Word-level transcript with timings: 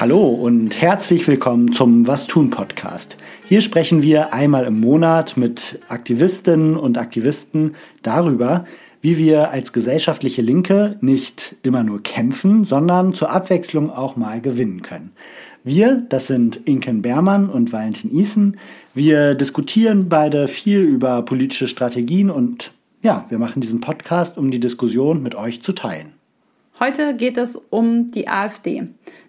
Hallo 0.00 0.28
und 0.28 0.80
herzlich 0.80 1.26
willkommen 1.26 1.72
zum 1.72 2.06
Was 2.06 2.28
tun 2.28 2.50
Podcast. 2.50 3.16
Hier 3.46 3.60
sprechen 3.62 4.00
wir 4.00 4.32
einmal 4.32 4.64
im 4.64 4.78
Monat 4.78 5.36
mit 5.36 5.80
Aktivistinnen 5.88 6.76
und 6.76 6.96
Aktivisten 6.96 7.74
darüber, 8.04 8.64
wie 9.00 9.18
wir 9.18 9.50
als 9.50 9.72
gesellschaftliche 9.72 10.40
Linke 10.40 10.98
nicht 11.00 11.56
immer 11.64 11.82
nur 11.82 12.00
kämpfen, 12.00 12.62
sondern 12.62 13.12
zur 13.12 13.32
Abwechslung 13.32 13.90
auch 13.90 14.14
mal 14.14 14.40
gewinnen 14.40 14.82
können. 14.82 15.10
Wir, 15.64 16.06
das 16.08 16.28
sind 16.28 16.60
Inken 16.64 17.02
Bermann 17.02 17.50
und 17.50 17.72
Valentin 17.72 18.16
Isen. 18.16 18.56
Wir 18.94 19.34
diskutieren 19.34 20.08
beide 20.08 20.46
viel 20.46 20.78
über 20.78 21.22
politische 21.22 21.66
Strategien 21.66 22.30
und 22.30 22.70
ja, 23.02 23.26
wir 23.30 23.40
machen 23.40 23.60
diesen 23.62 23.80
Podcast, 23.80 24.38
um 24.38 24.52
die 24.52 24.60
Diskussion 24.60 25.24
mit 25.24 25.34
euch 25.34 25.60
zu 25.60 25.72
teilen. 25.72 26.12
Heute 26.80 27.16
geht 27.16 27.38
es 27.38 27.56
um 27.56 28.12
die 28.12 28.28
AfD. 28.28 28.84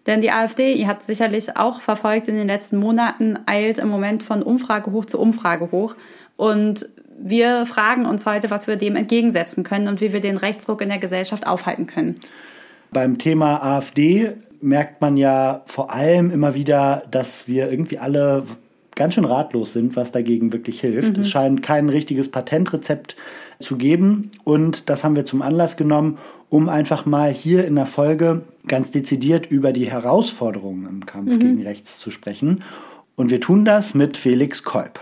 Denn 0.10 0.22
die 0.22 0.32
AfD, 0.32 0.74
ihr 0.74 0.88
habt 0.88 1.04
sicherlich 1.04 1.56
auch 1.56 1.82
verfolgt 1.82 2.28
in 2.30 2.36
den 2.36 2.48
letzten 2.48 2.78
Monaten, 2.78 3.38
eilt 3.46 3.78
im 3.78 3.90
Moment 3.90 4.24
von 4.24 4.42
Umfrage 4.42 4.92
hoch 4.92 5.06
zu 5.06 5.20
Umfrage 5.20 5.72
hoch. 5.72 5.96
Und 6.36 6.90
wir 7.22 7.68
fragen 7.68 8.08
uns 8.08 8.26
heute, 8.26 8.50
was 8.50 8.66
wir 8.66 8.76
dem 8.76 8.96
entgegensetzen 8.96 9.64
können 9.64 9.88
und 9.88 10.02
wie 10.02 10.12
wir 10.12 10.20
den 10.20 10.38
Rechtsruck 10.38 10.82
in 10.82 10.90
der 10.90 10.98
Gesellschaft 10.98 11.46
aufhalten 11.46 11.86
können. 11.86 12.16
Beim 12.92 13.20
Thema 13.20 13.62
AfD 13.62 14.32
merkt 14.62 15.00
man 15.00 15.16
ja 15.16 15.62
vor 15.68 15.94
allem 15.94 16.32
immer 16.32 16.56
wieder, 16.56 17.04
dass 17.12 17.48
wir 17.48 17.70
irgendwie 17.70 18.00
alle 18.00 18.46
ganz 18.96 19.14
schön 19.14 19.26
ratlos 19.26 19.74
sind, 19.74 19.96
was 19.96 20.12
dagegen 20.12 20.52
wirklich 20.52 20.82
hilft. 20.82 21.18
Mhm. 21.18 21.22
Es 21.22 21.30
scheint 21.30 21.62
kein 21.62 21.88
richtiges 21.88 22.30
Patentrezept 22.30 23.16
zu 23.60 23.78
geben 23.78 24.32
und 24.44 24.90
das 24.90 25.04
haben 25.04 25.16
wir 25.16 25.26
zum 25.26 25.44
Anlass 25.44 25.78
genommen, 25.78 26.18
um 26.50 26.68
einfach 26.68 27.06
mal 27.06 27.32
hier 27.32 27.66
in 27.66 27.76
der 27.76 27.86
Folge 27.86 28.42
ganz 28.70 28.92
dezidiert 28.92 29.48
über 29.48 29.74
die 29.74 29.92
Herausforderungen 29.92 30.88
im 30.88 31.06
Kampf 31.06 31.34
mhm. 31.34 31.40
gegen 31.40 31.62
Rechts 31.64 32.00
zu 32.00 32.12
sprechen. 32.12 32.64
Und 33.16 33.32
wir 33.32 33.42
tun 33.42 33.66
das 33.66 33.94
mit 33.94 34.16
Felix 34.16 34.64
Kolb. 34.64 35.00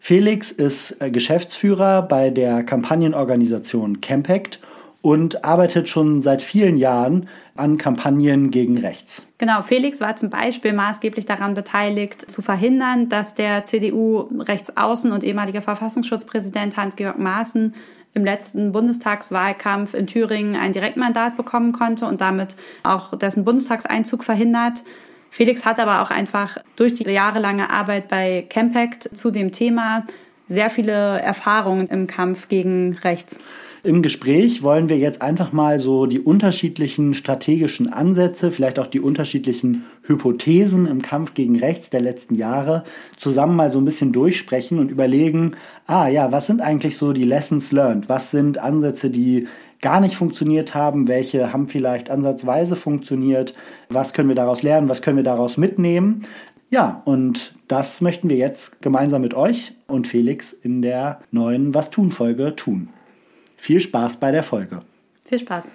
Felix 0.00 0.50
ist 0.50 0.96
äh, 1.00 1.10
Geschäftsführer 1.10 2.02
bei 2.02 2.30
der 2.30 2.62
Kampagnenorganisation 2.62 4.00
Campact 4.00 4.60
und 5.02 5.44
arbeitet 5.44 5.88
schon 5.88 6.22
seit 6.22 6.42
vielen 6.42 6.76
Jahren 6.76 7.28
an 7.54 7.78
Kampagnen 7.78 8.50
gegen 8.50 8.78
rechts. 8.78 9.22
Genau, 9.38 9.62
Felix 9.62 10.00
war 10.00 10.16
zum 10.16 10.30
Beispiel 10.30 10.72
maßgeblich 10.72 11.26
daran 11.26 11.54
beteiligt, 11.54 12.30
zu 12.30 12.42
verhindern, 12.42 13.08
dass 13.08 13.34
der 13.34 13.64
CDU-Rechtsaußen 13.64 15.12
und 15.12 15.24
ehemaliger 15.24 15.62
Verfassungsschutzpräsident 15.62 16.76
Hans-Georg 16.76 17.18
Maaßen 17.18 17.74
im 18.14 18.24
letzten 18.24 18.72
Bundestagswahlkampf 18.72 19.94
in 19.94 20.06
Thüringen 20.06 20.56
ein 20.56 20.72
Direktmandat 20.72 21.36
bekommen 21.36 21.72
konnte 21.72 22.06
und 22.06 22.20
damit 22.20 22.56
auch 22.82 23.16
dessen 23.16 23.44
Bundestagseinzug 23.44 24.24
verhindert. 24.24 24.82
Felix 25.30 25.64
hat 25.64 25.78
aber 25.78 26.02
auch 26.02 26.10
einfach 26.10 26.58
durch 26.76 26.94
die 26.94 27.08
jahrelange 27.08 27.70
Arbeit 27.70 28.08
bei 28.08 28.46
Campact 28.48 29.16
zu 29.16 29.30
dem 29.30 29.52
Thema 29.52 30.06
sehr 30.48 30.70
viele 30.70 31.20
Erfahrungen 31.20 31.88
im 31.88 32.06
Kampf 32.06 32.48
gegen 32.48 32.98
rechts. 33.04 33.38
Im 33.84 34.02
Gespräch 34.02 34.64
wollen 34.64 34.88
wir 34.88 34.98
jetzt 34.98 35.22
einfach 35.22 35.52
mal 35.52 35.78
so 35.78 36.06
die 36.06 36.18
unterschiedlichen 36.18 37.14
strategischen 37.14 37.92
Ansätze, 37.92 38.50
vielleicht 38.50 38.80
auch 38.80 38.88
die 38.88 39.00
unterschiedlichen 39.00 39.84
Hypothesen 40.02 40.86
im 40.86 41.00
Kampf 41.00 41.34
gegen 41.34 41.56
rechts 41.56 41.88
der 41.88 42.00
letzten 42.00 42.34
Jahre 42.34 42.82
zusammen 43.16 43.54
mal 43.54 43.70
so 43.70 43.78
ein 43.78 43.84
bisschen 43.84 44.12
durchsprechen 44.12 44.80
und 44.80 44.90
überlegen, 44.90 45.52
ah 45.86 46.08
ja, 46.08 46.32
was 46.32 46.48
sind 46.48 46.60
eigentlich 46.60 46.96
so 46.96 47.12
die 47.12 47.24
Lessons 47.24 47.70
learned? 47.70 48.08
Was 48.08 48.32
sind 48.32 48.58
Ansätze, 48.58 49.10
die 49.10 49.46
gar 49.80 50.00
nicht 50.00 50.16
funktioniert 50.16 50.74
haben? 50.74 51.06
Welche 51.06 51.52
haben 51.52 51.68
vielleicht 51.68 52.10
ansatzweise 52.10 52.74
funktioniert? 52.74 53.54
Was 53.90 54.12
können 54.12 54.28
wir 54.28 54.36
daraus 54.36 54.62
lernen? 54.62 54.88
Was 54.88 55.02
können 55.02 55.18
wir 55.18 55.24
daraus 55.24 55.56
mitnehmen? 55.56 56.22
Ja, 56.68 57.00
und 57.04 57.54
das 57.68 58.00
möchten 58.00 58.28
wir 58.28 58.36
jetzt 58.36 58.82
gemeinsam 58.82 59.22
mit 59.22 59.34
euch 59.34 59.72
und 59.86 60.08
Felix 60.08 60.52
in 60.52 60.82
der 60.82 61.20
neuen 61.30 61.74
Was 61.74 61.90
tun 61.90 62.10
Folge 62.10 62.56
tun. 62.56 62.88
Viel 63.58 63.80
Spaß 63.80 64.18
bei 64.18 64.30
der 64.30 64.42
Folge. 64.42 64.80
Viel 65.26 65.40
Spaß. 65.40 65.72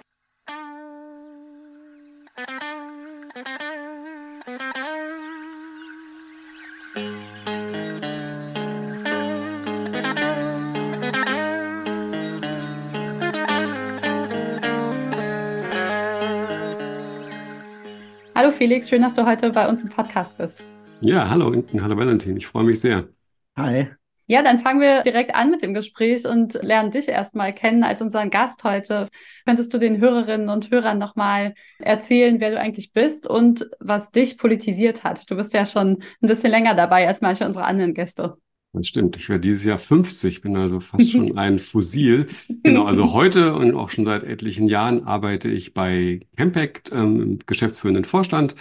Hallo 18.34 18.50
Felix, 18.50 18.88
schön, 18.88 19.02
dass 19.02 19.14
du 19.14 19.24
heute 19.24 19.50
bei 19.50 19.68
uns 19.68 19.84
im 19.84 19.90
Podcast 19.90 20.36
bist. 20.38 20.64
Ja, 21.00 21.28
hallo 21.28 21.52
Inken, 21.52 21.82
hallo 21.82 21.96
Valentin, 21.96 22.36
ich 22.36 22.46
freue 22.46 22.64
mich 22.64 22.80
sehr. 22.80 23.08
Hi. 23.56 23.90
Ja, 24.26 24.42
dann 24.42 24.58
fangen 24.58 24.80
wir 24.80 25.02
direkt 25.02 25.34
an 25.34 25.50
mit 25.50 25.62
dem 25.62 25.74
Gespräch 25.74 26.26
und 26.26 26.54
lernen 26.62 26.90
dich 26.90 27.08
erstmal 27.08 27.52
kennen 27.52 27.84
als 27.84 28.00
unseren 28.00 28.30
Gast 28.30 28.64
heute. 28.64 29.08
Könntest 29.44 29.74
du 29.74 29.78
den 29.78 30.00
Hörerinnen 30.00 30.48
und 30.48 30.70
Hörern 30.70 30.96
nochmal 30.96 31.54
erzählen, 31.78 32.40
wer 32.40 32.50
du 32.50 32.58
eigentlich 32.58 32.92
bist 32.92 33.26
und 33.26 33.68
was 33.80 34.12
dich 34.12 34.38
politisiert 34.38 35.04
hat? 35.04 35.30
Du 35.30 35.36
bist 35.36 35.52
ja 35.52 35.66
schon 35.66 36.02
ein 36.22 36.28
bisschen 36.28 36.50
länger 36.50 36.74
dabei 36.74 37.06
als 37.06 37.20
manche 37.20 37.44
unserer 37.44 37.66
anderen 37.66 37.92
Gäste. 37.92 38.36
Das 38.72 38.88
stimmt. 38.88 39.16
Ich 39.16 39.28
werde 39.28 39.42
dieses 39.42 39.64
Jahr 39.64 39.78
50, 39.78 40.40
bin 40.40 40.56
also 40.56 40.80
fast 40.80 41.10
schon 41.10 41.36
ein 41.38 41.58
Fossil. 41.58 42.26
Genau, 42.62 42.84
also 42.86 43.12
heute 43.12 43.54
und 43.54 43.74
auch 43.74 43.90
schon 43.90 44.06
seit 44.06 44.24
etlichen 44.24 44.68
Jahren 44.68 45.04
arbeite 45.04 45.48
ich 45.50 45.74
bei 45.74 46.20
Campact 46.36 46.90
ähm, 46.92 47.20
im 47.20 47.38
geschäftsführenden 47.44 48.04
Vorstand 48.04 48.54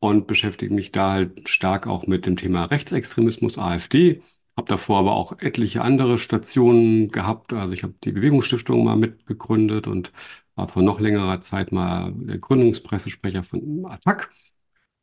und 0.00 0.26
beschäftige 0.26 0.74
mich 0.74 0.90
da 0.90 1.12
halt 1.12 1.48
stark 1.48 1.86
auch 1.86 2.06
mit 2.08 2.26
dem 2.26 2.36
Thema 2.36 2.64
Rechtsextremismus, 2.64 3.58
AfD 3.58 4.20
habe 4.56 4.68
davor 4.68 4.98
aber 5.00 5.12
auch 5.14 5.38
etliche 5.40 5.82
andere 5.82 6.18
Stationen 6.18 7.08
gehabt. 7.10 7.52
Also 7.52 7.74
ich 7.74 7.82
habe 7.82 7.94
die 8.04 8.12
Bewegungsstiftung 8.12 8.84
mal 8.84 8.96
mitbegründet 8.96 9.86
und 9.86 10.12
war 10.54 10.68
vor 10.68 10.82
noch 10.82 11.00
längerer 11.00 11.40
Zeit 11.40 11.72
mal 11.72 12.12
der 12.14 12.38
Gründungspressesprecher 12.38 13.42
von 13.42 13.84
Attac. 13.86 14.30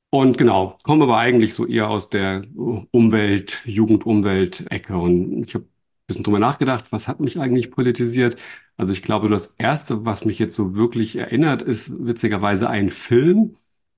Und 0.10 0.38
genau, 0.38 0.78
komme 0.84 1.06
aber 1.06 1.18
eigentlich 1.18 1.54
so 1.54 1.66
eher 1.66 1.90
aus 1.90 2.10
der 2.10 2.44
Umwelt, 2.92 3.62
Jugendumwelt-Ecke. 3.66 4.98
Und 4.98 5.46
ich 5.48 5.56
habe 5.56 5.66
ein 5.66 5.70
bisschen 6.08 6.24
drüber 6.24 6.40
nachgedacht, 6.40 6.92
was 6.92 7.08
hat 7.08 7.20
mich 7.22 7.40
eigentlich 7.40 7.72
politisiert? 7.72 8.36
Also 8.78 8.92
ich 8.94 9.02
glaube, 9.02 9.30
das 9.30 9.56
Erste, 9.58 10.06
was 10.06 10.26
mich 10.26 10.38
jetzt 10.40 10.56
so 10.56 10.76
wirklich 10.76 11.16
erinnert, 11.16 11.62
ist 11.62 12.06
witzigerweise 12.06 12.70
ein 12.70 12.90
Film 12.90 13.58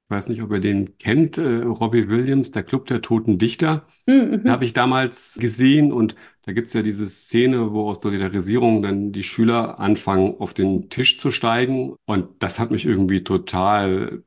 weiß 0.09 0.29
nicht, 0.29 0.41
ob 0.41 0.51
ihr 0.51 0.59
den 0.59 0.97
kennt, 0.97 1.37
äh, 1.37 1.63
Robbie 1.63 2.09
Williams, 2.09 2.51
der 2.51 2.63
Club 2.63 2.85
der 2.87 3.01
Toten 3.01 3.37
Dichter. 3.37 3.87
Mhm. 4.05 4.43
Habe 4.45 4.65
ich 4.65 4.73
damals 4.73 5.37
gesehen 5.39 5.91
und 5.91 6.15
da 6.45 6.51
gibt 6.51 6.67
es 6.67 6.73
ja 6.73 6.81
diese 6.81 7.07
Szene, 7.07 7.71
wo 7.71 7.89
aus 7.89 8.01
Solidarisierung 8.01 8.81
dann 8.81 9.11
die 9.11 9.23
Schüler 9.23 9.79
anfangen, 9.79 10.35
auf 10.39 10.53
den 10.53 10.89
Tisch 10.89 11.17
zu 11.17 11.31
steigen. 11.31 11.95
Und 12.05 12.43
das 12.43 12.59
hat 12.59 12.69
mich 12.69 12.85
irgendwie 12.85 13.23
total 13.23 14.23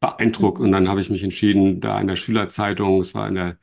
beeindruckt. 0.00 0.58
Mhm. 0.58 0.66
Und 0.66 0.72
dann 0.72 0.88
habe 0.88 1.00
ich 1.00 1.10
mich 1.10 1.22
entschieden, 1.22 1.80
da 1.80 2.00
in 2.00 2.06
der 2.06 2.16
Schülerzeitung, 2.16 3.00
es 3.00 3.14
war 3.14 3.28
in 3.28 3.34
der, 3.34 3.58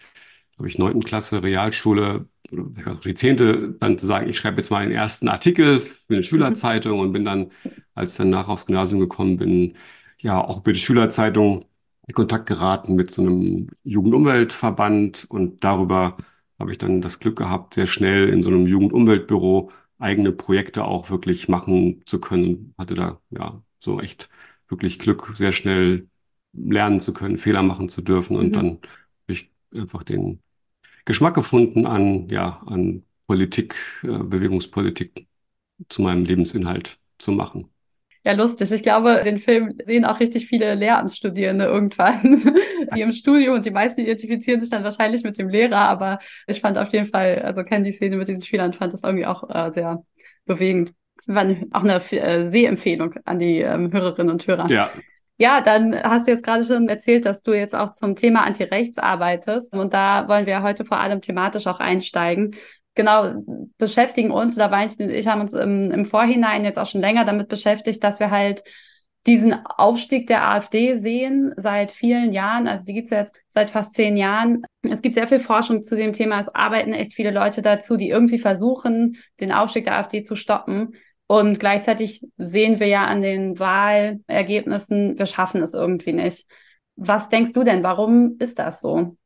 glaube 0.56 0.69
ich, 0.69 0.78
neunten 0.78 1.03
Klasse 1.03 1.44
Realschule, 1.44 2.28
die 2.52 3.14
zehnte, 3.14 3.75
dann 3.79 3.97
zu 3.97 4.06
sagen, 4.06 4.29
ich 4.29 4.38
schreibe 4.38 4.58
jetzt 4.58 4.69
mal 4.69 4.85
den 4.85 4.96
ersten 4.96 5.28
Artikel 5.28 5.79
für 5.81 6.03
eine 6.09 6.18
mhm. 6.18 6.24
Schülerzeitung 6.24 7.00
und 7.00 7.14
bin 7.14 7.25
dann, 7.25 7.52
als 7.96 8.12
ich 8.12 8.18
dann 8.18 8.29
nach 8.29 8.47
aufs 8.47 8.66
Gymnasium 8.66 9.00
gekommen 9.00 9.38
bin, 9.38 9.76
ja 10.22 10.41
auch 10.43 10.59
über 10.59 10.73
die 10.73 10.79
Schülerzeitung 10.79 11.66
in 12.08 12.14
Kontakt 12.14 12.47
geraten 12.47 12.96
mit 12.96 13.11
so 13.11 13.22
einem 13.22 13.69
Jugendumweltverband 13.84 15.25
und 15.29 15.64
darüber 15.64 16.17
habe 16.59 16.72
ich 16.72 16.78
dann 16.78 17.02
das 17.02 17.19
Glück 17.19 17.37
gehabt, 17.37 17.75
sehr 17.75 17.87
schnell 17.87 18.29
in 18.29 18.41
so 18.41 18.49
einem 18.49 18.67
Jugendumweltbüro 18.67 19.72
eigene 19.99 20.31
Projekte 20.31 20.85
auch 20.85 21.09
wirklich 21.09 21.47
machen 21.49 22.03
zu 22.05 22.19
können. 22.19 22.73
Hatte 22.78 22.96
da 22.96 23.22
ja 23.31 23.61
so 23.79 23.99
echt 23.99 24.29
wirklich 24.67 24.99
Glück, 24.99 25.31
sehr 25.35 25.52
schnell 25.53 26.08
lernen 26.53 26.99
zu 26.99 27.14
können, 27.14 27.37
Fehler 27.37 27.64
machen 27.64 27.90
zu 27.90 28.02
dürfen 28.02 28.37
und 28.37 28.47
mhm. 28.49 28.53
dann 28.53 28.67
habe 28.69 28.81
ich 29.28 29.52
einfach 29.73 30.03
den 30.03 30.41
Geschmack 31.05 31.35
gefunden 31.35 31.85
an 31.85 32.29
ja 32.29 32.61
an 32.66 33.03
Politik, 33.28 33.75
äh, 34.03 34.08
Bewegungspolitik 34.23 35.28
zu 35.90 36.02
meinem 36.02 36.25
Lebensinhalt 36.25 36.99
zu 37.19 37.31
machen. 37.31 37.69
Ja, 38.28 38.34
lustig. 38.34 38.70
Ich 38.74 38.84
glaube, 38.84 39.22
den 39.24 39.38
Film 39.38 39.78
sehen 39.85 40.03
auch 40.03 40.20
richtig 40.20 40.47
viele 40.47 40.76
Lehramtsstudierende 40.76 41.64
irgendwann, 41.64 42.34
die 42.94 43.00
im 43.00 43.14
Studium 43.14 43.56
und 43.56 43.66
die 43.66 43.72
meisten 43.72 44.02
identifizieren 44.02 44.59
sich 44.59 44.70
dann 44.70 44.84
wahrscheinlich 44.84 45.24
mit 45.24 45.38
dem 45.38 45.47
Lehrer, 45.47 45.88
aber 45.88 46.20
ich 46.46 46.59
fand 46.59 46.78
auf 46.78 46.90
jeden 46.90 47.06
Fall, 47.06 47.41
also 47.44 47.64
kenne 47.64 47.85
die 47.85 47.94
Szene 47.94 48.18
mit 48.18 48.28
diesen 48.28 48.41
Schülern, 48.41 48.74
fand 48.74 48.91
das 48.91 49.03
irgendwie 49.03 49.26
auch 49.26 49.50
äh, 49.50 49.72
sehr 49.72 50.03
bewegend. 50.46 50.94
War 51.26 51.46
auch 51.72 51.85
eine 51.85 52.02
äh, 52.12 52.52
Sehempfehlung 52.52 53.16
an 53.24 53.40
die 53.40 53.62
ähm, 53.62 53.94
Hörerinnen 53.94 54.34
und 54.34 54.46
Hörer. 54.46 54.70
Ja. 54.70 54.91
Ja, 55.40 55.62
dann 55.62 55.96
hast 55.96 56.28
du 56.28 56.32
jetzt 56.32 56.44
gerade 56.44 56.64
schon 56.64 56.90
erzählt, 56.90 57.26
dass 57.26 57.44
du 57.44 57.53
jetzt 57.53 57.76
auch 57.76 57.91
zum 57.91 58.16
Thema 58.16 58.44
Antirechts 58.44 58.97
arbeitest. 58.97 59.72
Und 59.74 59.94
da 59.94 60.28
wollen 60.28 60.47
wir 60.47 60.64
heute 60.64 60.84
vor 60.84 61.00
allem 61.00 61.22
thematisch 61.22 61.68
auch 61.68 61.79
einsteigen 61.79 62.56
genau 62.97 63.44
beschäftigen 63.78 64.32
uns, 64.32 64.55
da 64.55 64.70
war 64.72 64.85
ich, 64.85 64.99
ich 64.99 65.28
haben 65.28 65.40
uns 65.40 65.53
im, 65.53 65.91
im 65.91 66.03
Vorhinein 66.03 66.66
jetzt 66.66 66.78
auch 66.78 66.88
schon 66.88 66.99
länger 66.99 67.23
damit 67.23 67.47
beschäftigt, 67.47 68.03
dass 68.03 68.20
wir 68.20 68.32
halt 68.32 68.64
diesen 69.26 69.53
Aufstieg 69.53 70.28
der 70.28 70.49
AfD 70.49 70.96
sehen 70.96 71.53
seit 71.58 71.91
vielen 71.91 72.32
Jahren. 72.34 72.67
Also 72.67 72.85
die 72.85 72.94
gibt 72.94 73.05
es 73.05 73.11
ja 73.11 73.20
jetzt 73.20 73.35
seit 73.49 73.70
fast 73.70 73.94
zehn 73.94 74.16
Jahren. 74.16 74.64
Es 74.84 75.02
gibt 75.02 75.16
sehr 75.16 75.28
viel 75.28 75.40
Forschung 75.40 75.84
zu 75.84 75.96
dem 75.96 76.14
Thema. 76.14 76.40
Es 76.40 76.53
arbeiten 76.53 76.94
echt 76.94 77.14
viele 77.14 77.32
Leute 77.32 77.61
dazu, 77.61 77.97
die 77.97 78.09
irgendwie 78.09 78.40
versuchen, 78.40 79.17
den 79.40 79.52
Aufstieg 79.52 79.85
der 79.85 79.97
AfD 79.97 80.23
zu 80.23 80.35
stoppen. 80.35 80.96
Und 81.28 81.59
gleichzeitig 81.59 82.26
sehen 82.38 82.79
wir 82.79 82.88
ja 82.88 83.05
an 83.05 83.22
den 83.22 83.59
Wahlergebnissen, 83.59 85.20
wir 85.20 85.26
schaffen 85.26 85.61
es 85.61 85.73
irgendwie 85.73 86.14
nicht. 86.14 86.47
Was 86.96 87.28
denkst 87.28 87.52
du 87.52 87.64
denn? 87.64 87.84
Warum 87.84 88.38
ist 88.40 88.59
das 88.59 88.79
so? 88.79 89.17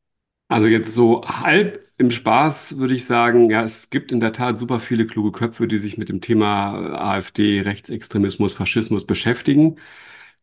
Also 0.52 0.68
jetzt 0.68 0.94
so 0.94 1.24
halb 1.26 1.86
im 1.98 2.12
Spaß 2.12 2.78
würde 2.78 2.94
ich 2.94 3.06
sagen, 3.06 3.50
ja, 3.50 3.64
es 3.64 3.90
gibt 3.90 4.12
in 4.12 4.20
der 4.20 4.34
Tat 4.34 4.58
super 4.60 4.80
viele 4.82 5.06
kluge 5.08 5.32
Köpfe, 5.32 5.66
die 5.68 5.80
sich 5.80 5.98
mit 5.98 6.10
dem 6.10 6.20
Thema 6.20 6.74
AfD, 7.00 7.62
Rechtsextremismus, 7.62 8.54
Faschismus 8.54 9.06
beschäftigen. 9.06 9.78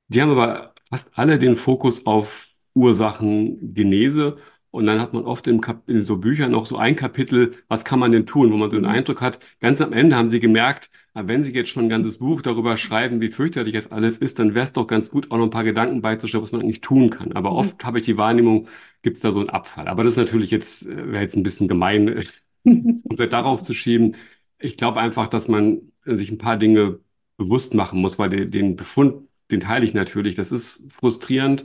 Die 0.08 0.22
haben 0.22 0.30
aber 0.30 0.74
fast 0.90 1.10
alle 1.14 1.38
den 1.38 1.56
Fokus 1.56 2.06
auf 2.06 2.48
Ursachengenese 2.74 4.38
und 4.78 4.86
dann 4.86 5.00
hat 5.00 5.12
man 5.12 5.24
oft 5.24 5.48
in, 5.48 5.60
in, 5.88 6.04
so 6.04 6.18
Büchern 6.18 6.52
noch 6.52 6.64
so 6.64 6.76
ein 6.76 6.94
Kapitel, 6.94 7.56
was 7.66 7.84
kann 7.84 7.98
man 7.98 8.12
denn 8.12 8.26
tun, 8.26 8.52
wo 8.52 8.56
man 8.56 8.70
so 8.70 8.76
den 8.76 8.84
mhm. 8.84 8.92
Eindruck 8.92 9.20
hat, 9.20 9.40
ganz 9.58 9.80
am 9.80 9.92
Ende 9.92 10.14
haben 10.14 10.30
sie 10.30 10.38
gemerkt, 10.38 10.88
wenn 11.14 11.42
sie 11.42 11.52
jetzt 11.52 11.70
schon 11.70 11.86
ein 11.86 11.88
ganzes 11.88 12.18
Buch 12.18 12.42
darüber 12.42 12.76
schreiben, 12.76 13.20
wie 13.20 13.30
fürchterlich 13.30 13.74
das 13.74 13.90
alles 13.90 14.18
ist, 14.18 14.38
dann 14.38 14.54
wäre 14.54 14.62
es 14.64 14.72
doch 14.72 14.86
ganz 14.86 15.10
gut, 15.10 15.32
auch 15.32 15.36
noch 15.36 15.46
ein 15.46 15.50
paar 15.50 15.64
Gedanken 15.64 16.00
beizustellen, 16.00 16.44
was 16.44 16.52
man 16.52 16.60
eigentlich 16.60 16.80
tun 16.80 17.10
kann. 17.10 17.32
Aber 17.32 17.50
mhm. 17.50 17.56
oft 17.56 17.84
habe 17.84 17.98
ich 17.98 18.04
die 18.04 18.16
Wahrnehmung, 18.18 18.68
gibt 19.02 19.16
es 19.16 19.22
da 19.22 19.32
so 19.32 19.40
einen 19.40 19.50
Abfall. 19.50 19.88
Aber 19.88 20.04
das 20.04 20.12
ist 20.12 20.18
natürlich 20.18 20.52
jetzt, 20.52 20.86
äh, 20.86 21.10
wäre 21.10 21.22
jetzt 21.22 21.36
ein 21.36 21.42
bisschen 21.42 21.66
gemein, 21.66 22.24
komplett 22.64 23.32
darauf 23.32 23.64
zu 23.64 23.74
schieben. 23.74 24.14
Ich 24.60 24.76
glaube 24.76 25.00
einfach, 25.00 25.26
dass 25.26 25.48
man 25.48 25.90
sich 26.04 26.30
ein 26.30 26.38
paar 26.38 26.56
Dinge 26.56 27.00
bewusst 27.36 27.74
machen 27.74 28.00
muss, 28.00 28.16
weil 28.20 28.28
den, 28.28 28.52
den 28.52 28.76
Befund, 28.76 29.26
den 29.50 29.58
teile 29.58 29.84
ich 29.84 29.94
natürlich. 29.94 30.36
Das 30.36 30.52
ist 30.52 30.92
frustrierend. 30.92 31.64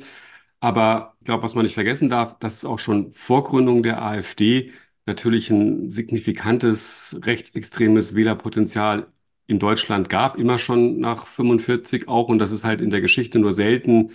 Aber 0.63 1.17
ich 1.19 1.25
glaube, 1.25 1.43
was 1.43 1.55
man 1.55 1.65
nicht 1.65 1.73
vergessen 1.73 2.07
darf, 2.07 2.39
dass 2.39 2.55
es 2.59 2.65
auch 2.65 2.79
schon 2.79 3.11
vor 3.11 3.43
Gründung 3.43 3.83
der 3.83 4.01
AfD 4.01 4.71
natürlich 5.05 5.49
ein 5.49 5.91
signifikantes 5.91 7.19
rechtsextremes 7.23 8.15
Wählerpotenzial 8.15 9.07
in 9.45 9.59
Deutschland 9.59 10.09
gab, 10.09 10.37
immer 10.37 10.59
schon 10.59 10.99
nach 11.01 11.27
45 11.27 12.07
auch, 12.07 12.29
und 12.29 12.39
dass 12.39 12.51
es 12.51 12.63
halt 12.63 12.79
in 12.79 12.91
der 12.91 13.01
Geschichte 13.01 13.39
nur 13.39 13.53
selten 13.53 14.11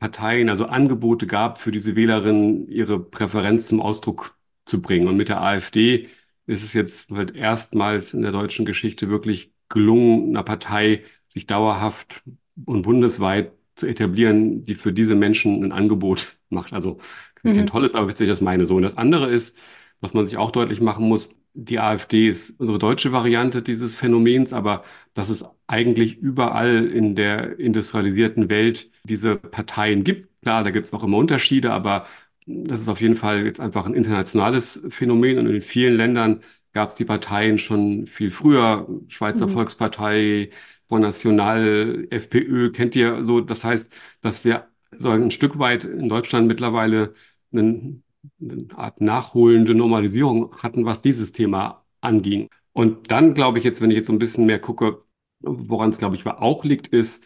Parteien, 0.00 0.48
also 0.50 0.66
Angebote 0.66 1.28
gab, 1.28 1.58
für 1.58 1.70
diese 1.70 1.94
Wählerinnen 1.94 2.68
ihre 2.68 2.98
Präferenz 2.98 3.68
zum 3.68 3.80
Ausdruck 3.80 4.36
zu 4.64 4.82
bringen. 4.82 5.06
Und 5.06 5.16
mit 5.16 5.28
der 5.28 5.42
AfD 5.42 6.08
ist 6.46 6.64
es 6.64 6.72
jetzt 6.72 7.10
halt 7.12 7.36
erstmals 7.36 8.14
in 8.14 8.22
der 8.22 8.32
deutschen 8.32 8.66
Geschichte 8.66 9.10
wirklich 9.10 9.52
gelungen, 9.68 10.30
einer 10.30 10.42
Partei 10.42 11.04
sich 11.28 11.46
dauerhaft 11.46 12.24
und 12.64 12.82
bundesweit 12.82 13.52
zu 13.76 13.86
etablieren, 13.86 14.64
die 14.64 14.74
für 14.74 14.92
diese 14.92 15.14
Menschen 15.14 15.64
ein 15.64 15.72
Angebot 15.72 16.36
macht. 16.48 16.72
Also 16.72 16.98
mhm. 17.42 17.54
kein 17.54 17.66
tolles, 17.66 17.94
aber 17.94 18.08
witzig, 18.08 18.28
das 18.28 18.40
meine 18.40 18.66
so. 18.66 18.76
Und 18.76 18.82
das 18.82 18.96
andere 18.96 19.30
ist, 19.30 19.56
was 20.00 20.14
man 20.14 20.26
sich 20.26 20.36
auch 20.36 20.50
deutlich 20.50 20.80
machen 20.80 21.08
muss, 21.08 21.36
die 21.54 21.78
AfD 21.78 22.28
ist 22.28 22.60
unsere 22.60 22.78
deutsche 22.78 23.12
Variante 23.12 23.62
dieses 23.62 23.96
Phänomens, 23.96 24.52
aber 24.52 24.82
dass 25.14 25.28
es 25.28 25.44
eigentlich 25.68 26.18
überall 26.18 26.86
in 26.86 27.14
der 27.14 27.58
industrialisierten 27.58 28.50
Welt 28.50 28.90
diese 29.04 29.36
Parteien 29.36 30.02
gibt. 30.04 30.28
Klar, 30.42 30.64
da 30.64 30.70
gibt 30.70 30.86
es 30.88 30.92
auch 30.92 31.04
immer 31.04 31.16
Unterschiede, 31.16 31.72
aber 31.72 32.06
das 32.46 32.80
ist 32.80 32.88
auf 32.88 33.00
jeden 33.00 33.16
Fall 33.16 33.46
jetzt 33.46 33.60
einfach 33.60 33.86
ein 33.86 33.94
internationales 33.94 34.84
Phänomen 34.90 35.38
und 35.38 35.46
in 35.46 35.62
vielen 35.62 35.96
Ländern 35.96 36.40
gab 36.72 36.90
es 36.90 36.96
die 36.96 37.04
Parteien 37.04 37.58
schon 37.58 38.06
viel 38.06 38.30
früher. 38.30 38.86
Schweizer 39.08 39.46
mhm. 39.46 39.52
Volkspartei, 39.52 40.50
Front 40.88 41.02
National, 41.02 42.06
FPÖ, 42.10 42.70
kennt 42.72 42.96
ihr 42.96 43.24
so. 43.24 43.40
Das 43.40 43.64
heißt, 43.64 43.92
dass 44.20 44.44
wir 44.44 44.68
so 44.98 45.10
ein 45.10 45.30
Stück 45.30 45.58
weit 45.58 45.84
in 45.84 46.08
Deutschland 46.08 46.46
mittlerweile 46.46 47.14
einen, 47.52 48.04
eine 48.40 48.66
Art 48.76 49.00
nachholende 49.00 49.74
Normalisierung 49.74 50.56
hatten, 50.58 50.84
was 50.84 51.02
dieses 51.02 51.32
Thema 51.32 51.84
anging. 52.00 52.48
Und 52.72 53.10
dann 53.10 53.34
glaube 53.34 53.58
ich 53.58 53.64
jetzt, 53.64 53.80
wenn 53.80 53.90
ich 53.90 53.96
jetzt 53.96 54.08
so 54.08 54.12
ein 54.12 54.18
bisschen 54.18 54.46
mehr 54.46 54.58
gucke, 54.58 55.04
woran 55.40 55.90
es, 55.90 55.98
glaube 55.98 56.16
ich, 56.16 56.26
auch 56.26 56.64
liegt, 56.64 56.88
ist, 56.88 57.24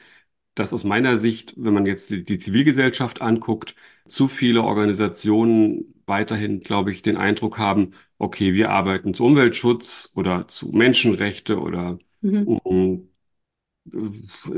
dass 0.55 0.73
aus 0.73 0.85
meiner 0.85 1.19
Sicht, 1.19 1.55
wenn 1.57 1.75
man 1.75 1.87
jetzt 1.87 2.11
die, 2.11 2.39
Zivilgesellschaft 2.39 3.23
anguckt, 3.23 3.75
zu 4.07 4.29
viele 4.29 4.63
Organisationen 4.63 5.95
weiterhin, 6.07 6.61
glaube 6.61 6.91
ich, 6.91 7.03
den 7.03 7.17
Eindruck 7.17 7.59
haben, 7.59 7.93
okay, 8.19 8.55
wir 8.55 8.71
arbeiten 8.71 9.15
zu 9.15 9.25
Umweltschutz 9.25 10.13
oder 10.17 10.49
zu 10.49 10.71
Menschenrechte 10.71 11.61
oder 11.61 11.99
mhm. 12.23 12.47
um, 12.65 13.09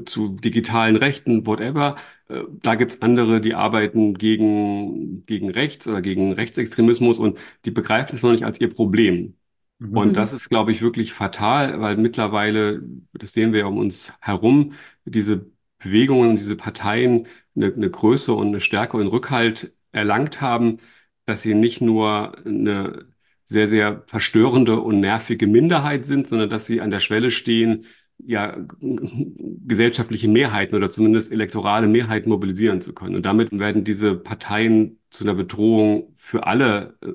zu 0.05 0.29
digitalen 0.31 0.97
Rechten, 0.97 1.47
whatever. 1.47 1.97
Äh, 2.29 2.43
da 2.63 2.75
gibt's 2.75 3.03
andere, 3.03 3.41
die 3.41 3.55
arbeiten 3.55 4.15
gegen, 4.15 5.25
gegen 5.27 5.51
Rechts 5.51 5.87
oder 5.89 6.03
gegen 6.03 6.33
Rechtsextremismus 6.33 7.19
und 7.19 7.39
die 7.65 7.71
begreifen 7.71 8.17
es 8.17 8.23
noch 8.23 8.33
nicht 8.33 8.45
als 8.45 8.61
ihr 8.61 8.73
Problem. 8.73 9.37
Mhm. 9.79 9.97
Und 9.97 10.15
das 10.15 10.33
ist, 10.33 10.49
glaube 10.49 10.73
ich, 10.73 10.83
wirklich 10.83 11.13
fatal, 11.13 11.81
weil 11.81 11.97
mittlerweile, 11.97 12.83
das 13.13 13.33
sehen 13.33 13.53
wir 13.53 13.61
ja 13.61 13.67
um 13.67 13.79
uns 13.79 14.13
herum, 14.21 14.73
diese 15.05 15.47
Bewegungen, 15.79 16.37
diese 16.37 16.57
Parteien 16.57 17.27
eine, 17.57 17.73
eine 17.73 17.91
Größe 17.91 18.33
und 18.35 18.49
eine 18.49 18.61
Stärke 18.61 18.97
und 18.97 19.09
Rückhalt 19.09 19.75
erlangt 19.93 20.41
haben, 20.41 20.79
dass 21.25 21.43
sie 21.43 21.55
nicht 21.55 21.81
nur 21.81 22.37
eine 22.45 23.07
sehr, 23.45 23.69
sehr 23.69 24.05
verstörende 24.07 24.81
und 24.81 25.01
nervige 25.01 25.47
Minderheit 25.47 26.07
sind, 26.07 26.27
sondern 26.29 26.51
dass 26.51 26.67
sie 26.67 26.81
an 26.81 26.91
der 26.91 27.01
Schwelle 27.01 27.31
stehen, 27.31 27.85
ja, 28.27 28.57
gesellschaftliche 28.81 30.29
Mehrheiten 30.29 30.75
oder 30.75 30.91
zumindest 30.91 31.33
elektorale 31.33 31.87
Mehrheiten 31.89 32.29
mobilisieren 32.31 32.81
zu 32.81 32.93
können. 32.95 33.17
Und 33.17 33.27
damit 33.27 33.57
werden 33.59 33.85
diese 33.85 34.15
Parteien 34.17 34.99
zu 35.11 35.25
einer 35.25 35.35
Bedrohung 35.35 36.15
für 36.17 36.47
alle 36.47 36.97
äh, 37.03 37.13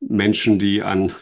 Menschen, 0.00 0.58
die 0.58 0.82
an, 0.82 1.12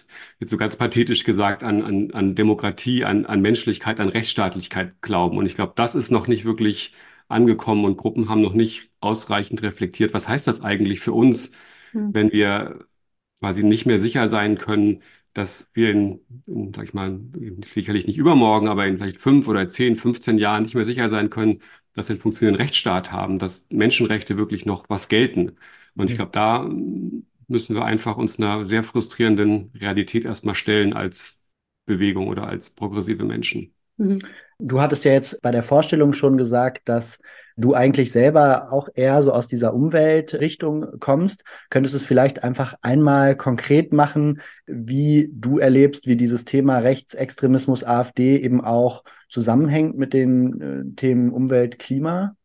jetzt 0.40 0.50
so 0.50 0.56
ganz 0.56 0.76
pathetisch 0.76 1.25
gesagt, 1.25 1.62
an, 1.62 1.82
an, 1.82 2.11
an 2.12 2.34
Demokratie, 2.34 3.05
an, 3.05 3.26
an 3.26 3.40
Menschlichkeit, 3.40 4.00
an 4.00 4.08
Rechtsstaatlichkeit 4.08 5.00
glauben. 5.00 5.38
Und 5.38 5.46
ich 5.46 5.55
glaube, 5.55 5.72
das 5.76 5.94
ist 5.94 6.11
noch 6.11 6.26
nicht 6.26 6.44
wirklich 6.44 6.93
angekommen 7.28 7.84
und 7.84 7.96
Gruppen 7.96 8.28
haben 8.28 8.43
noch 8.43 8.52
nicht 8.52 8.90
ausreichend 9.00 9.62
reflektiert. 9.62 10.12
Was 10.14 10.28
heißt 10.28 10.47
das 10.47 10.62
eigentlich 10.62 11.00
für 11.00 11.12
uns, 11.12 11.52
hm. 11.92 12.12
wenn 12.12 12.33
wir 12.33 12.87
quasi 13.40 13.62
nicht 13.62 13.87
mehr 13.87 13.99
sicher 13.99 14.28
sein 14.28 14.59
können, 14.59 15.02
dass 15.35 15.71
wir 15.75 15.91
in, 15.91 16.21
in, 16.47 16.73
sag 16.75 16.85
ich 16.85 16.95
mal, 16.95 17.21
sicherlich 17.64 18.07
nicht 18.07 18.17
übermorgen, 18.17 18.69
aber 18.69 18.87
in 18.87 18.99
vielleicht 18.99 19.21
fünf 19.21 19.49
oder 19.49 19.69
zehn, 19.69 19.97
15 19.97 20.38
Jahren 20.38 20.62
nicht 20.62 20.75
mehr 20.75 20.85
sicher 20.85 21.11
sein 21.11 21.31
können, 21.31 21.61
dass 21.95 22.09
wir 22.09 22.14
einen 22.14 22.23
funktionierenden 22.23 22.62
Rechtsstaat 22.62 23.12
haben, 23.12 23.38
dass 23.38 23.67
Menschenrechte 23.71 24.37
wirklich 24.37 24.67
noch 24.67 24.85
was 24.88 25.09
gelten. 25.09 25.57
Und 25.97 26.11
ich 26.11 26.17
glaube, 26.17 26.33
da 26.33 26.69
müssen 27.49 27.75
wir 27.75 27.85
einfach 27.85 28.17
uns 28.17 28.38
einer 28.38 28.64
sehr 28.64 28.83
frustrierenden 28.85 29.71
Realität 29.75 30.25
erstmal 30.25 30.55
stellen 30.55 30.93
als 30.93 31.38
Bewegung 31.87 32.29
oder 32.29 32.47
als 32.47 32.71
progressive 32.71 33.25
Menschen. 33.25 33.73
Mhm. 33.97 34.21
Du 34.59 34.81
hattest 34.81 35.05
ja 35.05 35.12
jetzt 35.12 35.41
bei 35.43 35.50
der 35.50 35.62
Vorstellung 35.62 36.12
schon 36.12 36.37
gesagt, 36.37 36.88
dass 36.88 37.19
du 37.56 37.75
eigentlich 37.75 38.11
selber 38.11 38.73
auch 38.73 38.88
eher 38.94 39.23
so 39.23 39.32
aus 39.32 39.49
dieser 39.49 39.75
Umweltrichtung 39.75 40.99
kommst. 41.00 41.44
Könntest 41.70 41.94
du 41.94 41.99
es 41.99 42.06
vielleicht 42.06 42.42
einfach 42.42 42.75
einmal 42.82 43.37
konkret 43.37 43.92
machen, 43.92 44.40
wie 44.66 45.30
du 45.32 45.58
erlebst, 45.58 46.06
wie 46.06 46.16
dieses 46.16 46.44
Thema 46.44 46.78
Rechtsextremismus 46.78 47.84
AfD 47.84 48.37
eben 48.38 48.61
auch 48.61 49.04
zusammenhängt 49.28 49.96
mit 49.96 50.12
den 50.12 50.61
äh, 50.61 50.96
Themen 50.96 51.30
Umwelt, 51.30 51.78
Klima? 51.78 52.37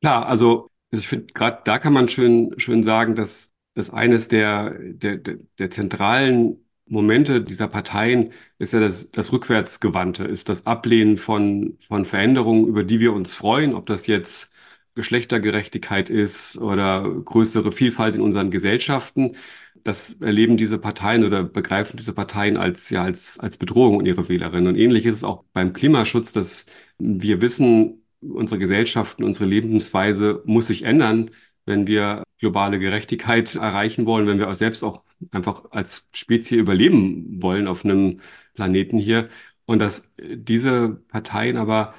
Klar, 0.00 0.26
also 0.26 0.70
ich 0.90 1.08
finde, 1.08 1.26
gerade 1.32 1.60
da 1.64 1.78
kann 1.78 1.92
man 1.92 2.08
schön, 2.08 2.54
schön 2.58 2.82
sagen, 2.82 3.14
dass 3.14 3.52
das 3.74 3.90
eines 3.90 4.28
der, 4.28 4.74
der, 4.78 5.16
der, 5.16 5.36
der 5.58 5.70
zentralen 5.70 6.69
Momente 6.90 7.40
dieser 7.42 7.68
Parteien 7.68 8.32
ist 8.58 8.72
ja 8.72 8.80
das, 8.80 9.10
das 9.12 9.32
Rückwärtsgewandte, 9.32 10.24
ist 10.24 10.48
das 10.48 10.66
Ablehnen 10.66 11.18
von, 11.18 11.78
von 11.80 12.04
Veränderungen, 12.04 12.66
über 12.66 12.84
die 12.84 13.00
wir 13.00 13.12
uns 13.12 13.34
freuen, 13.34 13.74
ob 13.74 13.86
das 13.86 14.06
jetzt 14.06 14.52
Geschlechtergerechtigkeit 14.94 16.10
ist 16.10 16.58
oder 16.58 17.02
größere 17.02 17.72
Vielfalt 17.72 18.16
in 18.16 18.20
unseren 18.20 18.50
Gesellschaften. 18.50 19.36
Das 19.84 20.20
erleben 20.20 20.56
diese 20.56 20.78
Parteien 20.78 21.24
oder 21.24 21.44
begreifen 21.44 21.96
diese 21.96 22.12
Parteien 22.12 22.56
als, 22.56 22.90
ja, 22.90 23.04
als, 23.04 23.38
als 23.38 23.56
Bedrohung 23.56 24.00
in 24.00 24.06
ihre 24.06 24.28
Wählerinnen. 24.28 24.68
Und 24.68 24.76
ähnlich 24.76 25.06
ist 25.06 25.16
es 25.16 25.24
auch 25.24 25.44
beim 25.52 25.72
Klimaschutz, 25.72 26.32
dass 26.32 26.66
wir 26.98 27.40
wissen, 27.40 28.04
unsere 28.20 28.58
Gesellschaften, 28.58 29.24
unsere 29.24 29.46
Lebensweise 29.46 30.42
muss 30.44 30.66
sich 30.66 30.82
ändern, 30.82 31.30
wenn 31.66 31.86
wir 31.86 32.24
globale 32.40 32.78
Gerechtigkeit 32.78 33.54
erreichen 33.54 34.06
wollen, 34.06 34.26
wenn 34.26 34.38
wir 34.38 34.54
selbst 34.54 34.82
auch 34.82 35.04
einfach 35.30 35.70
als 35.70 36.08
Spezies 36.14 36.58
überleben 36.58 37.42
wollen 37.42 37.68
auf 37.68 37.84
einem 37.84 38.20
Planeten 38.54 38.98
hier. 38.98 39.28
Und 39.66 39.78
dass 39.80 40.12
diese 40.18 40.90
Parteien 41.08 41.56
aber 41.56 41.94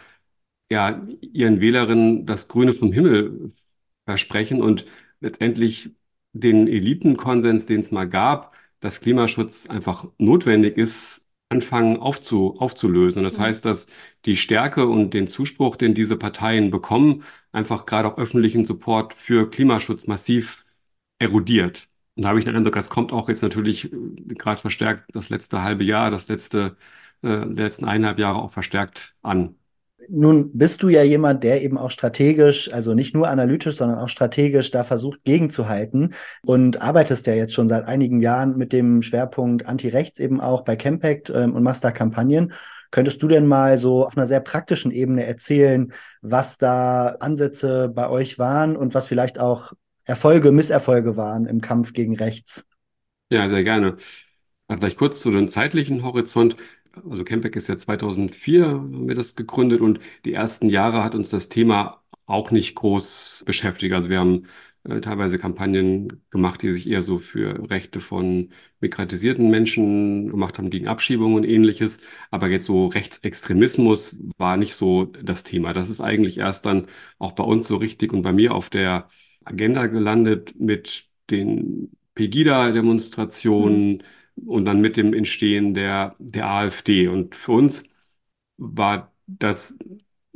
ja 0.69 1.01
ihren 1.21 1.62
Wählerinnen 1.62 2.25
das 2.25 2.48
Grüne 2.48 2.74
vom 2.74 2.91
Himmel 2.93 3.51
versprechen 4.05 4.62
und 4.62 4.86
letztendlich 5.19 5.91
den 6.33 6.67
Elitenkonsens, 6.67 7.65
den 7.65 7.81
es 7.81 7.91
mal 7.91 8.07
gab, 8.10 8.55
dass 8.79 9.01
Klimaschutz 9.01 9.69
einfach 9.69 10.07
notwendig 10.17 10.77
ist, 10.77 11.27
anfangen 11.51 11.98
aufzu, 11.98 12.55
aufzulösen. 12.60 13.24
Das 13.24 13.38
mhm. 13.38 13.43
heißt, 13.43 13.65
dass 13.65 13.88
die 14.25 14.38
Stärke 14.38 14.88
und 14.88 15.13
den 15.13 15.27
Zuspruch, 15.27 15.75
den 15.75 15.93
diese 15.93 16.17
Parteien 16.17 16.72
bekommen, 16.72 17.24
einfach 17.51 17.86
gerade 17.86 18.08
auch 18.12 18.17
öffentlichen 18.17 18.65
Support 18.65 19.13
für 19.13 19.50
Klimaschutz 19.50 20.08
massiv 20.08 20.63
erodiert. 21.20 21.89
Und 22.15 22.24
da 22.24 22.29
habe 22.29 22.39
ich 22.39 22.46
den 22.46 22.55
Eindruck, 22.55 22.74
das 22.75 22.89
kommt 22.89 23.13
auch 23.13 23.29
jetzt 23.29 23.41
natürlich 23.43 23.91
äh, 23.93 23.98
gerade 24.36 24.62
verstärkt 24.62 25.10
das 25.15 25.29
letzte 25.29 25.62
halbe 25.63 25.84
Jahr, 25.84 26.12
das 26.12 26.27
letzte, 26.27 26.77
äh, 27.24 27.46
letzten 27.46 27.86
eineinhalb 27.86 28.20
Jahre 28.20 28.39
auch 28.41 28.51
verstärkt 28.51 29.15
an. 29.22 29.55
Nun 30.13 30.51
bist 30.57 30.83
du 30.83 30.89
ja 30.89 31.03
jemand, 31.03 31.41
der 31.45 31.61
eben 31.61 31.77
auch 31.77 31.89
strategisch, 31.89 32.69
also 32.73 32.93
nicht 32.93 33.15
nur 33.15 33.29
analytisch, 33.29 33.77
sondern 33.77 33.97
auch 33.97 34.09
strategisch 34.09 34.69
da 34.69 34.83
versucht, 34.83 35.23
gegenzuhalten 35.23 36.15
und 36.41 36.81
arbeitest 36.81 37.27
ja 37.27 37.33
jetzt 37.33 37.53
schon 37.53 37.69
seit 37.69 37.85
einigen 37.85 38.19
Jahren 38.19 38.57
mit 38.57 38.73
dem 38.73 39.03
Schwerpunkt 39.03 39.65
Anti-Rechts 39.65 40.19
eben 40.19 40.41
auch 40.41 40.65
bei 40.65 40.75
Campact 40.75 41.29
ähm, 41.29 41.55
und 41.55 41.63
machst 41.63 41.85
da 41.85 41.91
Kampagnen. 41.91 42.51
Könntest 42.91 43.23
du 43.23 43.29
denn 43.29 43.47
mal 43.47 43.77
so 43.77 44.05
auf 44.05 44.17
einer 44.17 44.27
sehr 44.27 44.41
praktischen 44.41 44.91
Ebene 44.91 45.25
erzählen, 45.25 45.93
was 46.21 46.57
da 46.57 47.15
Ansätze 47.21 47.89
bei 47.95 48.09
euch 48.09 48.37
waren 48.37 48.75
und 48.75 48.93
was 48.93 49.07
vielleicht 49.07 49.39
auch 49.39 49.71
Erfolge, 50.03 50.51
Misserfolge 50.51 51.15
waren 51.15 51.45
im 51.45 51.61
Kampf 51.61 51.93
gegen 51.93 52.17
rechts? 52.17 52.65
Ja, 53.29 53.47
sehr 53.47 53.63
gerne. 53.63 53.95
Vielleicht 54.69 54.97
kurz 54.97 55.21
zu 55.21 55.31
dem 55.31 55.47
zeitlichen 55.47 56.03
Horizont. 56.03 56.57
Also 57.10 57.24
Campback 57.24 57.55
ist 57.55 57.67
ja 57.67 57.77
2004, 57.77 58.65
haben 58.67 59.07
wir 59.07 59.15
das 59.15 59.36
gegründet 59.36 59.81
und 59.81 60.00
die 60.25 60.33
ersten 60.33 60.69
Jahre 60.69 61.03
hat 61.03 61.15
uns 61.15 61.29
das 61.29 61.50
Thema 61.50 62.03
auch 62.25 62.51
nicht 62.51 62.75
groß 62.75 63.43
beschäftigt. 63.45 63.93
Also 63.93 64.10
wir 64.10 64.19
haben 64.19 64.45
äh, 64.83 65.00
teilweise 65.01 65.38
Kampagnen 65.38 66.24
gemacht, 66.31 66.62
die 66.62 66.71
sich 66.71 66.88
eher 66.89 67.01
so 67.03 67.19
für 67.19 67.69
Rechte 67.69 68.00
von 68.00 68.50
migratisierten 68.79 69.50
Menschen 69.50 70.29
gemacht 70.29 70.57
haben, 70.57 70.69
gegen 70.69 70.88
Abschiebungen 70.88 71.36
und 71.38 71.43
ähnliches. 71.45 72.00
Aber 72.31 72.50
jetzt 72.50 72.65
so 72.65 72.88
Rechtsextremismus 72.88 74.17
war 74.38 74.57
nicht 74.57 74.75
so 74.75 75.05
das 75.05 75.43
Thema. 75.43 75.74
Das 75.74 75.89
ist 75.89 76.01
eigentlich 76.01 76.39
erst 76.39 76.65
dann 76.65 76.88
auch 77.19 77.33
bei 77.33 77.43
uns 77.43 77.67
so 77.67 77.77
richtig 77.77 78.12
und 78.13 78.24
bei 78.24 78.33
mir 78.33 78.55
auf 78.55 78.69
der 78.69 79.07
Agenda 79.43 79.88
gelandet 79.88 80.55
mit 80.60 81.05
den 81.29 81.91
Pegida-Demonstrationen 82.15 83.89
mhm. 83.98 84.01
Und 84.45 84.65
dann 84.65 84.81
mit 84.81 84.98
dem 84.98 85.13
Entstehen 85.13 85.74
der, 85.74 86.15
der 86.19 86.48
AfD. 86.50 87.07
Und 87.07 87.36
für 87.36 87.53
uns 87.53 87.89
war 88.57 89.13
das 89.27 89.77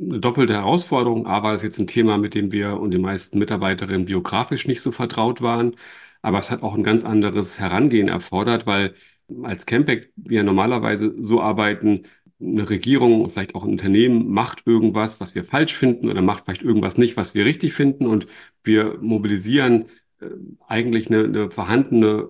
eine 0.00 0.20
doppelte 0.20 0.54
Herausforderung. 0.54 1.26
A 1.26 1.42
war 1.42 1.54
es 1.54 1.62
jetzt 1.62 1.78
ein 1.78 1.86
Thema, 1.86 2.18
mit 2.18 2.34
dem 2.34 2.52
wir 2.52 2.78
und 2.80 2.90
die 2.92 2.98
meisten 2.98 3.38
Mitarbeiterinnen 3.38 4.06
biografisch 4.06 4.66
nicht 4.66 4.80
so 4.82 4.92
vertraut 4.92 5.42
waren. 5.42 5.76
Aber 6.22 6.38
es 6.38 6.50
hat 6.50 6.62
auch 6.62 6.74
ein 6.74 6.82
ganz 6.84 7.04
anderes 7.04 7.58
Herangehen 7.60 8.08
erfordert, 8.08 8.66
weil 8.66 8.94
als 9.42 9.66
Campact 9.66 10.10
wir 10.16 10.42
normalerweise 10.42 11.14
so 11.18 11.40
arbeiten, 11.40 12.04
eine 12.40 12.68
Regierung, 12.68 13.30
vielleicht 13.30 13.54
auch 13.54 13.64
ein 13.64 13.70
Unternehmen 13.70 14.30
macht 14.30 14.62
irgendwas, 14.66 15.20
was 15.20 15.34
wir 15.34 15.42
falsch 15.44 15.74
finden 15.74 16.10
oder 16.10 16.20
macht 16.22 16.44
vielleicht 16.44 16.62
irgendwas 16.62 16.98
nicht, 16.98 17.16
was 17.16 17.34
wir 17.34 17.44
richtig 17.46 17.72
finden 17.72 18.06
und 18.06 18.26
wir 18.62 18.98
mobilisieren 19.00 19.86
äh, 20.20 20.26
eigentlich 20.68 21.08
eine, 21.10 21.24
eine 21.24 21.50
vorhandene 21.50 22.28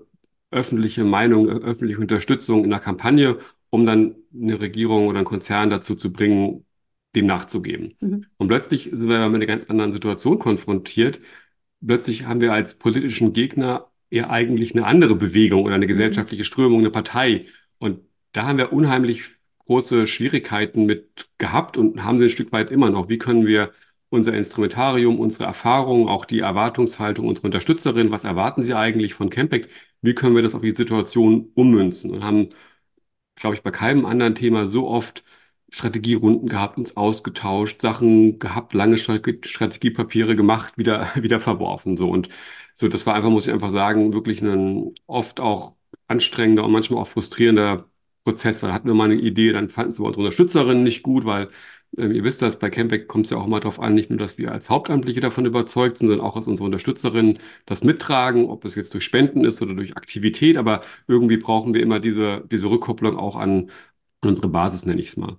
öffentliche 0.56 1.04
Meinung, 1.04 1.48
öffentliche 1.48 2.00
Unterstützung 2.00 2.64
in 2.64 2.70
der 2.70 2.80
Kampagne, 2.80 3.38
um 3.70 3.86
dann 3.86 4.16
eine 4.34 4.58
Regierung 4.58 5.06
oder 5.06 5.18
einen 5.18 5.26
Konzern 5.26 5.70
dazu 5.70 5.94
zu 5.94 6.12
bringen, 6.12 6.64
dem 7.14 7.26
nachzugeben. 7.26 7.94
Mhm. 8.00 8.26
Und 8.38 8.48
plötzlich 8.48 8.84
sind 8.84 9.08
wir 9.08 9.28
mit 9.28 9.36
einer 9.36 9.46
ganz 9.46 9.66
anderen 9.66 9.92
Situation 9.92 10.38
konfrontiert. 10.38 11.20
Plötzlich 11.84 12.26
haben 12.26 12.40
wir 12.40 12.52
als 12.52 12.78
politischen 12.78 13.32
Gegner 13.32 13.90
eher 14.10 14.30
eigentlich 14.30 14.74
eine 14.74 14.86
andere 14.86 15.14
Bewegung 15.14 15.64
oder 15.64 15.74
eine 15.74 15.86
mhm. 15.86 15.90
gesellschaftliche 15.90 16.44
Strömung, 16.44 16.80
eine 16.80 16.90
Partei. 16.90 17.46
Und 17.78 18.00
da 18.32 18.46
haben 18.46 18.58
wir 18.58 18.72
unheimlich 18.72 19.32
große 19.66 20.06
Schwierigkeiten 20.06 20.86
mit 20.86 21.28
gehabt 21.38 21.76
und 21.76 22.02
haben 22.04 22.18
sie 22.18 22.26
ein 22.26 22.30
Stück 22.30 22.52
weit 22.52 22.70
immer 22.70 22.90
noch. 22.90 23.08
Wie 23.08 23.18
können 23.18 23.46
wir 23.46 23.72
unser 24.08 24.34
Instrumentarium, 24.34 25.18
unsere 25.18 25.44
Erfahrungen, 25.44 26.08
auch 26.08 26.24
die 26.24 26.40
Erwartungshaltung 26.40 27.26
unserer 27.26 27.46
Unterstützerin, 27.46 28.10
was 28.10 28.24
erwarten 28.24 28.62
sie 28.62 28.74
eigentlich 28.74 29.14
von 29.14 29.30
Campact, 29.30 29.68
wie 30.02 30.14
können 30.14 30.36
wir 30.36 30.42
das 30.42 30.54
auf 30.54 30.62
die 30.62 30.74
Situation 30.76 31.50
ummünzen? 31.54 32.10
Und 32.12 32.24
haben, 32.24 32.48
glaube 33.36 33.56
ich, 33.56 33.62
bei 33.62 33.70
keinem 33.70 34.06
anderen 34.06 34.34
Thema 34.34 34.66
so 34.66 34.88
oft 34.88 35.24
Strategierunden 35.70 36.48
gehabt, 36.48 36.78
uns 36.78 36.96
ausgetauscht, 36.96 37.80
Sachen 37.82 38.38
gehabt, 38.38 38.72
lange 38.74 38.98
Strategiepapiere 38.98 40.36
gemacht, 40.36 40.78
wieder, 40.78 41.12
wieder 41.22 41.40
verworfen, 41.40 41.96
so. 41.96 42.08
Und 42.10 42.28
so, 42.74 42.88
das 42.88 43.06
war 43.06 43.14
einfach, 43.14 43.30
muss 43.30 43.46
ich 43.46 43.52
einfach 43.52 43.72
sagen, 43.72 44.12
wirklich 44.12 44.42
ein 44.42 44.94
oft 45.06 45.40
auch 45.40 45.76
anstrengender 46.08 46.64
und 46.64 46.72
manchmal 46.72 47.02
auch 47.02 47.08
frustrierender 47.08 47.90
Prozess, 48.24 48.62
weil 48.62 48.72
hatten 48.72 48.88
wir 48.88 48.94
mal 48.94 49.04
eine 49.10 49.14
Idee, 49.20 49.52
dann 49.52 49.68
fanden 49.68 49.92
sie 49.92 50.02
unsere 50.02 50.24
Unterstützerinnen 50.24 50.82
nicht 50.82 51.02
gut, 51.02 51.24
weil 51.24 51.48
ähm, 51.98 52.12
ihr 52.12 52.24
wisst 52.24 52.42
das, 52.42 52.58
bei 52.58 52.70
Campback 52.70 53.08
kommt 53.08 53.26
es 53.26 53.30
ja 53.30 53.38
auch 53.38 53.46
immer 53.46 53.60
darauf 53.60 53.80
an, 53.80 53.94
nicht 53.94 54.10
nur, 54.10 54.18
dass 54.18 54.38
wir 54.38 54.52
als 54.52 54.70
Hauptamtliche 54.70 55.20
davon 55.20 55.46
überzeugt 55.46 55.98
sind, 55.98 56.08
sondern 56.08 56.26
auch, 56.26 56.34
dass 56.36 56.46
unsere 56.46 56.66
Unterstützerinnen 56.66 57.38
das 57.66 57.84
mittragen, 57.84 58.46
ob 58.50 58.64
es 58.64 58.74
jetzt 58.74 58.94
durch 58.94 59.04
Spenden 59.04 59.44
ist 59.44 59.62
oder 59.62 59.74
durch 59.74 59.96
Aktivität, 59.96 60.56
aber 60.56 60.82
irgendwie 61.08 61.36
brauchen 61.36 61.74
wir 61.74 61.82
immer 61.82 62.00
diese, 62.00 62.44
diese 62.50 62.68
Rückkopplung 62.70 63.16
auch 63.18 63.36
an 63.36 63.70
unsere 64.24 64.48
Basis, 64.48 64.86
nenne 64.86 65.00
ich 65.00 65.08
es 65.08 65.16
mal. 65.16 65.38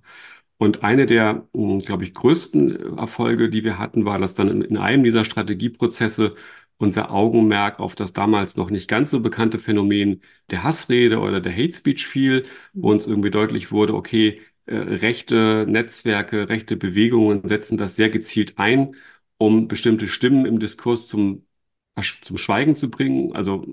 Und 0.58 0.82
eine 0.82 1.06
der, 1.06 1.46
hm, 1.54 1.78
glaube 1.80 2.04
ich, 2.04 2.14
größten 2.14 2.98
Erfolge, 2.98 3.48
die 3.50 3.64
wir 3.64 3.78
hatten, 3.78 4.04
war, 4.04 4.18
dass 4.18 4.34
dann 4.34 4.62
in 4.62 4.76
einem 4.76 5.04
dieser 5.04 5.24
Strategieprozesse 5.24 6.34
unser 6.78 7.10
Augenmerk 7.12 7.80
auf 7.80 7.94
das 7.94 8.12
damals 8.12 8.56
noch 8.56 8.70
nicht 8.70 8.88
ganz 8.88 9.10
so 9.10 9.20
bekannte 9.20 9.58
Phänomen 9.58 10.22
der 10.50 10.62
Hassrede 10.64 11.18
oder 11.20 11.40
der 11.40 11.52
Hate 11.52 11.72
Speech 11.72 12.06
fiel, 12.06 12.44
wo 12.72 12.90
uns 12.90 13.06
irgendwie 13.06 13.30
deutlich 13.30 13.72
wurde, 13.72 13.94
okay, 13.94 14.40
äh, 14.68 14.76
rechte 14.76 15.66
Netzwerke, 15.68 16.48
rechte 16.48 16.76
Bewegungen 16.76 17.46
setzen 17.48 17.78
das 17.78 17.96
sehr 17.96 18.10
gezielt 18.10 18.58
ein, 18.58 18.96
um 19.38 19.68
bestimmte 19.68 20.08
Stimmen 20.08 20.46
im 20.46 20.58
Diskurs 20.60 21.06
zum, 21.06 21.46
zum 22.22 22.38
Schweigen 22.38 22.76
zu 22.76 22.90
bringen. 22.90 23.34
Also 23.34 23.64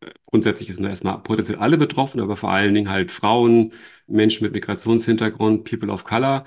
äh, 0.00 0.10
grundsätzlich 0.26 0.74
sind 0.74 0.84
erstmal 0.86 1.22
potenziell 1.22 1.58
alle 1.58 1.78
betroffen, 1.78 2.20
aber 2.20 2.36
vor 2.36 2.50
allen 2.52 2.74
Dingen 2.74 2.90
halt 2.90 3.12
Frauen, 3.12 3.72
Menschen 4.06 4.44
mit 4.44 4.52
Migrationshintergrund, 4.54 5.64
People 5.64 5.90
of 5.92 6.04
Color. 6.04 6.44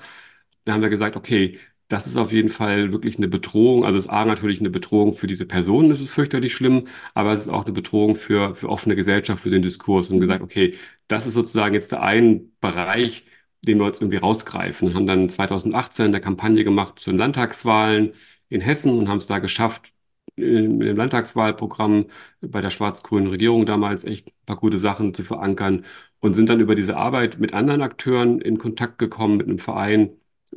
Da 0.64 0.72
haben 0.72 0.82
wir 0.82 0.88
gesagt, 0.90 1.16
okay, 1.16 1.58
das 1.88 2.06
ist 2.06 2.16
auf 2.16 2.32
jeden 2.32 2.48
Fall 2.48 2.90
wirklich 2.92 3.16
eine 3.16 3.28
Bedrohung. 3.28 3.84
Also 3.84 3.98
es 3.98 4.06
ist 4.06 4.10
A 4.10 4.24
natürlich 4.24 4.60
eine 4.60 4.70
Bedrohung 4.70 5.14
für 5.14 5.26
diese 5.28 5.46
Personen, 5.46 5.88
das 5.90 6.00
ist 6.00 6.12
fürchterlich 6.12 6.54
schlimm, 6.54 6.86
aber 7.14 7.32
es 7.32 7.42
ist 7.42 7.48
auch 7.48 7.64
eine 7.64 7.72
Bedrohung 7.72 8.16
für, 8.16 8.54
für 8.56 8.68
offene 8.68 8.96
Gesellschaft, 8.96 9.42
für 9.42 9.50
den 9.50 9.62
Diskurs 9.62 10.10
und 10.10 10.20
gesagt, 10.20 10.42
okay, 10.42 10.74
das 11.08 11.26
ist 11.26 11.34
sozusagen 11.34 11.74
jetzt 11.74 11.92
der 11.92 12.02
ein 12.02 12.52
Bereich, 12.60 13.24
den 13.62 13.78
wir 13.78 13.86
uns 13.86 14.00
irgendwie 14.00 14.18
rausgreifen. 14.18 14.94
Haben 14.94 15.06
dann 15.06 15.28
2018 15.28 16.06
eine 16.06 16.20
Kampagne 16.20 16.64
gemacht 16.64 16.98
zu 16.98 17.10
den 17.10 17.18
Landtagswahlen 17.18 18.12
in 18.48 18.60
Hessen 18.60 18.98
und 18.98 19.08
haben 19.08 19.18
es 19.18 19.26
da 19.26 19.38
geschafft, 19.38 19.92
in 20.36 20.80
dem 20.80 20.96
Landtagswahlprogramm 20.96 22.06
bei 22.40 22.60
der 22.60 22.70
schwarz-grünen 22.70 23.28
Regierung 23.28 23.64
damals 23.66 24.04
echt 24.04 24.28
ein 24.28 24.32
paar 24.46 24.56
gute 24.56 24.78
Sachen 24.78 25.14
zu 25.14 25.24
verankern 25.24 25.84
und 26.20 26.34
sind 26.34 26.48
dann 26.48 26.60
über 26.60 26.74
diese 26.74 26.96
Arbeit 26.96 27.38
mit 27.38 27.54
anderen 27.54 27.82
Akteuren 27.82 28.40
in 28.40 28.58
Kontakt 28.58 28.98
gekommen, 28.98 29.38
mit 29.38 29.48
einem 29.48 29.58
Verein, 29.58 30.10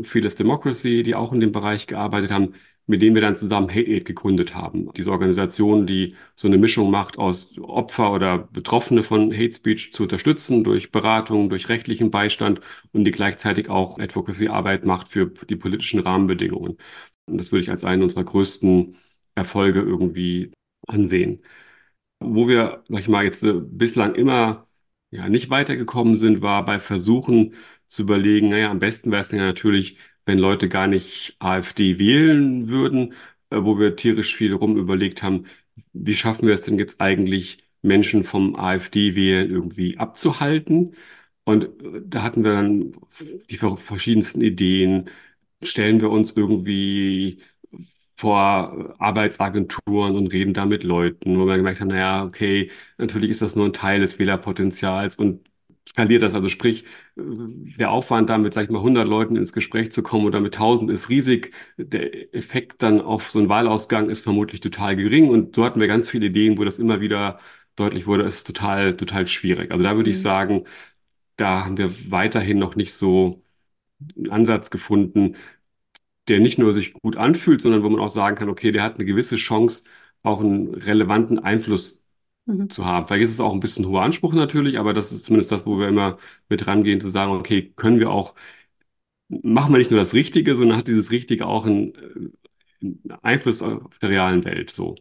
Fearless 0.03 0.35
Democracy, 0.35 1.03
die 1.03 1.15
auch 1.15 1.31
in 1.33 1.39
dem 1.39 1.51
Bereich 1.51 1.87
gearbeitet 1.87 2.31
haben, 2.31 2.53
mit 2.89 3.03
denen 3.03 3.13
wir 3.15 3.21
dann 3.21 3.35
zusammen 3.35 3.69
Hate 3.69 3.87
Aid 3.87 4.05
gegründet 4.05 4.55
haben. 4.55 4.91
Diese 4.93 5.11
Organisation, 5.11 5.85
die 5.85 6.15
so 6.35 6.47
eine 6.47 6.57
Mischung 6.57 6.89
macht 6.89 7.19
aus 7.19 7.55
Opfer 7.59 8.11
oder 8.11 8.39
Betroffene 8.39 9.03
von 9.03 9.31
Hate 9.31 9.53
Speech 9.53 9.93
zu 9.93 10.03
unterstützen 10.03 10.63
durch 10.63 10.91
Beratung, 10.91 11.49
durch 11.49 11.69
rechtlichen 11.69 12.09
Beistand 12.09 12.61
und 12.91 13.05
die 13.05 13.11
gleichzeitig 13.11 13.69
auch 13.69 13.99
Advocacy-Arbeit 13.99 14.85
macht 14.85 15.09
für 15.09 15.27
die 15.27 15.55
politischen 15.55 15.99
Rahmenbedingungen. 15.99 16.77
Und 17.27 17.37
das 17.37 17.51
würde 17.51 17.61
ich 17.61 17.69
als 17.69 17.83
einen 17.83 18.01
unserer 18.03 18.23
größten 18.23 18.97
Erfolge 19.35 19.81
irgendwie 19.81 20.51
ansehen. 20.87 21.43
Wo 22.19 22.47
wir, 22.47 22.83
sag 22.89 22.99
ich 23.01 23.07
mal, 23.09 23.23
jetzt 23.25 23.43
äh, 23.43 23.53
bislang 23.53 24.15
immer 24.15 24.67
ja, 25.11 25.29
nicht 25.29 25.49
weitergekommen 25.49 26.17
sind, 26.17 26.41
war 26.41 26.65
bei 26.65 26.79
Versuchen, 26.79 27.55
zu 27.87 28.03
überlegen, 28.03 28.49
naja, 28.49 28.69
am 28.71 28.79
besten 28.79 29.11
wäre 29.11 29.21
es 29.21 29.31
ja 29.31 29.39
natürlich, 29.39 29.97
wenn 30.25 30.37
Leute 30.39 30.69
gar 30.69 30.87
nicht 30.87 31.35
AfD 31.39 31.99
wählen 31.99 32.67
würden, 32.69 33.13
äh, 33.49 33.57
wo 33.63 33.79
wir 33.79 33.95
tierisch 33.95 34.35
viel 34.35 34.53
rum 34.53 34.77
überlegt 34.77 35.23
haben, 35.23 35.45
wie 35.93 36.13
schaffen 36.13 36.47
wir 36.47 36.53
es 36.53 36.61
denn 36.61 36.77
jetzt 36.79 37.01
eigentlich, 37.01 37.63
Menschen 37.81 38.23
vom 38.25 38.55
AfD-Wählen 38.57 39.49
irgendwie 39.49 39.97
abzuhalten? 39.97 40.95
Und 41.45 41.65
äh, 41.83 42.01
da 42.05 42.23
hatten 42.23 42.43
wir 42.43 42.51
dann 42.51 42.93
die 43.49 43.57
verschiedensten 43.77 44.41
Ideen. 44.41 45.09
Stellen 45.63 45.99
wir 46.01 46.09
uns 46.09 46.31
irgendwie 46.31 47.39
vor 48.17 48.95
Arbeitsagenturen 48.99 50.15
und 50.15 50.27
reden 50.33 50.53
da 50.53 50.65
mit 50.65 50.83
Leuten, 50.83 51.39
wo 51.39 51.45
wir 51.47 51.57
gemerkt 51.57 51.79
haben, 51.81 51.87
naja, 51.89 52.23
okay, 52.25 52.69
natürlich 52.97 53.29
ist 53.31 53.41
das 53.41 53.55
nur 53.55 53.65
ein 53.65 53.73
Teil 53.73 54.01
des 54.01 54.19
Wählerpotenzials 54.19 55.15
und 55.15 55.48
skaliert 55.89 56.21
das. 56.23 56.35
Also 56.35 56.49
sprich, 56.49 56.85
der 57.15 57.91
Aufwand, 57.91 58.29
da 58.29 58.37
mit, 58.37 58.53
sag 58.53 58.65
ich 58.65 58.69
mal, 58.69 58.79
100 58.79 59.07
Leuten 59.07 59.35
ins 59.35 59.53
Gespräch 59.53 59.91
zu 59.91 60.03
kommen 60.03 60.25
oder 60.25 60.39
mit 60.39 60.55
1000 60.55 60.91
ist 60.91 61.09
riesig. 61.09 61.53
Der 61.77 62.33
Effekt 62.33 62.83
dann 62.83 63.01
auf 63.01 63.29
so 63.31 63.39
einen 63.39 63.49
Wahlausgang 63.49 64.09
ist 64.09 64.21
vermutlich 64.21 64.61
total 64.61 64.95
gering. 64.95 65.29
Und 65.29 65.55
so 65.55 65.65
hatten 65.65 65.79
wir 65.79 65.87
ganz 65.87 66.09
viele 66.09 66.27
Ideen, 66.27 66.57
wo 66.57 66.63
das 66.63 66.79
immer 66.79 67.01
wieder 67.01 67.39
deutlich 67.75 68.07
wurde, 68.07 68.23
ist 68.23 68.45
total, 68.45 68.95
total 68.97 69.27
schwierig. 69.27 69.71
Also 69.71 69.83
da 69.83 69.95
würde 69.95 70.09
mhm. 70.09 70.13
ich 70.13 70.21
sagen, 70.21 70.65
da 71.37 71.65
haben 71.65 71.77
wir 71.77 72.11
weiterhin 72.11 72.59
noch 72.59 72.75
nicht 72.75 72.93
so 72.93 73.43
einen 74.17 74.31
Ansatz 74.31 74.71
gefunden, 74.71 75.35
der 76.27 76.39
nicht 76.39 76.59
nur 76.59 76.73
sich 76.73 76.93
gut 76.93 77.17
anfühlt, 77.17 77.61
sondern 77.61 77.83
wo 77.83 77.89
man 77.89 77.99
auch 78.01 78.09
sagen 78.09 78.35
kann, 78.35 78.49
okay, 78.49 78.71
der 78.71 78.83
hat 78.83 78.95
eine 78.95 79.05
gewisse 79.05 79.35
Chance, 79.37 79.85
auch 80.23 80.39
einen 80.41 80.73
relevanten 80.73 81.39
Einfluss 81.39 81.98
mhm. 82.57 82.69
zu 82.69 82.85
haben. 82.85 83.07
Vielleicht 83.07 83.23
ist 83.25 83.31
es 83.33 83.39
auch 83.39 83.53
ein 83.53 83.59
bisschen 83.59 83.87
hoher 83.87 84.01
Anspruch 84.03 84.33
natürlich, 84.33 84.79
aber 84.79 84.93
das 84.93 85.11
ist 85.11 85.25
zumindest 85.25 85.51
das, 85.51 85.65
wo 85.65 85.79
wir 85.79 85.87
immer 85.87 86.17
mit 86.49 86.67
rangehen, 86.67 87.01
zu 87.01 87.09
sagen, 87.09 87.31
okay, 87.33 87.71
können 87.75 87.99
wir 87.99 88.09
auch, 88.11 88.35
machen 89.29 89.73
wir 89.73 89.77
nicht 89.79 89.91
nur 89.91 89.99
das 89.99 90.13
Richtige, 90.13 90.55
sondern 90.55 90.77
hat 90.77 90.87
dieses 90.87 91.11
Richtige 91.11 91.47
auch 91.47 91.65
einen, 91.65 91.93
einen 92.81 93.03
Einfluss 93.21 93.61
auf 93.61 93.99
der 93.99 94.09
realen 94.09 94.43
Welt, 94.45 94.71
so. 94.71 94.95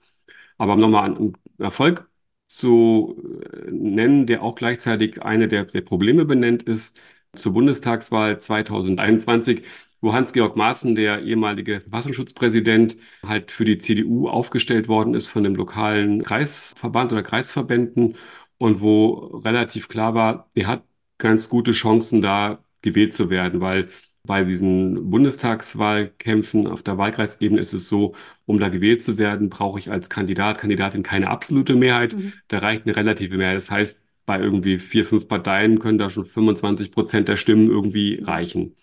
Aber 0.59 0.75
um 0.75 0.81
nochmal 0.81 1.15
einen 1.17 1.35
Erfolg 1.59 2.09
zu 2.49 3.23
äh, 3.43 3.71
nennen, 3.71 4.27
der 4.27 4.43
auch 4.43 4.55
gleichzeitig 4.57 5.23
eine 5.23 5.49
der, 5.49 5.65
der 5.67 5.83
Probleme 5.83 6.25
benennt, 6.25 6.63
ist 6.65 6.99
zur 7.35 7.53
Bundestagswahl 7.53 8.41
2021 8.41 9.65
wo 10.01 10.13
Hans-Georg 10.13 10.57
Maaßen, 10.57 10.95
der 10.95 11.23
ehemalige 11.23 11.81
Verfassungsschutzpräsident, 11.81 12.97
halt 13.25 13.51
für 13.51 13.65
die 13.65 13.79
CDU 13.79 14.29
aufgestellt 14.29 14.89
worden 14.89 15.15
ist 15.15 15.29
von 15.29 15.45
dem 15.45 15.55
lokalen 15.57 16.23
Kreisverband 16.23 17.13
oder 17.13 17.23
Kreisverbänden 17.23 18.17
und 18.59 18.81
wo 18.81 19.41
relativ 19.45 19.89
klar 19.89 20.15
war, 20.15 20.51
der 20.57 20.67
hat 20.67 20.85
ganz 21.19 21.49
gute 21.49 21.73
Chancen, 21.73 22.23
da 22.23 22.65
gewählt 22.83 23.13
zu 23.13 23.31
werden, 23.31 23.61
weil 23.61 23.89
bei 24.25 24.45
diesen 24.45 25.11
Bundestagswahlkämpfen 25.11 26.67
auf 26.67 26.83
der 26.83 26.99
Wahlkreisebene 26.99 27.61
ist 27.61 27.73
es 27.73 27.89
so, 27.89 28.15
um 28.47 28.59
da 28.61 28.69
gewählt 28.69 29.03
zu 29.03 29.17
werden, 29.19 29.49
brauche 29.49 29.79
ich 29.79 29.91
als 29.91 30.11
Kandidat, 30.11 30.59
Kandidatin 30.59 31.03
keine 31.03 31.29
absolute 31.31 31.75
Mehrheit. 31.75 32.15
Mhm. 32.15 32.35
Da 32.49 32.59
reicht 32.59 32.85
eine 32.85 32.95
relative 32.95 33.37
Mehrheit. 33.39 33.57
Das 33.57 33.71
heißt, 33.71 34.03
bei 34.27 34.39
irgendwie 34.39 34.79
vier, 34.79 35.07
fünf 35.07 35.29
Parteien 35.29 35.79
können 35.79 35.99
da 35.99 36.11
schon 36.11 36.27
25 36.27 36.93
Prozent 36.93 37.29
der 37.29 37.37
Stimmen 37.37 37.71
irgendwie 37.71 38.21
reichen. 38.23 38.77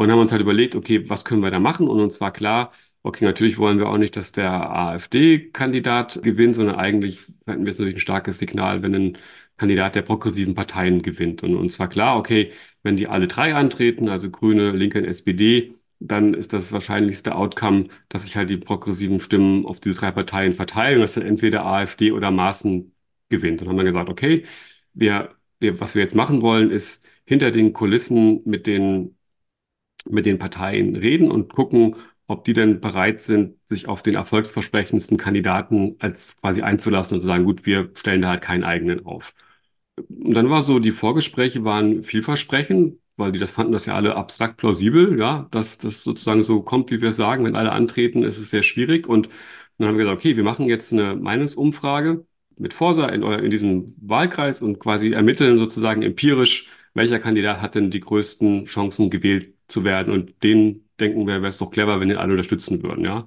Und 0.00 0.10
haben 0.10 0.18
uns 0.18 0.32
halt 0.32 0.40
überlegt, 0.40 0.76
okay, 0.76 1.10
was 1.10 1.26
können 1.26 1.42
wir 1.42 1.50
da 1.50 1.60
machen? 1.60 1.86
Und 1.86 2.00
uns 2.00 2.22
war 2.22 2.32
klar, 2.32 2.72
okay, 3.02 3.26
natürlich 3.26 3.58
wollen 3.58 3.78
wir 3.78 3.86
auch 3.90 3.98
nicht, 3.98 4.16
dass 4.16 4.32
der 4.32 4.50
AfD-Kandidat 4.50 6.22
gewinnt, 6.22 6.54
sondern 6.56 6.76
eigentlich 6.76 7.18
hätten 7.46 7.66
wir 7.66 7.70
es 7.70 7.78
natürlich 7.78 7.96
ein 7.96 8.00
starkes 8.00 8.38
Signal, 8.38 8.82
wenn 8.82 8.94
ein 8.94 9.18
Kandidat 9.58 9.94
der 9.96 10.00
progressiven 10.02 10.54
Parteien 10.54 11.02
gewinnt. 11.02 11.42
Und 11.42 11.54
uns 11.54 11.78
war 11.78 11.90
klar, 11.90 12.16
okay, 12.16 12.50
wenn 12.82 12.96
die 12.96 13.08
alle 13.08 13.26
drei 13.26 13.54
antreten, 13.54 14.08
also 14.08 14.30
Grüne, 14.30 14.70
Linke 14.70 15.00
und 15.00 15.04
SPD, 15.04 15.74
dann 15.98 16.32
ist 16.32 16.54
das 16.54 16.72
wahrscheinlichste 16.72 17.34
Outcome, 17.34 17.88
dass 18.08 18.24
sich 18.24 18.36
halt 18.36 18.48
die 18.48 18.56
progressiven 18.56 19.20
Stimmen 19.20 19.66
auf 19.66 19.80
diese 19.80 20.00
drei 20.00 20.12
Parteien 20.12 20.54
verteilen 20.54 21.00
dass 21.00 21.12
dann 21.12 21.26
entweder 21.26 21.66
AfD 21.66 22.12
oder 22.12 22.30
Maaßen 22.30 22.94
gewinnt. 23.28 23.60
Und 23.60 23.68
dann 23.68 23.76
haben 23.76 23.84
wir 23.84 23.92
gesagt, 23.92 24.08
okay, 24.08 24.44
wir, 24.94 25.34
wir, 25.58 25.78
was 25.78 25.94
wir 25.94 26.00
jetzt 26.00 26.14
machen 26.14 26.40
wollen, 26.40 26.70
ist 26.70 27.04
hinter 27.26 27.50
den 27.50 27.74
Kulissen 27.74 28.40
mit 28.46 28.66
den 28.66 29.16
mit 30.08 30.26
den 30.26 30.38
Parteien 30.38 30.96
reden 30.96 31.30
und 31.30 31.52
gucken, 31.54 31.96
ob 32.26 32.44
die 32.44 32.52
denn 32.52 32.80
bereit 32.80 33.20
sind, 33.22 33.56
sich 33.68 33.88
auf 33.88 34.02
den 34.02 34.14
erfolgsversprechendsten 34.14 35.16
Kandidaten 35.16 35.96
als 35.98 36.36
quasi 36.40 36.62
einzulassen 36.62 37.16
und 37.16 37.20
zu 37.22 37.26
sagen, 37.26 37.44
gut, 37.44 37.66
wir 37.66 37.90
stellen 37.94 38.22
da 38.22 38.28
halt 38.30 38.42
keinen 38.42 38.64
eigenen 38.64 39.04
auf. 39.04 39.34
Und 39.96 40.34
dann 40.34 40.48
war 40.50 40.62
so, 40.62 40.78
die 40.78 40.92
Vorgespräche 40.92 41.64
waren 41.64 42.02
vielversprechend, 42.04 42.98
weil 43.16 43.32
die 43.32 43.38
das 43.38 43.50
fanden 43.50 43.72
das 43.72 43.86
ja 43.86 43.94
alle 43.94 44.16
abstrakt 44.16 44.56
plausibel, 44.56 45.18
ja, 45.18 45.48
dass 45.50 45.78
das 45.78 46.02
sozusagen 46.04 46.42
so 46.42 46.62
kommt, 46.62 46.90
wie 46.90 47.02
wir 47.02 47.12
sagen, 47.12 47.44
wenn 47.44 47.56
alle 47.56 47.72
antreten, 47.72 48.22
ist 48.22 48.38
es 48.38 48.50
sehr 48.50 48.62
schwierig. 48.62 49.06
Und 49.08 49.28
dann 49.78 49.88
haben 49.88 49.96
wir 49.98 50.04
gesagt, 50.04 50.18
okay, 50.20 50.36
wir 50.36 50.44
machen 50.44 50.66
jetzt 50.68 50.92
eine 50.92 51.16
Meinungsumfrage 51.16 52.24
mit 52.56 52.74
Forsa 52.74 53.08
in, 53.08 53.22
in 53.22 53.50
diesem 53.50 53.94
Wahlkreis 54.00 54.62
und 54.62 54.78
quasi 54.78 55.10
ermitteln 55.12 55.58
sozusagen 55.58 56.02
empirisch, 56.02 56.68
welcher 56.94 57.18
Kandidat 57.18 57.60
hat 57.60 57.74
denn 57.74 57.90
die 57.90 58.00
größten 58.00 58.66
Chancen 58.66 59.10
gewählt 59.10 59.54
zu 59.70 59.84
werden. 59.84 60.12
Und 60.12 60.42
den 60.42 60.88
denken 61.00 61.26
wir, 61.26 61.36
wäre 61.36 61.48
es 61.48 61.58
doch 61.58 61.70
clever, 61.70 62.00
wenn 62.00 62.08
die 62.08 62.16
alle 62.16 62.32
unterstützen 62.32 62.82
würden, 62.82 63.04
ja. 63.04 63.26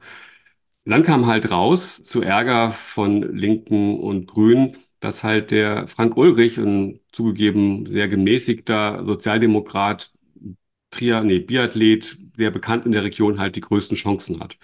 Dann 0.86 1.04
kam 1.04 1.28
halt 1.28 1.50
raus, 1.52 2.04
zu 2.04 2.22
Ärger 2.22 2.72
von 2.72 3.22
Linken 3.36 4.00
und 4.00 4.28
Grünen, 4.28 4.74
dass 5.00 5.24
halt 5.24 5.52
der 5.52 5.88
Frank 5.88 6.18
Ulrich, 6.18 6.58
ein 6.58 7.00
zugegeben 7.12 7.86
sehr 7.86 8.10
gemäßigter 8.10 9.06
Sozialdemokrat, 9.06 10.12
Trier, 10.92 11.22
nee, 11.24 11.40
Biathlet, 11.40 12.18
sehr 12.38 12.52
bekannt 12.52 12.86
in 12.86 12.92
der 12.92 13.04
Region, 13.04 13.40
halt 13.40 13.56
die 13.56 13.62
größten 13.62 13.98
Chancen 13.98 14.40
hat. 14.40 14.58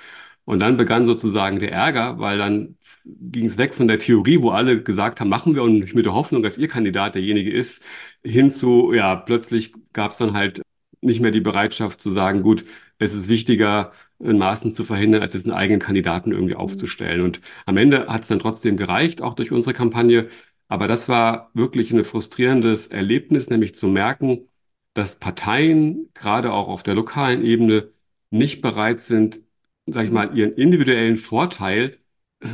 Und 0.46 0.60
dann 0.60 0.78
begann 0.78 1.06
sozusagen 1.06 1.60
der 1.60 1.72
Ärger, 1.72 2.20
weil 2.20 2.38
dann 2.38 2.78
ging 3.06 3.46
es 3.46 3.58
weg 3.58 3.74
von 3.74 3.88
der 3.88 4.00
Theorie, 4.00 4.42
wo 4.42 4.52
alle 4.52 4.82
gesagt 4.84 5.20
haben, 5.20 5.30
machen 5.30 5.56
wir 5.56 5.64
und 5.64 5.94
mit 5.96 6.06
der 6.06 6.14
Hoffnung, 6.14 6.44
dass 6.44 6.58
ihr 6.58 6.68
Kandidat 6.68 7.16
derjenige 7.16 7.52
ist, 7.52 7.84
hin 8.24 8.52
zu, 8.52 8.94
ja, 8.94 9.16
plötzlich 9.16 9.74
gab 9.94 10.12
es 10.12 10.18
dann 10.18 10.34
halt 10.34 10.62
nicht 11.02 11.22
mehr 11.22 11.32
die 11.32 11.42
Bereitschaft 11.42 12.02
zu 12.02 12.10
sagen, 12.12 12.42
gut, 12.42 12.66
es 12.98 13.14
ist 13.14 13.28
wichtiger, 13.30 13.94
in 14.20 14.38
Maßen 14.38 14.72
zu 14.72 14.84
verhindern, 14.84 15.22
als 15.22 15.32
diesen 15.32 15.52
eigenen 15.54 15.80
Kandidaten 15.80 16.32
irgendwie 16.32 16.54
mhm. 16.56 16.60
aufzustellen. 16.60 17.22
Und 17.22 17.42
am 17.66 17.78
Ende 17.78 18.08
hat 18.08 18.24
es 18.24 18.28
dann 18.28 18.40
trotzdem 18.40 18.78
gereicht, 18.78 19.22
auch 19.22 19.34
durch 19.34 19.52
unsere 19.52 19.74
Kampagne. 19.74 20.28
Aber 20.68 20.88
das 20.88 21.10
war 21.10 21.52
wirklich 21.54 21.92
ein 21.92 22.04
frustrierendes 22.04 22.88
Erlebnis, 22.88 23.50
nämlich 23.50 23.76
zu 23.76 23.88
merken, 23.88 24.48
dass 24.94 25.20
Parteien, 25.20 26.10
gerade 26.14 26.52
auch 26.52 26.68
auf 26.68 26.84
der 26.84 26.96
lokalen 26.96 27.44
Ebene, 27.46 27.92
nicht 28.32 28.62
bereit 28.62 29.02
sind, 29.02 29.42
sag 29.86 30.06
ich 30.06 30.12
mal, 30.12 30.38
ihren 30.38 30.54
individuellen 30.54 31.18
Vorteil 31.18 31.98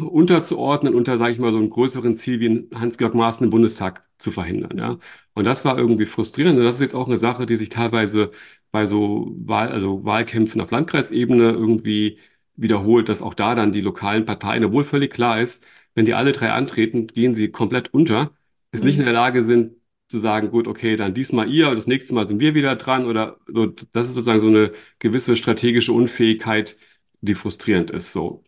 unterzuordnen 0.01 0.95
unter, 0.95 1.17
sage 1.17 1.31
ich 1.31 1.39
mal, 1.39 1.51
so 1.51 1.57
einem 1.59 1.69
größeren 1.69 2.15
Ziel 2.15 2.39
wie 2.39 2.69
Hans-Georg 2.75 3.13
Maaßen 3.13 3.43
im 3.43 3.51
Bundestag 3.51 4.07
zu 4.17 4.31
verhindern. 4.31 4.77
Ja. 4.77 4.97
Und 5.35 5.45
das 5.45 5.65
war 5.65 5.77
irgendwie 5.77 6.05
frustrierend. 6.05 6.57
Und 6.59 6.65
das 6.65 6.75
ist 6.75 6.81
jetzt 6.81 6.95
auch 6.95 7.07
eine 7.07 7.17
Sache, 7.17 7.45
die 7.45 7.57
sich 7.57 7.69
teilweise 7.69 8.31
bei 8.71 8.85
so 8.87 9.33
Wahl, 9.37 9.69
also 9.71 10.03
Wahlkämpfen 10.05 10.61
auf 10.61 10.71
Landkreisebene 10.71 11.51
irgendwie 11.51 12.19
wiederholt, 12.55 13.09
dass 13.09 13.21
auch 13.21 13.33
da 13.33 13.55
dann 13.55 13.71
die 13.71 13.81
lokalen 13.81 14.25
Parteien, 14.25 14.63
obwohl 14.65 14.85
völlig 14.85 15.13
klar 15.13 15.39
ist, 15.41 15.65
wenn 15.93 16.05
die 16.05 16.13
alle 16.13 16.31
drei 16.31 16.51
antreten, 16.51 17.07
gehen 17.07 17.35
sie 17.35 17.51
komplett 17.51 17.93
unter, 17.93 18.33
ist 18.71 18.81
mhm. 18.81 18.87
nicht 18.87 18.99
in 18.99 19.05
der 19.05 19.13
Lage 19.13 19.43
sind, 19.43 19.75
zu 20.07 20.19
sagen, 20.19 20.51
gut, 20.51 20.67
okay, 20.67 20.97
dann 20.97 21.13
diesmal 21.13 21.49
ihr, 21.49 21.73
das 21.75 21.87
nächste 21.87 22.13
Mal 22.13 22.27
sind 22.27 22.39
wir 22.39 22.53
wieder 22.55 22.75
dran 22.75 23.05
oder 23.05 23.39
so. 23.47 23.67
Das 23.91 24.07
ist 24.07 24.15
sozusagen 24.15 24.41
so 24.41 24.47
eine 24.47 24.71
gewisse 24.99 25.35
strategische 25.35 25.93
Unfähigkeit, 25.93 26.77
die 27.21 27.35
frustrierend 27.35 27.91
ist. 27.91 28.11
So. 28.13 28.43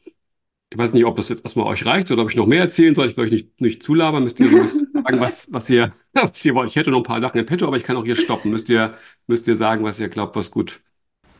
Ich 0.78 0.84
weiß 0.84 0.94
nicht, 0.94 1.06
ob 1.06 1.16
das 1.16 1.28
jetzt 1.30 1.44
erstmal 1.44 1.66
euch 1.66 1.88
reicht 1.88 2.12
oder 2.12 2.22
ob 2.22 2.30
ich 2.30 2.36
noch 2.36 2.46
mehr 2.46 2.62
erzählen 2.62 2.94
soll. 2.94 3.08
Ich 3.08 3.18
will 3.18 3.26
euch 3.26 3.32
nicht, 3.32 3.60
nicht 3.60 3.82
zulabern, 3.82 4.24
müsst 4.24 4.40
ihr 4.40 4.48
sagen, 4.68 5.20
was, 5.20 5.52
was 5.52 5.72
ihr, 5.72 5.92
was 6.13 6.46
ihr 6.46 6.54
wollt. 6.54 6.70
Ich 6.70 6.76
hätte 6.76 6.92
noch 6.92 7.00
ein 7.00 7.04
paar 7.04 7.20
Sachen 7.20 7.40
in 7.40 7.48
petto, 7.48 7.66
aber 7.66 7.78
ich 7.78 7.84
kann 7.84 7.98
auch 7.98 8.06
hier 8.06 8.16
stoppen. 8.16 8.52
Müsst 8.52 8.70
ihr, 8.70 8.94
müsst 9.26 9.48
ihr 9.48 9.58
sagen, 9.58 9.84
was 9.84 10.00
ihr 10.00 10.08
glaubt, 10.08 10.36
was 10.36 10.52
gut. 10.52 10.82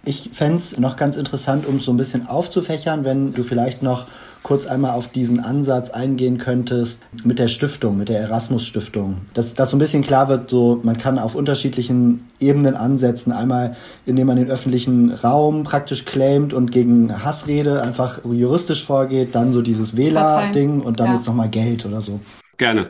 Ich 0.06 0.32
fände 0.34 0.58
es 0.58 0.80
noch 0.80 0.95
ganz 0.95 1.17
interessant, 1.17 1.67
um 1.67 1.76
es 1.76 1.86
so 1.86 1.93
ein 1.93 1.97
bisschen 1.97 2.26
aufzufächern, 2.26 3.06
wenn 3.06 3.36
du 3.36 3.43
vielleicht 3.43 3.84
noch 3.84 4.08
kurz 4.47 4.65
einmal 4.65 4.91
auf 4.91 5.10
diesen 5.10 5.41
Ansatz 5.41 5.89
eingehen 5.89 6.38
könntest 6.38 7.01
mit 7.25 7.38
der 7.38 7.49
Stiftung, 7.49 7.97
mit 7.97 8.07
der 8.07 8.21
Erasmus-Stiftung. 8.21 9.17
Dass, 9.33 9.55
dass 9.55 9.71
so 9.71 9.75
ein 9.75 9.79
bisschen 9.79 10.03
klar 10.03 10.29
wird, 10.29 10.49
so 10.49 10.79
man 10.83 10.97
kann 10.97 11.19
auf 11.19 11.36
unterschiedlichen 11.36 12.29
Ebenen 12.39 12.75
ansetzen. 12.75 13.33
Einmal, 13.33 13.75
indem 14.05 14.27
man 14.27 14.38
den 14.38 14.49
öffentlichen 14.49 15.12
Raum 15.12 15.65
praktisch 15.65 16.05
claimt 16.05 16.53
und 16.53 16.71
gegen 16.71 17.25
Hassrede 17.25 17.81
einfach 17.81 18.23
juristisch 18.23 18.86
vorgeht, 18.86 19.36
dann 19.36 19.51
so 19.51 19.62
dieses 19.62 19.97
Wähler-Ding 19.97 20.79
und 20.79 21.01
dann 21.01 21.07
ja. 21.07 21.15
jetzt 21.15 21.27
nochmal 21.27 21.49
Geld 21.49 21.86
oder 21.86 21.99
so. 21.99 22.21
Gerne. 22.55 22.89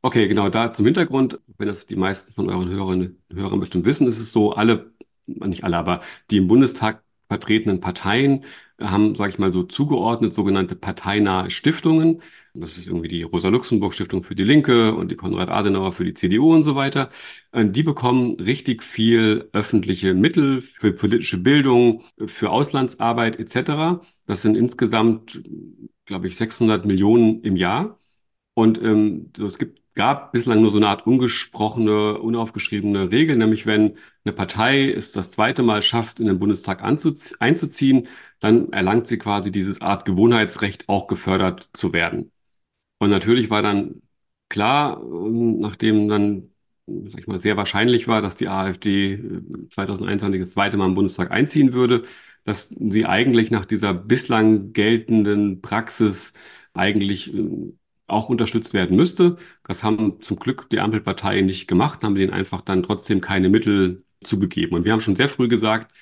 Okay, 0.00 0.26
genau, 0.26 0.48
da 0.48 0.72
zum 0.72 0.86
Hintergrund, 0.86 1.38
wenn 1.58 1.68
das 1.68 1.84
die 1.84 1.96
meisten 1.96 2.32
von 2.32 2.48
euren 2.48 2.70
Hörerinnen 2.70 3.22
und 3.28 3.36
Hörern 3.36 3.60
bestimmt 3.60 3.84
wissen, 3.84 4.08
ist 4.08 4.20
es 4.20 4.32
so, 4.32 4.52
alle, 4.52 4.92
nicht 5.26 5.64
alle, 5.64 5.76
aber 5.76 6.00
die 6.30 6.38
im 6.38 6.48
Bundestag 6.48 7.03
vertretenen 7.34 7.80
Parteien 7.80 8.44
haben, 8.80 9.14
sage 9.14 9.30
ich 9.30 9.38
mal, 9.38 9.52
so 9.52 9.62
zugeordnet 9.64 10.34
sogenannte 10.34 10.76
parteinahe 10.76 11.50
Stiftungen. 11.50 12.22
Das 12.54 12.76
ist 12.78 12.86
irgendwie 12.86 13.08
die 13.08 13.22
Rosa-Luxemburg-Stiftung 13.22 14.22
für 14.22 14.34
die 14.36 14.44
Linke 14.44 14.94
und 14.94 15.10
die 15.10 15.16
Konrad-Adenauer 15.16 15.92
für 15.92 16.04
die 16.04 16.14
CDU 16.14 16.52
und 16.54 16.62
so 16.62 16.76
weiter. 16.76 17.10
Äh, 17.52 17.66
die 17.66 17.82
bekommen 17.82 18.34
richtig 18.40 18.82
viel 18.82 19.48
öffentliche 19.52 20.14
Mittel 20.14 20.60
für 20.60 20.92
politische 20.92 21.38
Bildung, 21.38 22.02
für 22.26 22.50
Auslandsarbeit 22.50 23.38
etc. 23.38 24.00
Das 24.26 24.42
sind 24.42 24.56
insgesamt, 24.56 25.42
glaube 26.04 26.28
ich, 26.28 26.36
600 26.36 26.84
Millionen 26.86 27.42
im 27.42 27.56
Jahr. 27.56 27.98
Und 28.54 28.78
ähm, 28.82 29.32
so, 29.36 29.46
es 29.46 29.58
gibt 29.58 29.80
gab 29.94 30.32
bislang 30.32 30.60
nur 30.60 30.70
so 30.70 30.78
eine 30.78 30.88
Art 30.88 31.06
ungesprochene, 31.06 32.18
unaufgeschriebene 32.18 33.10
Regel, 33.10 33.36
nämlich 33.36 33.66
wenn 33.66 33.96
eine 34.24 34.32
Partei 34.34 34.90
es 34.90 35.12
das 35.12 35.30
zweite 35.32 35.62
Mal 35.62 35.82
schafft, 35.82 36.20
in 36.20 36.26
den 36.26 36.38
Bundestag 36.38 36.82
einzuziehen, 36.82 38.08
dann 38.40 38.72
erlangt 38.72 39.06
sie 39.06 39.18
quasi 39.18 39.52
dieses 39.52 39.80
Art 39.80 40.04
Gewohnheitsrecht 40.04 40.88
auch 40.88 41.06
gefördert 41.06 41.70
zu 41.72 41.92
werden. 41.92 42.32
Und 42.98 43.10
natürlich 43.10 43.50
war 43.50 43.62
dann 43.62 44.02
klar, 44.48 45.00
ähm, 45.02 45.58
nachdem 45.60 46.08
dann 46.08 46.54
sag 46.86 47.20
ich 47.20 47.26
mal, 47.26 47.38
sehr 47.38 47.56
wahrscheinlich 47.56 48.08
war, 48.08 48.20
dass 48.22 48.36
die 48.36 48.48
AfD 48.48 49.18
2021 49.70 50.36
äh, 50.36 50.38
das 50.40 50.52
zweite 50.52 50.76
Mal 50.76 50.86
im 50.86 50.94
Bundestag 50.94 51.30
einziehen 51.30 51.72
würde, 51.72 52.02
dass 52.44 52.68
sie 52.68 53.06
eigentlich 53.06 53.50
nach 53.50 53.64
dieser 53.64 53.94
bislang 53.94 54.72
geltenden 54.72 55.62
Praxis 55.62 56.34
eigentlich 56.74 57.32
ähm, 57.32 57.78
auch 58.06 58.28
unterstützt 58.28 58.74
werden 58.74 58.96
müsste. 58.96 59.36
Das 59.64 59.82
haben 59.84 60.20
zum 60.20 60.38
Glück 60.38 60.68
die 60.70 60.80
Ampelparteien 60.80 61.46
nicht 61.46 61.66
gemacht, 61.68 62.02
haben 62.02 62.14
denen 62.14 62.32
einfach 62.32 62.60
dann 62.60 62.82
trotzdem 62.82 63.20
keine 63.20 63.48
Mittel 63.48 64.04
zugegeben. 64.22 64.74
Und 64.76 64.84
wir 64.84 64.92
haben 64.92 65.00
schon 65.00 65.16
sehr 65.16 65.28
früh 65.28 65.48
gesagt, 65.48 65.92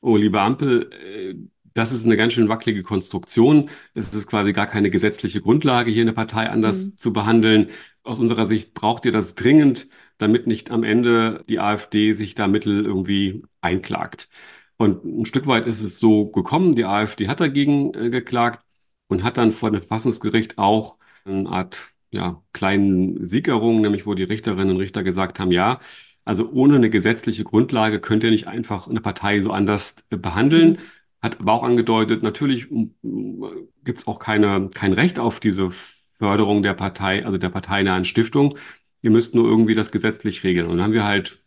oh, 0.00 0.16
liebe 0.16 0.40
Ampel, 0.40 0.90
äh, 0.92 1.34
das 1.74 1.92
ist 1.92 2.04
eine 2.04 2.16
ganz 2.16 2.32
schön 2.32 2.48
wackelige 2.48 2.82
Konstruktion. 2.82 3.70
Es 3.94 4.12
ist 4.12 4.26
quasi 4.28 4.52
gar 4.52 4.66
keine 4.66 4.90
gesetzliche 4.90 5.40
Grundlage, 5.40 5.90
hier 5.90 6.02
eine 6.02 6.12
Partei 6.12 6.48
anders 6.50 6.86
mhm. 6.86 6.96
zu 6.96 7.12
behandeln. 7.12 7.70
Aus 8.02 8.18
unserer 8.18 8.46
Sicht 8.46 8.74
braucht 8.74 9.04
ihr 9.04 9.12
das 9.12 9.34
dringend, 9.36 9.88
damit 10.18 10.46
nicht 10.46 10.70
am 10.70 10.82
Ende 10.82 11.44
die 11.48 11.60
AfD 11.60 12.14
sich 12.14 12.34
da 12.34 12.48
Mittel 12.48 12.84
irgendwie 12.84 13.42
einklagt. 13.60 14.28
Und 14.76 15.04
ein 15.04 15.26
Stück 15.26 15.46
weit 15.46 15.66
ist 15.66 15.82
es 15.82 15.98
so 15.98 16.26
gekommen. 16.30 16.74
Die 16.76 16.84
AfD 16.84 17.28
hat 17.28 17.40
dagegen 17.40 17.92
äh, 17.94 18.10
geklagt 18.10 18.64
und 19.08 19.22
hat 19.24 19.36
dann 19.36 19.52
vor 19.52 19.70
dem 19.70 19.80
Verfassungsgericht 19.80 20.58
auch 20.58 20.98
eine 21.28 21.48
Art 21.48 21.92
ja, 22.10 22.42
kleinen 22.52 23.26
Siegerung, 23.26 23.80
nämlich 23.80 24.06
wo 24.06 24.14
die 24.14 24.24
Richterinnen 24.24 24.70
und 24.70 24.80
Richter 24.80 25.02
gesagt 25.02 25.40
haben, 25.40 25.52
ja, 25.52 25.80
also 26.24 26.50
ohne 26.50 26.76
eine 26.76 26.90
gesetzliche 26.90 27.44
Grundlage 27.44 28.00
könnt 28.00 28.22
ihr 28.22 28.30
nicht 28.30 28.48
einfach 28.48 28.88
eine 28.88 29.00
Partei 29.00 29.40
so 29.40 29.50
anders 29.50 29.96
äh, 30.10 30.16
behandeln. 30.16 30.72
Mhm. 30.72 30.78
Hat 31.22 31.40
aber 31.40 31.52
auch 31.52 31.62
angedeutet, 31.64 32.22
natürlich 32.22 32.68
gibt 32.68 33.98
es 33.98 34.06
auch 34.06 34.20
keine, 34.20 34.70
kein 34.72 34.92
Recht 34.92 35.18
auf 35.18 35.40
diese 35.40 35.70
Förderung 36.18 36.62
der 36.62 36.74
Partei, 36.74 37.24
also 37.24 37.38
der 37.38 37.48
parteinahen 37.48 38.04
Stiftung. 38.04 38.56
Ihr 39.02 39.10
müsst 39.10 39.34
nur 39.34 39.48
irgendwie 39.48 39.74
das 39.74 39.90
gesetzlich 39.90 40.44
regeln. 40.44 40.66
Und 40.66 40.76
dann 40.76 40.84
haben 40.84 40.92
wir 40.92 41.04
halt, 41.04 41.42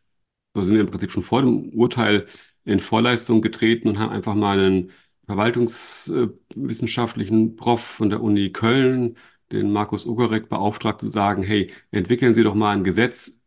wir 0.53 0.65
sind 0.65 0.75
im 0.77 0.87
Prinzip 0.87 1.11
schon 1.11 1.23
vor 1.23 1.41
dem 1.41 1.69
Urteil 1.69 2.25
in 2.65 2.79
Vorleistung 2.79 3.41
getreten 3.41 3.89
und 3.89 3.99
haben 3.99 4.11
einfach 4.11 4.35
mal 4.35 4.59
einen 4.59 4.91
verwaltungswissenschaftlichen 5.25 7.55
Prof 7.55 7.81
von 7.81 8.09
der 8.09 8.21
Uni 8.21 8.51
Köln, 8.51 9.17
den 9.51 9.71
Markus 9.71 10.05
Ugerek, 10.05 10.49
beauftragt 10.49 11.01
zu 11.01 11.07
sagen, 11.09 11.43
hey, 11.43 11.71
entwickeln 11.91 12.35
Sie 12.35 12.43
doch 12.43 12.55
mal 12.55 12.75
ein 12.75 12.83
Gesetz. 12.83 13.41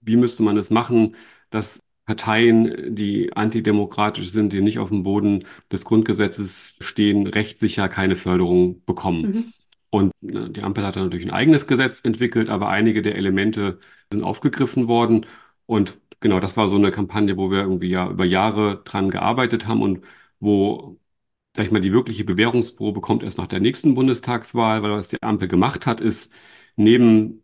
Wie 0.00 0.16
müsste 0.16 0.42
man 0.42 0.56
es 0.56 0.70
machen, 0.70 1.16
dass 1.50 1.80
Parteien, 2.06 2.94
die 2.94 3.32
antidemokratisch 3.34 4.30
sind, 4.30 4.52
die 4.52 4.60
nicht 4.60 4.78
auf 4.78 4.90
dem 4.90 5.02
Boden 5.02 5.44
des 5.72 5.84
Grundgesetzes 5.84 6.78
stehen, 6.80 7.26
rechtssicher 7.26 7.88
keine 7.88 8.14
Förderung 8.16 8.84
bekommen. 8.86 9.22
Mhm. 9.22 9.52
Und 9.90 10.12
äh, 10.22 10.50
die 10.50 10.62
Ampel 10.62 10.86
hat 10.86 10.96
dann 10.96 11.04
natürlich 11.04 11.26
ein 11.26 11.32
eigenes 11.32 11.66
Gesetz 11.66 12.00
entwickelt, 12.04 12.48
aber 12.48 12.68
einige 12.68 13.02
der 13.02 13.16
Elemente 13.16 13.80
sind 14.12 14.22
aufgegriffen 14.22 14.86
worden. 14.88 15.26
Und 15.66 15.98
genau, 16.20 16.38
das 16.40 16.56
war 16.56 16.68
so 16.68 16.76
eine 16.76 16.92
Kampagne, 16.92 17.36
wo 17.36 17.50
wir 17.50 17.60
irgendwie 17.60 17.88
ja 17.90 18.08
über 18.08 18.24
Jahre 18.24 18.82
dran 18.84 19.10
gearbeitet 19.10 19.66
haben 19.66 19.82
und 19.82 20.04
wo, 20.38 20.98
sag 21.56 21.64
ich 21.66 21.70
mal, 21.72 21.80
die 21.80 21.92
wirkliche 21.92 22.24
Bewährungsprobe 22.24 23.00
kommt 23.00 23.22
erst 23.22 23.38
nach 23.38 23.46
der 23.46 23.60
nächsten 23.60 23.94
Bundestagswahl, 23.94 24.82
weil 24.82 24.90
was 24.92 25.08
die 25.08 25.22
Ampel 25.22 25.48
gemacht 25.48 25.86
hat, 25.86 26.00
ist 26.00 26.32
neben 26.76 27.42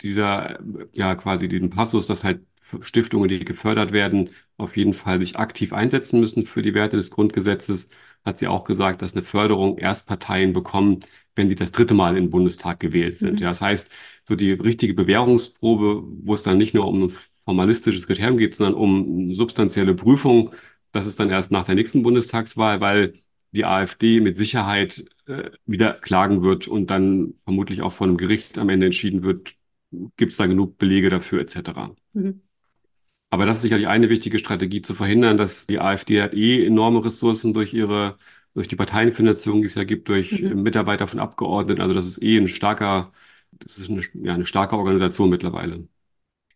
dieser, 0.00 0.58
ja, 0.92 1.14
quasi 1.14 1.48
diesen 1.48 1.70
Passus, 1.70 2.06
dass 2.06 2.24
halt 2.24 2.44
Stiftungen, 2.80 3.28
die 3.28 3.44
gefördert 3.44 3.92
werden, 3.92 4.30
auf 4.56 4.76
jeden 4.76 4.94
Fall 4.94 5.20
sich 5.20 5.36
aktiv 5.38 5.72
einsetzen 5.72 6.18
müssen 6.20 6.46
für 6.46 6.62
die 6.62 6.74
Werte 6.74 6.96
des 6.96 7.10
Grundgesetzes, 7.10 7.90
hat 8.24 8.38
sie 8.38 8.48
auch 8.48 8.64
gesagt, 8.64 9.02
dass 9.02 9.14
eine 9.14 9.22
Förderung 9.22 9.76
erst 9.78 10.06
Parteien 10.06 10.52
bekommen, 10.52 11.00
wenn 11.34 11.48
sie 11.48 11.54
das 11.56 11.72
dritte 11.72 11.94
Mal 11.94 12.16
in 12.16 12.24
den 12.24 12.30
Bundestag 12.30 12.80
gewählt 12.80 13.16
sind. 13.16 13.34
Mhm. 13.34 13.38
Ja, 13.38 13.48
das 13.48 13.60
heißt, 13.60 13.92
so 14.26 14.34
die 14.34 14.52
richtige 14.52 14.94
Bewährungsprobe, 14.94 16.02
wo 16.24 16.34
es 16.34 16.42
dann 16.42 16.56
nicht 16.58 16.74
nur 16.74 16.88
um 16.88 17.04
ein 17.04 17.12
formalistisches 17.44 18.06
Kriterium 18.06 18.38
geht, 18.38 18.54
sondern 18.54 18.74
um 18.74 19.34
substanzielle 19.34 19.94
Prüfung, 19.94 20.50
das 20.94 21.06
ist 21.06 21.18
dann 21.20 21.30
erst 21.30 21.50
nach 21.52 21.64
der 21.64 21.74
nächsten 21.74 22.02
Bundestagswahl, 22.04 22.80
weil 22.80 23.14
die 23.52 23.64
AfD 23.64 24.20
mit 24.20 24.36
Sicherheit 24.36 25.04
äh, 25.26 25.50
wieder 25.66 25.94
klagen 25.94 26.42
wird 26.42 26.68
und 26.68 26.90
dann 26.90 27.34
vermutlich 27.44 27.82
auch 27.82 27.92
von 27.92 28.10
einem 28.10 28.16
Gericht 28.16 28.58
am 28.58 28.68
Ende 28.68 28.86
entschieden 28.86 29.22
wird, 29.22 29.54
gibt 30.16 30.32
es 30.32 30.38
da 30.38 30.46
genug 30.46 30.78
Belege 30.78 31.10
dafür 31.10 31.40
etc. 31.40 31.94
Mhm. 32.12 32.42
Aber 33.30 33.46
das 33.46 33.58
ist 33.58 33.62
sicherlich 33.62 33.88
eine 33.88 34.08
wichtige 34.08 34.38
Strategie, 34.38 34.82
zu 34.82 34.94
verhindern, 34.94 35.36
dass 35.36 35.66
die 35.66 35.80
AfD 35.80 36.22
hat 36.22 36.34
eh 36.34 36.64
enorme 36.64 37.04
Ressourcen 37.04 37.54
durch 37.54 37.74
ihre, 37.74 38.16
durch 38.54 38.68
die 38.68 38.76
Parteienfinanzierung, 38.76 39.60
die 39.62 39.66
es 39.66 39.74
ja 39.74 39.84
gibt, 39.84 40.08
durch 40.08 40.40
mhm. 40.40 40.62
Mitarbeiter 40.62 41.08
von 41.08 41.20
Abgeordneten. 41.20 41.80
Also 41.82 41.94
das 41.94 42.06
ist 42.06 42.22
eh 42.22 42.38
ein 42.38 42.48
starker, 42.48 43.12
das 43.52 43.78
ist 43.78 43.90
eine, 43.90 44.02
ja, 44.14 44.34
eine 44.34 44.46
starke 44.46 44.76
Organisation 44.76 45.30
mittlerweile. 45.30 45.88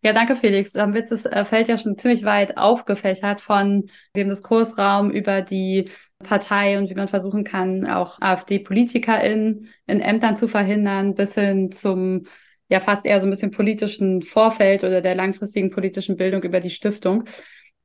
Ja, 0.01 0.13
danke 0.13 0.35
Felix. 0.35 0.75
Haben 0.75 0.95
jetzt 0.95 1.11
das 1.11 1.25
äh, 1.25 1.43
Feld 1.43 1.67
ja 1.67 1.77
schon 1.77 1.97
ziemlich 1.97 2.23
weit 2.23 2.57
aufgefächert 2.57 3.41
von 3.41 3.89
dem 4.15 4.29
Diskursraum 4.29 5.11
über 5.11 5.41
die 5.41 5.89
Partei 6.23 6.77
und 6.77 6.89
wie 6.89 6.95
man 6.95 7.09
versuchen 7.09 7.43
kann, 7.43 7.85
auch 7.85 8.19
AfD-PolitikerInnen 8.21 9.67
in 9.87 9.99
Ämtern 9.99 10.37
zu 10.37 10.47
verhindern, 10.47 11.15
bis 11.15 11.35
hin 11.35 11.71
zum 11.71 12.27
ja 12.69 12.79
fast 12.79 13.05
eher 13.05 13.19
so 13.19 13.27
ein 13.27 13.31
bisschen 13.31 13.51
politischen 13.51 14.21
Vorfeld 14.21 14.83
oder 14.83 15.01
der 15.01 15.15
langfristigen 15.15 15.71
politischen 15.71 16.15
Bildung 16.15 16.43
über 16.43 16.59
die 16.59 16.69
Stiftung. 16.69 17.25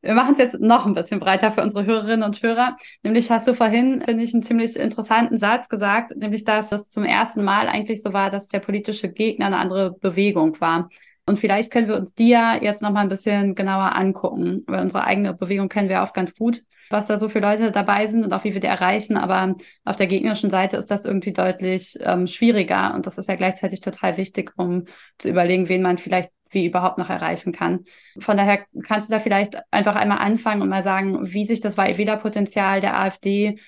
Wir 0.02 0.12
machen 0.12 0.34
es 0.34 0.38
jetzt 0.38 0.60
noch 0.60 0.84
ein 0.84 0.92
bisschen 0.92 1.18
breiter 1.18 1.50
für 1.50 1.62
unsere 1.62 1.86
Hörerinnen 1.86 2.22
und 2.22 2.42
Hörer. 2.42 2.76
Nämlich 3.02 3.30
hast 3.30 3.48
du 3.48 3.54
vorhin, 3.54 4.02
finde 4.04 4.22
ich, 4.22 4.34
einen 4.34 4.42
ziemlich 4.42 4.76
interessanten 4.76 5.38
Satz 5.38 5.70
gesagt, 5.70 6.14
nämlich 6.14 6.44
dass 6.44 6.70
es 6.72 6.90
zum 6.90 7.04
ersten 7.04 7.42
Mal 7.42 7.68
eigentlich 7.68 8.02
so 8.02 8.12
war, 8.12 8.30
dass 8.30 8.46
der 8.48 8.58
politische 8.60 9.08
Gegner 9.08 9.46
eine 9.46 9.56
andere 9.56 9.92
Bewegung 9.92 10.60
war. 10.60 10.90
Und 11.26 11.38
vielleicht 11.38 11.72
können 11.72 11.88
wir 11.88 11.96
uns 11.96 12.14
die 12.14 12.28
ja 12.28 12.56
jetzt 12.60 12.82
noch 12.82 12.90
mal 12.90 13.00
ein 13.00 13.08
bisschen 13.08 13.54
genauer 13.54 13.96
angucken, 13.96 14.62
weil 14.66 14.82
unsere 14.82 15.04
eigene 15.04 15.32
Bewegung 15.32 15.68
kennen 15.68 15.88
wir 15.88 16.02
auch 16.02 16.12
ganz 16.12 16.34
gut, 16.34 16.62
was 16.90 17.06
da 17.06 17.16
so 17.16 17.28
für 17.28 17.38
Leute 17.38 17.70
dabei 17.70 18.06
sind 18.06 18.24
und 18.24 18.32
auch 18.34 18.44
wie 18.44 18.52
wir 18.52 18.60
die 18.60 18.66
erreichen. 18.66 19.16
Aber 19.16 19.56
auf 19.84 19.96
der 19.96 20.06
gegnerischen 20.06 20.50
Seite 20.50 20.76
ist 20.76 20.90
das 20.90 21.06
irgendwie 21.06 21.32
deutlich 21.32 21.96
ähm, 22.00 22.26
schwieriger 22.26 22.94
und 22.94 23.06
das 23.06 23.16
ist 23.16 23.28
ja 23.28 23.36
gleichzeitig 23.36 23.80
total 23.80 24.18
wichtig, 24.18 24.52
um 24.56 24.84
zu 25.18 25.30
überlegen, 25.30 25.68
wen 25.68 25.82
man 25.82 25.96
vielleicht 25.96 26.30
wie 26.50 26.66
überhaupt 26.66 26.98
noch 26.98 27.10
erreichen 27.10 27.52
kann. 27.52 27.84
Von 28.18 28.36
daher 28.36 28.60
kannst 28.86 29.08
du 29.08 29.12
da 29.12 29.18
vielleicht 29.18 29.56
einfach 29.72 29.96
einmal 29.96 30.18
anfangen 30.18 30.62
und 30.62 30.68
mal 30.68 30.82
sagen, 30.82 31.32
wie 31.32 31.46
sich 31.46 31.60
das 31.60 31.76
Wählerpotenzial 31.76 32.80
der 32.80 32.98
AfD 32.98 33.58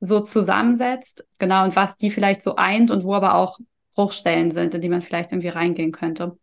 so 0.00 0.20
zusammensetzt, 0.20 1.26
genau, 1.38 1.64
und 1.64 1.76
was 1.76 1.96
die 1.96 2.10
vielleicht 2.10 2.42
so 2.42 2.56
eint 2.56 2.90
und 2.90 3.04
wo 3.04 3.14
aber 3.14 3.34
auch 3.34 3.58
Bruchstellen 3.94 4.50
sind, 4.50 4.74
in 4.74 4.80
die 4.80 4.88
man 4.88 5.02
vielleicht 5.02 5.32
irgendwie 5.32 5.48
reingehen 5.48 5.92
könnte. 5.92 6.36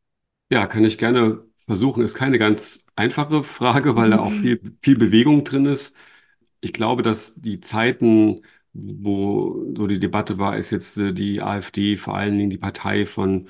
Ja, 0.52 0.68
kann 0.68 0.84
ich 0.84 0.98
gerne 0.98 1.46
versuchen. 1.66 2.04
Ist 2.04 2.16
keine 2.16 2.38
ganz 2.40 2.86
einfache 2.96 3.44
Frage, 3.44 3.96
weil 3.96 4.10
da 4.12 4.20
auch 4.20 4.32
viel, 4.32 4.60
viel 4.82 4.98
Bewegung 4.98 5.44
drin 5.44 5.66
ist. 5.66 5.96
Ich 6.62 6.74
glaube, 6.74 7.04
dass 7.04 7.36
die 7.36 7.60
Zeiten, 7.62 8.44
wo 8.74 9.66
so 9.76 9.88
die 9.88 10.00
Debatte 10.00 10.38
war, 10.40 10.58
ist 10.58 10.72
jetzt 10.72 10.98
äh, 10.98 11.14
die 11.14 11.42
AfD 11.42 11.98
vor 11.98 12.16
allen 12.18 12.38
Dingen 12.38 12.50
die 12.50 12.58
Partei 12.58 13.06
von 13.06 13.48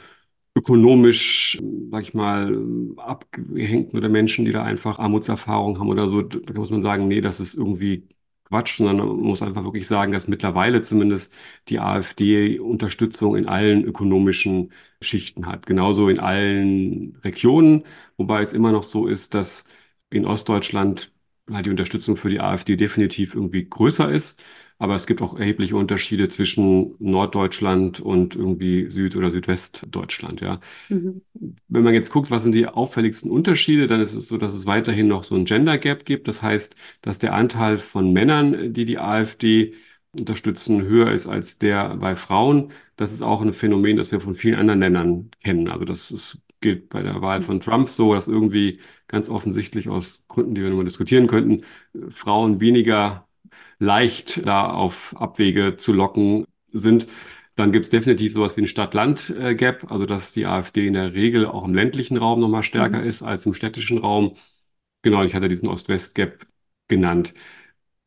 ökonomisch, 0.55 1.59
sag 1.91 2.03
ich 2.03 2.13
mal, 2.13 2.57
abgehängten 2.97 3.97
oder 3.99 4.09
Menschen, 4.09 4.45
die 4.45 4.51
da 4.51 4.63
einfach 4.63 4.99
Armutserfahrung 4.99 5.79
haben 5.79 5.89
oder 5.89 6.09
so. 6.09 6.21
Da 6.23 6.53
muss 6.53 6.69
man 6.71 6.83
sagen, 6.83 7.07
nee, 7.07 7.21
das 7.21 7.39
ist 7.39 7.55
irgendwie 7.55 8.07
Quatsch, 8.51 8.77
sondern 8.77 8.97
man 8.97 9.17
muss 9.17 9.41
einfach 9.41 9.63
wirklich 9.63 9.87
sagen, 9.87 10.11
dass 10.13 10.27
mittlerweile 10.27 10.81
zumindest 10.81 11.33
die 11.69 11.79
AfD 11.79 12.59
Unterstützung 12.59 13.35
in 13.37 13.47
allen 13.47 13.83
ökonomischen 13.85 14.71
Schichten 15.01 15.47
hat, 15.47 15.65
genauso 15.65 16.09
in 16.09 16.19
allen 16.19 17.15
Regionen, 17.23 17.85
wobei 18.17 18.41
es 18.43 18.53
immer 18.53 18.71
noch 18.73 18.83
so 18.83 19.07
ist, 19.07 19.33
dass 19.33 19.65
in 20.09 20.25
Ostdeutschland 20.27 21.11
halt 21.51 21.65
die 21.65 21.69
Unterstützung 21.71 22.17
für 22.17 22.29
die 22.29 22.39
AfD 22.41 22.75
definitiv 22.75 23.35
irgendwie 23.35 23.67
größer 23.69 24.11
ist. 24.11 24.43
Aber 24.81 24.95
es 24.95 25.05
gibt 25.05 25.21
auch 25.21 25.37
erhebliche 25.37 25.75
Unterschiede 25.75 26.27
zwischen 26.27 26.95
Norddeutschland 26.97 27.99
und 27.99 28.35
irgendwie 28.35 28.89
Süd- 28.89 29.15
oder 29.15 29.29
Südwestdeutschland, 29.29 30.41
ja. 30.41 30.59
Mhm. 30.89 31.21
Wenn 31.67 31.83
man 31.83 31.93
jetzt 31.93 32.09
guckt, 32.09 32.31
was 32.31 32.41
sind 32.41 32.53
die 32.53 32.65
auffälligsten 32.65 33.29
Unterschiede, 33.29 33.85
dann 33.85 34.01
ist 34.01 34.15
es 34.15 34.27
so, 34.27 34.37
dass 34.39 34.55
es 34.55 34.65
weiterhin 34.65 35.07
noch 35.07 35.21
so 35.21 35.35
ein 35.35 35.45
Gender 35.45 35.77
Gap 35.77 36.03
gibt. 36.05 36.27
Das 36.27 36.41
heißt, 36.41 36.73
dass 37.03 37.19
der 37.19 37.35
Anteil 37.35 37.77
von 37.77 38.11
Männern, 38.11 38.73
die 38.73 38.85
die 38.85 38.97
AfD 38.97 39.75
unterstützen, 40.19 40.81
höher 40.81 41.11
ist 41.11 41.27
als 41.27 41.59
der 41.59 41.97
bei 41.97 42.15
Frauen. 42.15 42.71
Das 42.95 43.13
ist 43.13 43.21
auch 43.21 43.43
ein 43.43 43.53
Phänomen, 43.53 43.97
das 43.97 44.11
wir 44.11 44.19
von 44.19 44.33
vielen 44.33 44.55
anderen 44.55 44.79
Ländern 44.79 45.29
kennen. 45.43 45.67
Also 45.67 45.85
das 45.85 46.09
ist, 46.09 46.39
gilt 46.59 46.89
bei 46.89 47.03
der 47.03 47.21
Wahl 47.21 47.43
von 47.43 47.59
Trump 47.59 47.87
so, 47.87 48.15
dass 48.15 48.27
irgendwie 48.27 48.79
ganz 49.07 49.29
offensichtlich 49.29 49.89
aus 49.89 50.23
Gründen, 50.27 50.55
die 50.55 50.63
wir 50.63 50.69
nochmal 50.69 50.85
diskutieren 50.85 51.27
könnten, 51.27 51.65
Frauen 52.09 52.59
weniger 52.59 53.27
leicht 53.81 54.45
da 54.45 54.69
auf 54.69 55.15
Abwege 55.19 55.75
zu 55.75 55.91
locken 55.91 56.45
sind. 56.71 57.07
Dann 57.55 57.71
gibt 57.71 57.85
es 57.85 57.89
definitiv 57.89 58.31
sowas 58.31 58.55
wie 58.55 58.61
ein 58.61 58.67
Stadt-Land-Gap, 58.67 59.91
also 59.91 60.05
dass 60.05 60.31
die 60.31 60.45
AfD 60.45 60.87
in 60.87 60.93
der 60.93 61.13
Regel 61.13 61.47
auch 61.47 61.65
im 61.65 61.73
ländlichen 61.73 62.17
Raum 62.17 62.39
nochmal 62.39 62.63
stärker 62.63 62.99
mhm. 63.01 63.07
ist 63.07 63.23
als 63.23 63.45
im 63.45 63.55
städtischen 63.55 63.97
Raum. 63.97 64.35
Genau, 65.01 65.23
ich 65.23 65.33
hatte 65.33 65.49
diesen 65.49 65.67
Ost-West-Gap 65.67 66.45
genannt. 66.87 67.33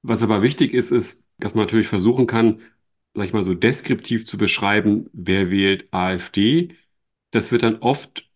Was 0.02 0.22
aber 0.22 0.42
wichtig 0.42 0.74
ist, 0.74 0.92
ist, 0.92 1.26
dass 1.38 1.54
man 1.54 1.64
natürlich 1.64 1.88
versuchen 1.88 2.26
kann, 2.28 2.60
sag 3.14 3.26
ich 3.26 3.32
mal 3.32 3.44
so 3.44 3.54
deskriptiv 3.54 4.26
zu 4.26 4.38
beschreiben, 4.38 5.10
wer 5.12 5.50
wählt 5.50 5.92
AfD. 5.92 6.76
Das 7.32 7.50
wird 7.52 7.64
dann 7.64 7.76
oft 7.80 8.30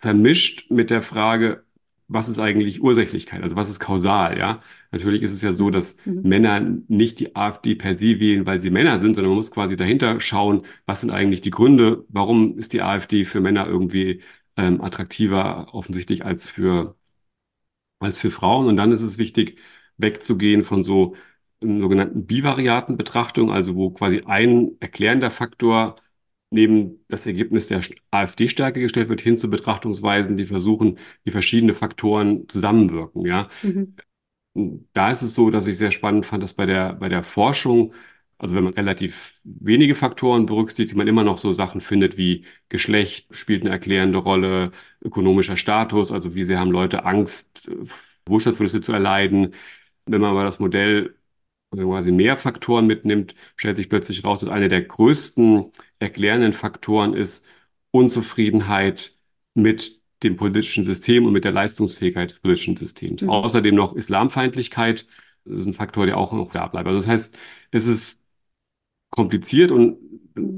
vermischt 0.00 0.70
mit 0.70 0.90
der 0.90 1.02
Frage, 1.02 1.64
was 2.10 2.28
ist 2.28 2.40
eigentlich 2.40 2.82
Ursächlichkeit? 2.82 3.42
Also 3.42 3.54
was 3.56 3.70
ist 3.70 3.78
kausal? 3.78 4.36
Ja, 4.36 4.60
natürlich 4.90 5.22
ist 5.22 5.32
es 5.32 5.42
ja 5.42 5.52
so, 5.52 5.70
dass 5.70 6.04
mhm. 6.04 6.22
Männer 6.22 6.60
nicht 6.88 7.20
die 7.20 7.36
AfD 7.36 7.76
per 7.76 7.94
se 7.94 8.18
wählen, 8.18 8.46
weil 8.46 8.60
sie 8.60 8.70
Männer 8.70 8.98
sind, 8.98 9.14
sondern 9.14 9.30
man 9.30 9.36
muss 9.36 9.52
quasi 9.52 9.76
dahinter 9.76 10.20
schauen, 10.20 10.62
was 10.86 11.00
sind 11.00 11.10
eigentlich 11.12 11.40
die 11.40 11.50
Gründe? 11.50 12.04
Warum 12.08 12.58
ist 12.58 12.72
die 12.72 12.82
AfD 12.82 13.24
für 13.24 13.40
Männer 13.40 13.66
irgendwie 13.66 14.22
ähm, 14.56 14.80
attraktiver 14.80 15.72
offensichtlich 15.72 16.24
als 16.24 16.48
für 16.50 16.96
als 17.98 18.18
für 18.18 18.30
Frauen? 18.30 18.66
Und 18.66 18.76
dann 18.76 18.92
ist 18.92 19.02
es 19.02 19.18
wichtig, 19.18 19.58
wegzugehen 19.96 20.64
von 20.64 20.84
so 20.84 21.14
sogenannten 21.60 22.26
bivariaten 22.26 22.96
Betrachtungen, 22.96 23.50
also 23.50 23.76
wo 23.76 23.90
quasi 23.90 24.22
ein 24.26 24.72
erklärender 24.80 25.30
Faktor 25.30 25.96
neben 26.50 27.04
das 27.08 27.26
Ergebnis 27.26 27.68
der 27.68 27.80
AfD-Stärke 28.10 28.80
gestellt 28.80 29.08
wird, 29.08 29.20
hin 29.20 29.38
zu 29.38 29.48
Betrachtungsweisen, 29.50 30.36
die 30.36 30.46
versuchen, 30.46 30.98
wie 31.24 31.30
verschiedene 31.30 31.74
Faktoren 31.74 32.48
zusammenwirken. 32.48 33.24
Ja, 33.24 33.48
mhm. 33.62 33.96
da 34.92 35.10
ist 35.10 35.22
es 35.22 35.34
so, 35.34 35.50
dass 35.50 35.66
ich 35.66 35.76
sehr 35.76 35.90
spannend 35.92 36.26
fand, 36.26 36.42
dass 36.42 36.54
bei 36.54 36.66
der 36.66 36.94
bei 36.94 37.08
der 37.08 37.22
Forschung 37.24 37.94
also 38.40 38.54
wenn 38.56 38.64
man 38.64 38.72
relativ 38.72 39.34
wenige 39.44 39.94
Faktoren 39.94 40.46
berücksichtigt, 40.46 40.96
man 40.96 41.06
immer 41.08 41.24
noch 41.24 41.36
so 41.38 41.52
Sachen 41.52 41.80
findet 41.82 42.16
wie 42.16 42.46
Geschlecht 42.70 43.34
spielt 43.36 43.62
eine 43.62 43.70
erklärende 43.70 44.18
Rolle, 44.18 44.70
ökonomischer 45.02 45.56
Status, 45.56 46.10
also 46.10 46.34
wie 46.34 46.44
sehr 46.44 46.58
haben 46.58 46.70
Leute 46.70 47.04
Angst, 47.04 47.70
Wohlstandsverluste 48.26 48.80
zu 48.80 48.92
erleiden. 48.92 49.54
Wenn 50.06 50.22
man 50.22 50.30
aber 50.30 50.44
das 50.44 50.58
Modell 50.58 51.16
quasi 51.70 52.12
mehr 52.12 52.36
Faktoren 52.36 52.86
mitnimmt, 52.86 53.34
stellt 53.56 53.76
sich 53.76 53.88
plötzlich 53.88 54.24
raus, 54.24 54.40
dass 54.40 54.48
einer 54.48 54.68
der 54.68 54.82
größten 54.82 55.66
erklärenden 55.98 56.52
Faktoren 56.52 57.14
ist 57.14 57.46
Unzufriedenheit 57.92 59.16
mit 59.54 60.00
dem 60.22 60.36
politischen 60.36 60.84
System 60.84 61.24
und 61.26 61.32
mit 61.32 61.44
der 61.44 61.52
Leistungsfähigkeit 61.52 62.30
des 62.30 62.40
politischen 62.40 62.76
Systems. 62.76 63.22
Mhm. 63.22 63.30
Außerdem 63.30 63.74
noch 63.74 63.94
Islamfeindlichkeit. 63.94 65.06
Das 65.44 65.60
ist 65.60 65.66
ein 65.66 65.74
Faktor, 65.74 66.06
der 66.06 66.18
auch 66.18 66.32
noch 66.32 66.52
da 66.52 66.66
bleibt. 66.66 66.86
Also 66.86 66.98
das 66.98 67.08
heißt, 67.08 67.38
es 67.70 67.86
ist 67.86 68.24
kompliziert 69.10 69.70
und 69.70 69.98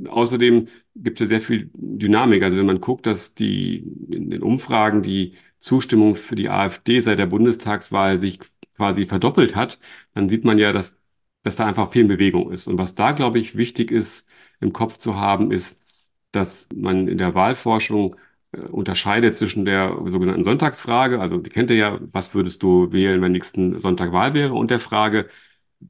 außerdem 0.08 0.68
gibt 0.94 1.20
es 1.20 1.30
ja 1.30 1.38
sehr 1.38 1.40
viel 1.40 1.70
Dynamik. 1.74 2.42
Also 2.42 2.58
wenn 2.58 2.66
man 2.66 2.80
guckt, 2.80 3.06
dass 3.06 3.34
die 3.34 3.84
in 4.10 4.30
den 4.30 4.42
Umfragen 4.42 5.02
die 5.02 5.34
Zustimmung 5.58 6.16
für 6.16 6.34
die 6.34 6.48
AfD 6.48 7.00
seit 7.00 7.18
der 7.18 7.26
Bundestagswahl 7.26 8.18
sich 8.18 8.40
quasi 8.76 9.06
verdoppelt 9.06 9.54
hat, 9.56 9.78
dann 10.14 10.28
sieht 10.28 10.44
man 10.44 10.58
ja, 10.58 10.72
dass 10.72 10.98
dass 11.42 11.56
da 11.56 11.66
einfach 11.66 11.90
viel 11.90 12.06
Bewegung 12.06 12.52
ist. 12.52 12.66
Und 12.66 12.78
was 12.78 12.94
da, 12.94 13.12
glaube 13.12 13.38
ich, 13.38 13.56
wichtig 13.56 13.90
ist, 13.90 14.28
im 14.60 14.72
Kopf 14.72 14.96
zu 14.96 15.16
haben, 15.16 15.50
ist, 15.52 15.84
dass 16.32 16.68
man 16.74 17.08
in 17.08 17.18
der 17.18 17.34
Wahlforschung 17.34 18.16
äh, 18.52 18.60
unterscheidet 18.60 19.34
zwischen 19.34 19.64
der 19.64 19.96
sogenannten 20.06 20.44
Sonntagsfrage, 20.44 21.20
also 21.20 21.38
die 21.38 21.50
kennt 21.50 21.70
ihr 21.70 21.76
ja, 21.76 21.98
was 22.00 22.34
würdest 22.34 22.62
du 22.62 22.92
wählen, 22.92 23.20
wenn 23.22 23.32
nächsten 23.32 23.80
Sonntag 23.80 24.12
Wahl 24.12 24.34
wäre, 24.34 24.54
und 24.54 24.70
der 24.70 24.78
Frage, 24.78 25.28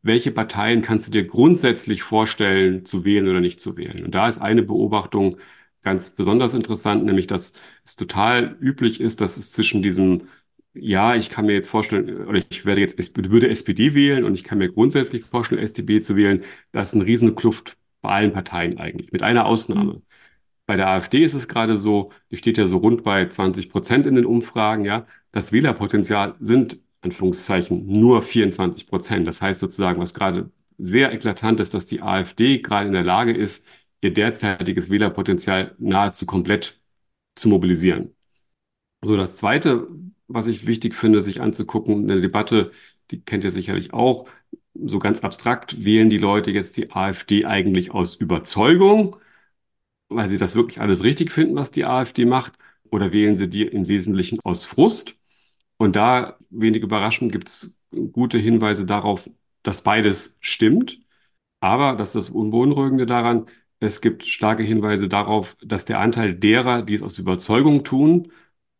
welche 0.03 0.31
Parteien 0.33 0.83
kannst 0.83 1.07
du 1.07 1.11
dir 1.11 1.27
grundsätzlich 1.27 2.03
vorstellen, 2.03 2.85
zu 2.85 3.05
wählen 3.05 3.29
oder 3.29 3.41
nicht 3.41 3.61
zu 3.61 3.77
wählen? 3.77 4.05
Und 4.05 4.15
da 4.15 4.27
ist 4.29 4.41
eine 4.41 4.63
Beobachtung 4.63 5.39
ganz 5.83 6.11
besonders 6.11 6.55
interessant, 6.55 7.05
nämlich 7.05 7.27
dass 7.27 7.53
es 7.85 7.97
total 7.97 8.57
üblich 8.61 9.01
ist, 9.01 9.21
dass 9.21 9.37
es 9.37 9.51
zwischen 9.53 9.83
diesem 9.83 10.29
ja, 10.75 11.15
ich 11.17 11.31
kann 11.31 11.47
mir 11.47 11.53
jetzt 11.55 11.69
vorstellen, 11.69 12.27
oder 12.27 12.39
ich 12.51 12.65
werde 12.65 12.81
jetzt, 12.81 12.99
würde 13.31 13.49
SPD 13.51 13.95
wählen 13.95 14.25
und 14.25 14.35
ich 14.35 14.45
kann 14.45 14.59
mir 14.59 14.71
grundsätzlich 14.73 15.25
vorstellen, 15.25 15.67
STB 15.67 16.01
zu 16.03 16.17
wählen. 16.17 16.45
Das 16.73 16.89
ist 16.89 16.95
eine 16.95 17.07
riesen 17.07 17.35
Kluft 17.35 17.77
bei 18.01 18.11
allen 18.11 18.33
Parteien 18.33 18.79
eigentlich, 18.79 19.13
mit 19.13 19.23
einer 19.23 19.47
Ausnahme. 19.47 19.95
Mhm. 19.95 20.03
Bei 20.67 20.77
der 20.77 20.89
AfD 20.89 21.25
ist 21.25 21.35
es 21.35 21.49
gerade 21.49 21.77
so, 21.77 22.13
die 22.31 22.37
steht 22.37 22.57
ja 22.59 22.67
so 22.67 22.79
rund 22.79 23.05
bei 23.05 23.27
20 23.29 23.69
Prozent 23.69 24.07
in 24.07 24.15
den 24.15 24.27
Umfragen, 24.27 24.85
ja. 24.85 25.07
Das 25.33 25.53
Wählerpotenzial 25.53 26.37
sind, 26.41 26.79
Anführungszeichen, 27.01 27.87
nur 27.87 28.23
24 28.23 28.87
Prozent. 28.87 29.27
Das 29.27 29.43
heißt 29.43 29.61
sozusagen, 29.61 30.01
was 30.01 30.15
gerade 30.15 30.51
sehr 30.79 31.13
eklatant 31.13 31.61
ist, 31.61 31.75
dass 31.75 31.87
die 31.87 32.01
AfD 32.03 32.61
gerade 32.61 32.87
in 32.87 32.93
der 32.93 33.05
Lage 33.05 33.33
ist, 33.33 33.67
ihr 34.01 34.13
derzeitiges 34.13 34.91
Wählerpotenzial 34.91 35.75
nahezu 35.79 36.27
komplett 36.27 36.81
zu 37.35 37.49
mobilisieren. 37.49 38.15
So, 39.03 39.17
das 39.17 39.37
zweite, 39.37 39.89
was 40.35 40.47
ich 40.47 40.67
wichtig 40.67 40.95
finde, 40.95 41.23
sich 41.23 41.41
anzugucken, 41.41 42.11
eine 42.11 42.21
Debatte, 42.21 42.71
die 43.11 43.21
kennt 43.23 43.45
ihr 43.45 43.53
sicherlich 43.53 43.93
auch, 43.93 44.29
so 44.75 44.99
ganz 44.99 45.21
abstrakt, 45.23 45.85
wählen 45.85 46.11
die 46.11 46.19
Leute 46.19 46.51
jetzt 46.51 46.77
die 46.77 46.91
AfD 46.93 47.45
eigentlich 47.47 47.93
aus 47.93 48.15
Überzeugung, 48.17 49.17
weil 50.09 50.29
sie 50.29 50.37
das 50.39 50.55
wirklich 50.55 50.81
alles 50.81 51.03
richtig 51.03 51.31
finden, 51.33 51.57
was 51.57 51.71
die 51.71 51.85
AfD 51.85 52.25
macht, 52.25 52.55
oder 52.91 53.13
wählen 53.13 53.35
sie 53.35 53.49
die 53.49 53.63
im 53.67 53.89
Wesentlichen 53.89 54.39
aus 54.45 54.67
Frust? 54.67 55.17
Und 55.79 55.97
da, 55.97 56.39
wenig 56.51 56.83
überraschend, 56.83 57.33
gibt 57.33 57.49
es 57.49 57.79
gute 58.13 58.39
Hinweise 58.39 58.87
darauf, 58.87 59.29
dass 59.63 59.83
beides 59.83 60.39
stimmt. 60.41 61.01
Aber, 61.61 61.97
das 61.97 62.11
ist 62.11 62.15
das 62.17 62.31
Unbeunruhigende 62.31 63.07
daran, 63.07 63.47
es 63.81 64.01
gibt 64.01 64.25
starke 64.27 64.63
Hinweise 64.63 65.09
darauf, 65.09 65.57
dass 65.63 65.85
der 65.85 66.01
Anteil 66.01 66.35
derer, 66.35 66.83
die 66.83 66.95
es 66.95 67.03
aus 67.03 67.19
Überzeugung 67.19 67.85
tun, 67.85 68.33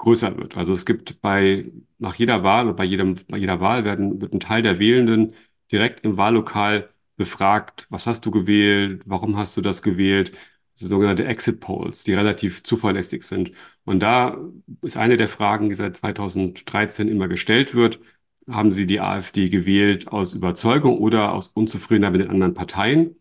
größer 0.03 0.37
wird. 0.37 0.57
Also 0.57 0.75
es 0.75 0.85
gibt 0.87 1.21
bei, 1.23 1.73
nach 1.99 2.17
jeder 2.17 2.43
Wahl, 2.43 2.75
bei 2.75 2.85
jedem, 2.85 3.17
bei 3.29 3.39
jeder 3.39 3.61
Wahl 3.61 3.85
werden, 3.85 4.21
wird 4.21 4.35
ein 4.35 4.41
Teil 4.41 4.63
der 4.63 4.79
Wählenden 4.81 5.35
direkt 5.71 6.05
im 6.05 6.17
Wahllokal 6.17 6.91
befragt, 7.17 7.87
was 7.91 8.07
hast 8.07 8.27
du 8.27 8.31
gewählt, 8.33 9.03
warum 9.07 9.37
hast 9.37 9.57
du 9.57 9.61
das 9.63 9.83
gewählt, 9.83 10.33
sogenannte 10.75 11.25
Exit 11.27 11.61
Polls, 11.61 12.03
die 12.05 12.15
relativ 12.15 12.65
zuverlässig 12.65 13.23
sind. 13.25 13.53
Und 13.85 14.01
da 14.01 14.39
ist 14.83 14.97
eine 14.97 15.17
der 15.17 15.29
Fragen, 15.29 15.69
die 15.69 15.75
seit 15.77 15.97
2013 15.97 17.09
immer 17.09 17.29
gestellt 17.29 17.75
wird, 17.75 18.01
haben 18.49 18.73
Sie 18.73 18.87
die 18.87 19.01
AfD 19.01 19.49
gewählt 19.49 20.09
aus 20.09 20.35
Überzeugung 20.35 20.99
oder 20.99 21.33
aus 21.33 21.49
Unzufriedenheit 21.49 22.13
mit 22.13 22.23
den 22.23 22.31
anderen 22.31 22.55
Parteien? 22.55 23.17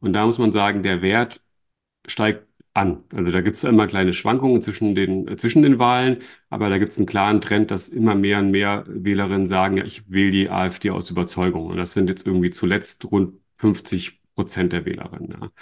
Und 0.00 0.14
da 0.14 0.26
muss 0.26 0.38
man 0.38 0.50
sagen, 0.52 0.82
der 0.82 1.00
Wert 1.02 1.40
steigt 2.06 2.46
an. 2.74 3.04
Also 3.14 3.32
da 3.32 3.40
gibt 3.40 3.56
es 3.56 3.64
immer 3.64 3.86
kleine 3.86 4.12
Schwankungen 4.12 4.60
zwischen 4.60 4.94
den, 4.94 5.28
äh, 5.28 5.36
zwischen 5.36 5.62
den 5.62 5.78
Wahlen, 5.78 6.18
aber 6.50 6.68
da 6.70 6.78
gibt 6.78 6.92
es 6.92 6.98
einen 6.98 7.06
klaren 7.06 7.40
Trend, 7.40 7.70
dass 7.70 7.88
immer 7.88 8.14
mehr 8.16 8.40
und 8.40 8.50
mehr 8.50 8.84
Wählerinnen 8.88 9.46
sagen, 9.46 9.76
ja, 9.78 9.84
ich 9.84 10.10
wähle 10.10 10.32
die 10.32 10.50
AfD 10.50 10.90
aus 10.90 11.10
Überzeugung. 11.10 11.66
Und 11.66 11.76
das 11.76 11.92
sind 11.92 12.08
jetzt 12.08 12.26
irgendwie 12.26 12.50
zuletzt 12.50 13.04
rund 13.10 13.34
50 13.58 14.20
Prozent 14.34 14.72
der 14.72 14.84
Wählerinnen. 14.84 15.30
Ja. 15.40 15.52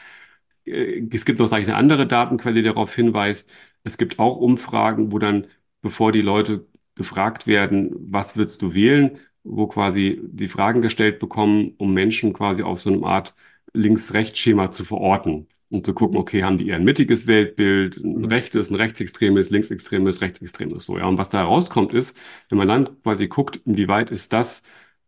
Äh, 0.65 1.09
es 1.13 1.25
gibt 1.25 1.39
noch, 1.39 1.47
sage 1.47 1.63
ich, 1.63 1.69
eine 1.69 1.77
andere 1.77 2.07
Datenquelle, 2.07 2.57
die 2.57 2.63
darauf 2.63 2.95
hinweist. 2.95 3.51
Es 3.85 3.99
gibt 3.99 4.19
auch 4.19 4.37
Umfragen, 4.39 5.13
wo 5.13 5.19
dann, 5.19 5.47
bevor 5.83 6.13
die 6.13 6.23
Leute 6.23 6.67
gefragt 6.95 7.47
werden, 7.47 7.91
was 8.11 8.37
würdest 8.37 8.63
du 8.63 8.75
wählen, 8.75 9.19
wo 9.45 9.67
quasi 9.67 10.21
die 10.25 10.49
Fragen 10.49 10.83
gestellt 10.83 11.19
bekommen, 11.19 11.75
um 11.79 11.93
Menschen 11.95 12.33
quasi 12.33 12.63
auf 12.63 12.81
so 12.81 12.93
eine 12.93 13.05
Art 13.05 13.35
Links-Rechts-Schema 13.75 14.71
zu 14.71 14.85
verorten 14.85 15.49
und 15.73 15.87
zu 15.87 15.95
gucken, 15.95 16.17
mhm. 16.17 16.21
okay, 16.21 16.43
haben 16.45 16.59
die 16.59 16.69
eher 16.69 16.77
ein 16.77 16.85
mittiges 16.85 17.27
Weltbild, 17.27 17.97
ein 17.99 18.19
mhm. 18.19 18.25
rechtes, 18.27 18.71
ein 18.71 18.77
rechtsextremes, 18.77 19.51
linksextremes, 19.51 20.21
rechtsextremes, 20.21 20.85
so, 20.87 20.99
ja. 20.99 21.07
Und 21.07 21.19
was 21.19 21.31
da 21.31 21.39
herauskommt 21.39 21.95
ist, 21.95 22.19
wenn 22.49 22.59
man 22.59 22.69
dann 22.69 23.03
quasi 23.03 23.29
guckt, 23.29 23.61
inwieweit 23.65 24.11
ist 24.11 24.33
das 24.33 24.65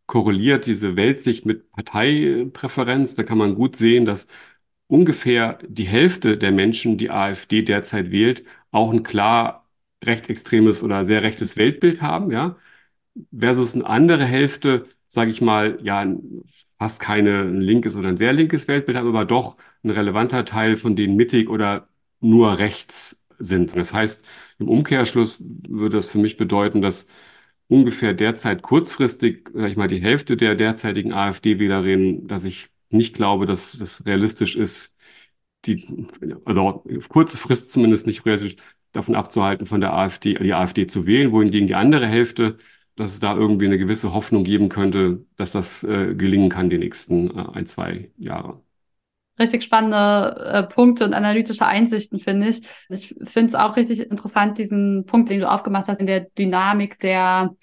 korreliert, 0.07 0.67
diese 0.67 0.97
Weltsicht 0.97 1.47
mit 1.47 1.71
Parteipräferenz, 1.73 3.15
da 3.17 3.23
kann 3.23 3.39
man 3.39 3.55
gut 3.55 3.77
sehen, 3.77 4.05
dass 4.05 4.27
ungefähr 4.87 5.59
die 5.67 5.85
Hälfte 5.87 6.39
der 6.39 6.53
Menschen, 6.53 6.99
die 6.99 7.11
AfD 7.11 7.63
derzeit 7.63 8.11
wählt, 8.11 8.45
auch 8.71 8.93
ein 8.93 9.03
klar 9.03 9.69
rechtsextremes 10.05 10.83
oder 10.83 11.05
sehr 11.05 11.23
rechtes 11.23 11.57
Weltbild 11.57 12.03
haben, 12.03 12.31
ja, 12.31 12.57
versus 13.37 13.75
eine 13.75 13.87
andere 13.87 14.25
Hälfte, 14.25 14.87
sage 15.09 15.31
ich 15.31 15.41
mal, 15.41 15.79
ja, 15.83 16.07
fast 16.79 17.01
keine 17.01 17.43
ein 17.43 17.61
linkes 17.61 17.97
oder 17.97 18.09
ein 18.09 18.17
sehr 18.17 18.33
linkes 18.33 18.69
Weltbild 18.69 18.99
haben, 18.99 19.09
aber 19.09 19.25
doch 19.25 19.57
ein 19.83 19.91
relevanter 19.91 20.45
Teil 20.45 20.77
von 20.77 20.97
denen 20.97 21.17
mittig 21.17 21.49
oder 21.49 21.89
nur 22.21 22.59
rechts 22.59 23.25
sind. 23.39 23.77
Das 23.77 23.93
heißt, 23.95 24.25
im 24.59 24.69
Umkehrschluss 24.69 25.39
würde 25.41 25.97
das 25.97 26.11
für 26.11 26.19
mich 26.19 26.37
bedeuten, 26.37 26.83
dass 26.83 27.09
ungefähr 27.69 28.15
derzeit 28.15 28.63
kurzfristig, 28.63 29.51
sag 29.55 29.71
ich 29.71 29.77
mal, 29.77 29.89
die 29.89 30.03
Hälfte 30.03 30.37
der 30.37 30.55
derzeitigen 30.55 31.13
AfD-Wählerinnen, 31.13 32.27
dass 32.29 32.45
ich 32.45 32.69
nicht 32.91 33.15
glaube, 33.15 33.47
dass 33.47 33.79
das 33.79 34.07
realistisch 34.07 34.57
ist, 34.57 34.97
die, 35.67 36.09
also 36.45 36.85
auf 36.99 37.09
kurze 37.09 37.39
Frist 37.39 37.73
zumindest 37.73 38.07
nicht 38.07 38.27
realistisch 38.27 38.63
davon 38.93 39.15
abzuhalten, 39.15 39.67
von 39.67 39.81
der 39.81 39.95
AfD, 39.95 40.35
die 40.35 40.55
AfD 40.55 40.87
zu 40.87 41.07
wählen, 41.07 41.33
wohingegen 41.33 41.67
die 41.67 41.75
andere 41.75 42.07
Hälfte 42.07 42.59
dass 42.97 43.13
es 43.13 43.21
da 43.21 43.35
irgendwie 43.35 43.67
eine 43.67 43.79
gewisse 43.79 44.15
Hoffnung 44.15 44.45
geben 44.45 44.69
könnte, 44.69 45.25
dass 45.37 45.53
das 45.53 45.83
äh, 45.85 46.15
gelingen 46.15 46.49
kann 46.49 46.71
die 46.71 46.79
nächsten 46.79 47.31
äh, 47.37 47.45
ein, 47.53 47.67
zwei 47.67 48.11
Jahre. 48.17 48.61
Richtig 49.39 49.65
spannende 49.65 50.37
äh, 50.47 50.63
Punkte 50.63 51.05
und 51.05 51.13
analytische 51.13 51.67
Einsichten, 51.67 52.21
finde 52.21 52.49
ich. 52.49 52.63
Ich 52.89 53.09
finde 53.25 53.49
es 53.49 53.55
auch 53.57 53.77
richtig 53.77 54.01
interessant, 54.01 54.59
diesen 54.59 55.07
Punkt, 55.07 55.29
den 55.29 55.41
du 55.41 55.51
aufgemacht 55.51 55.89
hast, 55.89 55.99
in 55.99 56.07
der 56.07 56.21
Dynamik 56.21 57.01
der 57.01 57.57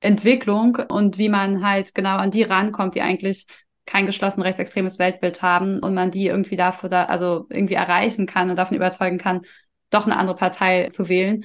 Entwicklung 0.00 0.78
und 0.88 1.18
wie 1.18 1.28
man 1.28 1.62
halt 1.62 1.94
genau 1.94 2.16
an 2.16 2.30
die 2.30 2.42
rankommt, 2.42 2.94
die 2.94 3.02
eigentlich 3.02 3.46
kein 3.84 4.06
geschlossen 4.06 4.42
rechtsextremes 4.42 4.98
Weltbild 4.98 5.42
haben 5.42 5.80
und 5.80 5.92
man 5.94 6.10
die 6.10 6.26
irgendwie 6.26 6.56
dafür 6.56 6.88
da, 6.88 7.04
also 7.04 7.46
irgendwie 7.50 7.74
erreichen 7.74 8.26
kann 8.26 8.48
und 8.48 8.56
davon 8.56 8.76
überzeugen 8.76 9.18
kann, 9.18 9.42
doch 9.90 10.06
eine 10.06 10.16
andere 10.16 10.36
Partei 10.36 10.88
zu 10.88 11.08
wählen. 11.08 11.44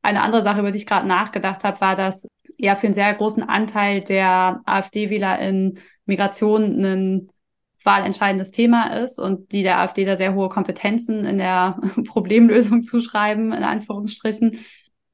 Eine 0.00 0.22
andere 0.22 0.42
Sache, 0.42 0.60
über 0.60 0.70
die 0.70 0.78
ich 0.78 0.86
gerade 0.86 1.08
nachgedacht 1.08 1.64
habe, 1.64 1.80
war, 1.80 1.96
dass 1.96 2.28
ja 2.58 2.74
für 2.74 2.88
einen 2.88 2.94
sehr 2.94 3.14
großen 3.14 3.42
Anteil 3.42 4.02
der 4.02 4.60
AfD-Wähler 4.66 5.38
in 5.38 5.78
Migration 6.04 6.84
ein 6.84 7.30
wahlentscheidendes 7.84 8.50
Thema 8.50 8.98
ist 8.98 9.18
und 9.18 9.52
die 9.52 9.62
der 9.62 9.78
AfD 9.78 10.04
da 10.04 10.16
sehr 10.16 10.34
hohe 10.34 10.48
Kompetenzen 10.48 11.24
in 11.24 11.38
der 11.38 11.78
Problemlösung 12.06 12.82
zuschreiben, 12.82 13.52
in 13.52 13.62
Anführungsstrichen. 13.62 14.58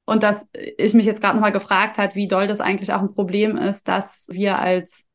Und 0.07 0.23
dass 0.23 0.49
ich 0.53 0.95
mich 0.95 1.07
jetzt 1.07 1.21
gerade 1.21 1.37
nochmal 1.37 1.53
gefragt 1.53 1.99
hat, 1.99 2.15
wie 2.15 2.29
doll 2.29 2.47
das 2.47 2.61
eigentlich 2.61 2.93
auch 2.93 3.01
ein 3.01 3.15
Problem 3.15 3.57
ist, 3.57 3.89
dass 3.89 4.27
wir 4.31 4.59
als 4.59 5.07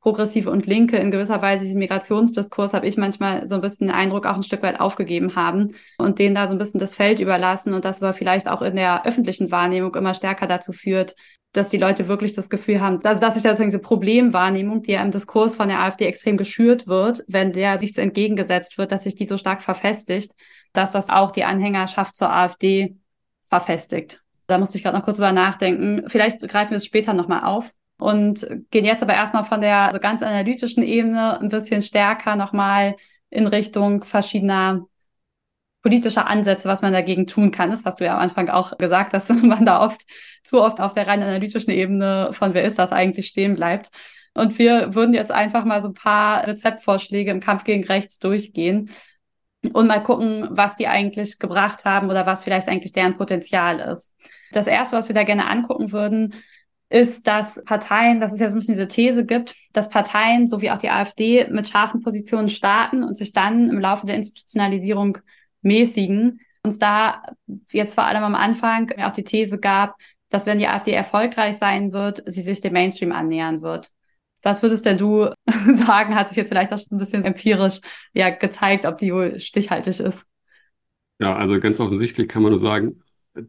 Progressive 0.00 0.50
und 0.52 0.66
Linke 0.66 0.98
in 0.98 1.10
gewisser 1.10 1.42
Weise 1.42 1.64
diesen 1.64 1.80
Migrationsdiskurs, 1.80 2.74
habe 2.74 2.86
ich 2.86 2.96
manchmal 2.96 3.44
so 3.44 3.56
ein 3.56 3.60
bisschen 3.60 3.88
den 3.88 3.96
Eindruck, 3.96 4.24
auch 4.24 4.36
ein 4.36 4.44
Stück 4.44 4.62
weit 4.62 4.78
aufgegeben 4.78 5.34
haben 5.34 5.74
und 5.98 6.20
denen 6.20 6.36
da 6.36 6.46
so 6.46 6.54
ein 6.54 6.58
bisschen 6.58 6.78
das 6.78 6.94
Feld 6.94 7.18
überlassen 7.18 7.74
und 7.74 7.84
das 7.84 8.00
aber 8.00 8.12
vielleicht 8.12 8.46
auch 8.46 8.62
in 8.62 8.76
der 8.76 9.04
öffentlichen 9.04 9.50
Wahrnehmung 9.50 9.96
immer 9.96 10.14
stärker 10.14 10.46
dazu 10.46 10.72
führt, 10.72 11.16
dass 11.56 11.70
die 11.70 11.76
Leute 11.76 12.08
wirklich 12.08 12.32
das 12.32 12.50
Gefühl 12.50 12.80
haben, 12.80 12.98
also 13.04 13.20
dass 13.20 13.34
sich 13.34 13.42
da 13.42 13.52
diese 13.52 13.78
Problemwahrnehmung, 13.78 14.82
die 14.82 14.92
ja 14.92 15.02
im 15.02 15.10
Diskurs 15.10 15.56
von 15.56 15.68
der 15.68 15.80
AfD 15.80 16.06
extrem 16.06 16.36
geschürt 16.36 16.86
wird, 16.86 17.24
wenn 17.28 17.52
der 17.52 17.78
nichts 17.80 17.98
entgegengesetzt 17.98 18.78
wird, 18.78 18.92
dass 18.92 19.04
sich 19.04 19.14
die 19.14 19.26
so 19.26 19.36
stark 19.36 19.62
verfestigt, 19.62 20.32
dass 20.72 20.92
das 20.92 21.08
auch 21.08 21.30
die 21.30 21.44
Anhängerschaft 21.44 22.16
zur 22.16 22.32
AfD 22.32 22.96
verfestigt. 23.42 24.22
Da 24.46 24.58
musste 24.58 24.78
ich 24.78 24.84
gerade 24.84 24.96
noch 24.96 25.04
kurz 25.04 25.16
drüber 25.16 25.32
nachdenken. 25.32 26.08
Vielleicht 26.08 26.40
greifen 26.48 26.70
wir 26.70 26.76
es 26.76 26.86
später 26.86 27.14
nochmal 27.14 27.44
auf 27.44 27.72
und 27.98 28.46
gehen 28.70 28.84
jetzt 28.84 29.02
aber 29.02 29.14
erstmal 29.14 29.44
von 29.44 29.60
der 29.60 29.78
also 29.78 29.98
ganz 29.98 30.22
analytischen 30.22 30.82
Ebene 30.82 31.40
ein 31.40 31.48
bisschen 31.48 31.82
stärker 31.82 32.36
nochmal 32.36 32.96
in 33.30 33.46
Richtung 33.46 34.04
verschiedener 34.04 34.84
politischer 35.86 36.26
Ansätze, 36.26 36.68
was 36.68 36.82
man 36.82 36.92
dagegen 36.92 37.28
tun 37.28 37.52
kann. 37.52 37.70
Das 37.70 37.84
hast 37.84 38.00
du 38.00 38.04
ja 38.04 38.14
am 38.14 38.18
Anfang 38.18 38.48
auch 38.48 38.76
gesagt, 38.76 39.14
dass 39.14 39.28
man 39.42 39.64
da 39.64 39.80
oft 39.80 40.02
zu 40.42 40.60
oft 40.60 40.80
auf 40.80 40.94
der 40.94 41.06
rein 41.06 41.22
analytischen 41.22 41.72
Ebene 41.72 42.30
von 42.32 42.54
wer 42.54 42.64
ist 42.64 42.80
das 42.80 42.90
eigentlich 42.90 43.28
stehen 43.28 43.54
bleibt. 43.54 43.90
Und 44.34 44.58
wir 44.58 44.96
würden 44.96 45.14
jetzt 45.14 45.30
einfach 45.30 45.64
mal 45.64 45.80
so 45.80 45.90
ein 45.90 45.94
paar 45.94 46.44
Rezeptvorschläge 46.44 47.30
im 47.30 47.38
Kampf 47.38 47.62
gegen 47.62 47.84
Rechts 47.84 48.18
durchgehen 48.18 48.90
und 49.72 49.86
mal 49.86 50.02
gucken, 50.02 50.48
was 50.50 50.76
die 50.76 50.88
eigentlich 50.88 51.38
gebracht 51.38 51.84
haben 51.84 52.10
oder 52.10 52.26
was 52.26 52.42
vielleicht 52.42 52.68
eigentlich 52.68 52.90
deren 52.90 53.16
Potenzial 53.16 53.78
ist. 53.78 54.12
Das 54.50 54.66
erste, 54.66 54.96
was 54.96 55.06
wir 55.06 55.14
da 55.14 55.22
gerne 55.22 55.48
angucken 55.48 55.92
würden, 55.92 56.34
ist, 56.88 57.28
dass 57.28 57.62
Parteien, 57.64 58.20
dass 58.20 58.32
es 58.32 58.40
ja 58.40 58.48
so 58.48 58.56
ein 58.56 58.58
bisschen 58.58 58.74
diese 58.74 58.88
These 58.88 59.24
gibt, 59.24 59.54
dass 59.72 59.88
Parteien, 59.88 60.48
so 60.48 60.60
wie 60.60 60.72
auch 60.72 60.78
die 60.78 60.90
AfD, 60.90 61.46
mit 61.48 61.68
scharfen 61.68 62.02
Positionen 62.02 62.48
starten 62.48 63.04
und 63.04 63.16
sich 63.16 63.32
dann 63.32 63.70
im 63.70 63.78
Laufe 63.78 64.06
der 64.06 64.16
Institutionalisierung 64.16 65.18
mäßigen. 65.62 66.40
Uns 66.62 66.78
da 66.78 67.22
jetzt 67.70 67.94
vor 67.94 68.04
allem 68.04 68.24
am 68.24 68.34
Anfang 68.34 68.90
auch 69.00 69.12
die 69.12 69.24
These 69.24 69.58
gab, 69.58 69.96
dass 70.28 70.46
wenn 70.46 70.58
die 70.58 70.66
AfD 70.66 70.92
erfolgreich 70.92 71.56
sein 71.56 71.92
wird, 71.92 72.22
sie 72.26 72.42
sich 72.42 72.60
dem 72.60 72.72
Mainstream 72.72 73.12
annähern 73.12 73.62
wird. 73.62 73.90
Was 74.42 74.62
würdest 74.62 74.84
denn 74.84 74.98
du 74.98 75.28
sagen? 75.74 76.14
Hat 76.14 76.28
sich 76.28 76.36
jetzt 76.36 76.48
vielleicht 76.48 76.72
auch 76.72 76.78
schon 76.78 76.96
ein 76.96 76.98
bisschen 76.98 77.24
empirisch 77.24 77.80
ja 78.12 78.30
gezeigt, 78.30 78.86
ob 78.86 78.98
die 78.98 79.12
wohl 79.12 79.40
stichhaltig 79.40 80.00
ist? 80.00 80.26
Ja, 81.18 81.34
also 81.36 81.58
ganz 81.60 81.80
offensichtlich 81.80 82.28
kann 82.28 82.42
man 82.42 82.50
nur 82.50 82.58
sagen, 82.58 83.02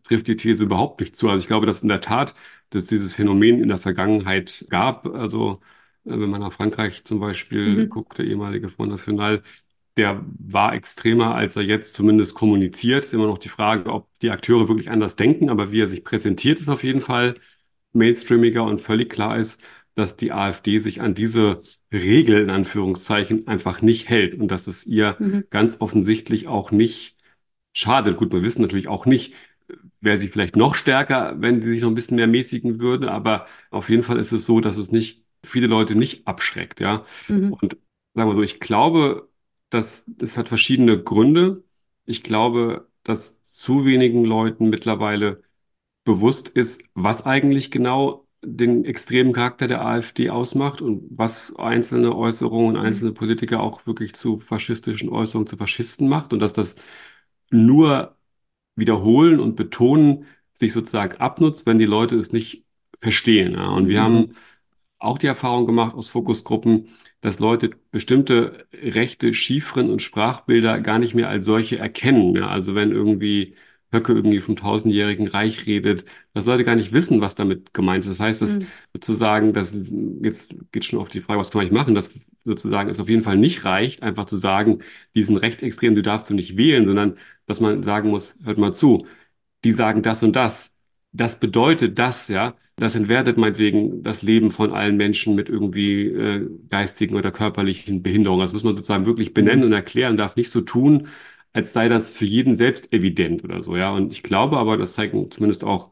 trifft 0.03 0.27
die 0.27 0.35
These 0.35 0.63
überhaupt 0.63 0.99
nicht 0.99 1.15
zu. 1.15 1.29
Also 1.29 1.39
ich 1.39 1.47
glaube, 1.47 1.65
dass 1.65 1.81
in 1.81 1.89
der 1.89 2.01
Tat, 2.01 2.35
dass 2.69 2.85
dieses 2.85 3.13
Phänomen 3.13 3.61
in 3.61 3.69
der 3.69 3.77
Vergangenheit 3.77 4.65
gab. 4.69 5.05
Also 5.07 5.59
äh, 6.05 6.11
wenn 6.19 6.29
man 6.29 6.41
nach 6.41 6.53
Frankreich 6.53 7.03
zum 7.03 7.19
Beispiel 7.19 7.85
mhm. 7.85 7.89
guckt, 7.89 8.17
der 8.17 8.25
ehemalige 8.25 8.69
Front 8.69 8.91
National, 8.91 9.41
der 9.97 10.23
war 10.39 10.73
extremer, 10.73 11.35
als 11.35 11.55
er 11.55 11.63
jetzt 11.63 11.93
zumindest 11.93 12.35
kommuniziert. 12.35 13.05
Ist 13.05 13.13
immer 13.13 13.27
noch 13.27 13.39
die 13.39 13.49
Frage, 13.49 13.91
ob 13.91 14.07
die 14.19 14.29
Akteure 14.29 14.67
wirklich 14.67 14.89
anders 14.89 15.15
denken, 15.15 15.49
aber 15.49 15.71
wie 15.71 15.81
er 15.81 15.87
sich 15.87 16.03
präsentiert, 16.03 16.59
ist 16.59 16.69
auf 16.69 16.83
jeden 16.83 17.01
Fall 17.01 17.35
mainstreamiger 17.93 18.63
und 18.63 18.81
völlig 18.81 19.09
klar 19.09 19.37
ist, 19.37 19.61
dass 19.95 20.15
die 20.15 20.31
AfD 20.31 20.79
sich 20.79 21.01
an 21.01 21.15
diese 21.15 21.63
Regel 21.91 22.41
in 22.41 22.49
Anführungszeichen 22.49 23.47
einfach 23.47 23.81
nicht 23.81 24.09
hält 24.09 24.35
und 24.35 24.49
dass 24.49 24.67
es 24.67 24.85
ihr 24.85 25.15
mhm. 25.19 25.45
ganz 25.49 25.81
offensichtlich 25.81 26.47
auch 26.47 26.71
nicht 26.71 27.17
schadet. 27.73 28.17
Gut, 28.17 28.31
wir 28.31 28.43
wissen 28.43 28.61
natürlich 28.61 28.87
auch 28.87 29.05
nicht, 29.05 29.33
wäre 29.99 30.17
sie 30.17 30.27
vielleicht 30.27 30.55
noch 30.55 30.75
stärker, 30.75 31.35
wenn 31.39 31.61
sie 31.61 31.73
sich 31.73 31.81
noch 31.81 31.89
ein 31.89 31.95
bisschen 31.95 32.17
mehr 32.17 32.27
mäßigen 32.27 32.79
würde, 32.79 33.11
aber 33.11 33.47
auf 33.71 33.89
jeden 33.89 34.03
Fall 34.03 34.19
ist 34.19 34.31
es 34.31 34.45
so, 34.45 34.59
dass 34.59 34.77
es 34.77 34.91
nicht 34.91 35.25
viele 35.43 35.67
Leute 35.67 35.95
nicht 35.95 36.27
abschreckt, 36.27 36.79
ja. 36.79 37.05
Mhm. 37.27 37.53
Und 37.53 37.77
sagen 38.13 38.29
wir 38.29 38.35
so, 38.35 38.43
ich 38.43 38.59
glaube, 38.59 39.29
dass 39.69 40.05
das 40.07 40.37
hat 40.37 40.47
verschiedene 40.49 41.01
Gründe. 41.01 41.63
Ich 42.05 42.23
glaube, 42.23 42.87
dass 43.03 43.43
zu 43.43 43.85
wenigen 43.85 44.23
Leuten 44.25 44.69
mittlerweile 44.69 45.41
bewusst 46.03 46.49
ist, 46.49 46.89
was 46.93 47.25
eigentlich 47.25 47.71
genau 47.71 48.27
den 48.41 48.85
extremen 48.85 49.33
Charakter 49.33 49.67
der 49.67 49.85
AfD 49.85 50.29
ausmacht 50.29 50.81
und 50.81 51.03
was 51.11 51.55
einzelne 51.57 52.15
Äußerungen 52.15 52.75
und 52.75 52.81
mhm. 52.81 52.85
einzelne 52.85 53.11
Politiker 53.11 53.61
auch 53.61 53.85
wirklich 53.85 54.13
zu 54.15 54.39
faschistischen 54.39 55.09
Äußerungen, 55.09 55.47
zu 55.47 55.57
Faschisten 55.57 56.07
macht 56.07 56.33
und 56.33 56.39
dass 56.39 56.53
das 56.53 56.77
nur 57.51 58.15
wiederholen 58.75 59.39
und 59.39 59.55
betonen 59.55 60.25
sich 60.53 60.73
sozusagen 60.73 61.17
abnutzt, 61.19 61.65
wenn 61.65 61.79
die 61.79 61.85
Leute 61.85 62.15
es 62.15 62.31
nicht 62.31 62.65
verstehen. 62.99 63.53
Ja. 63.53 63.69
Und 63.69 63.87
wir 63.87 63.99
mhm. 64.01 64.03
haben 64.03 64.35
auch 64.99 65.17
die 65.17 65.27
Erfahrung 65.27 65.65
gemacht 65.65 65.95
aus 65.95 66.09
Fokusgruppen, 66.09 66.89
dass 67.21 67.39
Leute 67.39 67.71
bestimmte 67.91 68.67
rechte 68.73 69.33
Chiffren 69.33 69.89
und 69.89 70.01
Sprachbilder 70.01 70.79
gar 70.81 70.99
nicht 70.99 71.15
mehr 71.15 71.29
als 71.29 71.45
solche 71.45 71.77
erkennen. 71.77 72.35
Ja. 72.35 72.47
Also 72.49 72.75
wenn 72.75 72.91
irgendwie 72.91 73.55
Höcke 73.91 74.13
irgendwie 74.13 74.39
vom 74.39 74.55
tausendjährigen 74.55 75.27
Reich 75.27 75.65
redet, 75.65 76.05
dass 76.33 76.45
Leute 76.45 76.63
gar 76.63 76.75
nicht 76.75 76.91
wissen, 76.91 77.21
was 77.21 77.35
damit 77.35 77.73
gemeint 77.73 78.03
ist. 78.03 78.09
Das 78.09 78.19
heißt, 78.19 78.41
dass 78.41 78.59
mhm. 78.59 78.67
sozusagen, 78.93 79.53
das 79.53 79.75
jetzt 80.21 80.55
geht 80.71 80.85
schon 80.85 80.99
auf 80.99 81.09
die 81.09 81.21
Frage, 81.21 81.39
was 81.39 81.51
kann 81.51 81.65
ich 81.65 81.71
machen, 81.71 81.95
dass 81.95 82.19
sozusagen 82.43 82.89
es 82.89 82.99
auf 82.99 83.09
jeden 83.09 83.21
Fall 83.21 83.37
nicht 83.37 83.65
reicht, 83.65 84.03
einfach 84.03 84.25
zu 84.25 84.37
sagen, 84.37 84.79
diesen 85.15 85.37
Rechtsextrem, 85.37 85.95
du 85.95 86.01
darfst 86.01 86.29
du 86.29 86.33
nicht 86.33 86.57
wählen, 86.57 86.85
sondern 86.85 87.15
dass 87.45 87.59
man 87.61 87.83
sagen 87.83 88.09
muss, 88.09 88.39
hört 88.43 88.57
mal 88.57 88.73
zu, 88.73 89.07
die 89.63 89.71
sagen 89.71 90.01
das 90.01 90.23
und 90.23 90.35
das. 90.35 90.77
Das 91.13 91.39
bedeutet 91.39 91.99
das, 91.99 92.27
ja, 92.27 92.55
das 92.77 92.95
entwertet 92.95 93.37
meinetwegen 93.37 94.03
das 94.03 94.21
Leben 94.21 94.51
von 94.51 94.71
allen 94.71 94.97
Menschen 94.97 95.35
mit 95.35 95.49
irgendwie 95.49 96.05
äh, 96.07 96.49
geistigen 96.69 97.15
oder 97.15 97.31
körperlichen 97.31 98.03
Behinderungen. 98.03 98.41
Das 98.41 98.53
muss 98.53 98.63
man 98.63 98.75
sozusagen 98.77 99.05
wirklich 99.05 99.33
benennen 99.33 99.63
und 99.65 99.73
erklären, 99.73 100.17
darf 100.17 100.35
nicht 100.35 100.51
so 100.51 100.61
tun, 100.61 101.07
als 101.53 101.73
sei 101.73 101.89
das 101.89 102.11
für 102.11 102.25
jeden 102.25 102.55
selbst 102.55 102.93
evident 102.93 103.43
oder 103.43 103.63
so, 103.63 103.75
ja. 103.77 103.91
Und 103.93 104.13
ich 104.13 104.21
glaube 104.23 104.57
aber, 104.57 104.77
das 104.77 104.93
zeigen 104.93 105.31
zumindest 105.31 105.63
auch, 105.63 105.91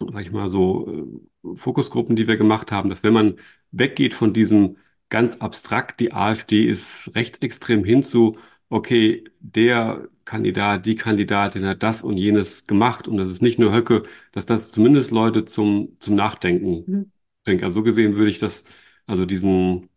sag 0.00 0.22
ich 0.22 0.32
mal, 0.32 0.48
so 0.48 1.18
äh, 1.44 1.56
Fokusgruppen, 1.56 2.16
die 2.16 2.28
wir 2.28 2.36
gemacht 2.36 2.72
haben, 2.72 2.88
dass 2.90 3.02
wenn 3.02 3.12
man 3.14 3.36
weggeht 3.72 4.14
von 4.14 4.32
diesem 4.32 4.76
ganz 5.08 5.38
abstrakt, 5.38 6.00
die 6.00 6.12
AfD 6.12 6.64
ist 6.64 7.12
rechtsextrem 7.14 7.84
hin 7.84 8.02
zu, 8.02 8.36
okay, 8.68 9.24
der 9.40 10.08
Kandidat, 10.24 10.86
die 10.86 10.96
Kandidatin 10.96 11.64
hat 11.66 11.82
das 11.82 12.02
und 12.02 12.16
jenes 12.16 12.66
gemacht 12.66 13.08
und 13.08 13.16
das 13.16 13.30
ist 13.30 13.42
nicht 13.42 13.58
nur 13.58 13.72
Höcke, 13.72 14.02
dass 14.32 14.46
das 14.46 14.72
zumindest 14.72 15.10
Leute 15.12 15.44
zum, 15.44 15.96
zum 16.00 16.16
Nachdenken 16.16 16.84
mhm. 16.86 17.12
bringt. 17.44 17.62
Also 17.62 17.80
so 17.80 17.82
gesehen 17.84 18.16
würde 18.16 18.30
ich 18.30 18.38
das, 18.38 18.64
also 19.06 19.24
diesen, 19.24 19.88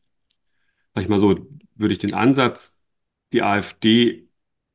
sag 0.93 1.03
ich 1.03 1.09
mal 1.09 1.19
so, 1.19 1.47
würde 1.75 1.93
ich 1.93 1.99
den 1.99 2.13
Ansatz, 2.13 2.79
die 3.33 3.41
AfD 3.41 4.27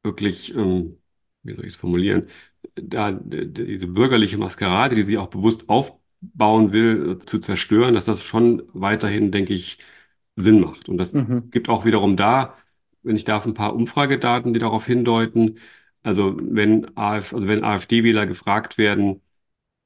wirklich, 0.02 0.54
ähm, 0.54 0.98
wie 1.42 1.54
soll 1.54 1.64
ich 1.64 1.74
es 1.74 1.76
formulieren, 1.76 2.28
da 2.74 3.12
diese 3.12 3.86
bürgerliche 3.86 4.38
Maskerade, 4.38 4.96
die 4.96 5.02
sie 5.02 5.18
auch 5.18 5.28
bewusst 5.28 5.68
aufbauen 5.68 6.72
will, 6.72 7.18
äh, 7.22 7.24
zu 7.26 7.38
zerstören, 7.38 7.94
dass 7.94 8.06
das 8.06 8.24
schon 8.24 8.62
weiterhin, 8.72 9.30
denke 9.32 9.54
ich, 9.54 9.78
Sinn 10.36 10.60
macht. 10.60 10.88
Und 10.88 10.98
das 10.98 11.12
mhm. 11.14 11.50
gibt 11.50 11.68
auch 11.68 11.84
wiederum 11.84 12.16
da, 12.16 12.56
wenn 13.04 13.16
ich 13.16 13.24
darf, 13.24 13.46
ein 13.46 13.54
paar 13.54 13.74
Umfragedaten, 13.74 14.52
die 14.54 14.60
darauf 14.60 14.86
hindeuten. 14.86 15.58
Also 16.02 16.36
wenn 16.40 16.96
AF, 16.96 17.34
also 17.34 17.48
wenn 17.48 17.64
AfD-Wähler 17.64 18.26
gefragt 18.26 18.78
werden, 18.78 19.22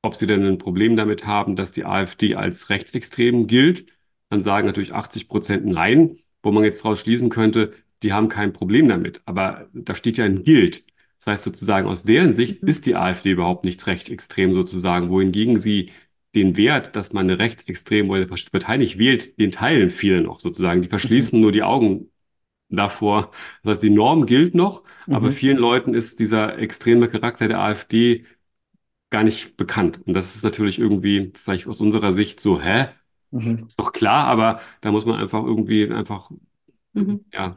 ob 0.03 0.15
sie 0.17 0.27
denn 0.27 0.45
ein 0.45 0.59
Problem 0.59 0.97
damit 0.97 1.27
haben, 1.27 1.57
dass 1.57 1.73
die 1.73 1.85
AfD 1.85 2.35
als 2.35 2.71
rechtsextrem 2.71 3.47
gilt, 3.47 3.87
dann 4.31 4.43
sagen 4.43 4.67
natürlich 4.67 4.93
80 4.93 5.29
Prozent 5.29 5.67
Nein, 5.67 6.19
wo 6.43 6.53
man 6.53 6.65
jetzt 6.65 6.85
daraus 6.85 7.01
schließen 7.01 7.31
könnte, 7.31 7.73
die 8.03 8.13
haben 8.13 8.29
kein 8.29 8.53
Problem 8.53 8.89
damit. 8.89 9.23
Aber 9.27 9.69
da 9.73 9.95
steht 9.95 10.19
ja 10.19 10.25
ein 10.25 10.45
Gilt. 10.45 10.85
Das 11.19 11.27
heißt 11.27 11.45
sozusagen, 11.45 11.89
aus 11.89 12.05
deren 12.05 12.33
Sicht 12.35 12.63
mhm. 12.63 12.69
ist 12.69 12.87
die 12.87 12.95
AfD 12.97 13.33
überhaupt 13.33 13.65
nicht 13.65 13.85
rechtsextrem 13.87 14.53
sozusagen, 14.55 15.11
wohingegen 15.11 15.59
sie 15.59 15.91
den 16.35 16.57
Wert, 16.57 16.95
dass 16.95 17.13
man 17.13 17.27
eine 17.27 17.39
rechtsextreme 17.39 18.09
oder 18.09 18.23
eine 18.23 18.37
Partei 18.53 18.77
nicht 18.77 18.99
wählt, 18.99 19.39
den 19.39 19.51
teilen 19.51 19.91
viele 19.91 20.21
noch 20.21 20.41
sozusagen. 20.41 20.83
Die 20.83 20.89
verschließen 20.89 21.39
mhm. 21.39 21.43
nur 21.43 21.53
die 21.53 21.63
Augen 21.63 22.11
davor. 22.69 23.31
Das 23.63 23.75
heißt, 23.75 23.83
die 23.83 23.91
Norm 23.91 24.27
gilt 24.27 24.55
noch, 24.55 24.83
mhm. 25.07 25.15
aber 25.15 25.33
vielen 25.33 25.59
Leuten 25.59 25.95
ist 25.95 26.21
dieser 26.21 26.59
extreme 26.59 27.09
Charakter 27.09 27.49
der 27.49 27.61
AfD 27.61 28.25
gar 29.11 29.23
nicht 29.23 29.57
bekannt. 29.57 30.01
Und 30.07 30.15
das 30.15 30.37
ist 30.37 30.45
natürlich 30.45 30.79
irgendwie 30.79 31.33
vielleicht 31.35 31.67
aus 31.67 31.81
unserer 31.81 32.13
Sicht 32.13 32.41
so, 32.41 32.61
hä? 32.61 32.89
Mhm. 33.31 33.65
Ist 33.67 33.79
doch 33.79 33.93
klar, 33.93 34.27
aber 34.27 34.61
da 34.81 34.93
muss 34.93 35.07
man 35.07 35.19
einfach 35.19 35.45
irgendwie 35.45 35.91
einfach 35.91 36.31
mhm. 36.93 37.25
ja, 37.33 37.55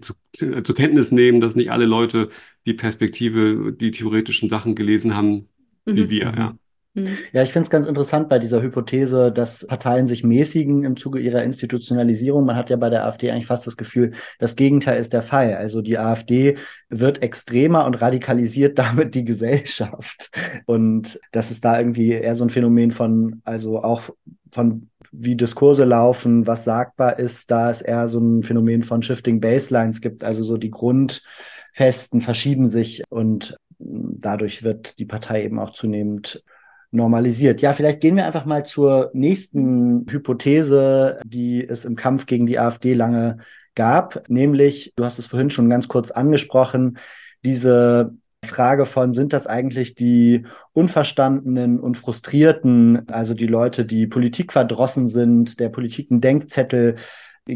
zu, 0.00 0.14
zur 0.32 0.74
Kenntnis 0.74 1.12
nehmen, 1.12 1.40
dass 1.40 1.56
nicht 1.56 1.70
alle 1.70 1.86
Leute 1.86 2.28
die 2.66 2.74
Perspektive, 2.74 3.72
die 3.72 3.90
theoretischen 3.90 4.48
Sachen 4.48 4.74
gelesen 4.74 5.14
haben, 5.14 5.48
wie 5.84 6.04
mhm. 6.04 6.10
wir, 6.10 6.34
ja. 6.36 6.58
Mhm. 7.02 7.08
Ja, 7.32 7.42
ich 7.42 7.52
finde 7.52 7.64
es 7.64 7.70
ganz 7.70 7.86
interessant 7.86 8.28
bei 8.28 8.38
dieser 8.38 8.62
Hypothese, 8.62 9.32
dass 9.32 9.66
Parteien 9.66 10.08
sich 10.08 10.24
mäßigen 10.24 10.84
im 10.84 10.96
Zuge 10.96 11.20
ihrer 11.20 11.42
Institutionalisierung. 11.42 12.44
Man 12.44 12.56
hat 12.56 12.70
ja 12.70 12.76
bei 12.76 12.90
der 12.90 13.06
AfD 13.06 13.30
eigentlich 13.30 13.46
fast 13.46 13.66
das 13.66 13.76
Gefühl, 13.76 14.12
das 14.38 14.56
Gegenteil 14.56 15.00
ist 15.00 15.12
der 15.12 15.22
Fall. 15.22 15.54
Also 15.54 15.82
die 15.82 15.98
AfD 15.98 16.56
wird 16.88 17.22
extremer 17.22 17.86
und 17.86 18.00
radikalisiert 18.00 18.78
damit 18.78 19.14
die 19.14 19.24
Gesellschaft. 19.24 20.30
Und 20.66 21.20
das 21.32 21.50
ist 21.50 21.64
da 21.64 21.78
irgendwie 21.78 22.12
eher 22.12 22.34
so 22.34 22.44
ein 22.44 22.50
Phänomen 22.50 22.90
von, 22.90 23.40
also 23.44 23.82
auch 23.82 24.10
von 24.50 24.88
wie 25.12 25.36
Diskurse 25.36 25.84
laufen, 25.84 26.46
was 26.46 26.64
sagbar 26.64 27.18
ist, 27.18 27.50
da 27.50 27.70
es 27.70 27.82
eher 27.82 28.08
so 28.08 28.20
ein 28.20 28.42
Phänomen 28.42 28.82
von 28.82 29.02
Shifting 29.02 29.40
Baselines 29.40 30.00
gibt. 30.00 30.22
Also 30.22 30.44
so 30.44 30.56
die 30.56 30.70
Grundfesten 30.70 32.20
verschieben 32.20 32.68
sich 32.68 33.02
und 33.08 33.56
dadurch 33.78 34.62
wird 34.62 34.98
die 34.98 35.04
Partei 35.04 35.44
eben 35.44 35.58
auch 35.58 35.70
zunehmend 35.70 36.42
normalisiert. 36.90 37.60
Ja, 37.60 37.72
vielleicht 37.72 38.00
gehen 38.00 38.16
wir 38.16 38.26
einfach 38.26 38.46
mal 38.46 38.64
zur 38.64 39.10
nächsten 39.12 40.06
Hypothese, 40.08 41.20
die 41.24 41.66
es 41.66 41.84
im 41.84 41.96
Kampf 41.96 42.26
gegen 42.26 42.46
die 42.46 42.58
AfD 42.58 42.94
lange 42.94 43.38
gab, 43.74 44.28
nämlich, 44.28 44.92
du 44.96 45.04
hast 45.04 45.18
es 45.18 45.28
vorhin 45.28 45.50
schon 45.50 45.70
ganz 45.70 45.86
kurz 45.86 46.10
angesprochen, 46.10 46.98
diese 47.44 48.12
Frage 48.44 48.86
von, 48.86 49.14
sind 49.14 49.32
das 49.32 49.46
eigentlich 49.46 49.94
die 49.94 50.46
Unverstandenen 50.72 51.78
und 51.78 51.96
Frustrierten, 51.96 53.08
also 53.08 53.34
die 53.34 53.46
Leute, 53.46 53.84
die 53.84 54.06
Politik 54.06 54.52
verdrossen 54.52 55.08
sind, 55.08 55.60
der 55.60 55.68
Politik 55.68 56.10
einen 56.10 56.20
Denkzettel 56.20 56.96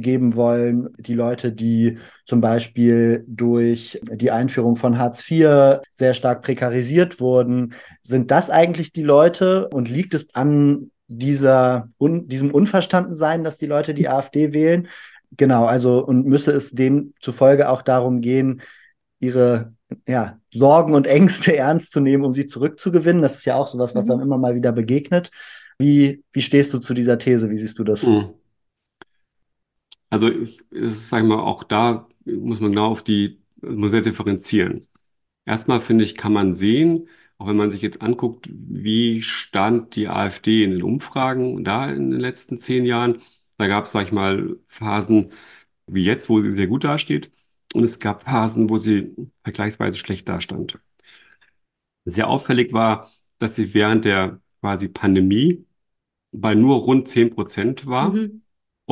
geben 0.00 0.34
wollen. 0.34 0.88
Die 0.98 1.14
Leute, 1.14 1.52
die 1.52 1.98
zum 2.24 2.40
Beispiel 2.40 3.24
durch 3.28 4.00
die 4.10 4.30
Einführung 4.30 4.76
von 4.76 4.98
Hartz 4.98 5.30
IV 5.30 5.80
sehr 5.92 6.14
stark 6.14 6.42
prekarisiert 6.42 7.20
wurden, 7.20 7.74
sind 8.02 8.30
das 8.30 8.50
eigentlich 8.50 8.92
die 8.92 9.02
Leute 9.02 9.68
und 9.68 9.88
liegt 9.88 10.14
es 10.14 10.34
an 10.34 10.90
dieser, 11.08 11.88
un, 11.98 12.26
diesem 12.26 12.50
Unverstandensein, 12.50 13.44
dass 13.44 13.58
die 13.58 13.66
Leute 13.66 13.94
die 13.94 14.08
AfD 14.08 14.52
wählen? 14.52 14.88
Genau, 15.36 15.64
also 15.64 16.04
und 16.04 16.26
müsse 16.26 16.52
es 16.52 16.72
demzufolge 16.72 17.68
auch 17.68 17.82
darum 17.82 18.20
gehen, 18.20 18.62
ihre 19.20 19.72
ja, 20.06 20.38
Sorgen 20.50 20.94
und 20.94 21.06
Ängste 21.06 21.56
ernst 21.56 21.92
zu 21.92 22.00
nehmen, 22.00 22.24
um 22.24 22.34
sie 22.34 22.46
zurückzugewinnen. 22.46 23.22
Das 23.22 23.36
ist 23.36 23.44
ja 23.44 23.56
auch 23.56 23.66
sowas, 23.66 23.94
was 23.94 24.06
mhm. 24.06 24.10
dann 24.10 24.20
immer 24.20 24.38
mal 24.38 24.54
wieder 24.54 24.72
begegnet. 24.72 25.30
Wie, 25.78 26.22
wie 26.32 26.42
stehst 26.42 26.72
du 26.72 26.78
zu 26.78 26.94
dieser 26.94 27.18
These? 27.18 27.50
Wie 27.50 27.56
siehst 27.56 27.78
du 27.78 27.84
das? 27.84 28.02
Mhm. 28.02 28.30
Also 30.12 30.30
ich, 30.30 30.60
ist, 30.70 31.08
sag 31.08 31.22
ich 31.22 31.28
mal, 31.28 31.40
auch 31.40 31.64
da 31.64 32.06
muss 32.26 32.60
man 32.60 32.72
genau 32.72 32.88
auf 32.90 33.02
die, 33.02 33.40
muss 33.62 33.92
man 33.92 34.02
differenzieren. 34.02 34.86
Erstmal 35.46 35.80
finde 35.80 36.04
ich, 36.04 36.16
kann 36.16 36.32
man 36.34 36.54
sehen, 36.54 37.08
auch 37.38 37.48
wenn 37.48 37.56
man 37.56 37.70
sich 37.70 37.82
jetzt 37.82 38.02
anguckt, 38.02 38.48
wie 38.52 39.22
stand 39.22 39.96
die 39.96 40.08
AfD 40.08 40.64
in 40.64 40.72
den 40.72 40.82
Umfragen 40.82 41.64
da 41.64 41.90
in 41.90 42.10
den 42.10 42.20
letzten 42.20 42.58
zehn 42.58 42.84
Jahren. 42.84 43.20
Da 43.58 43.68
gab 43.68 43.86
es, 43.86 43.92
sag 43.92 44.04
ich 44.06 44.12
mal, 44.12 44.58
Phasen 44.68 45.32
wie 45.86 46.04
jetzt, 46.04 46.28
wo 46.28 46.40
sie 46.42 46.52
sehr 46.52 46.66
gut 46.68 46.84
dasteht. 46.84 47.30
Und 47.74 47.84
es 47.84 47.98
gab 47.98 48.24
Phasen, 48.24 48.70
wo 48.70 48.78
sie 48.78 49.14
vergleichsweise 49.44 49.98
schlecht 49.98 50.28
dastand. 50.28 50.78
Sehr 52.04 52.28
auffällig 52.28 52.72
war, 52.74 53.10
dass 53.38 53.56
sie 53.56 53.72
während 53.74 54.04
der 54.04 54.40
quasi 54.60 54.88
Pandemie 54.88 55.64
bei 56.32 56.54
nur 56.54 56.78
rund 56.78 57.08
zehn 57.08 57.30
Prozent 57.30 57.86
war. 57.86 58.10
Mhm. 58.10 58.41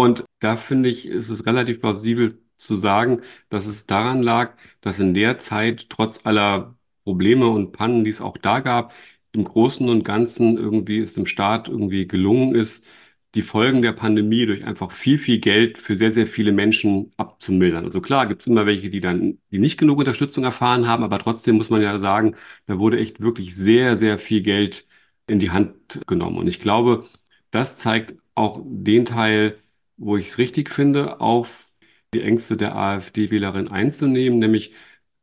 Und 0.01 0.25
da 0.39 0.57
finde 0.57 0.89
ich, 0.89 1.07
ist 1.07 1.29
es 1.29 1.45
relativ 1.45 1.81
plausibel 1.81 2.43
zu 2.57 2.75
sagen, 2.77 3.21
dass 3.51 3.67
es 3.67 3.85
daran 3.85 4.23
lag, 4.23 4.57
dass 4.81 4.99
in 4.99 5.13
der 5.13 5.39
Zeit 5.39 5.91
trotz 5.91 6.25
aller 6.25 6.75
Probleme 7.05 7.49
und 7.49 7.73
Pannen, 7.73 8.05
die 8.05 8.11
es 8.11 8.23
auch 8.23 8.39
da 8.39 8.61
gab, 8.61 8.95
im 9.33 9.45
Großen 9.45 9.89
und 9.91 10.03
Ganzen 10.03 10.57
irgendwie 10.57 11.01
es 11.01 11.13
dem 11.15 11.27
Staat 11.27 11.69
irgendwie 11.69 12.07
gelungen 12.09 12.55
ist, 12.55 12.87
die 13.35 13.43
Folgen 13.43 13.83
der 13.83 13.93
Pandemie 13.93 14.47
durch 14.47 14.65
einfach 14.65 14.93
viel, 14.93 15.19
viel 15.19 15.39
Geld 15.39 15.77
für 15.77 15.97
sehr, 15.97 16.13
sehr 16.13 16.27
viele 16.27 16.53
Menschen 16.53 17.13
abzumildern. 17.19 17.85
Also 17.85 18.01
klar, 18.01 18.27
gibt 18.27 18.41
es 18.41 18.47
immer 18.47 18.65
welche, 18.67 18.89
die 18.91 19.01
dann, 19.01 19.39
die 19.53 19.59
nicht 19.59 19.79
genug 19.79 19.99
Unterstützung 19.99 20.45
erfahren 20.45 20.87
haben, 20.89 21.05
aber 21.05 21.19
trotzdem 21.19 21.57
muss 21.57 21.69
man 21.71 21.83
ja 21.83 21.99
sagen, 21.99 22.37
da 22.67 22.79
wurde 22.79 22.99
echt 22.99 23.21
wirklich 23.21 23.55
sehr, 23.55 23.99
sehr 23.99 24.19
viel 24.19 24.41
Geld 24.43 24.87
in 25.27 25.39
die 25.39 25.51
Hand 25.51 26.01
genommen. 26.07 26.39
Und 26.39 26.49
ich 26.49 26.59
glaube, 26.59 27.05
das 27.51 27.77
zeigt 27.77 28.15
auch 28.35 28.63
den 28.65 29.05
Teil, 29.05 29.59
wo 30.01 30.17
ich 30.17 30.29
es 30.29 30.39
richtig 30.39 30.71
finde, 30.71 31.21
auf 31.21 31.69
die 32.15 32.23
Ängste 32.23 32.57
der 32.57 32.77
AfD-Wählerin 32.77 33.69
einzunehmen, 33.69 34.39
nämlich 34.39 34.73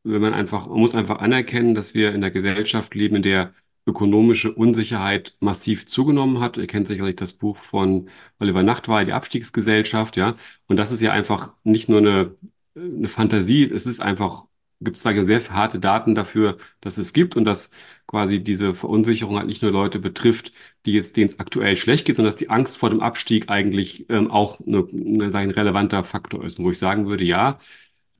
wenn 0.03 0.21
man 0.21 0.33
einfach, 0.33 0.67
man 0.67 0.79
muss 0.79 0.95
einfach 0.95 1.19
anerkennen, 1.19 1.75
dass 1.75 1.93
wir 1.93 2.13
in 2.13 2.21
der 2.21 2.31
Gesellschaft 2.31 2.95
leben, 2.95 3.17
in 3.17 3.23
der 3.23 3.53
ökonomische 3.87 4.53
Unsicherheit 4.53 5.35
massiv 5.39 5.85
zugenommen 5.85 6.39
hat. 6.39 6.57
Ihr 6.57 6.67
kennt 6.67 6.87
sicherlich 6.87 7.15
das 7.15 7.33
Buch 7.33 7.57
von 7.57 8.09
Oliver 8.39 8.63
Nachtwey, 8.63 9.05
die 9.05 9.13
Abstiegsgesellschaft, 9.13 10.17
ja. 10.17 10.35
Und 10.67 10.77
das 10.77 10.91
ist 10.91 11.01
ja 11.01 11.11
einfach 11.11 11.53
nicht 11.63 11.89
nur 11.89 11.99
eine, 11.99 12.35
eine 12.75 13.07
Fantasie, 13.07 13.63
es 13.69 13.85
ist 13.85 14.01
einfach, 14.01 14.45
gibt 14.79 14.97
es 14.97 15.03
da 15.03 15.25
sehr 15.25 15.41
harte 15.49 15.79
Daten 15.79 16.15
dafür, 16.15 16.57
dass 16.81 16.97
es 16.97 17.13
gibt 17.13 17.35
und 17.35 17.45
dass 17.45 17.71
quasi 18.07 18.43
diese 18.43 18.73
Verunsicherung 18.75 19.37
halt 19.37 19.47
nicht 19.47 19.61
nur 19.61 19.71
Leute 19.71 19.99
betrifft, 19.99 20.51
die 20.85 20.93
jetzt, 20.93 21.17
denen 21.17 21.27
es 21.27 21.39
aktuell 21.39 21.75
schlecht 21.77 22.05
geht, 22.05 22.15
sondern 22.15 22.31
dass 22.31 22.39
die 22.39 22.49
Angst 22.49 22.77
vor 22.77 22.89
dem 22.89 23.01
Abstieg 23.01 23.49
eigentlich 23.49 24.09
ähm, 24.09 24.31
auch 24.31 24.59
eine, 24.65 24.87
eine, 24.91 25.35
ein 25.35 25.51
relevanter 25.51 26.03
Faktor 26.03 26.43
ist. 26.45 26.59
Und 26.59 26.65
wo 26.65 26.71
ich 26.71 26.77
sagen 26.79 27.07
würde, 27.07 27.23
ja, 27.23 27.59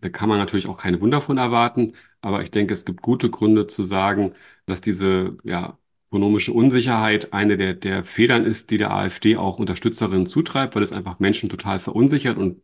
da 0.01 0.09
kann 0.09 0.29
man 0.29 0.37
natürlich 0.39 0.67
auch 0.67 0.77
keine 0.77 1.01
Wunder 1.01 1.21
von 1.21 1.37
erwarten, 1.37 1.93
aber 2.21 2.41
ich 2.41 2.51
denke, 2.51 2.73
es 2.73 2.85
gibt 2.85 3.01
gute 3.01 3.29
Gründe 3.29 3.67
zu 3.67 3.83
sagen, 3.83 4.33
dass 4.65 4.81
diese 4.81 5.37
ja, 5.43 5.77
ökonomische 6.09 6.53
Unsicherheit 6.53 7.33
eine 7.33 7.57
der, 7.57 7.73
der 7.73 8.03
Federn 8.03 8.45
ist, 8.45 8.71
die 8.71 8.77
der 8.77 8.91
AfD 8.93 9.37
auch 9.37 9.59
Unterstützerinnen 9.59 10.25
zutreibt, 10.27 10.75
weil 10.75 10.83
es 10.83 10.91
einfach 10.91 11.19
Menschen 11.19 11.49
total 11.49 11.79
verunsichert 11.79 12.37
und 12.37 12.61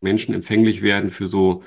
Menschen 0.00 0.34
empfänglich 0.34 0.82
werden 0.82 1.10
für 1.10 1.26
so 1.26 1.62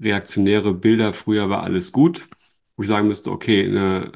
reaktionäre 0.00 0.74
Bilder. 0.74 1.12
Früher 1.12 1.48
war 1.50 1.62
alles 1.62 1.92
gut, 1.92 2.28
wo 2.76 2.82
ich 2.82 2.88
sagen 2.88 3.08
müsste, 3.08 3.30
okay, 3.30 3.64
eine 3.66 4.12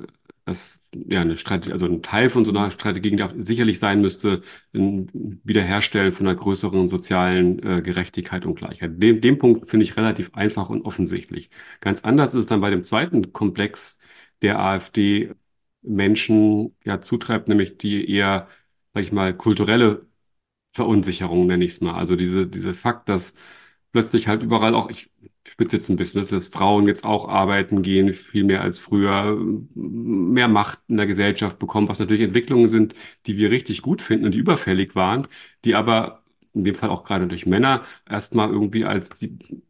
dass 0.46 0.80
ja 0.92 1.20
eine 1.20 1.36
Strategie, 1.36 1.72
also 1.72 1.86
ein 1.86 2.02
Teil 2.02 2.28
von 2.30 2.44
so 2.44 2.50
einer 2.50 2.70
Strategie 2.70 3.14
die 3.14 3.22
auch 3.22 3.32
sicherlich 3.38 3.78
sein 3.78 4.00
müsste, 4.00 4.42
ein 4.74 5.08
Wiederherstellen 5.44 6.12
von 6.12 6.26
einer 6.26 6.34
größeren 6.36 6.88
sozialen 6.88 7.62
äh, 7.62 7.82
Gerechtigkeit 7.82 8.44
und 8.46 8.56
Gleichheit. 8.56 9.00
Dem, 9.00 9.20
dem 9.20 9.38
Punkt 9.38 9.70
finde 9.70 9.84
ich 9.84 9.96
relativ 9.96 10.34
einfach 10.34 10.68
und 10.70 10.82
offensichtlich. 10.84 11.50
Ganz 11.80 12.00
anders 12.02 12.34
ist 12.34 12.40
es 12.40 12.46
dann 12.46 12.60
bei 12.60 12.70
dem 12.70 12.82
zweiten 12.84 13.32
Komplex 13.32 13.98
der 14.42 14.58
AfD 14.60 15.32
Menschen 15.82 16.74
ja 16.84 17.00
zutreibt, 17.00 17.48
nämlich 17.48 17.78
die 17.78 18.10
eher, 18.10 18.48
sag 18.94 19.02
ich 19.04 19.12
mal, 19.12 19.36
kulturelle 19.36 20.06
Verunsicherung, 20.72 21.46
nenne 21.46 21.64
ich 21.64 21.72
es 21.72 21.80
mal. 21.80 21.94
Also 21.94 22.16
diese, 22.16 22.46
diese 22.46 22.74
Fakt, 22.74 23.08
dass 23.08 23.34
plötzlich 23.92 24.28
halt 24.28 24.42
überall 24.42 24.74
auch, 24.74 24.90
ich 24.90 25.10
spitze 25.60 25.76
jetzt 25.76 25.90
ein 25.90 25.96
bisschen, 25.96 26.26
dass 26.26 26.48
Frauen 26.48 26.86
jetzt 26.86 27.04
auch 27.04 27.28
arbeiten 27.28 27.82
gehen, 27.82 28.14
viel 28.14 28.44
mehr 28.44 28.62
als 28.62 28.78
früher, 28.80 29.36
mehr 29.74 30.48
Macht 30.48 30.78
in 30.88 30.96
der 30.96 31.06
Gesellschaft 31.06 31.58
bekommen, 31.58 31.88
was 31.88 31.98
natürlich 31.98 32.22
Entwicklungen 32.22 32.68
sind, 32.68 32.94
die 33.26 33.36
wir 33.36 33.50
richtig 33.50 33.82
gut 33.82 34.00
finden 34.00 34.24
und 34.24 34.32
die 34.34 34.38
überfällig 34.38 34.94
waren, 34.94 35.28
die 35.66 35.74
aber 35.74 36.22
in 36.54 36.64
dem 36.64 36.74
Fall 36.74 36.88
auch 36.88 37.04
gerade 37.04 37.26
durch 37.28 37.44
Männer 37.46 37.82
erstmal 38.08 38.50
irgendwie 38.50 38.84
als, 38.86 39.10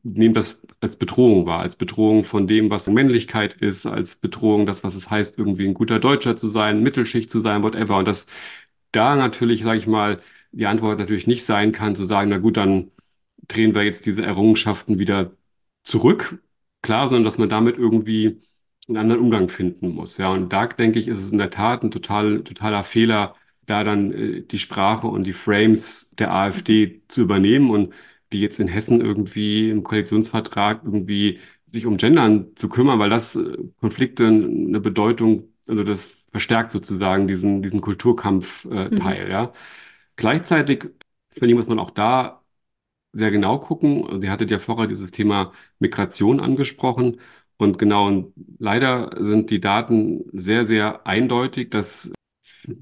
nehmen 0.05 0.33
das 0.33 0.63
als 0.81 0.95
Bedrohung 0.97 1.45
wahr, 1.47 1.61
als 1.61 1.75
Bedrohung 1.77 2.25
von 2.25 2.47
dem, 2.47 2.71
was 2.71 2.87
Männlichkeit 2.89 3.55
ist, 3.55 3.85
als 3.87 4.17
Bedrohung 4.17 4.67
das, 4.67 4.85
was 4.85 4.95
es 4.95 5.11
heißt, 5.11 5.39
irgendwie 5.39 5.67
ein 5.67 5.75
guter 5.75 5.99
Deutscher 5.99 6.37
zu 6.37 6.49
sein, 6.49 6.83
Mittelschicht 6.83 7.31
zu 7.31 7.41
sein, 7.41 7.63
whatever. 7.65 7.97
Und 7.99 8.07
das 8.09 8.29
da 8.93 9.17
natürlich, 9.17 9.63
sage 9.63 9.79
ich 9.79 9.87
mal, 9.87 10.21
die 10.53 10.67
Antwort 10.67 10.99
natürlich 11.01 11.27
nicht 11.27 11.45
sein 11.45 11.73
kann, 11.73 11.95
zu 11.97 12.05
sagen, 12.07 12.31
na 12.31 12.39
gut, 12.39 12.57
dann 12.57 12.91
drehen 13.49 13.75
wir 13.75 13.83
jetzt 13.85 14.07
diese 14.07 14.25
Errungenschaften 14.25 14.99
wieder 14.99 15.33
zurück, 15.83 16.43
klar, 16.83 17.09
sondern 17.09 17.25
dass 17.25 17.39
man 17.39 17.49
damit 17.49 17.79
irgendwie 17.79 18.41
einen 18.89 18.97
anderen 18.99 19.21
Umgang 19.23 19.49
finden 19.49 19.91
muss. 19.95 20.19
Ja, 20.19 20.31
und 20.33 20.53
da 20.53 20.67
denke 20.67 20.99
ich, 20.99 21.09
ist 21.09 21.19
es 21.19 21.33
in 21.33 21.39
der 21.39 21.51
Tat 21.51 21.83
ein 21.83 21.91
total, 21.91 22.43
totaler 22.43 22.85
Fehler, 22.85 23.37
da 23.67 23.85
dann 23.85 24.13
äh, 24.13 24.43
die 24.43 24.59
Sprache 24.59 25.07
und 25.07 25.25
die 25.25 25.33
Frames 25.33 26.11
der 26.19 26.33
AfD 26.33 27.03
zu 27.09 27.23
übernehmen 27.23 27.71
und 27.71 27.95
wie 28.31 28.41
jetzt 28.41 28.61
in 28.61 28.69
Hessen 28.69 29.01
irgendwie 29.01 29.71
im 29.71 29.83
Koalitionsvertrag 29.83 30.83
irgendwie 30.85 31.41
sich 31.67 31.87
um 31.87 31.97
Gendern 31.97 32.49
zu 32.57 32.69
kümmern, 32.69 32.99
weil 32.99 33.11
das 33.11 33.37
äh, 33.37 33.57
Konflikte 33.81 34.27
eine 34.27 34.81
Bedeutung, 34.81 35.53
also 35.69 35.85
das 35.85 36.17
verstärkt 36.31 36.73
sozusagen 36.73 37.27
diesen, 37.27 37.63
diesen 37.63 37.81
Kulturkampf-Teil, 37.81 39.23
äh, 39.23 39.25
mhm. 39.25 39.31
ja. 39.31 39.53
Gleichzeitig, 40.17 40.85
finde 41.33 41.49
ich, 41.49 41.55
muss 41.55 41.67
man 41.69 41.79
auch 41.79 41.91
da 41.91 42.40
sehr 43.13 43.31
genau 43.31 43.59
gucken. 43.59 44.23
Ihr 44.23 44.31
hattet 44.31 44.51
ja 44.51 44.59
vorher 44.59 44.87
dieses 44.87 45.11
Thema 45.11 45.53
Migration 45.79 46.41
angesprochen. 46.41 47.21
Und 47.57 47.79
genau, 47.79 48.07
und 48.07 48.33
leider 48.59 49.11
sind 49.23 49.51
die 49.51 49.61
Daten 49.61 50.25
sehr, 50.33 50.65
sehr 50.65 51.07
eindeutig, 51.07 51.71
dass, 51.71 52.13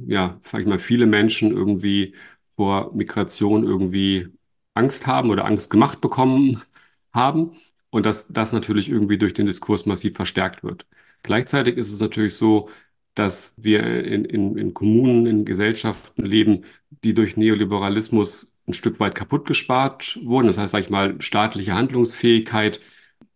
ja, 0.07 0.41
sag 0.45 0.61
ich 0.61 0.67
mal, 0.67 0.79
viele 0.79 1.07
Menschen 1.07 1.51
irgendwie 1.51 2.15
vor 2.57 2.95
Migration 2.95 3.65
irgendwie 3.65 4.29
Angst 4.75 5.07
haben 5.07 5.31
oder 5.31 5.45
Angst 5.47 5.71
gemacht 5.71 6.01
bekommen 6.01 6.63
haben. 7.13 7.53
Und 7.91 8.05
dass 8.07 8.29
das 8.29 8.53
natürlich 8.53 8.91
irgendwie 8.91 9.19
durch 9.19 9.33
den 9.35 9.47
Diskurs 9.47 9.87
massiv 9.87 10.15
verstärkt 10.17 10.63
wird. 10.63 10.87
Gleichzeitig 11.23 11.77
ist 11.79 11.93
es 11.93 12.01
natürlich 12.01 12.35
so, 12.35 12.69
dass 13.15 13.55
wir 13.59 13.83
in, 14.05 14.25
in, 14.25 14.57
in 14.59 14.75
Kommunen, 14.75 15.27
in 15.27 15.45
Gesellschaften 15.45 16.25
leben, 16.25 16.65
die 17.03 17.15
durch 17.15 17.37
Neoliberalismus 17.37 18.53
ein 18.69 18.75
Stück 18.75 19.01
weit 19.01 19.15
kaputt 19.15 19.47
gespart 19.47 20.19
wurden. 20.25 20.47
Das 20.49 20.59
heißt, 20.59 20.73
sag 20.73 20.81
ich 20.83 20.91
mal, 20.91 21.21
staatliche 21.21 21.75
Handlungsfähigkeit 21.75 22.81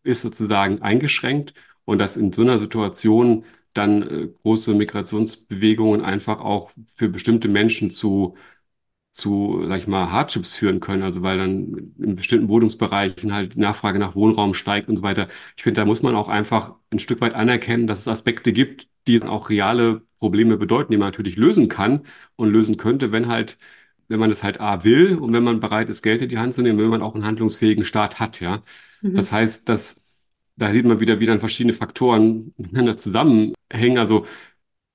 ist 0.02 0.22
sozusagen 0.22 0.82
eingeschränkt 0.82 1.54
und 1.84 1.98
dass 1.98 2.16
in 2.16 2.32
so 2.32 2.42
einer 2.42 2.58
Situation 2.58 3.44
dann 3.74 4.02
äh, 4.02 4.28
große 4.42 4.74
Migrationsbewegungen 4.74 6.02
einfach 6.02 6.40
auch 6.40 6.70
für 6.94 7.08
bestimmte 7.08 7.48
Menschen 7.48 7.90
zu 7.90 8.36
zu, 9.12 9.64
sag 9.68 9.78
ich 9.78 9.86
mal, 9.86 10.10
Hardships 10.10 10.56
führen 10.56 10.80
können, 10.80 11.02
also 11.02 11.22
weil 11.22 11.36
dann 11.38 11.94
in 11.98 12.16
bestimmten 12.16 12.48
Wohnungsbereichen 12.48 13.34
halt 13.34 13.54
die 13.54 13.60
Nachfrage 13.60 13.98
nach 13.98 14.14
Wohnraum 14.14 14.54
steigt 14.54 14.88
und 14.88 14.96
so 14.96 15.02
weiter. 15.02 15.28
Ich 15.56 15.62
finde, 15.62 15.80
da 15.82 15.84
muss 15.84 16.02
man 16.02 16.14
auch 16.16 16.28
einfach 16.28 16.74
ein 16.90 16.98
Stück 16.98 17.20
weit 17.20 17.34
anerkennen, 17.34 17.86
dass 17.86 18.00
es 18.00 18.08
Aspekte 18.08 18.52
gibt, 18.52 18.88
die 19.06 19.22
auch 19.22 19.50
reale 19.50 20.02
Probleme 20.18 20.56
bedeuten, 20.56 20.92
die 20.92 20.96
man 20.98 21.08
natürlich 21.08 21.36
lösen 21.36 21.68
kann 21.68 22.02
und 22.36 22.50
lösen 22.50 22.76
könnte, 22.78 23.12
wenn 23.12 23.28
halt, 23.28 23.58
wenn 24.12 24.20
man 24.20 24.30
es 24.30 24.42
halt 24.44 24.60
A 24.60 24.84
will 24.84 25.16
und 25.16 25.32
wenn 25.32 25.44
man 25.44 25.60
bereit 25.60 25.88
ist, 25.88 26.02
Geld 26.02 26.22
in 26.22 26.28
die 26.28 26.38
Hand 26.38 26.54
zu 26.54 26.62
nehmen, 26.62 26.78
wenn 26.78 26.88
man 26.88 27.02
auch 27.02 27.14
einen 27.14 27.24
handlungsfähigen 27.24 27.84
Staat 27.84 28.20
hat, 28.20 28.40
ja. 28.40 28.62
Mhm. 29.02 29.14
Das 29.14 29.32
heißt, 29.32 29.68
dass 29.68 30.02
da 30.56 30.72
sieht 30.72 30.84
man 30.84 31.00
wieder, 31.00 31.18
wie 31.20 31.26
dann 31.26 31.40
verschiedene 31.40 31.74
Faktoren 31.74 32.54
miteinander 32.58 32.96
zusammenhängen. 32.96 33.98
Also 33.98 34.26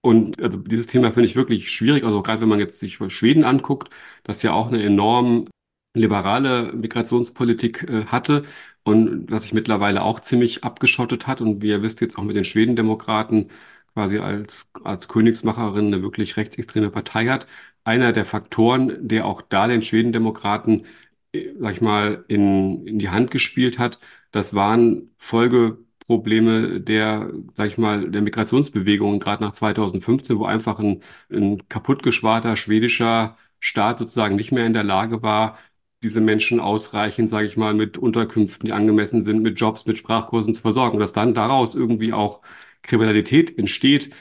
und 0.02 0.42
also 0.42 0.60
dieses 0.60 0.88
Thema 0.88 1.12
finde 1.12 1.26
ich 1.28 1.36
wirklich 1.36 1.72
schwierig. 1.72 2.04
Also 2.04 2.22
gerade 2.22 2.42
wenn 2.42 2.50
man 2.50 2.60
jetzt 2.60 2.80
sich 2.80 3.00
Schweden 3.10 3.44
anguckt, 3.44 3.94
das 4.24 4.44
ja 4.44 4.54
auch 4.54 4.70
eine 4.70 4.84
enorm 4.84 5.48
liberale 5.94 6.74
Migrationspolitik 6.74 7.84
äh, 7.90 8.06
hatte 8.06 8.44
und 8.84 9.32
was 9.32 9.44
sich 9.44 9.54
mittlerweile 9.54 10.04
auch 10.04 10.20
ziemlich 10.20 10.64
abgeschottet 10.64 11.28
hat. 11.28 11.42
Und 11.42 11.62
wie 11.62 11.70
ihr 11.70 11.82
wisst, 11.82 12.02
jetzt 12.02 12.18
auch 12.18 12.24
mit 12.24 12.36
den 12.36 12.46
Schwedendemokraten 12.46 13.50
quasi 13.94 14.20
als, 14.20 14.70
als 14.84 15.08
Königsmacherin 15.08 15.88
eine 15.88 16.02
wirklich 16.04 16.38
rechtsextreme 16.38 16.92
Partei 16.92 17.28
hat. 17.28 17.48
Einer 17.88 18.12
der 18.12 18.26
Faktoren, 18.26 19.08
der 19.08 19.26
auch 19.26 19.42
da 19.42 19.66
den 19.68 19.82
Schwedendemokraten, 19.82 20.86
äh, 21.32 21.54
sag 21.60 21.72
ich 21.74 21.82
mal, 21.82 22.26
in, 22.28 22.86
in 22.86 23.00
die 23.00 23.10
Hand 23.10 23.32
gespielt 23.32 23.80
hat, 23.80 24.00
das 24.32 24.54
waren 24.54 25.12
Folge 25.18 25.80
Probleme 26.06 26.82
der, 26.82 27.32
sag 27.56 27.68
ich 27.68 27.78
mal, 27.78 28.10
der 28.12 28.22
Migrationsbewegungen, 28.22 29.20
gerade 29.22 29.42
nach 29.44 29.54
2015, 29.54 30.38
wo 30.38 30.46
einfach 30.46 30.80
ein, 30.80 31.02
ein 31.32 31.68
kaputtgeschwarter 31.70 32.58
schwedischer 32.58 33.38
Staat 33.60 34.00
sozusagen 34.00 34.36
nicht 34.36 34.52
mehr 34.52 34.66
in 34.66 34.74
der 34.74 34.84
Lage 34.84 35.22
war, 35.24 35.58
diese 36.04 36.20
Menschen 36.22 36.60
ausreichend, 36.60 37.30
sage 37.30 37.48
ich 37.48 37.56
mal, 37.58 37.74
mit 37.74 37.98
Unterkünften, 37.98 38.66
die 38.68 38.74
angemessen 38.74 39.22
sind, 39.22 39.42
mit 39.42 39.60
Jobs, 39.60 39.86
mit 39.86 39.98
Sprachkursen 39.98 40.54
zu 40.54 40.62
versorgen. 40.62 41.00
Dass 41.00 41.14
dann 41.14 41.34
daraus 41.34 41.74
irgendwie 41.76 42.14
auch 42.14 42.42
Kriminalität 42.84 43.58
entsteht, 43.58 44.14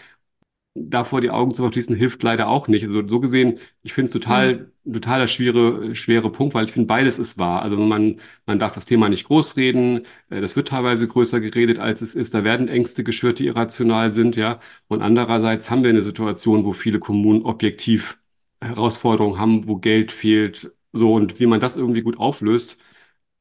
davor 0.76 1.20
die 1.20 1.30
Augen 1.30 1.54
zu 1.54 1.62
verschließen, 1.62 1.96
hilft 1.96 2.22
leider 2.22 2.48
auch 2.48 2.68
nicht. 2.68 2.84
Also 2.84 3.06
so 3.08 3.20
gesehen, 3.20 3.58
ich 3.82 3.92
finde 3.92 4.06
es 4.06 4.12
total, 4.12 4.70
mhm. 4.84 4.92
totaler 4.92 5.26
schwere, 5.26 5.94
schwere 5.94 6.30
Punkt, 6.30 6.54
weil 6.54 6.64
ich 6.66 6.72
finde, 6.72 6.86
beides 6.86 7.18
ist 7.18 7.38
wahr. 7.38 7.62
Also 7.62 7.76
man, 7.76 8.16
man 8.46 8.58
darf 8.58 8.72
das 8.72 8.86
Thema 8.86 9.08
nicht 9.08 9.26
großreden. 9.26 10.02
Äh, 10.30 10.40
das 10.40 10.56
wird 10.56 10.68
teilweise 10.68 11.06
größer 11.06 11.40
geredet, 11.40 11.78
als 11.78 12.02
es 12.02 12.14
ist. 12.14 12.34
Da 12.34 12.44
werden 12.44 12.68
Ängste 12.68 13.04
geschürt, 13.04 13.38
die 13.38 13.46
irrational 13.46 14.12
sind, 14.12 14.36
ja. 14.36 14.60
Und 14.88 15.02
andererseits 15.02 15.70
haben 15.70 15.82
wir 15.82 15.90
eine 15.90 16.02
Situation, 16.02 16.64
wo 16.64 16.72
viele 16.72 16.98
Kommunen 16.98 17.42
objektiv 17.42 18.18
Herausforderungen 18.60 19.38
haben, 19.38 19.68
wo 19.68 19.76
Geld 19.76 20.12
fehlt. 20.12 20.72
So, 20.92 21.14
und 21.14 21.40
wie 21.40 21.46
man 21.46 21.60
das 21.60 21.76
irgendwie 21.76 22.02
gut 22.02 22.18
auflöst, 22.18 22.78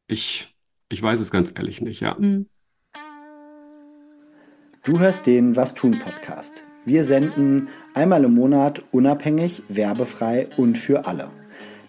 ich, 0.07 0.55
ich 0.89 1.01
weiß 1.01 1.19
es 1.19 1.31
ganz 1.31 1.53
ehrlich 1.55 1.81
nicht, 1.81 2.01
ja. 2.01 2.15
Mhm. 2.19 2.47
Du 4.83 4.99
hörst 4.99 5.25
den 5.25 5.55
Was 5.55 5.73
tun 5.73 5.97
Podcast. 5.97 6.64
Wir 6.85 7.03
senden 7.03 7.69
einmal 7.95 8.23
im 8.23 8.35
Monat 8.35 8.83
unabhängig, 8.91 9.63
werbefrei 9.69 10.47
und 10.55 10.77
für 10.77 11.07
alle. 11.07 11.29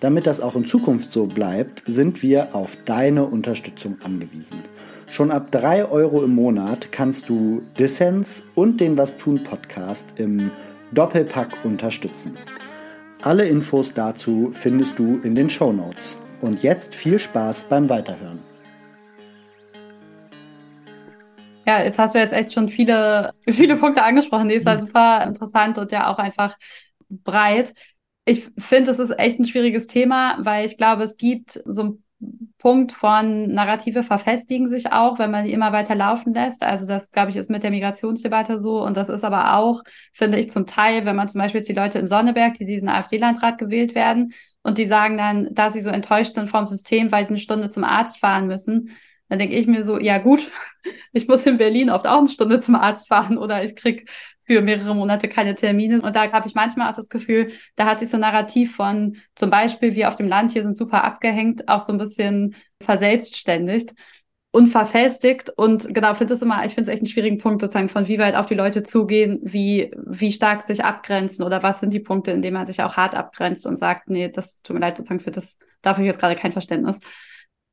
Damit 0.01 0.27
das 0.27 0.41
auch 0.41 0.57
in 0.57 0.65
Zukunft 0.65 1.13
so 1.13 1.27
bleibt, 1.27 1.83
sind 1.87 2.23
wir 2.23 2.55
auf 2.55 2.79
deine 2.87 3.25
Unterstützung 3.25 3.97
angewiesen. 4.03 4.61
Schon 5.09 5.31
ab 5.31 5.53
3 5.53 5.85
Euro 5.85 6.25
im 6.25 6.35
Monat 6.35 6.93
kannst 6.93 7.29
du 7.29 7.63
Dissens 7.79 8.43
und 8.55 8.81
den 8.81 8.97
Was 8.97 9.17
tun 9.17 9.43
Podcast 9.43 10.15
im 10.17 10.51
Doppelpack 10.93 11.65
unterstützen. 11.65 12.37
Alle 13.23 13.47
Infos 13.47 13.93
dazu 13.95 14.51
findest 14.53 14.99
du 14.99 15.21
in 15.23 15.35
den 15.35 15.51
Show 15.51 15.73
Notes. 15.73 16.17
Und 16.41 16.63
jetzt 16.63 16.95
viel 16.95 17.19
Spaß 17.19 17.65
beim 17.65 17.89
Weiterhören. 17.89 18.41
Ja, 21.67 21.83
jetzt 21.83 21.99
hast 21.99 22.15
du 22.15 22.19
jetzt 22.19 22.33
echt 22.33 22.53
schon 22.53 22.69
viele, 22.69 23.35
viele 23.49 23.77
Punkte 23.77 24.03
angesprochen. 24.03 24.49
Die 24.49 24.55
ist 24.55 24.67
ja 24.67 24.75
mhm. 24.75 24.81
super 24.81 25.25
interessant 25.25 25.79
und 25.79 25.93
ja 25.93 26.13
auch 26.13 26.19
einfach 26.19 26.57
breit. 27.09 27.75
Ich 28.25 28.49
finde, 28.59 28.91
es 28.91 28.99
ist 28.99 29.19
echt 29.19 29.39
ein 29.39 29.45
schwieriges 29.45 29.87
Thema, 29.87 30.37
weil 30.41 30.67
ich 30.67 30.77
glaube, 30.77 31.05
es 31.05 31.17
gibt 31.17 31.61
so 31.65 31.83
einen 31.83 32.05
Punkt 32.59 32.93
von 32.93 33.53
Narrative 33.53 34.03
verfestigen 34.03 34.69
sich 34.69 34.91
auch, 34.91 35.19
wenn 35.19 35.31
man 35.31 35.45
die 35.45 35.53
immer 35.53 35.73
weiter 35.73 35.95
laufen 35.95 36.33
lässt. 36.35 36.63
Also 36.63 36.87
das, 36.87 37.11
glaube 37.11 37.31
ich, 37.31 37.37
ist 37.37 37.51
mit 37.51 37.63
der 37.63 37.71
Migrationsdebatte 37.71 38.59
so. 38.59 38.83
Und 38.83 38.97
das 38.97 39.09
ist 39.09 39.23
aber 39.25 39.57
auch, 39.57 39.83
finde 40.13 40.39
ich, 40.39 40.51
zum 40.51 40.67
Teil, 40.67 41.05
wenn 41.05 41.15
man 41.15 41.29
zum 41.29 41.41
Beispiel 41.41 41.59
jetzt 41.61 41.69
die 41.69 41.75
Leute 41.75 41.99
in 41.99 42.07
Sonneberg, 42.07 42.55
die 42.55 42.65
diesen 42.65 42.89
AfD-Landrat 42.89 43.59
gewählt 43.59 43.95
werden, 43.95 44.33
und 44.63 44.79
die 44.79 44.87
sagen 44.87 45.17
dann, 45.17 45.55
dass 45.55 45.75
sie 45.75 45.81
so 45.81 45.91
enttäuscht 45.91 46.35
sind 46.35 46.49
vom 46.49 46.67
System, 46.67 47.13
weil 47.13 47.25
sie 47.25 47.35
eine 47.35 47.39
Stunde 47.39 47.69
zum 47.69 47.85
Arzt 47.85 48.19
fahren 48.19 48.49
müssen, 48.49 48.91
dann 49.29 49.39
denke 49.39 49.57
ich 49.57 49.67
mir 49.67 49.83
so, 49.83 49.99
ja 49.99 50.19
gut, 50.19 50.51
ich 51.13 51.29
muss 51.29 51.47
in 51.47 51.59
Berlin 51.59 51.91
oft 51.91 52.07
auch 52.07 52.19
eine 52.19 52.29
Stunde 52.29 52.61
zum 52.61 52.75
Arzt 52.77 53.09
fahren 53.09 53.39
oder 53.39 53.65
ich 53.65 53.77
krieg 53.77 54.09
für 54.47 54.63
mehrere 54.63 54.95
Monate 54.95 55.29
keine 55.29 55.55
Termine. 55.55 56.01
Und 56.01 56.15
da 56.15 56.31
habe 56.31 56.47
ich 56.47 56.55
manchmal 56.55 56.91
auch 56.91 56.97
das 56.97 57.09
Gefühl, 57.09 57.53
da 57.75 57.87
hat 57.87 57.99
sich 57.99 58.09
so 58.09 58.17
ein 58.17 58.21
Narrativ 58.21 58.77
von 58.77 59.17
zum 59.35 59.51
Beispiel, 59.51 59.95
wir 59.95 60.09
auf 60.09 60.17
dem 60.17 60.29
Land 60.29 60.53
hier 60.53 60.63
sind 60.63 60.79
super 60.79 61.03
abgehängt, 61.05 61.69
auch 61.69 61.81
so 61.81 61.93
ein 61.93 61.99
bisschen 61.99 62.55
verselbstständigt 62.81 63.95
und 64.53 64.69
verfestigt. 64.69 65.51
Und 65.57 65.93
genau, 65.93 66.15
finde 66.15 66.35
es 66.35 66.43
immer, 66.43 66.65
ich 66.65 66.75
finde 66.75 66.91
es 66.91 66.95
echt 66.95 67.03
einen 67.03 67.09
schwierigen 67.09 67.39
Punkt 67.39 67.61
sozusagen, 67.61 67.89
von 67.89 68.07
wie 68.07 68.19
weit 68.21 68.37
auf 68.37 68.47
die 68.47 68.55
Leute 68.55 68.85
zugehen, 68.85 69.41
wie, 69.43 69.91
wie 70.07 70.33
stark 70.33 70.63
sich 70.63 70.85
abgrenzen 70.85 71.45
oder 71.45 71.63
was 71.65 71.81
sind 71.81 71.93
die 71.93 72.01
Punkte, 72.01 72.31
in 72.31 72.41
denen 72.41 72.55
man 72.55 72.67
sich 72.67 72.83
auch 72.83 72.97
hart 72.97 73.15
abgrenzt 73.15 73.67
und 73.67 73.79
sagt, 73.79 74.09
nee, 74.09 74.29
das 74.29 74.63
tut 74.63 74.75
mir 74.75 74.81
leid, 74.81 74.97
sozusagen 74.97 75.21
für 75.21 75.33
das, 75.33 75.59
dafür 75.83 76.05
jetzt 76.05 76.21
gerade 76.21 76.37
kein 76.37 76.53
Verständnis. 76.53 77.01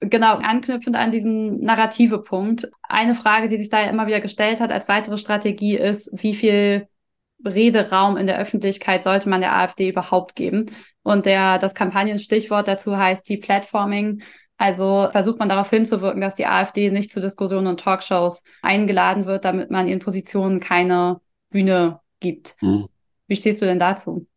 Genau, 0.10 0.38
anknüpfend 0.38 0.96
an 0.96 1.12
diesen 1.12 1.62
narrative 1.62 2.20
Punkt. 2.20 2.70
Eine 2.82 3.14
Frage, 3.14 3.48
die 3.48 3.58
sich 3.58 3.70
da 3.70 3.82
ja 3.82 3.90
immer 3.90 4.08
wieder 4.08 4.22
gestellt 4.22 4.60
hat 4.60 4.72
als 4.72 4.88
weitere 4.88 5.18
Strategie 5.18 5.76
ist, 5.76 6.12
wie 6.22 6.34
viel 6.34 6.88
Rederaum 7.46 8.18
in 8.18 8.28
der 8.28 8.40
Öffentlichkeit 8.40 9.04
sollte 9.04 9.30
man 9.30 9.42
der 9.42 9.56
AfD 9.56 9.90
überhaupt 9.90 10.36
geben? 10.36 10.68
Und 11.04 11.26
der, 11.26 11.60
das 11.60 11.76
Kampagnenstichwort 11.76 12.68
dazu 12.68 12.98
heißt 12.98 13.30
Deplatforming. 13.30 14.24
Also 14.58 15.10
versucht 15.12 15.40
man 15.40 15.50
darauf 15.50 15.70
hinzuwirken, 15.70 16.22
dass 16.22 16.36
die 16.36 16.46
AfD 16.46 16.90
nicht 16.90 17.12
zu 17.12 17.20
Diskussionen 17.20 17.68
und 17.68 17.80
Talkshows 17.80 18.44
eingeladen 18.62 19.26
wird, 19.26 19.46
damit 19.46 19.72
man 19.72 19.88
ihren 19.88 20.00
Positionen 20.00 20.60
keine 20.60 21.20
Bühne 21.50 22.00
gibt. 22.20 22.56
Mhm. 22.62 22.88
Wie 23.28 23.36
stehst 23.36 23.62
du 23.62 23.66
denn 23.66 23.80
dazu? 23.80 24.28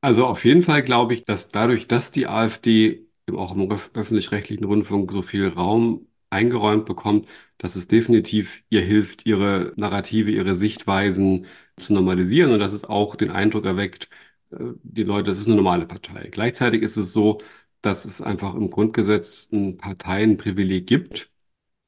Also 0.00 0.26
auf 0.26 0.44
jeden 0.44 0.62
Fall 0.62 0.82
glaube 0.82 1.14
ich, 1.14 1.24
dass 1.24 1.50
dadurch, 1.50 1.88
dass 1.88 2.12
die 2.12 2.26
AfD 2.28 3.05
auch 3.34 3.54
im 3.54 3.70
öffentlich-rechtlichen 3.94 4.64
Rundfunk 4.64 5.10
so 5.12 5.22
viel 5.22 5.48
Raum 5.48 6.06
eingeräumt 6.30 6.86
bekommt, 6.86 7.28
dass 7.58 7.76
es 7.76 7.88
definitiv 7.88 8.62
ihr 8.68 8.82
hilft, 8.82 9.26
ihre 9.26 9.72
Narrative, 9.76 10.30
ihre 10.30 10.56
Sichtweisen 10.56 11.46
zu 11.76 11.92
normalisieren 11.94 12.52
und 12.52 12.60
dass 12.60 12.72
es 12.72 12.84
auch 12.84 13.16
den 13.16 13.30
Eindruck 13.30 13.64
erweckt, 13.64 14.08
äh, 14.50 14.56
die 14.82 15.02
Leute, 15.04 15.30
das 15.30 15.38
ist 15.38 15.46
eine 15.46 15.56
normale 15.56 15.86
Partei. 15.86 16.28
Gleichzeitig 16.30 16.82
ist 16.82 16.96
es 16.96 17.12
so, 17.12 17.40
dass 17.82 18.04
es 18.04 18.20
einfach 18.20 18.54
im 18.54 18.70
Grundgesetz 18.70 19.48
ein 19.52 19.76
Parteienprivileg 19.76 20.86
gibt. 20.86 21.30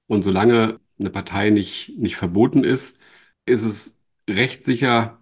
Und 0.06 0.22
solange 0.22 0.80
eine 0.98 1.10
Partei 1.10 1.50
nicht, 1.50 1.90
nicht 1.98 2.16
verboten 2.16 2.64
ist, 2.64 3.00
ist 3.46 3.64
es 3.64 4.02
rechtssicher 4.28 5.20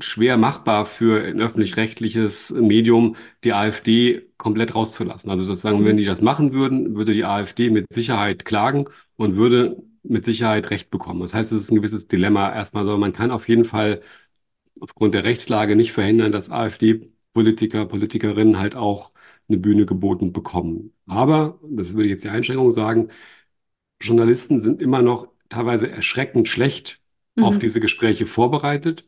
schwer 0.00 0.36
machbar 0.36 0.84
für 0.86 1.24
ein 1.24 1.40
öffentlich-rechtliches 1.40 2.50
Medium, 2.50 3.16
die 3.42 3.54
AfD 3.54 4.22
komplett 4.36 4.74
rauszulassen. 4.74 5.30
Also 5.30 5.44
sozusagen, 5.44 5.84
wenn 5.84 5.96
die 5.96 6.04
das 6.04 6.20
machen 6.20 6.52
würden, 6.52 6.94
würde 6.94 7.14
die 7.14 7.24
AfD 7.24 7.70
mit 7.70 7.86
Sicherheit 7.92 8.44
klagen 8.44 8.84
und 9.16 9.36
würde 9.36 9.82
mit 10.02 10.24
Sicherheit 10.24 10.70
Recht 10.70 10.90
bekommen. 10.90 11.20
Das 11.20 11.34
heißt, 11.34 11.52
es 11.52 11.62
ist 11.62 11.70
ein 11.70 11.76
gewisses 11.76 12.06
Dilemma 12.06 12.52
erstmal, 12.52 12.82
aber 12.82 12.98
man 12.98 13.12
kann 13.12 13.30
auf 13.30 13.48
jeden 13.48 13.64
Fall 13.64 14.00
aufgrund 14.80 15.14
der 15.14 15.24
Rechtslage 15.24 15.76
nicht 15.76 15.92
verhindern, 15.92 16.32
dass 16.32 16.50
AfD-Politiker, 16.50 17.86
Politikerinnen 17.86 18.58
halt 18.58 18.76
auch 18.76 19.12
eine 19.48 19.58
Bühne 19.58 19.86
geboten 19.86 20.32
bekommen. 20.32 20.92
Aber, 21.06 21.60
das 21.62 21.94
würde 21.94 22.04
ich 22.06 22.10
jetzt 22.10 22.24
die 22.24 22.28
Einschränkung 22.30 22.72
sagen, 22.72 23.08
Journalisten 24.00 24.60
sind 24.60 24.82
immer 24.82 25.02
noch 25.02 25.28
teilweise 25.48 25.90
erschreckend 25.90 26.48
schlecht 26.48 27.00
mhm. 27.36 27.44
auf 27.44 27.58
diese 27.58 27.80
Gespräche 27.80 28.26
vorbereitet. 28.26 29.06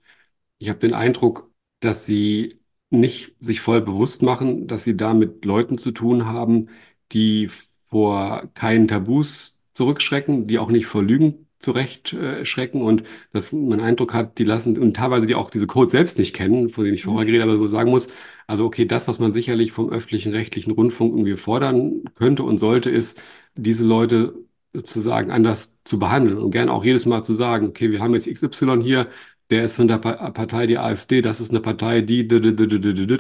Ich 0.64 0.70
habe 0.70 0.78
den 0.78 0.94
Eindruck, 0.94 1.50
dass 1.80 2.06
sie 2.06 2.58
nicht 2.88 3.36
sich 3.38 3.60
voll 3.60 3.82
bewusst 3.82 4.22
machen, 4.22 4.66
dass 4.66 4.82
sie 4.84 4.96
da 4.96 5.12
mit 5.12 5.44
Leuten 5.44 5.76
zu 5.76 5.90
tun 5.92 6.24
haben, 6.24 6.70
die 7.12 7.50
vor 7.90 8.48
keinen 8.54 8.88
Tabus 8.88 9.60
zurückschrecken, 9.74 10.46
die 10.46 10.58
auch 10.58 10.70
nicht 10.70 10.86
vor 10.86 11.02
Lügen 11.02 11.48
zurechtschrecken. 11.58 12.80
Und 12.80 13.02
dass 13.32 13.52
man 13.52 13.80
Eindruck 13.80 14.14
hat, 14.14 14.38
die 14.38 14.44
lassen 14.44 14.78
und 14.78 14.96
teilweise 14.96 15.26
die 15.26 15.34
auch 15.34 15.50
diese 15.50 15.66
Codes 15.66 15.92
selbst 15.92 16.18
nicht 16.18 16.34
kennen, 16.34 16.70
von 16.70 16.84
denen 16.84 16.94
ich 16.94 17.04
vorher 17.04 17.26
geredet 17.26 17.42
habe, 17.42 17.52
aber 17.58 17.62
so 17.64 17.68
sagen 17.68 17.90
muss, 17.90 18.08
also 18.46 18.64
okay, 18.64 18.86
das, 18.86 19.06
was 19.06 19.18
man 19.18 19.32
sicherlich 19.32 19.70
vom 19.72 19.90
öffentlichen 19.90 20.32
rechtlichen 20.32 20.70
Rundfunk 20.72 21.12
irgendwie 21.12 21.36
fordern 21.36 22.04
könnte 22.14 22.42
und 22.42 22.56
sollte, 22.58 22.90
ist, 22.90 23.20
diese 23.54 23.84
Leute 23.84 24.34
sozusagen 24.72 25.30
anders 25.30 25.78
zu 25.84 25.98
behandeln 25.98 26.38
und 26.38 26.50
gern 26.50 26.68
auch 26.68 26.84
jedes 26.84 27.06
Mal 27.06 27.22
zu 27.22 27.32
sagen, 27.34 27.68
okay, 27.68 27.90
wir 27.92 28.00
haben 28.00 28.14
jetzt 28.14 28.26
XY 28.26 28.82
hier, 28.82 29.08
der 29.50 29.64
ist 29.64 29.76
von 29.76 29.88
der 29.88 29.98
Partei 29.98 30.66
die 30.66 30.78
AfD, 30.78 31.22
das 31.22 31.40
ist 31.40 31.50
eine 31.50 31.60
Partei, 31.60 32.00
die, 32.00 32.28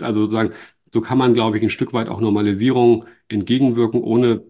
also 0.00 0.20
sozusagen, 0.20 0.52
so 0.92 1.00
kann 1.00 1.18
man, 1.18 1.34
glaube 1.34 1.56
ich, 1.56 1.62
ein 1.62 1.70
Stück 1.70 1.92
weit 1.92 2.08
auch 2.08 2.20
Normalisierung 2.20 3.06
entgegenwirken, 3.28 4.02
ohne 4.02 4.44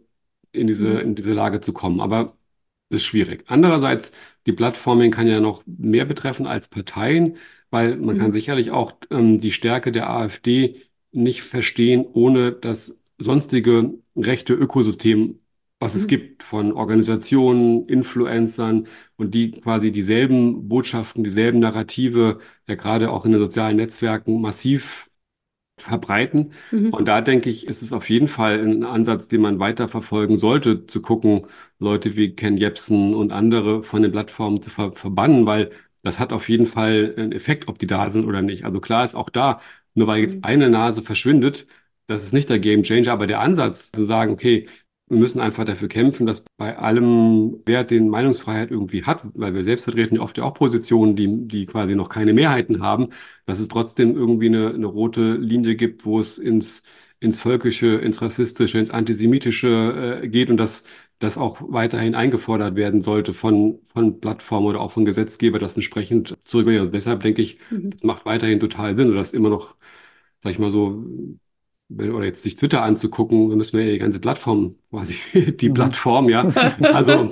in 0.53 0.67
diese, 0.67 0.89
mhm. 0.89 0.99
in 1.01 1.15
diese 1.15 1.33
Lage 1.33 1.61
zu 1.61 1.73
kommen. 1.73 2.01
Aber 2.01 2.37
ist 2.91 3.05
schwierig. 3.05 3.45
Andererseits, 3.49 4.13
die 4.47 4.53
Plattforming 4.53 5.11
kann 5.11 5.27
ja 5.27 5.41
noch 5.41 5.63
mehr 5.67 6.05
betreffen 6.05 6.47
als 6.47 6.69
Parteien, 6.69 7.37
weil 7.71 7.97
man 7.97 8.17
mhm. 8.17 8.21
kann 8.21 8.33
sicherlich 8.33 8.71
auch 8.71 8.95
ähm, 9.11 9.41
die 9.41 9.53
Stärke 9.53 9.93
der 9.93 10.11
AfD 10.11 10.83
nicht 11.13 11.43
verstehen, 11.43 12.05
ohne 12.13 12.53
das 12.53 13.01
sonstige 13.19 13.95
rechte 14.17 14.55
Ökosystem 14.55 15.41
was 15.81 15.95
es 15.95 16.05
mhm. 16.05 16.09
gibt 16.09 16.43
von 16.43 16.73
Organisationen, 16.73 17.87
Influencern 17.89 18.87
und 19.17 19.35
die 19.35 19.51
quasi 19.53 19.93
dieselben 19.93 20.69
Botschaften, 20.69 21.25
dieselben 21.25 21.61
Narrative, 21.61 22.39
ja 22.67 22.75
gerade 22.75 23.11
auch 23.11 23.25
in 23.27 23.33
den 23.33 23.41
sozialen 23.41 23.77
Netzwerken 23.77 24.41
massiv 24.41 25.09
verbreiten. 25.79 26.53
Mhm. 26.71 26.91
Und 26.91 27.07
da 27.07 27.21
denke 27.21 27.51
ich, 27.51 27.67
ist 27.67 27.83
es 27.83 27.93
auf 27.93 28.09
jeden 28.09 28.29
Fall 28.29 28.61
ein 28.61 28.85
Ansatz, 28.85 29.29
den 29.29 29.41
man 29.41 29.59
weiter 29.59 29.89
verfolgen 29.89 30.39
sollte, 30.39 30.87
zu 30.87 31.03
gucken, 31.03 31.47
Leute 31.79 32.17
wie 32.17 32.35
Ken 32.35 32.57
Jebsen 32.57 33.15
und 33.15 33.33
andere 33.33 33.83
von 33.83 34.03
den 34.03 34.13
Plattformen 34.13 34.63
zu 34.63 34.71
ver 34.71 34.93
verbannen, 34.93 35.47
weil 35.47 35.71
das 36.03 36.21
hat 36.21 36.33
auf 36.33 36.49
jeden 36.49 36.67
Fall 36.67 37.15
einen 37.17 37.33
Effekt, 37.33 37.69
ob 37.69 37.79
die 37.79 37.87
da 37.87 38.11
sind 38.11 38.25
oder 38.27 38.43
nicht. 38.43 38.65
Also 38.65 38.81
klar 38.81 39.05
ist 39.05 39.15
auch 39.15 39.31
da, 39.31 39.61
nur 39.95 40.07
weil 40.07 40.21
jetzt 40.21 40.37
mhm. 40.37 40.45
eine 40.45 40.71
Nase 40.71 41.03
verschwindet, 41.03 41.67
das 42.07 42.23
ist 42.25 42.33
nicht 42.35 42.51
der 42.51 42.59
Game 42.59 42.83
Changer, 42.83 43.13
aber 43.13 43.27
der 43.27 43.41
Ansatz 43.41 43.91
zu 43.91 44.05
sagen, 44.05 44.33
okay, 44.33 44.67
wir 45.09 45.19
müssen 45.19 45.41
einfach 45.41 45.65
dafür 45.65 45.89
kämpfen, 45.89 46.27
dass 46.27 46.45
bei 46.57 46.79
allem 46.79 47.61
Wert, 47.67 47.91
den 47.91 48.09
Meinungsfreiheit 48.09 48.71
irgendwie 48.71 49.05
hat, 49.05 49.27
weil 49.35 49.55
wir 49.55 49.65
selbst 49.65 49.85
vertreten 49.85 50.17
ja 50.17 50.23
oft 50.23 50.39
ja 50.39 50.45
auch 50.45 50.55
Positionen, 50.55 51.15
die, 51.15 51.47
die 51.47 51.67
quasi 51.67 51.95
noch 51.95 52.09
keine 52.09 52.33
Mehrheiten 52.33 52.83
haben, 52.83 53.09
dass 53.47 53.61
es 53.61 53.69
trotzdem 53.69 54.17
irgendwie 54.17 54.47
eine, 54.47 54.71
eine 54.73 54.87
rote 54.87 55.35
Linie 55.35 55.77
gibt, 55.77 56.07
wo 56.07 56.21
es 56.21 56.39
ins, 56.39 56.83
ins 57.21 57.39
Völkische, 57.39 57.97
ins 57.97 58.23
Rassistische, 58.23 58.79
ins 58.79 58.91
Antisemitische 58.91 60.21
äh, 60.23 60.29
geht 60.29 60.51
und 60.51 60.57
dass 60.57 60.85
das 61.19 61.39
auch 61.39 61.59
weiterhin 61.61 62.15
eingefordert 62.15 62.77
werden 62.77 63.03
sollte 63.03 63.35
von, 63.35 63.81
von 63.93 64.21
Plattformen 64.21 64.67
oder 64.67 64.81
auch 64.81 64.93
von 64.93 65.05
Gesetzgeber, 65.05 65.59
das 65.59 65.77
entsprechend 65.77 66.37
zurücknehmen. 66.45 66.87
Und 66.87 66.95
deshalb 66.95 67.21
denke 67.23 67.43
ich, 67.43 67.59
mhm. 67.71 67.91
es 67.95 68.03
macht 68.05 68.25
weiterhin 68.27 68.61
total 68.61 68.97
Sinn, 68.97 69.15
dass 69.15 69.33
immer 69.33 69.51
noch, 69.51 69.77
sag 70.43 70.53
ich 70.53 70.59
mal 70.59 70.71
so, 70.71 71.05
oder 71.91 72.25
jetzt 72.25 72.43
sich 72.43 72.57
Twitter 72.57 72.83
anzugucken, 72.83 73.49
dann 73.49 73.59
müssen 73.59 73.79
wir 73.79 73.85
ja 73.85 73.93
die 73.93 73.99
ganze 73.99 74.21
Plattform, 74.21 74.77
quasi 74.91 75.19
die 75.61 75.69
mhm. 75.69 75.75
Plattform, 75.75 76.29
ja. 76.29 76.51
Also 76.81 77.31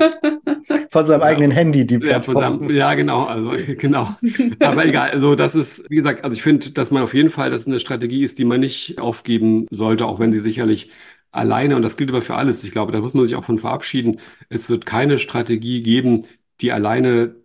von 0.91 1.07
seinem 1.07 1.21
ja, 1.21 1.27
eigenen 1.27 1.51
Handy 1.51 1.87
die 1.87 1.99
Plattform. 1.99 2.37
Ja, 2.37 2.51
seinem, 2.51 2.71
ja, 2.71 2.95
genau, 2.95 3.25
also 3.25 3.51
genau. 3.79 4.15
Aber 4.61 4.87
egal, 4.87 5.11
also 5.11 5.35
das 5.35 5.55
ist, 5.55 5.89
wie 5.91 5.97
gesagt, 5.97 6.25
also 6.25 6.35
ich 6.35 6.43
finde, 6.43 6.71
dass 6.71 6.91
man 6.91 7.03
auf 7.03 7.15
jeden 7.15 7.31
Fall, 7.31 7.51
dass 7.51 7.67
eine 7.67 7.81
Strategie 7.81 8.25
ist, 8.25 8.39
die 8.39 8.45
man 8.45 8.61
nicht 8.61 9.01
aufgeben 9.01 9.67
sollte, 9.71 10.07
auch 10.07 10.21
wenn 10.21 10.33
sie 10.33 10.41
sicherlich 10.41 10.91
alleine, 11.31 11.77
und 11.77 11.83
das 11.83 11.97
gilt 11.97 12.11
aber 12.11 12.23
für 12.23 12.35
alles, 12.35 12.63
ich 12.63 12.73
glaube, 12.73 12.93
da 12.93 13.01
muss 13.01 13.15
man 13.15 13.27
sich 13.27 13.37
auch 13.37 13.45
von 13.45 13.59
verabschieden, 13.59 14.21
es 14.51 14.69
wird 14.69 14.85
keine 14.85 15.19
Strategie 15.19 15.83
geben, 15.83 16.27
die 16.61 16.73
alleine, 16.73 17.37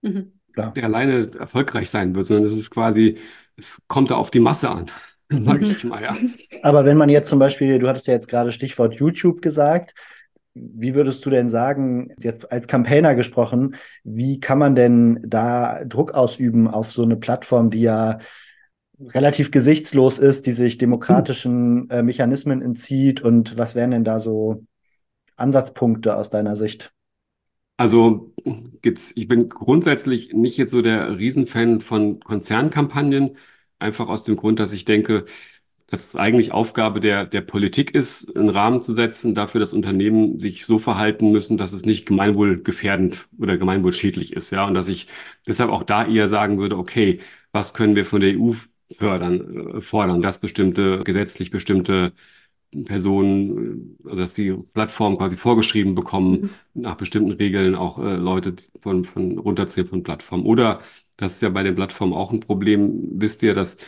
mhm. 0.00 0.32
die 0.74 0.82
alleine 0.82 1.30
erfolgreich 1.38 1.90
sein 1.90 2.14
wird, 2.14 2.26
sondern 2.26 2.46
es 2.46 2.58
ist 2.58 2.70
quasi, 2.70 3.18
es 3.56 3.82
kommt 3.86 4.10
da 4.10 4.16
auf 4.16 4.30
die 4.30 4.40
Masse 4.40 4.70
an 4.70 4.86
sage 5.30 5.64
ich 5.64 5.84
mal, 5.84 6.02
ja. 6.02 6.16
Aber 6.62 6.84
wenn 6.84 6.96
man 6.96 7.08
jetzt 7.08 7.28
zum 7.28 7.38
Beispiel, 7.38 7.78
du 7.78 7.88
hattest 7.88 8.06
ja 8.06 8.14
jetzt 8.14 8.28
gerade 8.28 8.52
Stichwort 8.52 8.94
YouTube 8.94 9.42
gesagt, 9.42 9.94
wie 10.54 10.94
würdest 10.94 11.24
du 11.26 11.30
denn 11.30 11.48
sagen, 11.48 12.14
jetzt 12.18 12.52
als 12.52 12.68
Campaigner 12.68 13.14
gesprochen, 13.14 13.74
wie 14.04 14.38
kann 14.38 14.58
man 14.58 14.76
denn 14.76 15.20
da 15.26 15.84
Druck 15.84 16.12
ausüben 16.12 16.68
auf 16.68 16.92
so 16.92 17.02
eine 17.02 17.16
Plattform, 17.16 17.70
die 17.70 17.82
ja 17.82 18.18
relativ 19.00 19.50
gesichtslos 19.50 20.18
ist, 20.18 20.46
die 20.46 20.52
sich 20.52 20.78
demokratischen 20.78 21.90
äh, 21.90 22.02
Mechanismen 22.02 22.62
entzieht 22.62 23.20
und 23.20 23.58
was 23.58 23.74
wären 23.74 23.90
denn 23.90 24.04
da 24.04 24.20
so 24.20 24.64
Ansatzpunkte 25.36 26.16
aus 26.16 26.30
deiner 26.30 26.54
Sicht? 26.54 26.92
Also 27.76 28.32
ich 28.82 29.26
bin 29.26 29.48
grundsätzlich 29.48 30.32
nicht 30.32 30.56
jetzt 30.56 30.70
so 30.70 30.80
der 30.80 31.18
Riesenfan 31.18 31.80
von 31.80 32.20
Konzernkampagnen, 32.20 33.36
Einfach 33.84 34.08
aus 34.08 34.24
dem 34.24 34.36
Grund, 34.36 34.58
dass 34.60 34.72
ich 34.72 34.84
denke, 34.84 35.24
dass 35.88 36.08
es 36.08 36.16
eigentlich 36.16 36.52
Aufgabe 36.52 37.00
der, 37.00 37.26
der 37.26 37.42
Politik 37.42 37.94
ist, 37.94 38.36
einen 38.36 38.48
Rahmen 38.50 38.82
zu 38.82 38.94
setzen, 38.94 39.34
dafür, 39.34 39.60
dass 39.60 39.72
Unternehmen 39.74 40.40
sich 40.40 40.66
so 40.66 40.78
verhalten 40.78 41.32
müssen, 41.32 41.58
dass 41.58 41.72
es 41.72 41.84
nicht 41.86 42.06
gemeinwohlgefährdend 42.06 43.28
oder 43.38 43.58
gemeinwohlschädlich 43.58 44.32
ist. 44.34 44.50
Ja, 44.50 44.66
und 44.66 44.74
dass 44.74 44.88
ich 44.88 45.06
deshalb 45.46 45.70
auch 45.70 45.82
da 45.84 46.06
eher 46.06 46.28
sagen 46.28 46.58
würde, 46.58 46.78
okay, 46.78 47.20
was 47.52 47.74
können 47.74 47.96
wir 47.96 48.06
von 48.06 48.20
der 48.20 48.30
EU 48.30 48.54
fördern, 48.92 49.76
äh, 49.78 49.80
fordern, 49.80 50.22
dass 50.22 50.38
bestimmte, 50.40 51.00
gesetzlich 51.04 51.50
bestimmte 51.50 52.12
Personen, 52.84 53.96
also 54.04 54.16
dass 54.16 54.34
die 54.34 54.52
Plattformen 54.72 55.18
quasi 55.18 55.36
vorgeschrieben 55.36 55.94
bekommen, 55.94 56.50
mhm. 56.74 56.82
nach 56.82 56.96
bestimmten 56.96 57.32
Regeln 57.32 57.74
auch 57.74 57.98
äh, 57.98 58.16
Leute 58.16 58.56
von, 58.80 59.04
von 59.04 59.38
runterziehen 59.38 59.86
von 59.86 60.02
Plattformen. 60.02 60.44
Oder 60.46 60.80
das 61.16 61.34
ist 61.36 61.42
ja 61.42 61.50
bei 61.50 61.62
den 61.62 61.76
Plattformen 61.76 62.12
auch 62.12 62.32
ein 62.32 62.40
Problem, 62.40 63.20
wisst 63.20 63.42
ihr, 63.42 63.54
dass 63.54 63.78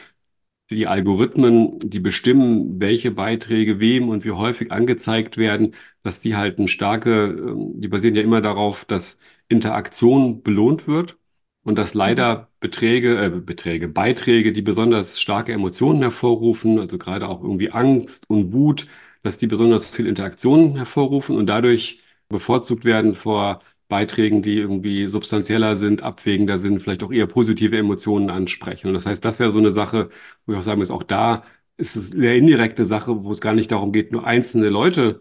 die 0.71 0.87
Algorithmen, 0.87 1.79
die 1.79 2.01
bestimmen, 2.01 2.81
welche 2.81 3.11
Beiträge 3.13 3.79
wem 3.81 4.09
und 4.09 4.25
wie 4.25 4.33
häufig 4.33 4.73
angezeigt 4.73 5.37
werden, 5.37 5.75
dass 6.03 6.21
die 6.21 6.37
halt 6.37 6.59
eine 6.59 6.69
starke, 6.69 7.27
ähm, 7.29 7.81
die 7.81 7.89
basieren 7.89 8.17
ja 8.17 8.23
immer 8.23 8.41
darauf, 8.41 8.85
dass 8.85 9.19
Interaktion 9.49 10.43
belohnt 10.43 10.87
wird 10.89 11.19
und 11.67 11.77
dass 11.79 11.95
leider 11.95 12.39
mhm. 12.39 12.47
Beträge, 12.61 13.25
äh, 13.27 13.31
Beträge, 13.31 13.89
Beiträge, 13.89 14.53
die 14.53 14.63
besonders 14.63 15.21
starke 15.21 15.53
Emotionen 15.53 16.01
hervorrufen, 16.03 16.79
also 16.79 16.99
gerade 16.99 17.29
auch 17.29 17.43
irgendwie 17.43 17.71
Angst 17.73 18.31
und 18.31 18.53
Wut, 18.53 18.87
dass 19.23 19.39
die 19.39 19.49
besonders 19.49 19.91
viel 19.91 20.07
Interaktion 20.07 20.77
hervorrufen 20.77 21.37
und 21.37 21.47
dadurch 21.47 22.01
bevorzugt 22.29 22.85
werden 22.85 23.15
vor 23.15 23.63
Beiträgen, 23.89 24.43
die 24.43 24.59
irgendwie 24.59 25.09
substanzieller 25.09 25.77
sind, 25.77 26.03
abwägender 26.03 26.59
sind, 26.59 26.81
vielleicht 26.83 27.03
auch 27.03 27.13
eher 27.13 27.27
positive 27.27 27.77
Emotionen 27.77 28.31
ansprechen. 28.31 28.89
Und 28.89 28.95
das 28.95 29.07
heißt, 29.07 29.25
das 29.25 29.39
wäre 29.41 29.53
so 29.53 29.59
eine 29.59 29.73
Sache, 29.73 30.09
wo 30.47 30.53
ich 30.53 30.59
auch 30.59 30.63
sagen 30.63 30.79
muss, 30.79 30.91
auch 30.91 31.03
da 31.03 31.45
ist 31.77 31.97
es 31.97 32.13
eine 32.13 32.37
indirekte 32.37 32.87
Sache, 32.87 33.25
wo 33.25 33.33
es 33.33 33.41
gar 33.41 33.55
nicht 33.55 33.73
darum 33.73 33.93
geht, 33.93 34.13
nur 34.13 34.25
einzelne 34.27 34.69
Leute 34.71 35.21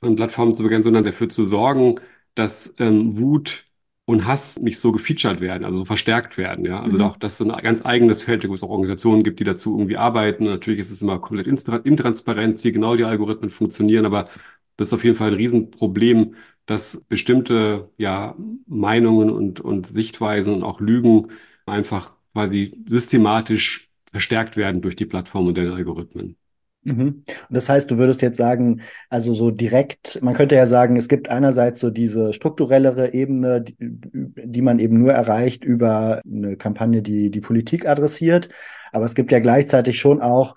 von 0.00 0.16
Plattformen 0.16 0.54
zu 0.54 0.62
begrenzen, 0.62 0.84
sondern 0.84 1.04
dafür 1.04 1.28
zu 1.28 1.46
sorgen, 1.46 2.00
dass 2.34 2.74
ähm, 2.78 3.18
Wut 3.18 3.66
und 4.12 4.26
Hass 4.26 4.58
nicht 4.60 4.78
so 4.78 4.92
gefeatured 4.92 5.40
werden, 5.40 5.64
also 5.64 5.80
so 5.80 5.84
verstärkt 5.84 6.36
werden. 6.38 6.64
Ja, 6.64 6.80
also 6.80 6.96
mhm. 6.96 7.02
auch 7.02 7.16
das 7.16 7.32
ist 7.32 7.38
so 7.38 7.50
ein 7.50 7.62
ganz 7.62 7.84
eigenes 7.84 8.22
Feld, 8.22 8.48
wo 8.48 8.54
es 8.54 8.62
auch 8.62 8.70
Organisationen 8.70 9.22
gibt, 9.22 9.40
die 9.40 9.44
dazu 9.44 9.76
irgendwie 9.76 9.96
arbeiten. 9.96 10.44
natürlich 10.44 10.80
ist 10.80 10.90
es 10.90 11.02
immer 11.02 11.18
komplett 11.18 11.46
intransparent, 11.46 12.62
wie 12.64 12.72
genau 12.72 12.96
die 12.96 13.04
Algorithmen 13.04 13.50
funktionieren, 13.50 14.06
aber 14.06 14.28
das 14.76 14.88
ist 14.88 14.94
auf 14.94 15.04
jeden 15.04 15.16
Fall 15.16 15.28
ein 15.28 15.34
Riesenproblem, 15.34 16.34
dass 16.66 17.04
bestimmte 17.08 17.90
ja, 17.98 18.36
Meinungen 18.66 19.30
und, 19.30 19.60
und 19.60 19.86
Sichtweisen 19.86 20.54
und 20.54 20.62
auch 20.62 20.80
Lügen 20.80 21.28
einfach 21.66 22.12
quasi 22.32 22.82
systematisch 22.86 23.90
verstärkt 24.10 24.56
werden 24.56 24.82
durch 24.82 24.96
die 24.96 25.06
Plattform 25.06 25.46
und 25.46 25.56
den 25.56 25.70
Algorithmen. 25.72 26.36
Mhm. 26.84 27.22
Und 27.26 27.26
das 27.50 27.68
heißt, 27.68 27.90
du 27.90 27.98
würdest 27.98 28.22
jetzt 28.22 28.36
sagen, 28.36 28.80
also 29.08 29.34
so 29.34 29.50
direkt, 29.50 30.20
man 30.22 30.34
könnte 30.34 30.56
ja 30.56 30.66
sagen, 30.66 30.96
es 30.96 31.08
gibt 31.08 31.28
einerseits 31.28 31.80
so 31.80 31.90
diese 31.90 32.32
strukturellere 32.32 33.14
Ebene, 33.14 33.62
die, 33.62 33.76
die 33.78 34.62
man 34.62 34.78
eben 34.78 34.98
nur 34.98 35.12
erreicht 35.12 35.64
über 35.64 36.20
eine 36.24 36.56
Kampagne, 36.56 37.02
die 37.02 37.30
die 37.30 37.40
Politik 37.40 37.86
adressiert. 37.86 38.48
Aber 38.92 39.04
es 39.04 39.14
gibt 39.14 39.32
ja 39.32 39.38
gleichzeitig 39.38 39.98
schon 39.98 40.20
auch 40.20 40.54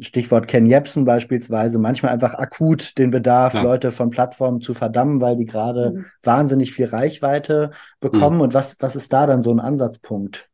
Stichwort 0.00 0.48
Ken 0.48 0.66
Jebsen 0.66 1.04
beispielsweise, 1.04 1.78
manchmal 1.78 2.12
einfach 2.12 2.34
akut 2.34 2.98
den 2.98 3.10
Bedarf, 3.10 3.54
ja. 3.54 3.62
Leute 3.62 3.90
von 3.92 4.10
Plattformen 4.10 4.60
zu 4.60 4.74
verdammen, 4.74 5.20
weil 5.20 5.36
die 5.36 5.44
gerade 5.44 5.90
mhm. 5.90 6.04
wahnsinnig 6.22 6.72
viel 6.72 6.86
Reichweite 6.86 7.70
bekommen. 8.00 8.36
Mhm. 8.36 8.42
Und 8.42 8.54
was, 8.54 8.76
was 8.80 8.96
ist 8.96 9.12
da 9.12 9.26
dann 9.26 9.42
so 9.42 9.52
ein 9.52 9.60
Ansatzpunkt? 9.60 10.48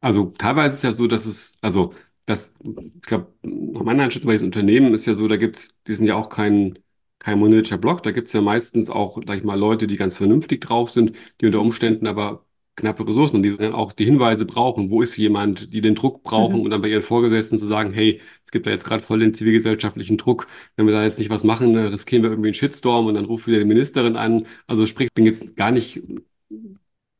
Also 0.00 0.32
teilweise 0.38 0.68
ist 0.68 0.76
es 0.76 0.82
ja 0.82 0.92
so, 0.92 1.06
dass 1.06 1.26
es, 1.26 1.58
also 1.60 1.92
das, 2.28 2.54
ich 2.62 3.02
glaube, 3.02 3.32
nach 3.42 3.82
meiner 3.82 4.04
Einschätzung 4.04 4.28
bei 4.28 4.34
diesen 4.34 4.46
Unternehmen 4.46 4.92
ist 4.94 5.06
ja 5.06 5.14
so, 5.14 5.26
da 5.28 5.36
gibt's, 5.36 5.80
die 5.86 5.94
sind 5.94 6.06
ja 6.06 6.16
auch 6.16 6.28
kein, 6.28 6.78
kein 7.18 7.38
monetischer 7.38 7.78
Block, 7.78 8.02
da 8.02 8.10
gibt's 8.10 8.32
ja 8.32 8.40
meistens 8.42 8.90
auch, 8.90 9.18
sag 9.26 9.38
ich 9.38 9.44
mal, 9.44 9.58
Leute, 9.58 9.86
die 9.86 9.96
ganz 9.96 10.14
vernünftig 10.16 10.60
drauf 10.60 10.90
sind, 10.90 11.12
die 11.40 11.46
unter 11.46 11.60
Umständen 11.60 12.06
aber 12.06 12.44
knappe 12.76 13.08
Ressourcen 13.08 13.36
und 13.36 13.42
die 13.42 13.56
dann 13.56 13.72
auch 13.72 13.92
die 13.92 14.04
Hinweise 14.04 14.44
brauchen, 14.46 14.90
wo 14.90 15.02
ist 15.02 15.16
jemand, 15.16 15.72
die 15.72 15.80
den 15.80 15.94
Druck 15.96 16.22
brauchen 16.22 16.58
mhm. 16.58 16.62
und 16.62 16.70
dann 16.70 16.80
bei 16.80 16.88
ihren 16.88 17.02
Vorgesetzten 17.02 17.58
zu 17.58 17.66
sagen, 17.66 17.92
hey, 17.92 18.20
es 18.44 18.52
gibt 18.52 18.66
da 18.66 18.70
jetzt 18.70 18.84
gerade 18.84 19.02
voll 19.02 19.18
den 19.18 19.34
zivilgesellschaftlichen 19.34 20.16
Druck, 20.18 20.46
wenn 20.76 20.86
wir 20.86 20.92
da 20.92 21.02
jetzt 21.02 21.18
nicht 21.18 21.30
was 21.30 21.44
machen, 21.44 21.76
riskieren 21.76 22.22
wir 22.22 22.30
irgendwie 22.30 22.48
einen 22.48 22.54
Shitstorm 22.54 23.06
und 23.06 23.14
dann 23.14 23.24
ruft 23.24 23.46
wieder 23.48 23.58
die 23.58 23.64
Ministerin 23.64 24.16
an. 24.16 24.46
Also 24.66 24.86
sprich, 24.86 25.06
ich 25.08 25.14
bin 25.14 25.26
jetzt 25.26 25.56
gar 25.56 25.72
nicht 25.72 26.02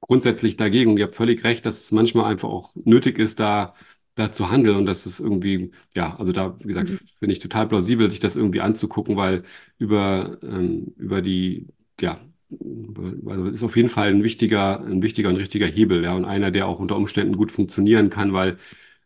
grundsätzlich 0.09 0.57
dagegen. 0.57 0.91
Und 0.93 0.99
ihr 0.99 1.05
habt 1.05 1.15
völlig 1.15 1.45
recht, 1.45 1.67
dass 1.67 1.83
es 1.85 1.93
manchmal 1.93 2.31
einfach 2.31 2.49
auch 2.49 2.75
nötig 2.75 3.19
ist, 3.19 3.41
da, 3.41 3.75
da 4.19 4.33
zu 4.33 4.51
handeln. 4.51 4.77
Und 4.77 4.87
das 4.87 5.07
ist 5.07 5.21
irgendwie, 5.21 5.71
ja, 5.97 6.17
also 6.17 6.33
da, 6.33 6.57
wie 6.61 6.69
gesagt, 6.69 6.91
mhm. 6.91 6.99
finde 7.19 7.33
ich 7.33 7.39
total 7.39 7.69
plausibel, 7.69 8.11
sich 8.11 8.21
das 8.21 8.37
irgendwie 8.37 8.61
anzugucken, 8.61 9.17
weil 9.17 9.43
über, 9.79 10.39
ähm, 10.43 10.95
über 10.97 11.23
die, 11.23 11.69
ja, 12.01 12.21
also 13.27 13.47
ist 13.47 13.63
auf 13.63 13.77
jeden 13.77 13.91
Fall 13.91 14.09
ein 14.09 14.25
wichtiger, 14.25 14.81
ein 14.81 15.03
wichtiger 15.03 15.29
und 15.29 15.37
richtiger 15.37 15.67
Hebel, 15.67 16.03
ja, 16.05 16.15
und 16.15 16.25
einer, 16.25 16.51
der 16.51 16.67
auch 16.67 16.79
unter 16.81 16.97
Umständen 16.97 17.37
gut 17.37 17.53
funktionieren 17.53 18.11
kann, 18.11 18.33
weil 18.33 18.57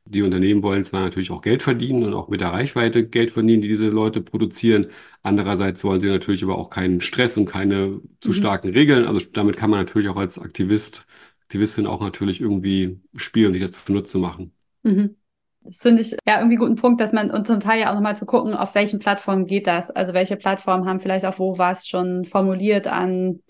die 0.04 0.22
Unternehmen 0.22 0.62
wollen 0.62 0.84
zwar 0.84 1.00
natürlich 1.02 1.30
auch 1.30 1.42
Geld 1.42 1.62
verdienen 1.62 2.02
und 2.04 2.14
auch 2.14 2.28
mit 2.28 2.40
der 2.40 2.52
Reichweite 2.52 3.06
Geld 3.06 3.32
verdienen, 3.32 3.62
die 3.62 3.68
diese 3.68 3.88
Leute 3.88 4.20
produzieren. 4.20 4.88
Andererseits 5.22 5.84
wollen 5.84 6.00
sie 6.00 6.08
natürlich 6.08 6.42
aber 6.42 6.58
auch 6.58 6.70
keinen 6.70 7.00
Stress 7.00 7.36
und 7.36 7.46
keine 7.46 8.00
zu 8.20 8.30
mhm. 8.30 8.34
starken 8.34 8.70
Regeln. 8.70 9.06
Also 9.06 9.24
damit 9.32 9.56
kann 9.56 9.70
man 9.70 9.80
natürlich 9.80 10.08
auch 10.08 10.16
als 10.16 10.38
Aktivist, 10.38 11.06
Aktivistin 11.42 11.86
auch 11.86 12.00
natürlich 12.00 12.40
irgendwie 12.40 13.00
spielen, 13.14 13.52
sich 13.52 13.62
das 13.62 13.84
zunutze 13.84 14.18
machen. 14.18 14.52
Mhm. 14.82 15.16
Das 15.64 15.78
finde 15.78 16.02
ich 16.02 16.16
ja 16.26 16.38
irgendwie 16.38 16.56
guten 16.56 16.74
Punkt, 16.74 17.00
dass 17.00 17.12
man 17.12 17.30
und 17.30 17.46
zum 17.46 17.60
Teil 17.60 17.80
ja 17.80 17.90
auch 17.90 17.94
nochmal 17.94 18.16
zu 18.16 18.26
gucken, 18.26 18.54
auf 18.54 18.74
welchen 18.74 18.98
Plattformen 18.98 19.46
geht 19.46 19.66
das. 19.66 19.90
Also 19.90 20.12
welche 20.12 20.36
Plattformen 20.36 20.88
haben 20.88 20.98
vielleicht 20.98 21.24
auch 21.24 21.38
wo 21.38 21.56
was 21.56 21.86
schon 21.86 22.24
formuliert 22.24 22.88
an 22.88 23.40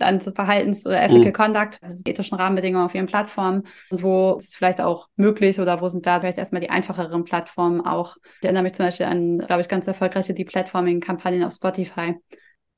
an 0.00 0.20
Verhaltens- 0.20 0.86
oder 0.86 1.00
Ethical 1.00 1.26
mhm. 1.26 1.32
Conduct, 1.32 1.78
also 1.82 2.02
ethischen 2.04 2.36
Rahmenbedingungen 2.36 2.84
auf 2.84 2.94
ihren 2.94 3.06
Plattformen 3.06 3.68
und 3.90 4.02
wo 4.02 4.34
ist 4.36 4.48
es 4.48 4.56
vielleicht 4.56 4.80
auch 4.80 5.08
möglich 5.16 5.60
oder 5.60 5.80
wo 5.80 5.88
sind 5.88 6.06
da 6.06 6.20
vielleicht 6.20 6.38
erstmal 6.38 6.60
die 6.60 6.70
einfacheren 6.70 7.24
Plattformen 7.24 7.80
auch. 7.80 8.16
Ich 8.40 8.44
erinnere 8.44 8.64
mich 8.64 8.72
zum 8.72 8.86
Beispiel 8.86 9.06
an, 9.06 9.38
glaube 9.38 9.60
ich, 9.60 9.68
ganz 9.68 9.86
erfolgreiche 9.86 10.34
Deplatforming-Kampagnen 10.34 11.44
auf 11.44 11.52
Spotify 11.52 12.14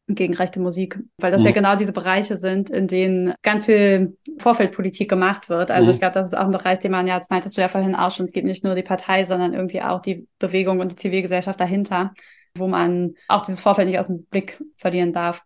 gegen 0.07 0.35
rechte 0.35 0.61
Musik, 0.61 0.99
weil 1.19 1.31
das 1.33 1.41
mhm. 1.41 1.47
ja 1.47 1.53
genau 1.53 1.77
diese 1.77 1.93
Bereiche 1.93 2.37
sind, 2.37 2.69
in 2.69 2.87
denen 2.89 3.35
ganz 3.43 3.65
viel 3.65 4.17
Vorfeldpolitik 4.39 5.09
gemacht 5.09 5.49
wird. 5.49 5.71
Also 5.71 5.89
mhm. 5.89 5.95
ich 5.95 5.99
glaube, 6.01 6.15
das 6.15 6.29
ist 6.29 6.35
auch 6.35 6.45
ein 6.45 6.53
Bereich, 6.53 6.79
den 6.79 6.93
man 6.93 7.07
ja, 7.07 7.19
das 7.19 7.31
meintest 7.31 7.57
du 7.57 7.63
ja 7.63 7.69
vorhin 7.69 7.95
auch 7.95 8.11
schon, 8.11 8.27
es 8.27 8.33
gibt 8.33 8.47
nicht 8.47 8.65
nur 8.65 8.75
die 8.75 8.83
Partei, 8.83 9.25
sondern 9.25 9.55
irgendwie 9.55 9.81
auch 9.81 10.03
die 10.03 10.29
Bewegung 10.39 10.81
und 10.81 10.93
die 10.93 10.97
Zivilgesellschaft 10.97 11.59
dahinter, 11.59 12.13
wo 12.57 12.69
man 12.69 13.15
auch 13.29 13.43
dieses 13.43 13.61
Vorfeld 13.61 13.89
nicht 13.89 13.99
aus 13.99 14.09
dem 14.09 14.25
Blick 14.27 14.63
verlieren 14.77 15.13
darf. 15.13 15.43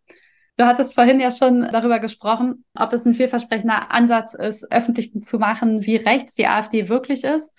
Du 0.57 0.65
hattest 0.65 0.93
vorhin 0.93 1.21
ja 1.21 1.31
schon 1.31 1.69
darüber 1.71 2.01
gesprochen, 2.01 2.65
ob 2.75 2.93
es 2.93 3.07
ein 3.07 3.15
vielversprechender 3.15 3.93
Ansatz 3.93 4.35
ist, 4.35 4.73
öffentlich 4.73 5.13
zu 5.23 5.39
machen, 5.39 5.87
wie 5.87 5.97
rechts 5.97 6.35
die 6.35 6.49
AfD 6.49 6.89
wirklich 6.89 7.23
ist 7.23 7.55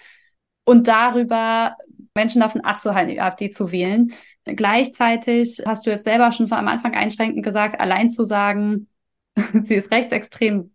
und 0.66 0.90
darüber 0.90 1.78
Menschen 2.16 2.42
davon 2.42 2.62
abzuhalten, 2.62 3.14
die 3.14 3.22
AfD 3.22 3.50
zu 3.50 3.72
wählen. 3.72 4.12
Gleichzeitig 4.46 5.62
hast 5.66 5.86
du 5.86 5.92
jetzt 5.92 6.04
selber 6.04 6.32
schon 6.32 6.52
am 6.52 6.68
Anfang 6.68 6.94
einschränkend 6.94 7.44
gesagt, 7.44 7.80
allein 7.80 8.10
zu 8.10 8.24
sagen, 8.24 8.88
sie 9.64 9.76
ist 9.76 9.92
rechtsextrem, 9.92 10.72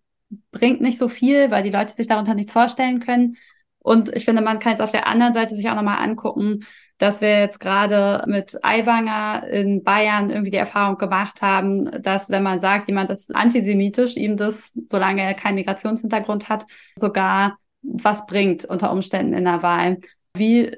bringt 0.51 0.80
nicht 0.80 0.99
so 0.99 1.09
viel, 1.09 1.51
weil 1.51 1.62
die 1.62 1.70
Leute 1.70 1.93
sich 1.93 2.07
darunter 2.07 2.35
nichts 2.35 2.53
vorstellen 2.53 3.01
können. 3.01 3.37
Und 3.78 4.14
ich 4.14 4.24
finde, 4.24 4.43
man 4.43 4.59
kann 4.59 4.72
jetzt 4.72 4.82
auf 4.82 4.93
der 4.93 5.07
anderen 5.07 5.32
Seite 5.35 5.55
sich 5.55 5.68
auch 5.68 5.74
nochmal 5.74 5.99
angucken, 5.99 6.64
dass 6.99 7.20
wir 7.20 7.41
jetzt 7.41 7.59
gerade 7.59 8.24
mit 8.26 8.59
Aiwanger 8.62 9.47
in 9.49 9.82
Bayern 9.82 10.30
irgendwie 10.30 10.53
die 10.53 10.57
Erfahrung 10.57 10.97
gemacht 10.97 11.43
haben, 11.43 11.91
dass 12.03 12.30
wenn 12.30 12.43
man 12.43 12.59
sagt, 12.59 12.89
jemand 12.89 13.11
ist 13.11 13.35
antisemitisch, 13.35 14.16
ihm 14.16 14.37
das, 14.37 14.72
solange 14.87 15.22
er 15.22 15.35
keinen 15.35 15.57
Migrationshintergrund 15.57 16.49
hat, 16.49 16.66
sogar 16.97 17.59
was 17.82 18.26
bringt 18.26 18.64
unter 18.64 18.93
Umständen 18.93 19.35
in 19.35 19.45
der 19.45 19.62
Wahl. 19.62 19.99
Wie 20.37 20.74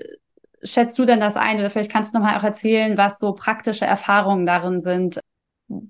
schätzt 0.66 0.98
du 0.98 1.04
denn 1.04 1.20
das 1.20 1.36
ein? 1.36 1.58
Oder 1.58 1.70
vielleicht 1.70 1.90
kannst 1.90 2.14
du 2.14 2.18
nochmal 2.18 2.38
auch 2.38 2.44
erzählen, 2.44 2.98
was 2.98 3.18
so 3.18 3.32
praktische 3.32 3.84
Erfahrungen 3.84 4.46
darin 4.46 4.80
sind, 4.80 5.20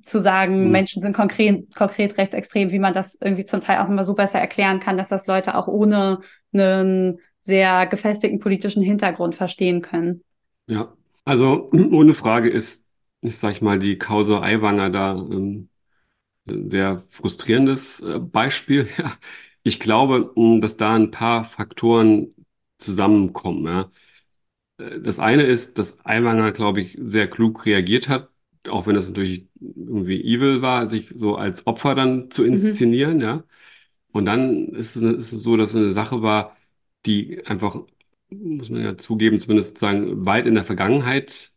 zu 0.03 0.20
sagen, 0.20 0.64
mhm. 0.66 0.70
Menschen 0.70 1.03
sind 1.03 1.14
konkret, 1.14 1.74
konkret 1.74 2.16
rechtsextrem, 2.16 2.70
wie 2.70 2.79
man 2.79 2.95
das 2.95 3.18
irgendwie 3.20 3.45
zum 3.45 3.61
Teil 3.61 3.79
auch 3.79 3.89
nochmal 3.89 4.05
so 4.05 4.14
besser 4.14 4.39
erklären 4.39 4.81
kann, 4.81 4.97
dass 4.97 5.09
das 5.09 5.27
Leute 5.27 5.55
auch 5.55 5.66
ohne 5.66 6.20
einen 6.53 7.18
sehr 7.41 7.87
gefestigten 7.87 8.41
politischen 8.41 8.83
Hintergrund 8.83 9.35
verstehen 9.35 9.83
können. 9.83 10.22
Ja, 10.66 10.93
also 11.24 11.70
ohne 11.72 12.14
Frage 12.14 12.49
ist, 12.49 12.87
ist 13.20 13.41
sag 13.41 13.53
ich 13.53 13.62
mal, 13.62 13.79
die 13.79 13.99
Causa 13.99 14.41
Aiwanger 14.41 14.91
da 14.91 15.12
ähm, 15.12 15.68
sehr 16.47 17.03
frustrierendes 17.09 18.01
äh, 18.01 18.18
Beispiel. 18.18 18.89
Ich 19.62 19.81
glaube, 19.81 20.33
dass 20.61 20.77
da 20.77 20.95
ein 20.95 21.11
paar 21.11 21.45
Faktoren 21.45 22.33
zusammenkommen. 22.79 23.66
Ja. 23.66 23.91
Das 24.79 25.18
eine 25.18 25.45
ist, 25.45 25.79
dass 25.79 26.05
Aiwanger, 26.05 26.53
glaube 26.53 26.81
ich, 26.81 26.99
sehr 27.01 27.29
klug 27.31 27.64
reagiert 27.64 28.09
hat, 28.09 28.31
auch 28.68 28.87
wenn 28.87 28.95
das 28.95 29.09
natürlich 29.09 29.49
irgendwie 29.61 30.20
evil 30.22 30.61
war, 30.62 30.89
sich 30.91 31.14
so 31.16 31.37
als 31.37 31.66
Opfer 31.66 31.95
dann 31.95 32.31
zu 32.31 32.43
mhm. 32.43 32.49
inszenieren, 32.53 33.16
mhm. 33.16 33.22
ja. 33.22 33.45
Und 34.12 34.27
dann 34.27 34.68
ist 34.70 34.97
es, 34.97 35.31
so, 35.31 35.57
dass 35.57 35.70
es 35.70 35.77
eine 35.77 35.93
Sache 35.93 36.22
war, 36.22 36.57
die 37.07 37.45
einfach, 37.47 37.81
muss 38.31 38.70
man 38.70 38.83
ja 38.83 38.99
zugeben, 38.99 39.39
zumindest 39.39 39.70
sozusagen 39.79 40.27
weit 40.27 40.47
in 40.47 40.55
der 40.55 40.64
Vergangenheit 40.64 41.53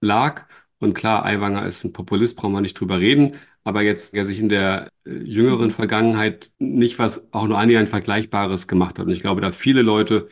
lag. 0.00 0.46
Und 0.78 0.94
klar, 0.94 1.24
Aiwanger 1.24 1.66
ist 1.66 1.84
ein 1.84 1.92
Populist, 1.92 2.36
brauchen 2.36 2.52
wir 2.52 2.60
nicht 2.60 2.78
drüber 2.80 3.00
reden. 3.00 3.36
Aber 3.64 3.82
jetzt, 3.82 4.14
der 4.14 4.26
sich 4.26 4.38
in 4.40 4.48
der 4.50 4.90
äh, 5.06 5.12
jüngeren 5.12 5.70
Vergangenheit 5.70 6.52
nicht 6.58 6.98
was 6.98 7.32
auch 7.32 7.48
nur 7.48 7.58
annähernd 7.58 7.88
Vergleichbares 7.88 8.68
gemacht 8.68 8.98
hat. 8.98 9.06
Und 9.06 9.12
ich 9.12 9.20
glaube, 9.20 9.40
da 9.40 9.52
viele 9.52 9.82
Leute 9.82 10.28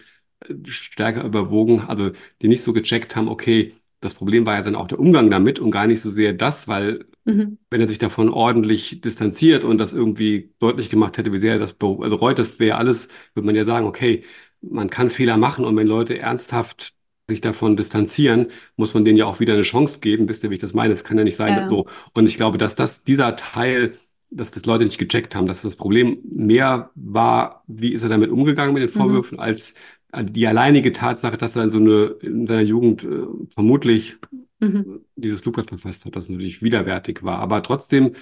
stärker 0.65 1.25
überwogen, 1.25 1.81
also 1.81 2.11
die 2.41 2.49
nicht 2.49 2.63
so 2.63 2.73
gecheckt 2.73 3.17
haben, 3.17 3.29
okay, 3.29 3.73
das 4.01 4.15
Problem 4.15 4.45
war 4.47 4.55
ja 4.55 4.63
dann 4.63 4.75
auch 4.75 4.89
der 4.89 4.99
Umgang 4.99 5.31
damit 5.31 5.61
und 5.61 5.71
gar 5.71 5.87
nicht 5.87 6.01
so 6.01 6.11
sehr 6.11 6.33
das, 6.33 6.67
weil 6.67 7.05
mhm. 7.25 7.59
wenn 7.71 7.81
er 7.81 7.89
sich 7.89 7.99
davon 7.99 8.29
ordentlich 8.29 9.01
distanziert 9.01 9.63
und 9.63 9.79
das 9.79 9.93
irgendwie 9.93 10.51
deutlich 10.59 10.91
gemacht 10.91 11.17
hätte, 11.19 11.33
wie 11.33 11.39
sehr 11.39 11.53
er 11.53 11.59
das 11.61 11.75
bereut, 11.75 12.39
das 12.39 12.59
wäre 12.59 12.77
alles, 12.77 13.09
würde 13.35 13.47
man 13.47 13.55
ja 13.55 13.65
sagen, 13.65 13.87
okay, 13.87 14.23
man 14.61 14.91
kann 14.91 15.09
Fehler 15.09 15.37
machen 15.37 15.65
und 15.65 15.77
wenn 15.77 15.87
Leute 15.87 16.19
ernsthaft 16.19 16.95
sich 17.29 17.41
davon 17.41 17.77
distanzieren, 17.77 18.49
muss 18.77 18.95
man 18.95 19.05
denen 19.05 19.17
ja 19.17 19.27
auch 19.27 19.41
wieder 19.41 19.55
eine 19.55 19.63
Chance 19.63 20.01
geben. 20.01 20.29
Wisst 20.29 20.43
ihr, 20.43 20.51
wie 20.51 20.55
ich 20.55 20.61
das 20.61 20.75
meine? 20.75 20.93
Es 20.93 21.05
kann 21.05 21.17
ja 21.19 21.25
nicht 21.25 21.37
sein, 21.37 21.53
ja. 21.53 21.69
so. 21.69 21.87
Und 22.13 22.27
ich 22.27 22.37
glaube, 22.37 22.59
dass 22.59 22.75
das, 22.75 23.05
dieser 23.05 23.37
Teil, 23.37 23.93
dass 24.31 24.51
das 24.51 24.67
Leute 24.67 24.85
nicht 24.85 24.99
gecheckt 24.99 25.35
haben, 25.35 25.47
dass 25.47 25.63
das 25.63 25.77
Problem 25.77 26.19
mehr 26.25 26.91
war, 26.95 27.63
wie 27.69 27.93
ist 27.93 28.03
er 28.03 28.09
damit 28.09 28.31
umgegangen 28.31 28.75
mit 28.75 28.83
den 28.83 28.91
mhm. 28.91 28.99
Vorwürfen, 28.99 29.37
mhm. 29.37 29.43
als 29.43 29.75
die 30.21 30.47
alleinige 30.47 30.93
Tatsache, 30.93 31.39
dass 31.39 31.57
er 31.57 31.65
in 31.65 31.71
so 31.71 31.79
eine, 31.79 32.05
in 32.21 32.47
seiner 32.47 32.63
Jugend 32.63 33.05
äh, 33.05 33.23
vermutlich 33.51 34.17
mhm. 34.61 35.01
dieses 35.17 35.41
Flugzeug 35.41 35.69
verfasst 35.69 36.05
hat, 36.05 36.17
das 36.17 36.29
natürlich 36.29 36.63
widerwärtig 36.63 37.23
war. 37.23 37.39
Aber 37.39 37.63
trotzdem 37.63 38.13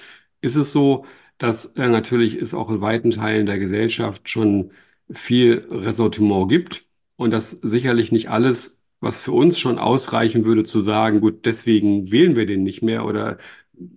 ist 0.40 0.56
es 0.56 0.72
so, 0.72 1.04
dass 1.38 1.66
äh, 1.76 1.88
natürlich 1.88 2.36
es 2.36 2.54
auch 2.54 2.70
in 2.70 2.80
weiten 2.80 3.10
Teilen 3.10 3.46
der 3.46 3.58
Gesellschaft 3.58 4.28
schon 4.28 4.70
viel 5.10 5.66
Ressentiment 5.70 6.48
gibt 6.48 6.86
und 7.16 7.32
dass 7.32 7.50
sicherlich 7.50 8.12
nicht 8.12 8.30
alles, 8.30 8.84
was 9.00 9.20
für 9.20 9.32
uns 9.32 9.58
schon 9.58 9.78
ausreichen 9.78 10.44
würde, 10.44 10.62
zu 10.62 10.80
sagen, 10.80 11.20
gut, 11.20 11.44
deswegen 11.46 12.12
wählen 12.12 12.36
wir 12.36 12.46
den 12.46 12.62
nicht 12.62 12.82
mehr 12.82 13.04
oder 13.04 13.38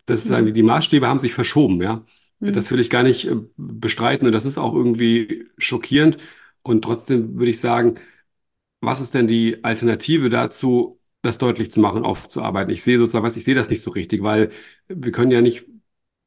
das 0.06 0.24
sagen 0.24 0.48
mhm. 0.48 0.54
die 0.54 0.64
Maßstäbe 0.64 1.08
haben 1.08 1.20
sich 1.20 1.34
verschoben, 1.34 1.82
ja. 1.82 2.04
Mhm. 2.40 2.54
Das 2.54 2.72
will 2.72 2.80
ich 2.80 2.90
gar 2.90 3.04
nicht 3.04 3.28
äh, 3.28 3.36
bestreiten 3.58 4.26
und 4.26 4.34
das 4.34 4.46
ist 4.46 4.58
auch 4.58 4.74
irgendwie 4.74 5.46
schockierend. 5.58 6.18
Und 6.64 6.84
trotzdem 6.84 7.38
würde 7.38 7.52
ich 7.52 7.60
sagen, 7.60 7.96
was 8.82 9.02
ist 9.02 9.14
denn 9.14 9.28
die 9.28 9.64
Alternative 9.64 10.30
dazu, 10.30 11.00
das 11.22 11.38
deutlich 11.38 11.72
zu 11.72 11.80
machen, 11.80 12.04
aufzuarbeiten? 12.04 12.74
Ich 12.74 12.84
sehe 12.84 12.98
sozusagen, 12.98 13.26
was 13.26 13.38
ich 13.38 13.44
sehe 13.44 13.56
das 13.56 13.70
nicht 13.70 13.82
so 13.82 13.92
richtig, 13.92 14.24
weil 14.24 14.50
wir 14.88 15.12
können 15.12 15.32
ja 15.32 15.42
nicht 15.42 15.66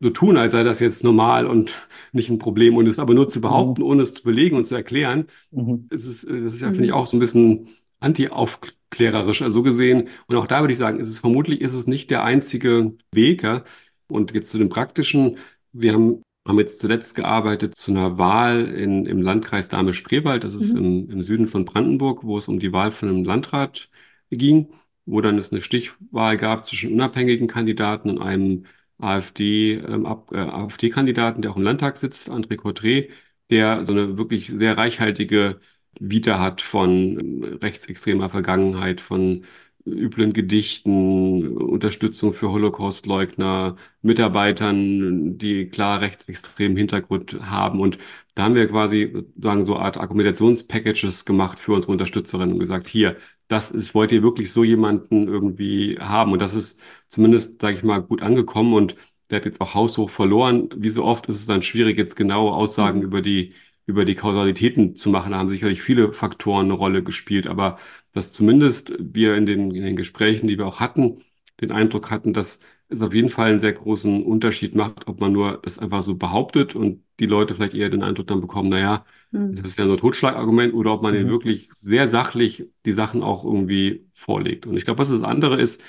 so 0.01 0.11
tun, 0.11 0.37
als 0.37 0.53
sei 0.53 0.63
das 0.63 0.81
jetzt 0.81 1.05
normal 1.05 1.47
und 1.47 1.87
nicht 2.13 2.31
ein 2.31 2.39
Problem 2.39 2.77
und 2.77 2.87
es 2.89 2.99
aber 2.99 3.15
nur 3.15 3.29
zu 3.29 3.41
behaupten, 3.41 3.83
mhm. 3.83 3.89
ohne 3.89 4.03
es 4.03 4.15
zu 4.15 4.23
belegen 4.23 4.57
und 4.57 4.67
zu 4.67 4.75
erklären, 4.75 5.27
mhm. 5.51 5.87
ist 5.91 6.07
es, 6.07 6.23
das 6.23 6.55
ist 6.55 6.63
ja, 6.63 6.69
finde 6.69 6.85
ich, 6.85 6.91
mhm. 6.91 6.97
auch 6.97 7.07
so 7.07 7.17
ein 7.17 7.21
bisschen 7.21 7.69
anti-aufklärerisch, 8.01 9.43
also 9.43 9.61
so 9.61 9.63
gesehen. 9.63 10.09
Und 10.27 10.37
auch 10.37 10.47
da 10.47 10.61
würde 10.61 10.73
ich 10.73 10.79
sagen, 10.79 11.01
ist 11.01 11.11
es 11.11 11.21
vermutlich 11.21 11.61
ist 11.61 11.75
es 11.75 11.87
nicht 11.87 12.11
der 12.11 12.25
einzige 12.25 12.95
Weg. 13.13 13.43
Ja? 13.43 13.65
Und 14.09 14.33
jetzt 14.33 14.51
zu 14.51 14.59
dem 14.59 14.69
praktischen. 14.69 15.39
Wir 15.73 15.93
haben, 15.95 16.23
haben 16.47 16.59
jetzt 16.59 16.79
zuletzt 16.81 17.15
gearbeitet 17.15 17.75
zu 17.77 17.91
einer 17.91 18.19
Wahl 18.19 18.67
in, 18.67 19.07
im 19.07 19.21
Landkreis 19.23 19.69
Dahme-Spreewald. 19.69 20.45
Das 20.45 20.55
ist 20.55 20.73
mhm. 20.75 20.79
im, 20.79 21.11
im 21.11 21.23
Süden 21.23 21.49
von 21.49 21.65
Brandenburg, 21.65 22.25
wo 22.25 22.39
es 22.39 22.49
um 22.49 22.59
die 22.59 22.73
Wahl 22.73 22.93
von 22.93 23.09
einem 23.09 23.25
Landrat 23.25 23.91
ging, 24.31 24.69
wo 25.07 25.21
dann 25.21 25.39
es 25.39 25.53
eine 25.53 25.63
Stichwahl 25.63 26.37
gab 26.37 26.65
zwischen 26.65 26.93
unabhängigen 26.93 27.49
Kandidaten 27.49 28.11
und 28.11 28.19
einem 28.21 28.65
AfD, 28.99 29.75
ähm, 29.75 30.07
äh, 30.33 30.39
AfD-Kandidaten, 30.39 31.43
der 31.43 31.51
auch 31.53 31.57
im 31.57 31.63
Landtag 31.63 31.97
sitzt, 31.99 32.31
André 32.31 32.57
Cotré, 32.59 33.11
der 33.51 33.87
so 33.87 33.93
eine 33.93 34.19
wirklich 34.19 34.53
sehr 34.55 34.77
reichhaltige 34.79 35.61
Vita 36.01 36.39
hat 36.39 36.61
von 36.61 37.19
ähm, 37.21 37.59
rechtsextremer 37.63 38.31
Vergangenheit, 38.31 39.01
von 39.01 39.45
üblen 39.87 40.33
Gedichten, 40.33 41.57
Unterstützung 41.57 42.35
für 42.35 42.51
Holocaustleugner, 42.51 43.77
Mitarbeitern, 44.03 45.39
die 45.39 45.69
klar 45.69 46.01
rechtsextremen 46.01 46.77
Hintergrund 46.77 47.39
haben. 47.43 47.81
Und 47.81 47.99
da 48.35 48.45
haben 48.45 48.55
wir 48.55 48.69
quasi 48.69 49.25
sagen 49.41 49.65
so 49.65 49.77
Art 49.77 49.97
Argumentationspackages 49.97 51.25
gemacht 51.25 51.59
für 51.59 51.73
unsere 51.73 51.93
Unterstützerinnen 51.93 52.55
und 52.55 52.59
gesagt, 52.61 52.87
hier, 52.89 53.17
das 53.49 53.71
ist, 53.71 53.95
wollt 53.95 54.13
ihr 54.13 54.23
wirklich 54.23 54.53
so 54.53 54.65
jemanden 54.65 55.29
irgendwie 55.29 55.99
haben? 56.01 56.33
Und 56.33 56.41
das 56.41 56.55
ist 56.55 56.81
zumindest, 57.09 57.61
sage 57.61 57.77
ich 57.77 57.83
mal, 57.85 58.01
gut 58.03 58.23
angekommen. 58.23 58.75
Und 58.75 58.97
der 59.31 59.37
hat 59.39 59.45
jetzt 59.47 59.61
auch 59.61 59.75
haushoch 59.75 60.11
verloren. 60.11 60.69
Wie 60.77 60.89
so 60.89 61.05
oft 61.05 61.27
ist 61.29 61.37
es 61.37 61.47
dann 61.47 61.63
schwierig, 61.63 61.97
jetzt 61.99 62.17
genaue 62.17 62.53
Aussagen 62.53 63.01
Mhm. 63.01 63.03
über 63.03 63.23
die, 63.23 63.55
über 63.87 64.05
die 64.05 64.15
Kausalitäten 64.15 64.97
zu 64.97 65.11
machen. 65.11 65.33
Da 65.33 65.39
haben 65.39 65.49
sicherlich 65.49 65.83
viele 65.83 66.13
Faktoren 66.13 66.67
eine 66.67 66.75
Rolle 66.75 67.03
gespielt, 67.03 67.47
aber 67.47 67.79
dass 68.13 68.33
zumindest 68.33 68.95
wir 68.99 69.37
in 69.37 69.47
den, 69.47 69.71
in 69.75 69.85
den 69.85 69.97
Gesprächen, 69.97 70.47
die 70.49 70.59
wir 70.59 70.67
auch 70.67 70.81
hatten, 70.81 71.23
den 71.61 71.71
Eindruck 71.73 72.11
hatten, 72.11 72.33
dass 72.33 72.61
es 72.89 73.01
auf 73.01 73.15
jeden 73.15 73.31
Fall 73.31 73.51
einen 73.51 73.61
sehr 73.61 73.73
großen 73.73 74.23
Unterschied 74.25 74.75
macht, 74.75 75.09
ob 75.09 75.21
man 75.21 75.33
nur 75.33 75.59
das 75.63 75.79
einfach 75.79 76.03
so 76.03 76.17
behauptet 76.17 76.75
und 76.77 77.05
die 77.19 77.27
Leute 77.27 77.55
vielleicht 77.55 77.75
eher 77.75 77.91
den 77.91 78.03
Eindruck 78.03 78.27
dann 78.29 78.41
bekommen, 78.41 78.69
naja, 78.71 79.05
Mhm. 79.33 79.63
das 79.63 79.71
ist 79.71 79.79
ja 79.79 79.85
nur 79.87 79.95
ein 79.97 79.99
Totschlagargument 80.01 80.75
oder 80.75 80.93
ob 80.93 81.03
man 81.03 81.15
Mhm. 81.15 81.19
ihnen 81.19 81.29
wirklich 81.31 81.69
sehr 81.73 82.09
sachlich 82.09 82.67
die 82.85 82.93
Sachen 82.93 83.23
auch 83.23 83.45
irgendwie 83.45 84.07
vorlegt. 84.13 84.67
Und 84.67 84.77
ich 84.77 84.85
glaube, 84.85 84.99
was 84.99 85.09
das 85.11 85.23
andere 85.23 85.61
ist, 85.61 85.83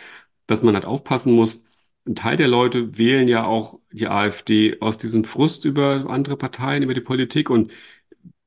dass 0.47 0.63
man 0.63 0.75
halt 0.75 0.85
aufpassen 0.85 1.33
muss, 1.33 1.66
ein 2.07 2.15
Teil 2.15 2.37
der 2.37 2.47
Leute 2.47 2.97
wählen 2.97 3.27
ja 3.27 3.45
auch 3.45 3.79
die 3.91 4.07
AfD 4.07 4.79
aus 4.81 4.97
diesem 4.97 5.23
Frust 5.23 5.65
über 5.65 6.09
andere 6.09 6.37
Parteien, 6.37 6.83
über 6.83 6.93
die 6.93 7.01
Politik 7.01 7.49
und 7.49 7.71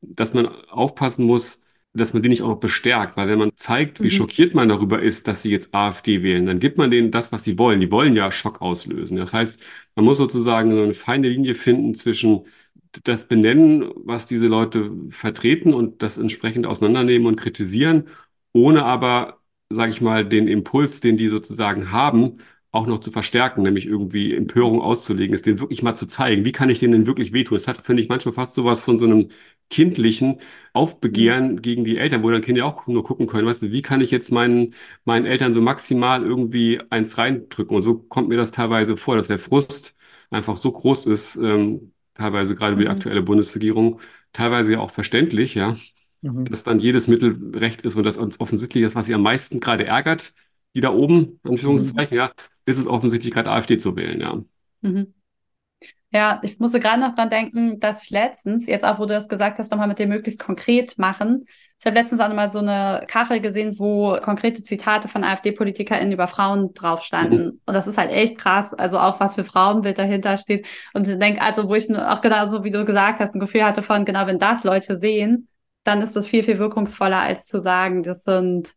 dass 0.02 0.34
man 0.34 0.46
aufpassen 0.70 1.24
muss, 1.26 1.66
dass 1.92 2.12
man 2.12 2.22
die 2.22 2.28
nicht 2.28 2.42
auch 2.42 2.48
noch 2.48 2.60
bestärkt, 2.60 3.16
weil 3.16 3.28
wenn 3.28 3.38
man 3.38 3.52
zeigt, 3.56 4.02
wie 4.02 4.10
Mhm. 4.10 4.12
schockiert 4.12 4.54
man 4.54 4.68
darüber 4.68 5.02
ist, 5.02 5.26
dass 5.28 5.42
sie 5.42 5.50
jetzt 5.50 5.74
AfD 5.74 6.22
wählen, 6.22 6.46
dann 6.46 6.60
gibt 6.60 6.78
man 6.78 6.90
denen 6.90 7.10
das, 7.10 7.32
was 7.32 7.44
sie 7.44 7.58
wollen. 7.58 7.80
Die 7.80 7.90
wollen 7.90 8.14
ja 8.16 8.30
Schock 8.30 8.62
auslösen. 8.62 9.16
Das 9.16 9.32
heißt, 9.34 9.62
man 9.96 10.04
muss 10.04 10.18
sozusagen 10.18 10.72
so 10.74 10.82
eine 10.82 10.94
feine 10.94 11.28
Linie 11.28 11.54
finden 11.56 11.94
zwischen 11.94 12.46
das 13.04 13.26
Benennen, 13.28 13.90
was 13.96 14.26
diese 14.26 14.46
Leute 14.46 14.90
vertreten 15.10 15.74
und 15.74 16.02
das 16.02 16.18
entsprechend 16.18 16.66
auseinandernehmen 16.66 17.26
und 17.28 17.36
kritisieren, 17.36 18.08
ohne 18.52 18.84
aber, 18.84 19.40
sage 19.70 19.92
ich 19.92 20.00
mal, 20.00 20.26
den 20.28 20.48
Impuls, 20.48 21.00
den 21.00 21.16
die 21.16 21.28
sozusagen 21.28 21.92
haben, 21.92 22.38
auch 22.72 22.86
noch 22.86 23.00
zu 23.00 23.10
verstärken, 23.10 23.62
nämlich 23.62 23.86
irgendwie 23.86 24.34
Empörung 24.34 24.80
auszulegen, 24.80 25.34
es 25.34 25.42
denen 25.42 25.58
wirklich 25.58 25.82
mal 25.82 25.94
zu 25.96 26.06
zeigen, 26.06 26.44
wie 26.44 26.52
kann 26.52 26.70
ich 26.70 26.78
denen 26.78 26.92
denn 26.92 27.06
wirklich 27.06 27.32
wehtun? 27.32 27.56
Es 27.56 27.66
hat, 27.68 27.78
finde 27.84 28.02
ich, 28.02 28.08
manchmal 28.08 28.32
fast 28.34 28.54
sowas 28.54 28.80
von 28.80 28.98
so 28.98 29.06
einem 29.06 29.28
kindlichen 29.70 30.38
Aufbegehren 30.72 31.62
gegen 31.62 31.84
die 31.84 31.96
Eltern, 31.98 32.22
wo 32.22 32.30
dann 32.30 32.42
Kinder 32.42 32.64
auch 32.66 32.86
nur 32.86 33.02
gucken 33.04 33.26
können, 33.26 33.46
weißt 33.46 33.62
du, 33.62 33.70
wie 33.72 33.82
kann 33.82 34.00
ich 34.00 34.10
jetzt 34.10 34.30
meinen, 34.32 34.74
meinen 35.04 35.26
Eltern 35.26 35.54
so 35.54 35.60
maximal 35.60 36.22
irgendwie 36.24 36.80
eins 36.90 37.18
reindrücken? 37.18 37.76
Und 37.76 37.82
so 37.82 37.94
kommt 37.98 38.28
mir 38.28 38.36
das 38.36 38.52
teilweise 38.52 38.96
vor, 38.96 39.16
dass 39.16 39.28
der 39.28 39.38
Frust 39.38 39.94
einfach 40.30 40.56
so 40.56 40.70
groß 40.72 41.06
ist, 41.06 41.36
ähm, 41.36 41.92
teilweise 42.14 42.54
gerade 42.54 42.74
über 42.74 42.82
die 42.82 42.88
Mhm. 42.88 42.90
aktuelle 42.90 43.22
Bundesregierung, 43.22 44.00
teilweise 44.32 44.72
ja 44.74 44.80
auch 44.80 44.90
verständlich, 44.90 45.54
ja, 45.54 45.76
Mhm. 46.22 46.50
dass 46.50 46.64
dann 46.64 46.80
jedes 46.80 47.08
Mittel 47.08 47.52
recht 47.56 47.82
ist 47.82 47.96
und 47.96 48.04
das 48.04 48.16
uns 48.16 48.40
offensichtlich 48.40 48.84
das, 48.84 48.94
was 48.94 49.06
sie 49.06 49.14
am 49.14 49.22
meisten 49.22 49.60
gerade 49.60 49.86
ärgert, 49.86 50.34
die 50.74 50.80
da 50.80 50.90
oben, 50.92 51.40
Anführungszeichen, 51.42 52.16
ja, 52.16 52.32
ist 52.64 52.78
es 52.78 52.86
offensichtlich 52.86 53.32
gerade 53.32 53.50
AfD 53.50 53.78
zu 53.78 53.96
wählen, 53.96 54.20
ja. 54.20 54.40
Mhm. 54.82 55.14
Ja, 56.12 56.40
ich 56.42 56.58
musste 56.58 56.80
gerade 56.80 57.00
noch 57.00 57.14
dran 57.14 57.30
denken, 57.30 57.78
dass 57.78 58.02
ich 58.02 58.10
letztens, 58.10 58.66
jetzt 58.66 58.84
auch 58.84 58.98
wo 58.98 59.04
du 59.04 59.14
das 59.14 59.28
gesagt 59.28 59.60
hast, 59.60 59.70
nochmal 59.70 59.86
mit 59.86 60.00
dem 60.00 60.08
möglichst 60.08 60.40
konkret 60.40 60.98
machen. 60.98 61.44
Ich 61.78 61.86
habe 61.86 61.94
letztens 61.94 62.20
auch 62.20 62.26
nochmal 62.26 62.50
so 62.50 62.58
eine 62.58 63.04
Kachel 63.06 63.40
gesehen, 63.40 63.78
wo 63.78 64.18
konkrete 64.20 64.60
Zitate 64.60 65.06
von 65.06 65.22
AfD-PolitikerInnen 65.22 66.12
über 66.12 66.26
Frauen 66.26 66.74
drauf 66.74 67.04
standen. 67.04 67.60
Und 67.64 67.74
das 67.74 67.86
ist 67.86 67.96
halt 67.96 68.10
echt 68.10 68.38
krass. 68.38 68.74
Also 68.74 68.98
auch 68.98 69.20
was 69.20 69.36
für 69.36 69.44
Frauenbild 69.44 69.98
dahinter 69.98 70.36
steht. 70.36 70.66
Und 70.94 71.08
ich 71.08 71.16
denke, 71.16 71.42
also 71.42 71.68
wo 71.68 71.74
ich 71.76 71.88
nur 71.88 72.10
auch 72.10 72.20
genau 72.20 72.48
so, 72.48 72.64
wie 72.64 72.72
du 72.72 72.84
gesagt 72.84 73.20
hast, 73.20 73.36
ein 73.36 73.40
Gefühl 73.40 73.64
hatte 73.64 73.82
von, 73.82 74.04
genau, 74.04 74.26
wenn 74.26 74.40
das 74.40 74.64
Leute 74.64 74.96
sehen, 74.96 75.46
dann 75.84 76.02
ist 76.02 76.16
das 76.16 76.26
viel, 76.26 76.42
viel 76.42 76.58
wirkungsvoller, 76.58 77.20
als 77.20 77.46
zu 77.46 77.60
sagen, 77.60 78.02
das 78.02 78.24
sind 78.24 78.74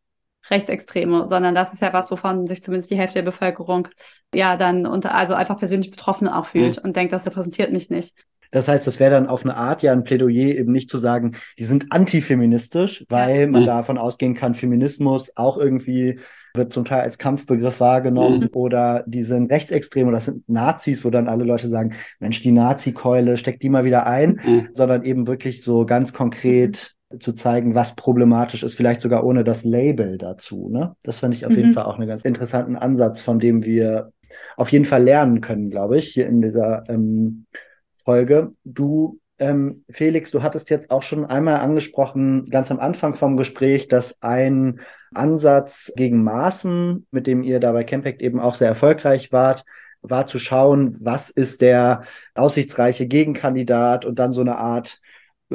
Rechtsextreme, 0.50 1.28
sondern 1.28 1.56
das 1.56 1.74
ist 1.74 1.82
ja 1.82 1.94
was, 1.94 2.12
wovon 2.12 2.48
sich 2.48 2.64
zumindest 2.64 2.92
die 2.92 2.98
Hälfte 2.98 3.16
der 3.20 3.24
Bevölkerung 3.24 3.88
ja 4.34 4.58
dann 4.58 4.86
unter, 4.86 5.16
also 5.16 5.34
einfach 5.34 5.58
persönlich 5.58 5.92
betroffen 5.92 6.28
auch 6.28 6.46
fühlt 6.46 6.78
und 6.78 6.96
denkt, 6.96 7.14
das 7.14 7.26
repräsentiert 7.26 7.72
mich 7.72 7.90
nicht. 7.90 8.14
Das 8.52 8.68
heißt, 8.68 8.86
das 8.86 9.00
wäre 9.00 9.10
dann 9.12 9.28
auf 9.28 9.44
eine 9.44 9.56
Art 9.58 9.82
ja 9.82 9.92
ein 9.92 10.04
Plädoyer, 10.04 10.56
eben 10.56 10.72
nicht 10.72 10.88
zu 10.90 11.00
sagen, 11.00 11.36
die 11.58 11.64
sind 11.64 11.92
antifeministisch, 11.92 13.04
weil 13.10 13.48
man 13.48 13.64
Mhm. 13.64 13.68
davon 13.68 13.98
ausgehen 13.98 14.36
kann, 14.36 14.54
Feminismus 14.54 15.36
auch 15.36 15.58
irgendwie 15.58 16.20
wird 16.56 16.72
zum 16.72 16.86
Teil 16.86 17.02
als 17.02 17.18
Kampfbegriff 17.18 17.80
wahrgenommen 17.80 18.42
Mhm. 18.42 18.50
oder 18.54 19.04
die 19.08 19.24
sind 19.24 19.52
rechtsextrem 19.52 20.08
oder 20.08 20.18
das 20.18 20.26
sind 20.26 20.48
Nazis, 20.48 21.04
wo 21.04 21.10
dann 21.10 21.28
alle 21.28 21.46
Leute 21.46 21.68
sagen, 21.68 21.94
Mensch, 22.20 22.42
die 22.42 22.52
Nazi-Keule, 22.52 23.38
steck 23.38 23.60
die 23.60 23.70
mal 23.70 23.86
wieder 23.86 24.06
ein, 24.06 24.40
Mhm. 24.44 24.68
sondern 24.74 25.04
eben 25.04 25.26
wirklich 25.26 25.64
so 25.64 25.88
ganz 25.88 26.14
konkret 26.14 26.94
zu 27.20 27.34
zeigen, 27.34 27.76
was 27.76 27.96
problematisch 27.96 28.64
ist, 28.64 28.76
vielleicht 28.76 29.02
sogar 29.02 29.24
ohne 29.24 29.44
das 29.44 29.64
Label 29.64 30.18
dazu. 30.18 30.70
Ne? 30.70 30.96
Das 31.04 31.20
fand 31.20 31.34
ich 31.36 31.46
auf 31.46 31.56
jeden 31.56 31.70
Mhm. 31.70 31.74
Fall 31.74 31.86
auch 31.86 31.98
einen 31.98 32.08
ganz 32.08 32.24
interessanten 32.24 32.76
Ansatz, 32.76 33.22
von 33.22 33.40
dem 33.40 33.64
wir 33.64 34.12
auf 34.58 34.72
jeden 34.72 34.86
Fall 34.86 35.04
lernen 35.04 35.42
können, 35.42 35.70
glaube 35.70 35.98
ich, 35.98 36.10
hier 36.10 36.28
in 36.28 36.42
dieser 36.42 36.84
ähm, 36.90 37.46
Folge. 37.94 38.52
Du, 38.64 39.20
ähm, 39.40 39.84
Felix, 39.90 40.32
du 40.32 40.42
hattest 40.44 40.70
jetzt 40.70 40.92
auch 40.92 41.04
schon 41.04 41.26
einmal 41.26 41.58
angesprochen, 41.60 42.50
ganz 42.50 42.72
am 42.72 42.80
Anfang 42.80 43.14
vom 43.14 43.38
Gespräch, 43.38 43.88
dass 43.88 44.16
ein 44.22 44.80
Ansatz 45.14 45.94
gegen 45.96 46.24
Maßen, 46.24 47.06
mit 47.12 47.28
dem 47.28 47.44
ihr 47.44 47.60
da 47.60 47.72
bei 47.72 47.84
Campact 47.84 48.22
eben 48.22 48.40
auch 48.40 48.56
sehr 48.56 48.68
erfolgreich 48.70 49.32
wart, 49.32 49.66
war 50.02 50.28
zu 50.28 50.38
schauen, 50.38 50.96
was 51.00 51.30
ist 51.30 51.62
der 51.62 52.04
aussichtsreiche 52.36 53.08
Gegenkandidat 53.08 54.04
und 54.06 54.20
dann 54.20 54.34
so 54.34 54.42
eine 54.42 54.58
Art 54.58 55.00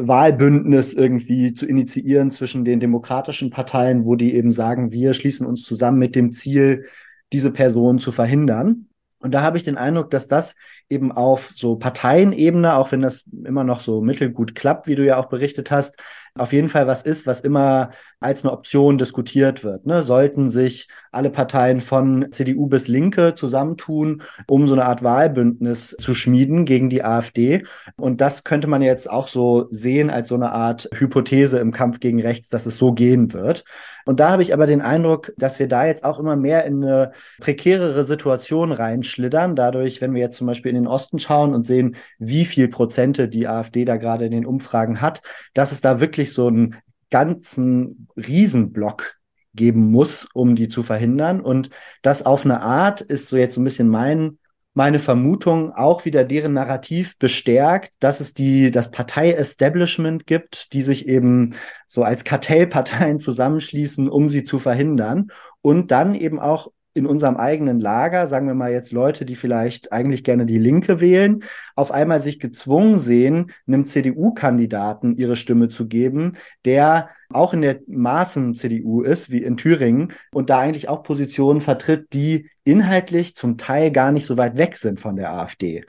Wahlbündnis 0.07 0.95
irgendwie 0.95 1.55
zu 1.55 1.67
initiieren 1.67 2.31
zwischen 2.31 2.65
den 2.65 2.81
demokratischen 2.81 3.51
Parteien, 3.51 4.05
wo 4.05 4.15
die 4.15 4.35
eben 4.35 4.53
sagen, 4.53 4.93
wir 4.93 5.15
schließen 5.15 5.47
uns 5.47 5.65
zusammen 5.65 5.99
mit 5.99 6.15
dem 6.15 6.33
Ziel, 6.33 6.87
diese 7.33 7.51
Person 7.51 7.99
zu 7.99 8.13
verhindern. 8.13 8.87
Und 9.21 9.33
da 9.33 9.43
habe 9.43 9.57
ich 9.57 9.65
den 9.65 9.77
Eindruck, 9.77 10.11
dass 10.11 10.29
das 10.29 10.55
eben 10.89 11.11
auf 11.11 11.53
so 11.55 11.77
Parteienebene, 11.77 12.75
auch 12.75 12.93
wenn 12.93 13.03
das 13.03 13.25
immer 13.45 13.65
noch 13.65 13.81
so 13.81 14.01
mittelgut 14.01 14.55
klappt, 14.55 14.87
wie 14.87 14.95
du 14.95 15.05
ja 15.05 15.17
auch 15.17 15.27
berichtet 15.27 15.71
hast, 15.71 15.97
auf 16.39 16.53
jeden 16.53 16.69
Fall 16.69 16.87
was 16.87 17.03
ist, 17.03 17.27
was 17.27 17.41
immer 17.41 17.91
als 18.21 18.45
eine 18.45 18.53
Option 18.53 18.99
diskutiert 18.99 19.65
wird. 19.65 19.87
Ne? 19.87 20.03
Sollten 20.03 20.51
sich 20.51 20.89
alle 21.13 21.31
Parteien 21.31 21.81
von 21.81 22.29
CDU 22.33 22.67
bis 22.67 22.89
Linke 22.89 23.35
zusammentun, 23.35 24.23
um 24.47 24.67
so 24.67 24.75
eine 24.75 24.87
Art 24.87 25.03
Wahlbündnis 25.03 25.97
zu 26.01 26.15
schmieden 26.15 26.65
gegen 26.65 26.91
die 26.91 27.05
AfD. 27.05 27.65
Und 27.97 28.21
das 28.21 28.45
könnte 28.45 28.67
man 28.67 28.83
jetzt 28.83 29.09
auch 29.09 29.29
so 29.29 29.69
sehen 29.71 30.11
als 30.11 30.29
so 30.29 30.35
eine 30.35 30.53
Art 30.53 30.89
Hypothese 30.95 31.59
im 31.59 31.73
Kampf 31.73 32.01
gegen 32.01 32.21
rechts, 32.21 32.49
dass 32.49 32.67
es 32.67 32.77
so 32.77 32.93
gehen 32.93 33.33
wird. 33.33 33.65
Und 34.09 34.21
da 34.21 34.31
habe 34.31 34.43
ich 34.43 34.55
aber 34.55 34.67
den 34.67 34.81
Eindruck, 34.81 35.35
dass 35.37 35.59
wir 35.59 35.69
da 35.69 35.85
jetzt 35.85 36.03
auch 36.03 36.19
immer 36.19 36.35
mehr 36.35 36.65
in 36.65 36.83
eine 36.83 37.13
prekärere 37.41 38.05
Situation 38.05 38.73
reinschlittern. 38.73 39.55
Dadurch, 39.55 40.01
wenn 40.01 40.15
wir 40.15 40.23
jetzt 40.23 40.39
zum 40.39 40.47
Beispiel 40.47 40.71
in 40.71 40.77
den 40.77 40.87
Osten 40.87 41.19
schauen 41.19 41.55
und 41.55 41.67
sehen, 41.67 41.95
wie 42.19 42.47
viel 42.47 42.69
Prozente 42.69 43.29
die 43.29 43.47
AfD 43.47 43.85
da 43.85 43.97
gerade 43.97 44.25
in 44.25 44.31
den 44.31 44.47
Umfragen 44.47 45.03
hat, 45.03 45.21
dass 45.53 45.73
es 45.73 45.83
da 45.83 46.01
wirklich 46.01 46.28
so 46.33 46.49
einen 46.49 46.77
ganzen 47.11 48.09
Riesenblock 48.17 49.17
geben 49.55 49.91
muss, 49.91 50.29
um 50.35 50.57
die 50.57 50.69
zu 50.69 50.83
verhindern. 50.83 51.41
Und 51.41 51.71
das 52.03 52.25
auf 52.25 52.45
eine 52.45 52.61
Art 52.61 53.01
ist 53.01 53.29
so 53.29 53.37
jetzt 53.37 53.55
so 53.55 53.61
ein 53.61 53.65
bisschen 53.65 53.89
mein 53.89 54.39
meine 54.79 55.01
Vermutung 55.01 55.73
auch 55.73 56.05
wieder 56.05 56.23
deren 56.23 56.53
Narrativ 56.53 57.19
bestärkt, 57.19 57.91
dass 57.99 58.21
es 58.21 58.33
die, 58.33 58.71
das 58.71 58.93
Partei-Establishment 58.93 60.25
gibt, 60.25 60.73
die 60.73 60.83
sich 60.83 61.09
eben 61.09 61.57
so 61.89 62.05
als 62.05 62.23
Kartellparteien 62.23 63.19
zusammenschließen, 63.21 64.09
um 64.09 64.31
sie 64.31 64.45
zu 64.45 64.61
verhindern 64.61 65.33
und 65.63 65.91
dann 65.91 66.15
eben 66.15 66.39
auch 66.39 66.71
in 66.95 67.07
unserem 67.07 67.37
eigenen 67.37 67.81
Lager, 67.81 68.27
sagen 68.27 68.47
wir 68.47 68.55
mal 68.55 68.73
jetzt 68.73 68.93
Leute, 68.93 69.25
die 69.25 69.37
vielleicht 69.37 69.93
eigentlich 69.93 70.25
gerne 70.25 70.47
die 70.47 70.59
Linke 70.59 71.01
wählen, 71.01 71.45
auf 71.77 71.93
einmal 71.93 72.21
sich 72.21 72.41
gezwungen 72.41 72.99
sehen, 72.99 73.53
einem 73.67 73.87
CDU-Kandidaten 73.87 75.17
ihre 75.17 75.37
Stimme 75.37 75.69
zu 75.69 75.87
geben, 75.87 76.33
der 76.65 77.11
auch 77.31 77.53
in 77.53 77.63
der 77.63 77.81
Maßen-CDU 77.87 79.03
ist, 79.03 79.31
wie 79.31 79.43
in 79.43 79.57
Thüringen, 79.57 80.13
und 80.33 80.51
da 80.51 80.61
eigentlich 80.61 80.89
auch 80.89 81.03
Positionen 81.03 81.61
vertritt, 81.61 82.13
die 82.13 82.49
inhaltlich 82.65 83.37
zum 83.37 83.59
Teil 83.59 83.91
gar 83.91 84.13
nicht 84.13 84.27
so 84.27 84.37
weit 84.39 84.57
weg 84.57 84.77
sind 84.77 84.99
von 84.99 85.17
der 85.17 85.33
AfD. 85.33 85.85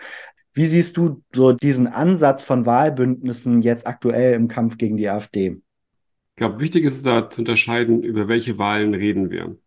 Wie 0.53 0.67
siehst 0.67 0.97
du 0.97 1.23
so 1.33 1.53
diesen 1.53 1.87
Ansatz 1.87 2.43
von 2.43 2.65
Wahlbündnissen 2.65 3.61
jetzt 3.61 3.87
aktuell 3.87 4.33
im 4.33 4.47
Kampf 4.47 4.77
gegen 4.77 4.97
die 4.97 5.09
AfD? 5.09 5.61
Ich 6.31 6.35
glaube, 6.35 6.59
wichtig 6.59 6.85
ist 6.85 7.05
da 7.05 7.29
zu 7.29 7.41
unterscheiden, 7.41 8.03
über 8.03 8.27
welche 8.27 8.57
Wahlen 8.57 8.93
reden 8.93 9.29
wir. 9.29 9.57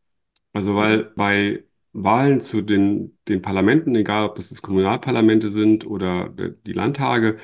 Also, 0.52 0.74
weil 0.76 1.04
bei 1.16 1.64
Wahlen 1.92 2.40
zu 2.40 2.62
den, 2.62 3.18
den 3.28 3.42
Parlamenten, 3.42 3.94
egal 3.94 4.26
ob 4.28 4.38
es 4.38 4.48
das 4.50 4.62
Kommunalparlamente 4.62 5.50
sind 5.50 5.86
oder 5.86 6.28
die 6.30 6.72
Landtage, 6.72 7.38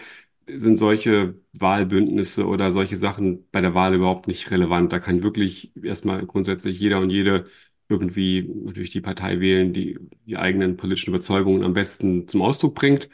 sind 0.48 0.76
solche 0.78 1.34
Wahlbündnisse 1.58 2.46
oder 2.46 2.72
solche 2.72 2.96
Sachen 2.96 3.48
bei 3.50 3.60
der 3.60 3.74
Wahl 3.74 3.94
überhaupt 3.94 4.28
nicht 4.28 4.50
relevant. 4.50 4.92
Da 4.92 4.98
kann 5.00 5.22
wirklich 5.22 5.72
erstmal 5.82 6.24
grundsätzlich 6.26 6.80
jeder 6.80 7.00
und 7.00 7.10
jede 7.10 7.46
irgendwie 7.88 8.42
natürlich 8.64 8.90
die 8.90 9.00
Partei 9.02 9.40
wählen, 9.40 9.72
die 9.72 9.98
die 10.26 10.36
eigenen 10.38 10.76
politischen 10.76 11.10
Überzeugungen 11.10 11.64
am 11.64 11.74
besten 11.74 12.28
zum 12.28 12.42
Ausdruck 12.42 12.74
bringt. 12.74 13.08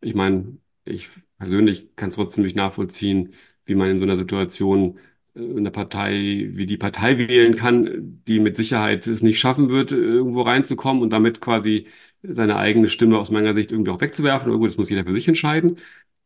Ich 0.00 0.14
meine, 0.14 0.58
ich 0.84 1.10
persönlich 1.38 1.94
kann 1.96 2.08
es 2.10 2.14
trotzdem 2.16 2.44
nicht 2.44 2.56
nachvollziehen, 2.56 3.34
wie 3.64 3.74
man 3.74 3.90
in 3.90 3.98
so 3.98 4.04
einer 4.04 4.16
Situation 4.16 4.98
eine 5.36 5.70
Partei 5.70 6.48
wie 6.52 6.66
die 6.66 6.76
Partei 6.76 7.18
wählen 7.18 7.54
kann, 7.56 8.22
die 8.26 8.40
mit 8.40 8.56
Sicherheit 8.56 9.06
es 9.06 9.22
nicht 9.22 9.38
schaffen 9.38 9.68
wird, 9.68 9.92
irgendwo 9.92 10.42
reinzukommen 10.42 11.02
und 11.02 11.10
damit 11.12 11.40
quasi 11.40 11.86
seine 12.22 12.56
eigene 12.56 12.88
Stimme 12.88 13.18
aus 13.18 13.30
meiner 13.30 13.54
Sicht 13.54 13.70
irgendwie 13.72 13.90
auch 13.92 14.00
wegzuwerfen. 14.00 14.48
Aber 14.50 14.58
gut, 14.58 14.68
das 14.70 14.76
muss 14.78 14.90
jeder 14.90 15.04
für 15.04 15.12
sich 15.12 15.28
entscheiden. 15.28 15.76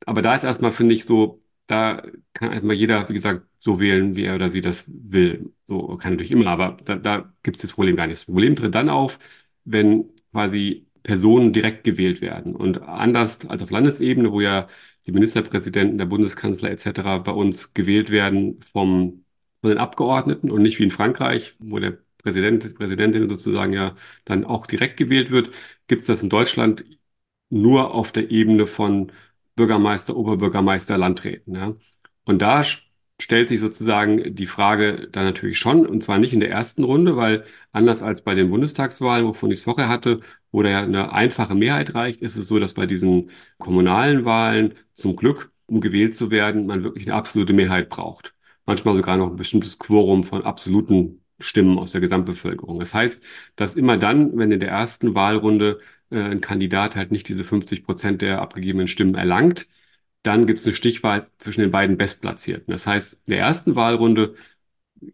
Aber 0.07 0.23
da 0.23 0.35
ist 0.35 0.45
erstmal, 0.45 0.73
finde 0.73 0.95
ich, 0.95 1.05
so, 1.05 1.43
da 1.67 2.03
kann 2.33 2.53
erstmal 2.53 2.77
jeder, 2.77 3.09
wie 3.09 3.15
gesagt, 3.15 3.47
so 3.59 3.79
wählen, 3.81 4.17
wie 4.17 4.25
er 4.25 4.35
oder 4.35 4.51
sie 4.51 4.61
das 4.61 4.85
will. 4.89 5.53
So 5.67 5.97
kann 5.97 6.13
natürlich 6.13 6.33
immer, 6.33 6.47
aber 6.49 6.77
da, 6.85 6.97
da 6.97 7.33
gibt 7.43 7.57
es 7.57 7.63
das 7.63 7.73
Problem 7.73 7.97
gar 7.97 8.07
nicht. 8.07 8.19
Das 8.21 8.25
Problem 8.27 8.57
tritt 8.57 8.75
dann 8.75 8.89
auf, 8.89 9.19
wenn 9.65 10.11
quasi 10.33 10.87
Personen 11.03 11.53
direkt 11.53 11.85
gewählt 11.85 12.21
werden. 12.21 12.55
Und 12.57 12.83
anders 12.83 13.47
als 13.49 13.63
auf 13.63 13.71
Landesebene, 13.71 14.33
wo 14.33 14.41
ja 14.41 14.67
die 15.07 15.13
Ministerpräsidenten, 15.13 15.99
der 15.99 16.07
Bundeskanzler 16.07 16.71
etc. 16.71 17.23
bei 17.25 17.33
uns 17.33 17.75
gewählt 17.75 18.11
werden 18.11 18.61
vom, 18.63 19.25
von 19.61 19.71
den 19.71 19.79
Abgeordneten 19.79 20.51
und 20.51 20.63
nicht 20.63 20.79
wie 20.79 20.85
in 20.85 20.91
Frankreich, 20.91 21.57
wo 21.59 21.79
der 21.79 21.99
Präsident, 22.19 22.75
Präsidentin 22.77 23.29
sozusagen 23.29 23.73
ja 23.73 23.97
dann 24.25 24.45
auch 24.45 24.67
direkt 24.67 24.97
gewählt 24.97 25.31
wird, 25.31 25.51
gibt 25.89 26.03
es 26.03 26.07
das 26.07 26.23
in 26.23 26.29
Deutschland 26.31 26.85
nur 27.51 27.93
auf 27.95 28.13
der 28.13 28.31
Ebene 28.31 28.67
von 28.67 29.13
Bürgermeister, 29.57 30.17
Oberbürgermeister, 30.17 30.97
Landräten. 30.99 31.55
Ja. 31.55 31.77
Und 32.25 32.41
da 32.43 32.63
stellt 33.21 33.49
sich 33.49 33.61
sozusagen 33.61 34.35
die 34.35 34.47
Frage 34.47 35.09
dann 35.13 35.25
natürlich 35.25 35.59
schon, 35.59 35.87
und 35.87 36.03
zwar 36.03 36.19
nicht 36.19 36.33
in 36.33 36.41
der 36.41 36.51
ersten 36.51 36.85
Runde, 36.85 37.17
weil 37.17 37.45
anders 37.73 38.03
als 38.03 38.23
bei 38.23 38.35
den 38.35 38.51
Bundestagswahlen, 38.51 39.27
wovon 39.27 39.51
ich 39.51 39.61
es 39.61 39.65
vorher 39.65 39.89
hatte, 39.89 40.21
wo 40.53 40.63
da 40.63 40.83
eine 40.83 41.13
einfache 41.13 41.55
Mehrheit 41.55 41.95
reicht, 41.95 42.21
ist 42.23 42.37
es 42.37 42.47
so, 42.49 42.59
dass 42.61 42.75
bei 42.75 42.87
diesen 42.87 43.31
kommunalen 43.59 44.25
Wahlen 44.25 44.75
zum 44.93 45.17
Glück, 45.17 45.53
um 45.67 45.81
gewählt 45.81 46.15
zu 46.15 46.31
werden, 46.31 46.67
man 46.67 46.85
wirklich 46.85 47.07
eine 47.07 47.17
absolute 47.17 47.53
Mehrheit 47.53 47.89
braucht. 47.89 48.35
Manchmal 48.67 48.95
sogar 48.97 49.17
noch 49.17 49.31
ein 49.31 49.37
bestimmtes 49.37 49.79
Quorum 49.79 50.25
von 50.25 50.43
absoluten 50.45 51.23
Stimmen 51.41 51.79
aus 51.79 51.93
der 51.93 52.01
Gesamtbevölkerung. 52.01 52.79
Das 52.79 52.95
heißt, 52.95 53.25
dass 53.57 53.75
immer 53.75 53.97
dann, 53.97 54.37
wenn 54.39 54.53
in 54.53 54.61
der 54.61 54.71
ersten 54.71 55.15
Wahlrunde 55.15 55.81
äh, 56.11 56.21
ein 56.21 56.41
Kandidat 56.41 56.97
halt 56.97 57.11
nicht 57.13 57.29
diese 57.29 57.45
50 57.45 57.85
Prozent 57.85 58.23
der 58.23 58.41
abgegebenen 58.41 58.87
Stimmen 58.89 59.15
erlangt, 59.15 59.67
dann 60.23 60.47
gibt 60.47 60.61
es 60.61 60.67
eine 60.67 60.75
Stichwahl 60.75 61.27
zwischen 61.39 61.63
den 61.63 61.71
beiden 61.73 61.97
Bestplatzierten. 61.97 62.71
Das 62.71 62.87
heißt, 62.87 63.23
in 63.27 63.33
der 63.33 63.41
ersten 63.41 63.75
Wahlrunde 63.75 64.35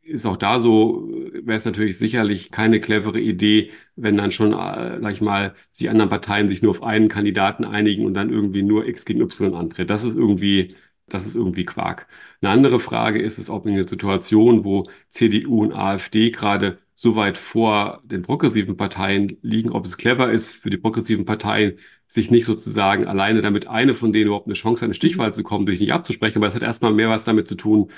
ist 0.03 0.27
auch 0.27 0.37
da 0.37 0.59
so, 0.59 1.09
wäre 1.33 1.57
es 1.57 1.65
natürlich 1.65 1.99
sicherlich 1.99 2.51
keine 2.51 2.81
clevere 2.81 3.21
Idee, 3.21 3.71
wenn 3.97 4.17
dann 4.17 4.31
schon, 4.31 4.53
äh, 4.53 5.01
sag 5.01 5.13
ich 5.13 5.21
mal, 5.21 5.55
die 5.81 5.89
anderen 5.89 6.11
Parteien 6.11 6.49
sich 6.49 6.63
nur 6.63 6.73
auf 6.73 6.83
einen 6.83 7.09
Kandidaten 7.09 7.65
einigen 7.65 8.05
und 8.07 8.15
dann 8.15 8.31
irgendwie 8.31 8.63
nur 8.63 8.87
X 8.87 9.05
gegen 9.05 9.21
Y 9.21 9.55
antritt. 9.55 9.91
Das 9.91 10.05
ist 10.05 10.17
irgendwie, 10.17 10.75
das 11.09 11.27
ist 11.27 11.35
irgendwie 11.35 11.65
Quark. 11.65 12.07
Eine 12.41 12.51
andere 12.53 12.81
Frage 12.81 13.21
ist 13.21 13.39
es, 13.39 13.51
ob 13.51 13.67
in 13.67 13.75
einer 13.75 13.89
Situation, 13.89 14.65
wo 14.65 14.85
CDU 15.09 15.63
und 15.63 15.73
AfD 15.73 16.31
gerade 16.31 16.79
so 16.95 17.17
weit 17.17 17.39
vor 17.39 18.03
den 18.05 18.23
progressiven 18.23 18.77
Parteien 18.77 19.39
liegen, 19.43 19.71
ob 19.71 19.87
es 19.87 19.97
clever 19.97 20.31
ist 20.33 20.51
für 20.51 20.71
die 20.71 20.77
progressiven 20.79 21.25
Parteien, 21.25 21.79
sich 22.09 22.31
nicht 22.31 22.45
sozusagen 22.47 23.07
alleine 23.07 23.43
damit 23.43 23.69
eine 23.69 23.95
von 23.95 24.13
denen 24.13 24.27
überhaupt 24.27 24.47
eine 24.47 24.55
Chance 24.55 24.85
eine 24.85 24.95
Stichwahl 24.95 25.33
zu 25.35 25.43
kommen, 25.43 25.67
sich 25.67 25.81
nicht 25.81 25.93
abzusprechen, 25.93 26.41
weil 26.41 26.49
es 26.49 26.55
hat 26.55 26.63
erstmal 26.63 26.93
mehr 26.93 27.09
was 27.09 27.25
damit 27.25 27.47
zu 27.49 27.55
tun, 27.55 27.91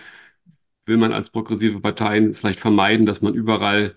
will 0.87 0.97
man 0.97 1.13
als 1.13 1.31
progressive 1.31 1.81
Parteien 1.81 2.35
vielleicht 2.35 2.61
vermeiden, 2.61 3.07
dass 3.07 3.23
man 3.23 3.35
überall 3.35 3.97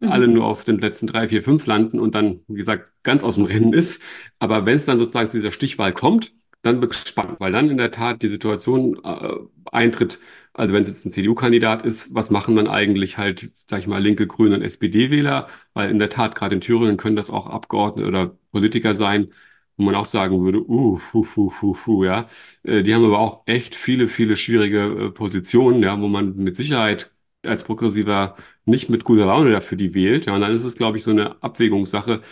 mhm. 0.00 0.12
alle 0.12 0.28
nur 0.28 0.46
auf 0.46 0.64
den 0.64 0.78
letzten 0.78 1.06
drei, 1.06 1.28
vier, 1.28 1.42
fünf 1.42 1.66
landen 1.66 2.00
und 2.00 2.14
dann, 2.14 2.40
wie 2.48 2.58
gesagt, 2.58 2.92
ganz 3.02 3.24
aus 3.24 3.36
dem 3.36 3.44
Rennen 3.44 3.72
ist. 3.72 4.02
Aber 4.38 4.66
wenn 4.66 4.76
es 4.76 4.86
dann 4.86 4.98
sozusagen 4.98 5.30
zu 5.30 5.38
dieser 5.38 5.52
Stichwahl 5.52 5.92
kommt, 5.92 6.32
dann 6.62 6.80
wird 6.80 6.92
es 6.92 7.08
spannend, 7.08 7.38
weil 7.40 7.52
dann 7.52 7.70
in 7.70 7.76
der 7.76 7.90
Tat 7.90 8.22
die 8.22 8.28
Situation 8.28 8.98
äh, 9.04 9.36
eintritt, 9.72 10.18
also 10.52 10.74
wenn 10.74 10.82
es 10.82 10.88
jetzt 10.88 11.04
ein 11.06 11.10
CDU-Kandidat 11.10 11.84
ist, 11.84 12.14
was 12.14 12.30
machen 12.30 12.56
dann 12.56 12.66
eigentlich 12.66 13.18
halt, 13.18 13.50
sag 13.68 13.80
ich 13.80 13.86
mal, 13.86 14.02
linke, 14.02 14.26
grüne 14.26 14.56
und 14.56 14.62
SPD-Wähler? 14.62 15.48
Weil 15.74 15.90
in 15.90 15.98
der 15.98 16.08
Tat, 16.08 16.34
gerade 16.34 16.54
in 16.56 16.60
Thüringen 16.60 16.96
können 16.96 17.16
das 17.16 17.30
auch 17.30 17.46
Abgeordnete 17.46 18.08
oder 18.08 18.36
Politiker 18.52 18.94
sein, 18.94 19.28
wo 19.76 19.84
man 19.84 19.94
auch 19.94 20.04
sagen 20.04 20.42
würde, 20.44 20.60
uh, 20.68 21.00
hu, 21.12 21.26
hu, 21.36 21.52
hu, 21.60 21.76
hu, 21.86 22.04
ja. 22.04 22.28
Äh, 22.62 22.82
die 22.82 22.94
haben 22.94 23.04
aber 23.04 23.18
auch 23.18 23.42
echt 23.46 23.74
viele, 23.74 24.08
viele 24.08 24.36
schwierige 24.36 25.06
äh, 25.08 25.10
Positionen, 25.10 25.82
ja, 25.82 26.00
wo 26.00 26.08
man 26.08 26.36
mit 26.36 26.56
Sicherheit 26.56 27.12
als 27.44 27.64
Progressiver 27.64 28.36
nicht 28.64 28.90
mit 28.90 29.04
guter 29.04 29.26
Laune 29.26 29.50
dafür 29.52 29.78
die 29.78 29.94
wählt. 29.94 30.26
Ja, 30.26 30.34
und 30.34 30.40
dann 30.40 30.52
ist 30.52 30.64
es, 30.64 30.76
glaube 30.76 30.96
ich, 30.98 31.04
so 31.04 31.10
eine 31.10 31.42
Abwägungssache. 31.42 32.22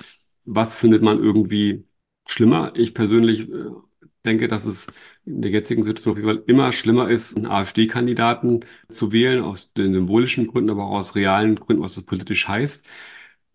Was 0.45 0.75
findet 0.75 1.03
man 1.03 1.19
irgendwie 1.23 1.87
schlimmer? 2.27 2.73
Ich 2.77 2.95
persönlich 2.95 3.49
äh, 3.51 3.67
denke, 4.25 4.49
dass 4.49 4.65
es 4.65 4.87
in 5.25 5.43
der 5.43 5.51
jetzigen 5.51 5.83
Situation 5.85 6.13
auf 6.13 6.19
jeden 6.19 6.29
Fall 6.29 6.45
immer 6.47 6.73
schlimmer 6.73 7.11
ist, 7.11 7.37
einen 7.37 7.47
AfD-Kandidaten 7.47 8.65
zu 8.89 9.13
wählen, 9.13 9.43
aus 9.43 9.73
den 9.73 9.93
symbolischen 9.93 10.47
Gründen, 10.47 10.71
aber 10.71 10.85
auch 10.87 10.99
aus 10.99 11.15
realen 11.15 11.57
Gründen, 11.57 11.83
was 11.83 11.95
das 11.95 12.05
politisch 12.05 12.49
heißt. 12.49 12.87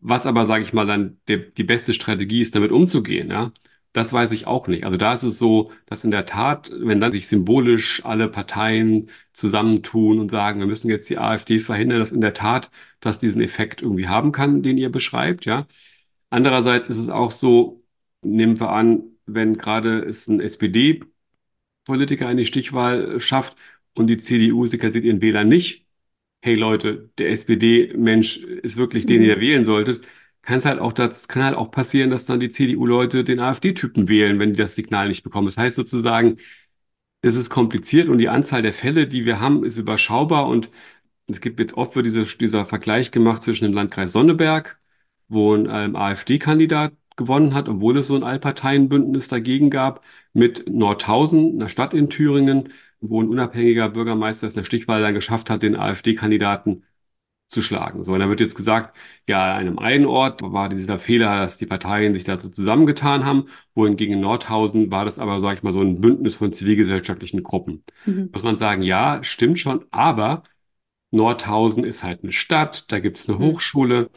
Was 0.02 0.26
aber, 0.26 0.46
sage 0.46 0.64
ich 0.64 0.74
mal, 0.74 0.86
dann 0.88 1.20
der, 1.28 1.38
die 1.40 1.64
beste 1.64 1.94
Strategie 1.94 2.42
ist, 2.42 2.56
damit 2.56 2.72
umzugehen, 2.72 3.30
ja. 3.32 3.52
Das 3.94 4.14
weiß 4.14 4.32
ich 4.34 4.46
auch 4.46 4.68
nicht. 4.68 4.84
Also 4.86 4.98
da 4.98 5.14
ist 5.14 5.24
es 5.24 5.40
so, 5.40 5.72
dass 5.88 6.04
in 6.04 6.12
der 6.12 6.26
Tat, 6.28 6.72
wenn 6.80 7.02
dann 7.02 7.12
sich 7.12 7.28
symbolisch 7.28 8.06
alle 8.06 8.30
Parteien 8.30 9.10
zusammentun 9.34 10.20
und 10.20 10.30
sagen, 10.30 10.60
wir 10.60 10.68
müssen 10.68 10.90
jetzt 10.90 11.10
die 11.10 11.18
AfD 11.18 11.60
verhindern, 11.60 12.00
dass 12.00 12.12
in 12.12 12.22
der 12.22 12.34
Tat 12.36 12.70
das 13.00 13.18
diesen 13.18 13.42
Effekt 13.42 13.82
irgendwie 13.82 14.08
haben 14.08 14.32
kann, 14.32 14.62
den 14.62 14.78
ihr 14.78 14.92
beschreibt, 14.92 15.46
ja. 15.46 15.68
Andererseits 16.30 16.88
ist 16.88 16.98
es 16.98 17.10
auch 17.10 17.32
so, 17.32 17.84
nehmen 18.22 18.60
wir 18.60 18.70
an, 18.72 19.04
wenn 19.26 19.58
gerade 19.58 20.00
es 20.00 20.28
ein 20.28 20.40
SPD-Politiker 20.40 22.28
eine 22.28 22.46
Stichwahl 22.46 23.20
schafft 23.20 23.58
und 23.96 24.08
die 24.08 24.18
CDU 24.18 24.66
signalisiert 24.68 25.06
ihren 25.06 25.22
Wählern 25.22 25.48
nicht, 25.50 25.88
hey 26.42 26.56
Leute, 26.56 27.10
der 27.18 27.32
SPD-Mensch 27.32 28.38
ist 28.38 28.78
wirklich 28.78 29.06
den, 29.06 29.22
den 29.22 29.30
ihr 29.30 29.38
mhm. 29.38 29.42
wählen 29.42 29.66
solltet, 29.66 30.06
kann 30.42 30.58
es 30.58 30.66
halt 30.66 30.80
auch, 30.80 30.94
das 30.94 31.28
kann 31.28 31.44
halt 31.44 31.56
auch 31.56 31.72
passieren, 31.72 32.10
dass 32.10 32.26
dann 32.26 32.40
die 32.40 32.50
CDU-Leute 32.50 33.24
den 33.24 33.40
AfD-Typen 33.40 34.08
wählen, 34.10 34.40
wenn 34.40 34.52
die 34.54 34.58
das 34.62 34.76
Signal 34.76 35.08
nicht 35.10 35.24
bekommen. 35.24 35.48
Das 35.48 35.58
heißt 35.58 35.76
sozusagen, 35.76 36.38
es 37.22 37.36
ist 37.36 37.50
kompliziert 37.50 38.10
und 38.10 38.18
die 38.20 38.30
Anzahl 38.30 38.62
der 38.62 38.74
Fälle, 38.74 39.08
die 39.08 39.26
wir 39.26 39.40
haben, 39.40 39.64
ist 39.66 39.78
überschaubar 39.78 40.48
und 40.48 40.70
es 41.28 41.42
gibt 41.42 41.60
jetzt 41.60 41.76
oft 41.76 41.94
für 41.94 42.04
diese, 42.04 42.24
dieser 42.26 42.66
Vergleich 42.66 43.12
gemacht 43.12 43.44
zwischen 43.44 43.66
dem 43.66 43.74
Landkreis 43.74 44.14
Sonneberg, 44.14 44.80
wo 45.28 45.56
ein 45.56 45.68
ähm, 45.72 45.96
AfD-Kandidat 45.96 46.94
gewonnen 47.18 47.54
hat, 47.54 47.70
obwohl 47.70 47.98
es 47.98 48.08
so 48.08 48.16
ein 48.16 48.24
Allparteienbündnis 48.24 49.28
dagegen 49.28 49.70
gab, 49.70 50.04
mit 50.34 50.70
Nordhausen, 50.70 51.56
einer 51.56 51.70
Stadt 51.70 51.94
in 51.94 52.10
Thüringen, 52.10 52.70
wo 53.02 53.22
ein 53.22 53.30
unabhängiger 53.30 53.90
Bürgermeister 53.90 54.48
es 54.48 54.54
in 54.54 54.62
der 54.62 54.66
Stichwahl 54.66 55.02
dann 55.02 55.14
geschafft 55.14 55.50
hat, 55.50 55.64
den 55.64 55.76
AfD-Kandidaten 55.76 56.84
zu 57.50 57.62
schlagen. 57.64 58.04
So, 58.04 58.14
und 58.14 58.20
da 58.20 58.30
wird 58.30 58.40
jetzt 58.40 58.56
gesagt, 58.56 58.96
ja, 59.28 59.56
an 59.56 59.62
einem 59.62 59.80
einen 59.80 60.06
Ort 60.06 60.42
war 60.44 60.70
dieser 60.70 61.00
Fehler, 61.00 61.38
dass 61.40 61.58
die 61.58 61.66
Parteien 61.66 62.14
sich 62.14 62.24
dazu 62.24 62.50
zusammengetan 62.50 63.26
haben, 63.26 63.46
wohingegen 63.74 64.16
in 64.16 64.22
Nordhausen 64.22 64.92
war 64.92 65.04
das 65.04 65.20
aber, 65.20 65.40
sag 65.42 65.56
ich 65.58 65.64
mal, 65.64 65.74
so 65.74 65.82
ein 65.82 66.00
Bündnis 66.00 66.36
von 66.36 66.54
zivilgesellschaftlichen 66.54 67.44
Gruppen. 67.44 67.84
Mhm. 68.06 68.30
Muss 68.32 68.44
man 68.44 68.56
sagen, 68.56 68.84
ja, 68.84 69.24
stimmt 69.24 69.60
schon, 69.60 69.86
aber 69.92 70.44
Nordhausen 71.12 71.84
ist 71.84 72.04
halt 72.04 72.24
eine 72.24 72.32
Stadt, 72.32 72.92
da 72.92 73.00
gibt 73.00 73.18
es 73.18 73.28
eine 73.28 73.40
mhm. 73.40 73.44
Hochschule, 73.44 74.10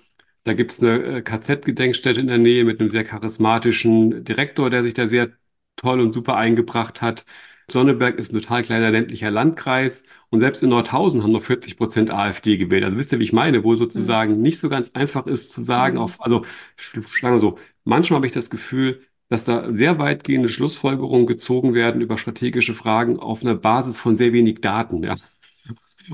da 0.45 0.53
gibt 0.55 0.73
es 0.73 0.81
eine 0.81 1.19
äh, 1.19 1.23
KZ-Gedenkstätte 1.23 2.21
in 2.21 2.27
der 2.27 2.39
Nähe 2.39 2.65
mit 2.65 2.81
einem 2.81 2.91
sehr 2.91 3.05
charismatischen 3.05 4.25
Direktor, 4.25 4.69
der 4.71 4.83
sich 4.83 4.95
da 4.95 5.07
sehr 5.07 5.31
toll 5.77 6.01
und 6.01 6.13
super 6.13 6.37
eingebracht 6.37 7.01
hat. 7.01 7.25
Sonneberg 7.73 8.19
ist 8.19 8.33
ein 8.33 8.41
total 8.41 8.63
kleiner 8.63 8.91
ländlicher 8.91 9.31
Landkreis 9.31 10.05
und 10.31 10.41
selbst 10.41 10.63
in 10.63 10.71
Nordhausen 10.71 11.23
haben 11.23 11.33
noch 11.33 11.43
40 11.43 11.77
Prozent 11.77 12.11
AfD 12.11 12.57
gewählt. 12.57 12.85
Also 12.85 12.97
wisst 12.97 13.13
ihr, 13.13 13.19
wie 13.19 13.25
ich 13.25 13.33
meine, 13.33 13.65
wo 13.65 13.75
sozusagen 13.75 14.37
mhm. 14.37 14.43
nicht 14.43 14.59
so 14.59 14.69
ganz 14.69 14.93
einfach 14.93 15.27
ist 15.27 15.53
zu 15.53 15.63
sagen, 15.63 15.97
mhm. 15.97 16.03
auf, 16.03 16.21
also 16.21 16.45
wir 16.93 17.39
so, 17.39 17.59
manchmal 17.85 18.19
habe 18.19 18.27
ich 18.27 18.33
das 18.33 18.51
Gefühl, 18.51 19.03
dass 19.29 19.45
da 19.45 19.73
sehr 19.73 19.99
weitgehende 19.99 20.49
Schlussfolgerungen 20.51 21.27
gezogen 21.27 21.75
werden 21.75 22.03
über 22.03 22.19
strategische 22.19 22.75
Fragen 22.75 23.19
auf 23.19 23.43
einer 23.43 23.55
Basis 23.55 23.99
von 23.99 24.17
sehr 24.17 24.33
wenig 24.33 24.61
Daten. 24.61 25.03
Ja. 25.03 25.17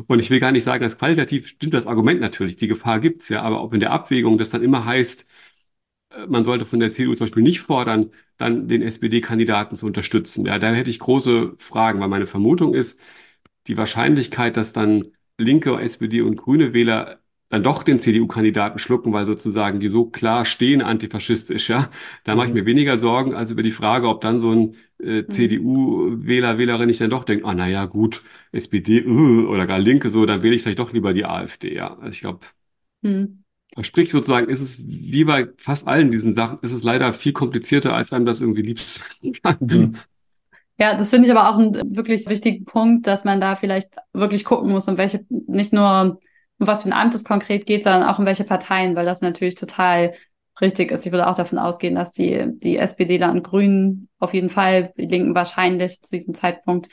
Und 0.06 0.20
ich 0.20 0.30
will 0.30 0.40
gar 0.40 0.52
nicht 0.52 0.64
sagen, 0.64 0.82
dass 0.82 0.98
qualitativ 0.98 1.48
stimmt 1.48 1.74
das 1.74 1.86
Argument 1.86 2.20
natürlich, 2.20 2.56
die 2.56 2.68
Gefahr 2.68 3.00
gibt's 3.00 3.28
ja, 3.28 3.42
aber 3.42 3.62
ob 3.62 3.74
in 3.74 3.80
der 3.80 3.90
Abwägung 3.92 4.38
das 4.38 4.50
dann 4.50 4.62
immer 4.62 4.84
heißt, 4.84 5.26
man 6.28 6.44
sollte 6.44 6.64
von 6.64 6.80
der 6.80 6.90
CDU 6.90 7.14
zum 7.14 7.26
Beispiel 7.26 7.42
nicht 7.42 7.60
fordern, 7.60 8.10
dann 8.36 8.68
den 8.68 8.82
SPD-Kandidaten 8.82 9.76
zu 9.76 9.86
unterstützen. 9.86 10.46
Ja, 10.46 10.58
da 10.58 10.72
hätte 10.72 10.90
ich 10.90 10.98
große 10.98 11.54
Fragen, 11.58 12.00
weil 12.00 12.08
meine 12.08 12.26
Vermutung 12.26 12.74
ist, 12.74 13.00
die 13.66 13.76
Wahrscheinlichkeit, 13.76 14.56
dass 14.56 14.72
dann 14.72 15.12
linke 15.38 15.78
SPD 15.80 16.22
und 16.22 16.36
grüne 16.36 16.72
Wähler 16.72 17.20
dann 17.50 17.62
doch 17.62 17.82
den 17.82 17.98
CDU-Kandidaten 17.98 18.78
schlucken, 18.78 19.12
weil 19.12 19.26
sozusagen 19.26 19.80
die 19.80 19.88
so 19.88 20.06
klar 20.06 20.44
stehen 20.44 20.82
antifaschistisch, 20.82 21.70
ja. 21.70 21.90
Da 22.24 22.34
mache 22.34 22.48
ich 22.48 22.52
mhm. 22.52 22.60
mir 22.60 22.66
weniger 22.66 22.98
Sorgen 22.98 23.34
als 23.34 23.50
über 23.50 23.62
die 23.62 23.72
Frage, 23.72 24.08
ob 24.08 24.20
dann 24.20 24.38
so 24.38 24.50
ein 24.52 24.76
äh, 25.00 25.22
mhm. 25.22 25.30
CDU-Wähler, 25.30 26.58
Wählerin 26.58 26.88
nicht 26.88 27.00
dann 27.00 27.10
doch 27.10 27.24
denkt, 27.24 27.46
ah, 27.46 27.54
na 27.54 27.66
ja, 27.66 27.86
gut, 27.86 28.22
SPD 28.52 29.04
uh, 29.06 29.48
oder 29.48 29.66
gar 29.66 29.78
Linke 29.78 30.10
so, 30.10 30.26
dann 30.26 30.42
wähle 30.42 30.54
ich 30.56 30.62
vielleicht 30.62 30.78
doch 30.78 30.92
lieber 30.92 31.14
die 31.14 31.24
AfD, 31.24 31.74
ja. 31.74 31.96
Also 31.98 32.12
ich 32.12 32.20
glaube, 32.20 32.40
mhm. 33.02 33.44
Sprich 33.80 34.10
sozusagen, 34.10 34.48
ist 34.48 34.60
es 34.60 34.86
wie 34.86 35.24
bei 35.24 35.48
fast 35.56 35.86
allen 35.86 36.10
diesen 36.10 36.34
Sachen, 36.34 36.58
ist 36.62 36.72
es 36.72 36.82
leider 36.82 37.12
viel 37.12 37.32
komplizierter, 37.32 37.94
als 37.94 38.12
einem 38.12 38.26
das 38.26 38.40
irgendwie 38.40 38.62
lieb 38.62 38.80
sein 38.80 39.32
kann. 39.42 39.56
Mhm. 39.60 39.96
Ja, 40.80 40.94
das 40.94 41.10
finde 41.10 41.26
ich 41.26 41.36
aber 41.36 41.50
auch 41.50 41.58
einen 41.58 41.96
wirklich 41.96 42.26
wichtigen 42.28 42.64
Punkt, 42.64 43.06
dass 43.08 43.24
man 43.24 43.40
da 43.40 43.56
vielleicht 43.56 43.96
wirklich 44.12 44.44
gucken 44.44 44.70
muss, 44.70 44.86
um 44.86 44.96
welche, 44.96 45.26
nicht 45.28 45.72
nur 45.72 46.18
um 46.60 46.66
was 46.66 46.82
für 46.82 46.88
ein 46.88 46.92
Amt 46.92 47.14
es 47.14 47.24
konkret 47.24 47.66
geht, 47.66 47.82
sondern 47.82 48.04
auch 48.04 48.18
um 48.18 48.26
welche 48.26 48.44
Parteien, 48.44 48.94
weil 48.94 49.04
das 49.04 49.20
natürlich 49.20 49.56
total 49.56 50.14
richtig 50.60 50.90
ist. 50.90 51.06
Ich 51.06 51.12
würde 51.12 51.26
auch 51.26 51.34
davon 51.34 51.58
ausgehen, 51.58 51.94
dass 51.94 52.12
die, 52.12 52.46
die 52.58 52.76
SPDler 52.76 53.30
und 53.30 53.42
Grünen 53.42 54.08
auf 54.18 54.34
jeden 54.34 54.50
Fall, 54.50 54.92
die 54.96 55.06
Linken 55.06 55.34
wahrscheinlich 55.34 56.00
zu 56.02 56.10
diesem 56.10 56.34
Zeitpunkt 56.34 56.88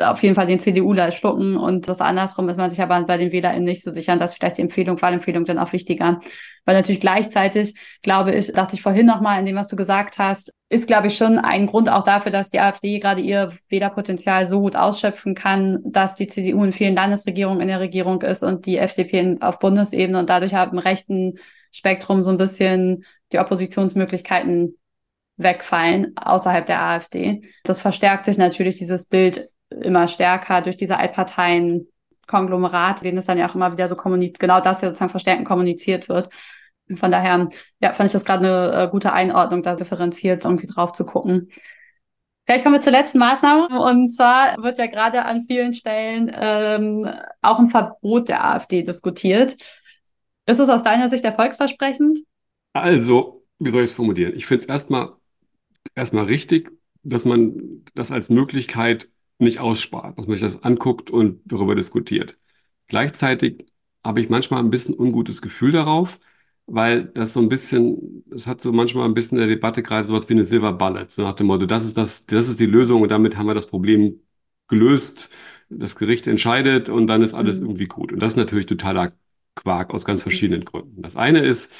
auf 0.00 0.22
jeden 0.22 0.34
Fall 0.34 0.46
den 0.46 0.58
CDUler 0.58 1.12
schlucken 1.12 1.56
und 1.56 1.88
das 1.88 2.00
andersrum 2.00 2.48
ist 2.48 2.56
man 2.56 2.70
sich 2.70 2.80
aber 2.80 3.02
bei 3.04 3.16
den 3.16 3.32
WählerInnen 3.32 3.64
nicht 3.64 3.82
so 3.82 3.90
sicher. 3.90 4.12
Und 4.12 4.20
das 4.20 4.32
ist 4.32 4.38
vielleicht 4.38 4.58
die 4.58 4.62
Empfehlung, 4.62 5.00
Wahlempfehlung 5.00 5.44
dann 5.44 5.58
auch 5.58 5.72
wichtiger. 5.72 6.20
Weil 6.64 6.76
natürlich 6.76 7.00
gleichzeitig, 7.00 7.74
glaube 8.02 8.34
ich, 8.34 8.52
dachte 8.52 8.74
ich 8.74 8.82
vorhin 8.82 9.06
nochmal 9.06 9.40
in 9.40 9.46
dem, 9.46 9.56
was 9.56 9.68
du 9.68 9.76
gesagt 9.76 10.18
hast, 10.18 10.52
ist, 10.68 10.86
glaube 10.86 11.06
ich, 11.06 11.16
schon 11.16 11.38
ein 11.38 11.66
Grund 11.66 11.90
auch 11.90 12.04
dafür, 12.04 12.30
dass 12.30 12.50
die 12.50 12.60
AfD 12.60 12.98
gerade 12.98 13.20
ihr 13.20 13.50
Wählerpotenzial 13.68 14.46
so 14.46 14.60
gut 14.60 14.76
ausschöpfen 14.76 15.34
kann, 15.34 15.78
dass 15.84 16.14
die 16.14 16.26
CDU 16.26 16.62
in 16.64 16.72
vielen 16.72 16.94
Landesregierungen 16.94 17.62
in 17.62 17.68
der 17.68 17.80
Regierung 17.80 18.20
ist 18.22 18.42
und 18.42 18.66
die 18.66 18.76
FDP 18.76 19.38
auf 19.40 19.58
Bundesebene 19.58 20.18
und 20.18 20.28
dadurch 20.28 20.54
halt 20.54 20.72
im 20.72 20.78
rechten 20.78 21.38
Spektrum 21.72 22.22
so 22.22 22.30
ein 22.30 22.38
bisschen 22.38 23.04
die 23.32 23.38
Oppositionsmöglichkeiten 23.38 24.76
wegfallen 25.38 26.16
außerhalb 26.16 26.66
der 26.66 26.82
AfD. 26.82 27.42
Das 27.62 27.80
verstärkt 27.80 28.26
sich 28.26 28.36
natürlich 28.38 28.78
dieses 28.78 29.06
Bild 29.06 29.48
immer 29.70 30.08
stärker 30.08 30.62
durch 30.62 30.76
diese 30.76 30.98
Altparteien 30.98 31.88
Konglomerat, 32.26 33.02
denen 33.02 33.18
es 33.18 33.26
dann 33.26 33.38
ja 33.38 33.48
auch 33.48 33.54
immer 33.54 33.72
wieder 33.72 33.88
so 33.88 33.96
kommuniziert, 33.96 34.38
genau 34.38 34.60
das 34.60 34.82
ja 34.82 34.88
sozusagen 34.88 35.10
verstärkend 35.10 35.48
kommuniziert 35.48 36.08
wird. 36.08 36.28
Von 36.94 37.10
daher, 37.10 37.48
ja, 37.80 37.92
fand 37.92 38.08
ich 38.08 38.12
das 38.12 38.24
gerade 38.24 38.46
eine 38.46 38.84
äh, 38.84 38.88
gute 38.88 39.12
Einordnung, 39.12 39.62
da 39.62 39.74
differenziert 39.74 40.44
irgendwie 40.44 40.66
drauf 40.66 40.92
zu 40.92 41.04
gucken. 41.04 41.50
Vielleicht 42.46 42.64
kommen 42.64 42.76
wir 42.76 42.80
zur 42.80 42.92
letzten 42.92 43.18
Maßnahme. 43.18 43.80
Und 43.82 44.10
zwar 44.10 44.56
wird 44.62 44.78
ja 44.78 44.86
gerade 44.86 45.24
an 45.24 45.42
vielen 45.42 45.74
Stellen 45.74 46.30
ähm, 46.34 47.10
auch 47.42 47.58
ein 47.58 47.68
Verbot 47.68 48.28
der 48.28 48.44
AfD 48.44 48.82
diskutiert. 48.82 49.56
Ist 50.46 50.58
es 50.58 50.68
aus 50.70 50.82
deiner 50.82 51.10
Sicht 51.10 51.24
erfolgsversprechend? 51.24 52.20
Also, 52.72 53.44
wie 53.58 53.70
soll 53.70 53.84
ich 53.84 53.90
es 53.90 53.96
formulieren? 53.96 54.32
Ich 54.34 54.46
finde 54.46 54.62
es 54.62 54.68
erstmal 54.68 55.12
erstmal 55.94 56.24
richtig, 56.24 56.70
dass 57.02 57.26
man 57.26 57.84
das 57.94 58.10
als 58.10 58.30
Möglichkeit 58.30 59.10
nicht 59.38 59.60
ausspart, 59.60 60.18
dass 60.18 60.26
man 60.26 60.38
sich 60.38 60.42
das 60.42 60.62
anguckt 60.62 61.10
und 61.10 61.40
darüber 61.44 61.74
diskutiert. 61.74 62.38
Gleichzeitig 62.88 63.66
habe 64.04 64.20
ich 64.20 64.28
manchmal 64.30 64.60
ein 64.60 64.70
bisschen 64.70 64.94
ungutes 64.98 65.42
Gefühl 65.42 65.72
darauf, 65.72 66.18
weil 66.66 67.06
das 67.06 67.32
so 67.32 67.40
ein 67.40 67.48
bisschen, 67.48 68.24
es 68.30 68.46
hat 68.46 68.60
so 68.60 68.72
manchmal 68.72 69.06
ein 69.06 69.14
bisschen 69.14 69.38
in 69.38 69.48
der 69.48 69.56
Debatte 69.56 69.82
gerade 69.82 70.06
sowas 70.06 70.28
wie 70.28 70.34
eine 70.34 70.44
Silver 70.44 70.72
Bullet, 70.72 71.06
so 71.08 71.22
nach 71.22 71.34
dem 71.34 71.46
Motto, 71.48 71.66
das 71.66 71.84
ist 71.84 71.96
das, 71.96 72.26
das 72.26 72.48
ist 72.48 72.60
die 72.60 72.66
Lösung 72.66 73.02
und 73.02 73.10
damit 73.10 73.36
haben 73.36 73.46
wir 73.46 73.54
das 73.54 73.66
Problem 73.66 74.20
gelöst. 74.68 75.30
Das 75.70 75.96
Gericht 75.96 76.26
entscheidet 76.26 76.88
und 76.88 77.06
dann 77.08 77.22
ist 77.22 77.34
alles 77.34 77.60
mhm. 77.60 77.66
irgendwie 77.68 77.86
gut. 77.86 78.12
Und 78.12 78.20
das 78.20 78.32
ist 78.32 78.36
natürlich 78.36 78.66
totaler 78.66 79.12
Quark 79.54 79.90
aus 79.92 80.04
ganz 80.04 80.22
verschiedenen 80.22 80.64
Gründen. 80.64 81.02
Das 81.02 81.16
eine 81.16 81.44
ist, 81.44 81.72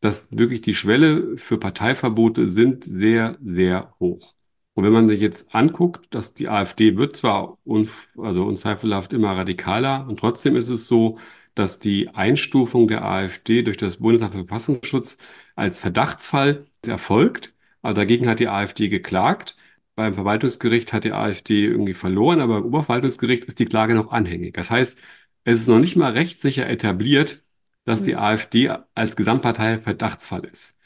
dass 0.00 0.36
wirklich 0.36 0.60
die 0.62 0.74
Schwelle 0.74 1.36
für 1.38 1.58
Parteiverbote 1.58 2.48
sind 2.48 2.84
sehr, 2.84 3.38
sehr 3.42 3.94
hoch. 4.00 4.34
Und 4.74 4.84
wenn 4.84 4.92
man 4.92 5.08
sich 5.08 5.20
jetzt 5.20 5.54
anguckt, 5.54 6.14
dass 6.14 6.34
die 6.34 6.48
AfD 6.48 6.96
wird 6.96 7.16
zwar 7.16 7.58
un, 7.64 7.88
also 8.16 8.44
unzweifelhaft 8.46 9.12
immer 9.12 9.36
radikaler, 9.36 10.06
und 10.08 10.18
trotzdem 10.18 10.56
ist 10.56 10.70
es 10.70 10.88
so, 10.88 11.18
dass 11.54 11.78
die 11.78 12.08
Einstufung 12.10 12.88
der 12.88 13.04
AfD 13.04 13.62
durch 13.62 13.76
das 13.76 13.98
Bundesamt 13.98 14.32
für 14.32 14.38
Verfassungsschutz 14.40 15.18
als 15.54 15.80
Verdachtsfall 15.80 16.66
erfolgt. 16.86 17.54
Aber 17.82 17.94
dagegen 17.94 18.28
hat 18.28 18.40
die 18.40 18.48
AfD 18.48 18.88
geklagt. 18.88 19.56
Beim 19.94 20.14
Verwaltungsgericht 20.14 20.92
hat 20.92 21.04
die 21.04 21.12
AfD 21.12 21.66
irgendwie 21.66 21.94
verloren, 21.94 22.40
aber 22.40 22.60
beim 22.60 22.64
Oberverwaltungsgericht 22.66 23.44
ist 23.44 23.58
die 23.58 23.66
Klage 23.66 23.94
noch 23.94 24.10
anhängig. 24.10 24.54
Das 24.54 24.70
heißt, 24.70 24.98
es 25.44 25.60
ist 25.60 25.68
noch 25.68 25.78
nicht 25.78 25.96
mal 25.96 26.12
rechtssicher 26.12 26.68
etabliert, 26.68 27.44
dass 27.84 28.02
die 28.02 28.12
mhm. 28.14 28.18
AfD 28.20 28.70
als 28.94 29.16
Gesamtpartei 29.16 29.78
Verdachtsfall 29.78 30.44
ist. 30.44 30.80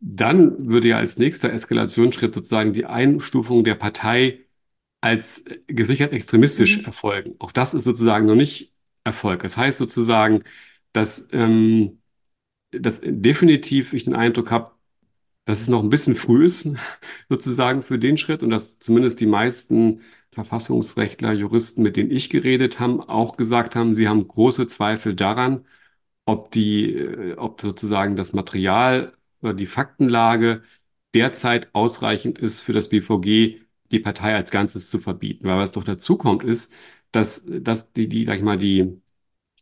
Dann 0.00 0.68
würde 0.70 0.88
ja 0.88 0.98
als 0.98 1.18
nächster 1.18 1.52
Eskalationsschritt 1.52 2.34
sozusagen 2.34 2.72
die 2.72 2.86
Einstufung 2.86 3.64
der 3.64 3.74
Partei 3.74 4.46
als 5.00 5.44
gesichert 5.66 6.12
extremistisch 6.12 6.78
mhm. 6.78 6.84
erfolgen. 6.86 7.36
Auch 7.38 7.52
das 7.52 7.74
ist 7.74 7.84
sozusagen 7.84 8.26
noch 8.26 8.34
nicht 8.34 8.74
Erfolg. 9.04 9.42
Das 9.42 9.56
heißt 9.56 9.78
sozusagen, 9.78 10.44
dass, 10.92 11.28
ähm, 11.32 12.00
dass 12.72 13.00
definitiv 13.04 13.92
ich 13.94 14.04
den 14.04 14.14
Eindruck 14.14 14.50
habe, 14.50 14.72
dass 15.46 15.60
es 15.62 15.68
noch 15.68 15.82
ein 15.82 15.90
bisschen 15.90 16.16
früh 16.16 16.44
ist, 16.44 16.74
sozusagen 17.28 17.82
für 17.82 17.98
den 17.98 18.16
Schritt 18.16 18.42
und 18.42 18.50
dass 18.50 18.78
zumindest 18.78 19.20
die 19.20 19.26
meisten 19.26 20.02
Verfassungsrechtler, 20.32 21.32
Juristen, 21.32 21.82
mit 21.82 21.96
denen 21.96 22.10
ich 22.10 22.30
geredet 22.30 22.80
habe, 22.80 23.08
auch 23.08 23.36
gesagt 23.36 23.76
haben, 23.76 23.94
sie 23.94 24.08
haben 24.08 24.28
große 24.28 24.66
Zweifel 24.68 25.14
daran, 25.16 25.66
ob 26.26 26.50
die, 26.52 26.94
äh, 26.94 27.34
ob 27.36 27.60
sozusagen 27.60 28.16
das 28.16 28.32
Material 28.32 29.14
oder 29.42 29.54
die 29.54 29.66
Faktenlage 29.66 30.62
derzeit 31.14 31.74
ausreichend 31.74 32.38
ist 32.38 32.60
für 32.62 32.72
das 32.72 32.88
BVG, 32.88 33.60
die 33.90 33.98
Partei 34.00 34.34
als 34.34 34.50
Ganzes 34.50 34.90
zu 34.90 35.00
verbieten. 35.00 35.46
Weil 35.46 35.58
was 35.58 35.72
doch 35.72 35.84
dazu 35.84 36.16
kommt, 36.16 36.44
ist, 36.44 36.72
dass, 37.12 37.44
dass 37.46 37.92
die, 37.92 38.08
die, 38.08 38.24
sag 38.26 38.36
ich 38.36 38.42
mal, 38.42 38.58
die, 38.58 39.00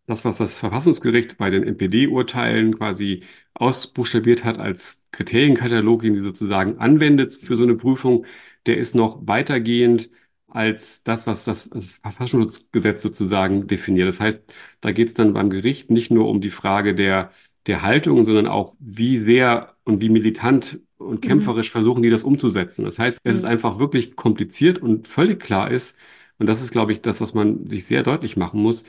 das, 0.06 0.24
was 0.24 0.38
das 0.38 0.58
Verfassungsgericht 0.58 1.36
bei 1.38 1.50
den 1.50 1.62
NPD-Urteilen 1.64 2.76
quasi 2.76 3.24
ausbuchstabiert 3.54 4.44
hat 4.44 4.58
als 4.58 5.06
Kriterienkatalog, 5.12 6.02
den 6.02 6.14
sie 6.14 6.22
sozusagen 6.22 6.78
anwendet 6.78 7.34
für 7.34 7.56
so 7.56 7.64
eine 7.64 7.76
Prüfung, 7.76 8.24
der 8.66 8.78
ist 8.78 8.94
noch 8.94 9.26
weitergehend 9.26 10.10
als 10.46 11.02
das, 11.04 11.26
was 11.26 11.44
das, 11.44 11.68
das 11.68 11.92
Verfassungsschutzgesetz 11.92 13.02
sozusagen 13.02 13.66
definiert. 13.66 14.08
Das 14.08 14.20
heißt, 14.20 14.42
da 14.80 14.92
geht 14.92 15.08
es 15.08 15.14
dann 15.14 15.34
beim 15.34 15.50
Gericht 15.50 15.90
nicht 15.90 16.10
nur 16.10 16.28
um 16.28 16.40
die 16.40 16.50
Frage 16.50 16.94
der 16.94 17.32
der 17.68 17.82
Haltung, 17.82 18.24
sondern 18.24 18.46
auch, 18.46 18.74
wie 18.80 19.18
sehr 19.18 19.74
und 19.84 20.00
wie 20.00 20.08
militant 20.08 20.80
und 20.98 21.24
mhm. 21.24 21.28
kämpferisch 21.28 21.70
mhm. 21.70 21.72
versuchen 21.72 22.02
die 22.02 22.10
das 22.10 22.24
umzusetzen. 22.24 22.84
Das 22.84 22.98
heißt, 22.98 23.20
es 23.24 23.34
mhm. 23.34 23.38
ist 23.38 23.44
einfach 23.44 23.78
wirklich 23.78 24.16
kompliziert 24.16 24.80
und 24.80 25.08
völlig 25.08 25.40
klar 25.40 25.70
ist, 25.70 25.96
und 26.38 26.46
das 26.48 26.62
ist, 26.62 26.70
glaube 26.72 26.92
ich, 26.92 27.02
das, 27.02 27.20
was 27.20 27.34
man 27.34 27.66
sich 27.66 27.86
sehr 27.86 28.02
deutlich 28.04 28.36
machen 28.36 28.62
muss, 28.62 28.84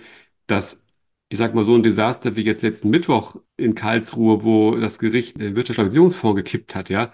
dass 0.48 0.84
ich 1.30 1.38
sag 1.38 1.54
mal, 1.54 1.64
so 1.66 1.76
ein 1.76 1.84
Desaster 1.84 2.36
wie 2.36 2.42
jetzt 2.42 2.64
letzten 2.64 2.90
Mittwoch 2.90 3.36
in 3.56 3.76
Karlsruhe, 3.76 4.44
wo 4.44 4.76
das 4.78 4.98
Gericht 5.00 5.40
den 5.40 5.56
Wirtschaftsstabilisierungsfonds 5.56 6.38
gekippt 6.38 6.76
hat, 6.76 6.90
ja, 6.90 7.12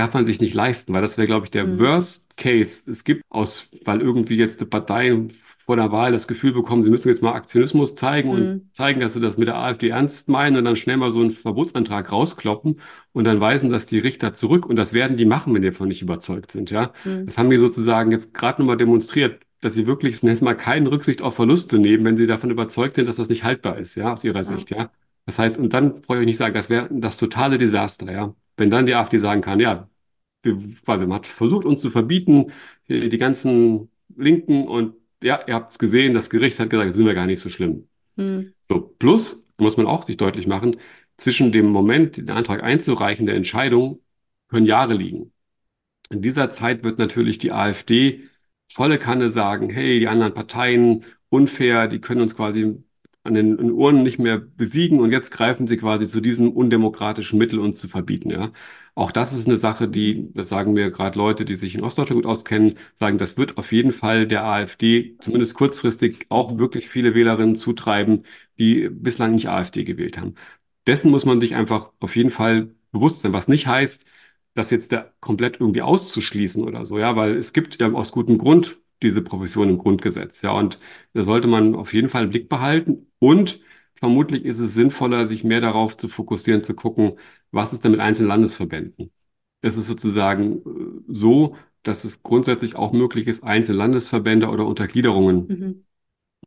darf 0.00 0.14
man 0.14 0.24
sich 0.24 0.40
nicht 0.40 0.54
leisten, 0.54 0.92
weil 0.92 1.02
das 1.02 1.18
wäre, 1.18 1.26
glaube 1.26 1.46
ich, 1.46 1.50
der 1.50 1.66
mhm. 1.66 1.78
Worst 1.78 2.36
Case. 2.36 2.90
Es 2.90 3.04
gibt 3.04 3.22
aus, 3.28 3.68
weil 3.84 4.00
irgendwie 4.00 4.36
jetzt 4.36 4.60
die 4.60 4.64
Parteien 4.64 5.32
vor 5.70 5.76
der 5.76 5.92
Wahl 5.92 6.10
das 6.10 6.26
Gefühl 6.26 6.52
bekommen, 6.52 6.82
sie 6.82 6.90
müssen 6.90 7.08
jetzt 7.08 7.22
mal 7.22 7.34
Aktionismus 7.34 7.94
zeigen 7.94 8.30
mhm. 8.30 8.34
und 8.34 8.74
zeigen, 8.74 9.00
dass 9.00 9.12
sie 9.12 9.20
das 9.20 9.36
mit 9.36 9.46
der 9.46 9.56
AfD 9.56 9.90
ernst 9.90 10.28
meinen 10.28 10.56
und 10.56 10.64
dann 10.64 10.74
schnell 10.74 10.96
mal 10.96 11.12
so 11.12 11.20
einen 11.20 11.32
Verbotsantrag 11.32 12.10
rauskloppen 12.10 12.80
und 13.12 13.26
dann 13.26 13.40
weisen 13.40 13.70
das 13.70 13.84
die 13.84 13.98
Richter 13.98 14.32
zurück 14.32 14.64
und 14.64 14.76
das 14.76 14.94
werden 14.94 15.18
die 15.18 15.26
machen, 15.26 15.54
wenn 15.54 15.60
die 15.60 15.68
davon 15.70 15.88
nicht 15.88 16.00
überzeugt 16.00 16.50
sind. 16.50 16.70
Ja, 16.70 16.92
mhm. 17.04 17.26
das 17.26 17.36
haben 17.36 17.50
die 17.50 17.58
sozusagen 17.58 18.10
jetzt 18.10 18.32
gerade 18.32 18.62
nochmal 18.62 18.78
demonstriert, 18.78 19.42
dass 19.60 19.74
sie 19.74 19.86
wirklich 19.86 20.22
jetzt 20.22 20.42
mal 20.42 20.54
keine 20.54 20.90
Rücksicht 20.90 21.20
auf 21.20 21.34
Verluste 21.34 21.78
nehmen, 21.78 22.06
wenn 22.06 22.16
sie 22.16 22.26
davon 22.26 22.50
überzeugt 22.50 22.96
sind, 22.96 23.06
dass 23.06 23.16
das 23.16 23.28
nicht 23.28 23.44
haltbar 23.44 23.76
ist, 23.76 23.96
ja, 23.96 24.14
aus 24.14 24.24
ihrer 24.24 24.38
ja. 24.38 24.44
Sicht, 24.44 24.70
ja. 24.70 24.90
Das 25.26 25.38
heißt, 25.38 25.58
und 25.58 25.74
dann 25.74 25.92
brauche 25.92 26.14
ich 26.14 26.20
euch 26.20 26.26
nicht 26.26 26.38
sagen, 26.38 26.54
das 26.54 26.70
wäre 26.70 26.88
das 26.90 27.18
totale 27.18 27.58
Desaster, 27.58 28.10
ja. 28.10 28.34
Wenn 28.56 28.70
dann 28.70 28.86
die 28.86 28.94
AfD 28.94 29.18
sagen 29.18 29.42
kann, 29.42 29.60
ja, 29.60 29.89
wir, 30.42 30.56
weil 30.86 30.98
man 30.98 31.14
hat 31.14 31.26
versucht, 31.26 31.64
uns 31.64 31.82
zu 31.82 31.90
verbieten, 31.90 32.52
die 32.88 33.18
ganzen 33.18 33.90
Linken 34.16 34.66
und 34.66 34.94
ja, 35.22 35.40
ihr 35.46 35.54
habt 35.54 35.72
es 35.72 35.78
gesehen, 35.78 36.14
das 36.14 36.30
Gericht 36.30 36.58
hat 36.58 36.70
gesagt, 36.70 36.92
sind 36.92 37.06
wir 37.06 37.14
gar 37.14 37.26
nicht 37.26 37.40
so 37.40 37.50
schlimm. 37.50 37.88
Hm. 38.16 38.54
So, 38.68 38.80
plus 38.98 39.48
muss 39.58 39.76
man 39.76 39.86
auch 39.86 40.02
sich 40.02 40.16
deutlich 40.16 40.46
machen, 40.46 40.76
zwischen 41.18 41.52
dem 41.52 41.66
Moment, 41.66 42.16
den 42.16 42.30
Antrag 42.30 42.62
einzureichen, 42.62 43.26
der 43.26 43.34
Entscheidung, 43.34 44.00
können 44.48 44.66
Jahre 44.66 44.94
liegen. 44.94 45.32
In 46.10 46.22
dieser 46.22 46.50
Zeit 46.50 46.82
wird 46.82 46.98
natürlich 46.98 47.38
die 47.38 47.52
AfD 47.52 48.24
volle 48.72 48.98
Kanne 48.98 49.30
sagen, 49.30 49.70
hey, 49.70 50.00
die 50.00 50.08
anderen 50.08 50.34
Parteien 50.34 51.04
unfair, 51.28 51.86
die 51.86 52.00
können 52.00 52.22
uns 52.22 52.34
quasi 52.34 52.82
an 53.22 53.34
den, 53.34 53.70
Urnen 53.70 54.02
nicht 54.02 54.18
mehr 54.18 54.38
besiegen 54.38 54.98
und 55.00 55.12
jetzt 55.12 55.30
greifen 55.30 55.66
sie 55.66 55.76
quasi 55.76 56.06
zu 56.06 56.20
diesem 56.20 56.50
undemokratischen 56.50 57.38
Mittel, 57.38 57.58
uns 57.58 57.78
zu 57.78 57.88
verbieten. 57.88 58.30
Ja, 58.30 58.52
auch 58.94 59.10
das 59.12 59.32
ist 59.34 59.46
eine 59.46 59.58
Sache, 59.58 59.88
die, 59.88 60.32
das 60.34 60.48
sagen 60.48 60.72
mir 60.72 60.90
gerade 60.90 61.18
Leute, 61.18 61.44
die 61.44 61.56
sich 61.56 61.74
in 61.74 61.82
Ostdeutschland 61.82 62.22
gut 62.22 62.30
auskennen, 62.30 62.78
sagen, 62.94 63.18
das 63.18 63.36
wird 63.36 63.58
auf 63.58 63.72
jeden 63.72 63.92
Fall 63.92 64.26
der 64.26 64.44
AfD 64.44 65.16
zumindest 65.20 65.54
kurzfristig 65.54 66.26
auch 66.30 66.58
wirklich 66.58 66.88
viele 66.88 67.14
Wählerinnen 67.14 67.56
zutreiben, 67.56 68.24
die 68.58 68.88
bislang 68.88 69.32
nicht 69.32 69.48
AfD 69.48 69.84
gewählt 69.84 70.18
haben. 70.18 70.34
Dessen 70.86 71.10
muss 71.10 71.24
man 71.26 71.40
sich 71.40 71.54
einfach 71.54 71.92
auf 72.00 72.16
jeden 72.16 72.30
Fall 72.30 72.74
bewusst 72.92 73.20
sein, 73.20 73.32
was 73.32 73.48
nicht 73.48 73.66
heißt, 73.66 74.04
das 74.54 74.70
jetzt 74.70 74.92
da 74.92 75.12
komplett 75.20 75.60
irgendwie 75.60 75.82
auszuschließen 75.82 76.64
oder 76.64 76.84
so, 76.84 76.98
ja, 76.98 77.16
weil 77.16 77.36
es 77.36 77.52
gibt 77.52 77.80
ja 77.80 77.92
aus 77.92 78.12
gutem 78.12 78.38
Grund 78.38 78.78
diese 79.02 79.22
Profession 79.22 79.68
im 79.68 79.78
Grundgesetz. 79.78 80.42
Ja, 80.42 80.52
und 80.52 80.78
das 81.12 81.24
sollte 81.24 81.48
man 81.48 81.74
auf 81.74 81.92
jeden 81.94 82.08
Fall 82.08 82.24
im 82.24 82.30
Blick 82.30 82.48
behalten. 82.48 83.06
Und 83.18 83.60
vermutlich 83.94 84.44
ist 84.44 84.58
es 84.58 84.74
sinnvoller, 84.74 85.26
sich 85.26 85.44
mehr 85.44 85.60
darauf 85.60 85.96
zu 85.96 86.08
fokussieren, 86.08 86.62
zu 86.64 86.74
gucken, 86.74 87.18
was 87.50 87.72
ist 87.72 87.84
denn 87.84 87.92
mit 87.92 88.00
einzelnen 88.00 88.28
Landesverbänden? 88.28 89.10
Es 89.62 89.76
ist 89.76 89.86
sozusagen 89.86 90.58
äh, 90.58 91.02
so, 91.08 91.56
dass 91.82 92.04
es 92.04 92.22
grundsätzlich 92.22 92.76
auch 92.76 92.92
möglich 92.92 93.26
ist, 93.26 93.42
einzelne 93.44 93.78
Landesverbände 93.78 94.48
oder 94.48 94.66
Untergliederungen 94.66 95.46
mhm. 95.48 95.84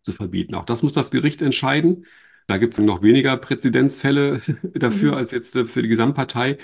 zu 0.03 0.11
verbieten. 0.13 0.55
Auch 0.55 0.65
das 0.65 0.83
muss 0.83 0.93
das 0.93 1.11
Gericht 1.11 1.41
entscheiden. 1.41 2.05
Da 2.47 2.57
gibt 2.57 2.73
es 2.73 2.79
noch 2.79 3.01
weniger 3.01 3.37
Präzedenzfälle 3.37 4.41
dafür 4.73 5.13
Mhm. 5.13 5.17
als 5.17 5.31
jetzt 5.31 5.55
äh, 5.55 5.65
für 5.65 5.81
die 5.81 5.89
Gesamtpartei. 5.89 6.57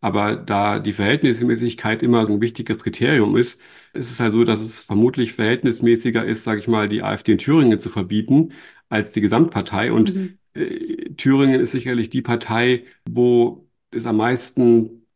Aber 0.00 0.36
da 0.36 0.78
die 0.78 0.92
Verhältnismäßigkeit 0.92 2.02
immer 2.02 2.26
so 2.26 2.32
ein 2.34 2.40
wichtiges 2.40 2.82
Kriterium 2.82 3.36
ist, 3.36 3.60
ist 3.94 4.10
es 4.10 4.20
halt 4.20 4.32
so, 4.32 4.44
dass 4.44 4.60
es 4.60 4.80
vermutlich 4.82 5.32
verhältnismäßiger 5.34 6.24
ist, 6.24 6.44
sage 6.44 6.60
ich 6.60 6.68
mal, 6.68 6.88
die 6.88 7.02
AfD 7.02 7.32
in 7.32 7.38
Thüringen 7.38 7.80
zu 7.80 7.88
verbieten 7.90 8.52
als 8.88 9.12
die 9.12 9.20
Gesamtpartei. 9.20 9.92
Und 9.92 10.14
Mhm. 10.14 10.38
äh, 10.54 11.10
Thüringen 11.16 11.60
ist 11.60 11.72
sicherlich 11.72 12.10
die 12.10 12.22
Partei, 12.22 12.84
wo 13.08 13.68
es 13.90 14.06
am 14.06 14.16
meisten 14.18 15.06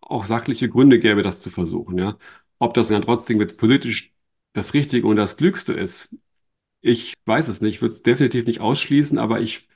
auch 0.00 0.24
sachliche 0.24 0.68
Gründe 0.68 0.98
gäbe, 0.98 1.22
das 1.22 1.40
zu 1.40 1.50
versuchen, 1.50 1.98
ja. 1.98 2.18
Ob 2.58 2.74
das 2.74 2.88
dann 2.88 3.02
trotzdem 3.02 3.40
jetzt 3.40 3.58
politisch 3.58 4.12
das 4.52 4.74
Richtige 4.74 5.06
und 5.06 5.16
das 5.16 5.36
Klügste 5.36 5.72
ist, 5.72 6.14
ich 6.80 7.14
weiß 7.26 7.48
es 7.48 7.60
nicht, 7.60 7.80
würde 7.82 7.94
es 7.94 8.02
definitiv 8.02 8.46
nicht 8.46 8.60
ausschließen, 8.60 9.18
aber 9.18 9.40
ich 9.40 9.68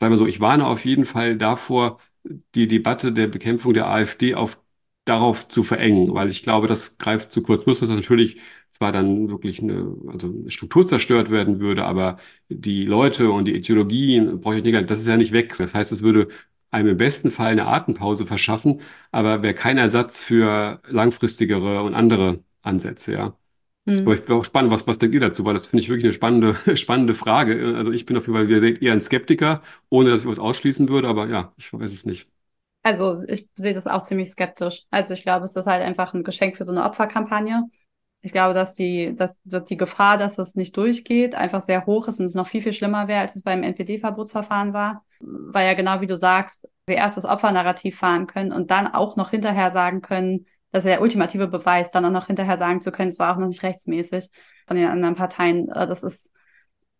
sage 0.00 0.10
mal 0.10 0.16
so, 0.18 0.26
ich 0.26 0.40
warne 0.40 0.66
auf 0.66 0.84
jeden 0.84 1.04
Fall 1.06 1.36
davor, 1.38 1.98
die 2.24 2.68
Debatte 2.68 3.12
der 3.12 3.26
Bekämpfung 3.28 3.74
der 3.74 3.86
AfD 3.88 4.34
auf 4.34 4.58
darauf 5.04 5.48
zu 5.48 5.64
verengen, 5.64 6.14
weil 6.14 6.28
ich 6.28 6.42
glaube, 6.44 6.68
das 6.68 6.96
greift 6.98 7.32
zu 7.32 7.42
kurz. 7.42 7.64
Plus, 7.64 7.80
dass 7.80 7.88
natürlich 7.88 8.40
zwar 8.70 8.92
dann 8.92 9.28
wirklich 9.28 9.60
eine, 9.60 9.96
also 10.08 10.28
eine 10.28 10.50
Struktur 10.50 10.86
zerstört 10.86 11.30
werden 11.30 11.58
würde, 11.60 11.84
aber 11.84 12.18
die 12.48 12.84
Leute 12.84 13.30
und 13.30 13.46
die 13.46 13.54
Ideologien, 13.56 14.40
brauche 14.40 14.58
ich 14.58 14.62
nicht, 14.64 14.90
das 14.90 15.00
ist 15.00 15.08
ja 15.08 15.16
nicht 15.16 15.32
weg. 15.32 15.56
Das 15.58 15.74
heißt, 15.74 15.90
es 15.92 16.02
würde 16.02 16.28
einem 16.70 16.90
im 16.90 16.96
besten 16.96 17.30
Fall 17.30 17.48
eine 17.52 17.66
Atempause 17.66 18.26
verschaffen, 18.26 18.80
aber 19.10 19.42
wäre 19.42 19.54
kein 19.54 19.76
Ersatz 19.76 20.22
für 20.22 20.80
langfristigere 20.88 21.82
und 21.82 21.94
andere 21.94 22.44
Ansätze, 22.62 23.12
ja. 23.14 23.36
Aber 24.04 24.14
Mhm. 24.14 24.16
ich 24.16 24.24
bin 24.26 24.34
auch 24.36 24.44
spannend, 24.44 24.72
was, 24.72 24.86
was 24.86 24.98
denkt 24.98 25.14
ihr 25.14 25.20
dazu? 25.20 25.44
Weil 25.44 25.54
das 25.54 25.68
finde 25.68 25.82
ich 25.82 25.88
wirklich 25.88 26.04
eine 26.06 26.12
spannende, 26.14 26.56
spannende 26.76 27.14
Frage. 27.14 27.76
Also 27.76 27.92
ich 27.92 28.04
bin 28.06 28.16
auf 28.16 28.26
jeden 28.26 28.36
Fall 28.38 28.82
eher 28.82 28.92
ein 28.92 29.00
Skeptiker, 29.00 29.62
ohne 29.90 30.10
dass 30.10 30.22
ich 30.22 30.26
was 30.28 30.38
ausschließen 30.40 30.88
würde, 30.88 31.08
aber 31.08 31.28
ja, 31.28 31.52
ich 31.56 31.72
weiß 31.72 31.92
es 31.92 32.04
nicht. 32.06 32.28
Also 32.82 33.22
ich 33.28 33.48
sehe 33.54 33.74
das 33.74 33.86
auch 33.86 34.02
ziemlich 34.02 34.30
skeptisch. 34.30 34.82
Also 34.90 35.14
ich 35.14 35.22
glaube, 35.22 35.44
es 35.44 35.54
ist 35.56 35.66
halt 35.66 35.82
einfach 35.82 36.14
ein 36.14 36.24
Geschenk 36.24 36.56
für 36.56 36.64
so 36.64 36.72
eine 36.72 36.84
Opferkampagne. 36.84 37.68
Ich 38.22 38.32
glaube, 38.32 38.54
dass 38.54 38.74
die, 38.74 39.14
dass, 39.16 39.36
dass 39.44 39.64
die 39.64 39.76
Gefahr, 39.76 40.18
dass 40.18 40.38
es 40.38 40.54
nicht 40.56 40.76
durchgeht, 40.76 41.34
einfach 41.34 41.60
sehr 41.60 41.86
hoch 41.86 42.08
ist 42.08 42.20
und 42.20 42.26
es 42.26 42.34
noch 42.34 42.46
viel, 42.46 42.62
viel 42.62 42.72
schlimmer 42.72 43.08
wäre, 43.08 43.20
als 43.20 43.36
es 43.36 43.42
beim 43.42 43.62
NPD-Verbotsverfahren 43.62 44.72
war. 44.72 45.04
Weil 45.20 45.66
ja 45.68 45.74
genau 45.74 46.00
wie 46.00 46.06
du 46.08 46.16
sagst, 46.16 46.68
sie 46.88 46.94
erst 46.94 47.16
das 47.16 47.24
Opfernarrativ 47.24 47.98
fahren 47.98 48.26
können 48.26 48.52
und 48.52 48.70
dann 48.70 48.88
auch 48.88 49.16
noch 49.16 49.30
hinterher 49.30 49.70
sagen 49.70 50.02
können, 50.02 50.46
das 50.72 50.84
ist 50.84 50.88
der 50.88 51.00
ultimative 51.02 51.46
Beweis, 51.48 51.90
dann 51.92 52.04
auch 52.04 52.10
noch 52.10 52.26
hinterher 52.26 52.58
sagen 52.58 52.80
zu 52.80 52.90
können, 52.92 53.10
es 53.10 53.18
war 53.18 53.34
auch 53.34 53.38
noch 53.38 53.46
nicht 53.48 53.62
rechtsmäßig 53.62 54.28
von 54.66 54.76
den 54.76 54.88
anderen 54.88 55.14
Parteien. 55.14 55.68
Äh, 55.68 55.86
Das 55.86 56.02
ist, 56.02 56.32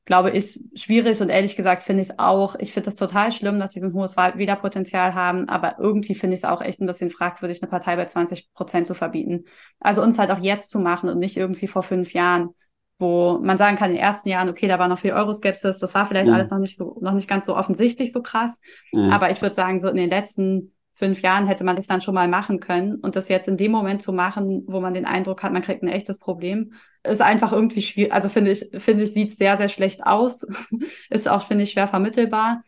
glaube 0.05 0.31
ich, 0.31 0.61
schwierig 0.75 1.21
und 1.21 1.29
ehrlich 1.29 1.55
gesagt 1.57 1.85
finde 1.85 2.03
ich 2.03 2.11
es 2.11 2.19
auch, 2.19 2.57
ich 2.59 2.73
finde 2.73 2.91
es 2.91 2.97
total 2.97 3.31
schlimm, 3.31 3.61
dass 3.61 3.71
die 3.71 3.81
so 3.81 3.87
ein 3.87 3.93
hohes 3.95 4.17
Wählerpotenzial 4.17 5.15
haben, 5.15 5.49
aber 5.49 5.77
irgendwie 5.79 6.15
finde 6.15 6.35
ich 6.35 6.41
es 6.41 6.45
auch 6.45 6.61
echt 6.61 6.81
ein 6.81 6.87
bisschen 6.87 7.11
fragwürdig, 7.11 7.63
eine 7.63 7.71
Partei 7.71 7.97
bei 7.97 8.07
20 8.07 8.53
Prozent 8.53 8.87
zu 8.87 8.95
verbieten. 8.95 9.45
Also 9.81 10.03
uns 10.03 10.19
halt 10.19 10.31
auch 10.31 10.41
jetzt 10.41 10.71
zu 10.71 10.81
machen 10.81 11.09
und 11.09 11.19
nicht 11.19 11.37
irgendwie 11.37 11.69
vor 11.69 11.83
fünf 11.83 12.13
Jahren, 12.15 12.51
wo 12.99 13.39
man 13.43 13.59
sagen 13.59 13.77
kann, 13.77 13.91
in 13.91 13.97
den 13.97 14.03
ersten 14.05 14.29
Jahren, 14.29 14.49
okay, 14.49 14.69
da 14.69 14.79
war 14.79 14.89
noch 14.89 14.99
viel 14.99 15.13
Euroskepsis, 15.13 15.79
das 15.79 15.95
war 15.95 16.07
vielleicht 16.07 16.29
Mhm. 16.29 16.35
alles 16.35 16.51
noch 16.51 16.59
nicht 16.59 16.77
so, 16.77 16.99
noch 17.01 17.15
nicht 17.15 17.29
ganz 17.29 17.47
so 17.47 17.57
offensichtlich 17.57 18.13
so 18.13 18.23
krass, 18.23 18.61
Mhm. 18.93 19.13
aber 19.13 19.31
ich 19.31 19.41
würde 19.41 19.55
sagen, 19.55 19.79
so 19.79 19.89
in 19.89 19.97
den 19.97 20.11
letzten 20.11 20.73
fünf 21.03 21.21
Jahren 21.21 21.47
hätte 21.47 21.65
man 21.65 21.75
das 21.75 21.89
dann 21.89 22.01
schon 22.01 22.15
mal 22.15 22.29
machen 22.29 22.61
können. 22.61 22.95
Und 22.95 23.17
das 23.17 23.29
jetzt 23.29 23.49
in 23.49 23.57
dem 23.57 23.73
Moment 23.73 24.03
zu 24.03 24.13
machen, 24.13 24.63
wo 24.69 24.81
man 24.81 24.95
den 24.95 25.05
Eindruck 25.05 25.43
hat, 25.43 25.53
man 25.53 25.63
kriegt 25.63 25.83
ein 25.83 25.89
echtes 25.89 26.21
Problem, 26.21 26.75
ist 27.03 27.21
einfach 27.21 27.53
irgendwie 27.53 27.83
schwierig. 27.83 28.13
Also 28.13 28.29
finde 28.29 28.53
ich, 28.53 28.69
finde 28.79 29.03
ich, 29.03 29.13
sieht 29.13 29.33
sehr, 29.33 29.57
sehr 29.57 29.69
schlecht 29.69 30.07
aus. 30.07 30.47
ist 31.11 31.29
auch, 31.29 31.45
finde 31.45 31.65
ich, 31.65 31.73
schwer 31.73 31.89
vermittelbar. 31.89 32.63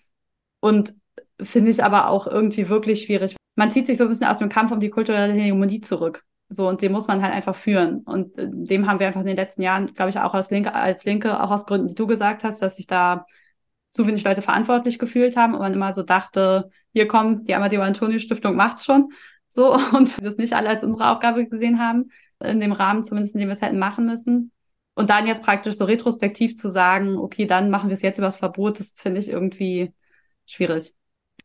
Und 0.58 0.94
finde 1.40 1.70
ich 1.70 1.84
aber 1.84 2.08
auch 2.08 2.26
irgendwie 2.26 2.68
wirklich 2.68 3.02
schwierig. 3.02 3.36
Man 3.54 3.70
zieht 3.70 3.86
sich 3.86 3.98
so 3.98 4.04
ein 4.04 4.10
bisschen 4.10 4.26
aus 4.26 4.38
dem 4.38 4.48
Kampf 4.48 4.72
um 4.72 4.80
die 4.80 4.90
kulturelle 4.90 5.32
Hegemonie 5.32 5.80
zurück. 5.80 6.24
So, 6.48 6.68
und 6.68 6.82
den 6.82 6.90
muss 6.90 7.06
man 7.06 7.22
halt 7.22 7.32
einfach 7.32 7.54
führen. 7.54 8.00
Und 8.00 8.36
äh, 8.36 8.48
dem 8.50 8.88
haben 8.88 8.98
wir 8.98 9.06
einfach 9.06 9.20
in 9.20 9.26
den 9.28 9.36
letzten 9.36 9.62
Jahren, 9.62 9.86
glaube 9.94 10.10
ich, 10.10 10.18
auch 10.18 10.34
als 10.34 10.50
Linke, 10.50 10.74
als 10.74 11.04
Linke, 11.04 11.40
auch 11.40 11.52
aus 11.52 11.66
Gründen, 11.66 11.86
die 11.86 11.94
du 11.94 12.08
gesagt 12.08 12.42
hast, 12.42 12.62
dass 12.62 12.76
sich 12.76 12.88
da 12.88 13.26
zu 13.94 14.08
wenig 14.08 14.24
Leute 14.24 14.42
verantwortlich 14.42 14.98
gefühlt 14.98 15.36
haben 15.36 15.54
und 15.54 15.60
man 15.60 15.72
immer 15.72 15.92
so 15.92 16.02
dachte, 16.02 16.68
hier 16.92 17.06
kommt 17.06 17.46
die 17.46 17.54
Amadeo-Antonio-Stiftung 17.54 18.56
macht's 18.56 18.84
schon. 18.84 19.12
So, 19.48 19.72
und 19.92 20.20
das 20.20 20.36
nicht 20.36 20.52
alle 20.52 20.68
als 20.68 20.82
unsere 20.82 21.10
Aufgabe 21.10 21.46
gesehen 21.46 21.78
haben, 21.78 22.10
in 22.42 22.58
dem 22.58 22.72
Rahmen 22.72 23.04
zumindest, 23.04 23.36
in 23.36 23.38
dem 23.38 23.48
wir 23.48 23.52
es 23.52 23.62
hätten 23.62 23.78
machen 23.78 24.04
müssen. 24.04 24.50
Und 24.94 25.10
dann 25.10 25.28
jetzt 25.28 25.44
praktisch 25.44 25.76
so 25.76 25.84
retrospektiv 25.84 26.56
zu 26.56 26.68
sagen, 26.68 27.18
okay, 27.18 27.46
dann 27.46 27.70
machen 27.70 27.88
wir 27.88 27.94
es 27.94 28.02
jetzt 28.02 28.18
über 28.18 28.26
das 28.26 28.36
Verbot, 28.36 28.80
das 28.80 28.94
finde 28.96 29.20
ich 29.20 29.28
irgendwie 29.28 29.92
schwierig. 30.44 30.94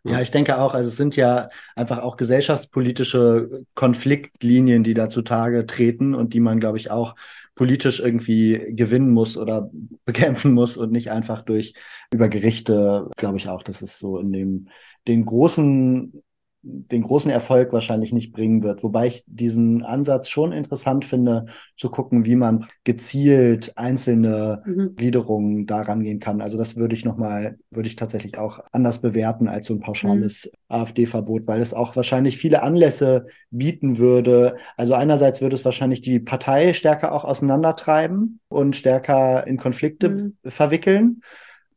Ja, 0.03 0.19
ich 0.19 0.31
denke 0.31 0.57
auch, 0.57 0.73
also 0.73 0.87
es 0.87 0.97
sind 0.97 1.15
ja 1.15 1.49
einfach 1.75 1.99
auch 1.99 2.17
gesellschaftspolitische 2.17 3.63
Konfliktlinien, 3.75 4.83
die 4.83 4.95
da 4.95 5.09
zutage 5.09 5.67
treten 5.67 6.15
und 6.15 6.33
die 6.33 6.39
man, 6.39 6.59
glaube 6.59 6.77
ich, 6.77 6.89
auch 6.89 7.15
politisch 7.59 7.99
irgendwie 7.99 8.73
gewinnen 8.73 9.11
muss 9.11 9.35
oder 9.35 9.69
bekämpfen 10.05 10.53
muss 10.53 10.77
und 10.77 10.93
nicht 10.93 11.11
einfach 11.11 11.41
durch 11.41 11.73
über 12.09 12.29
Gerichte, 12.29 13.09
glaube 13.17 13.37
ich 13.37 13.49
auch, 13.49 13.63
dass 13.63 13.81
es 13.81 13.99
so 13.99 14.17
in 14.17 14.31
dem 14.31 14.69
den 15.09 15.25
großen 15.25 16.23
den 16.61 17.03
großen 17.03 17.31
Erfolg 17.31 17.71
wahrscheinlich 17.71 18.11
nicht 18.11 18.33
bringen 18.33 18.63
wird. 18.63 18.83
Wobei 18.83 19.07
ich 19.07 19.23
diesen 19.27 19.83
Ansatz 19.83 20.27
schon 20.29 20.51
interessant 20.51 21.05
finde, 21.05 21.45
zu 21.77 21.89
gucken, 21.89 22.25
wie 22.25 22.35
man 22.35 22.65
gezielt 22.83 23.77
einzelne 23.77 24.61
Mhm. 24.65 24.95
Gliederungen 24.95 25.65
da 25.65 25.81
rangehen 25.81 26.19
kann. 26.19 26.41
Also 26.41 26.57
das 26.57 26.75
würde 26.75 26.95
ich 26.95 27.05
nochmal, 27.05 27.57
würde 27.71 27.87
ich 27.87 27.95
tatsächlich 27.95 28.37
auch 28.37 28.59
anders 28.73 28.99
bewerten 28.99 29.47
als 29.47 29.67
so 29.67 29.73
ein 29.73 29.79
pauschales 29.79 30.51
AfD-Verbot, 30.67 31.47
weil 31.47 31.61
es 31.61 31.73
auch 31.73 31.95
wahrscheinlich 31.95 32.37
viele 32.37 32.61
Anlässe 32.61 33.27
bieten 33.51 33.97
würde. 33.97 34.55
Also 34.75 34.93
einerseits 34.95 35.41
würde 35.41 35.55
es 35.55 35.63
wahrscheinlich 35.65 36.01
die 36.01 36.19
Partei 36.19 36.73
stärker 36.73 37.13
auch 37.13 37.23
auseinandertreiben 37.23 38.39
und 38.49 38.75
stärker 38.75 39.47
in 39.47 39.57
Konflikte 39.57 40.09
Mhm. 40.09 40.37
verwickeln. 40.45 41.21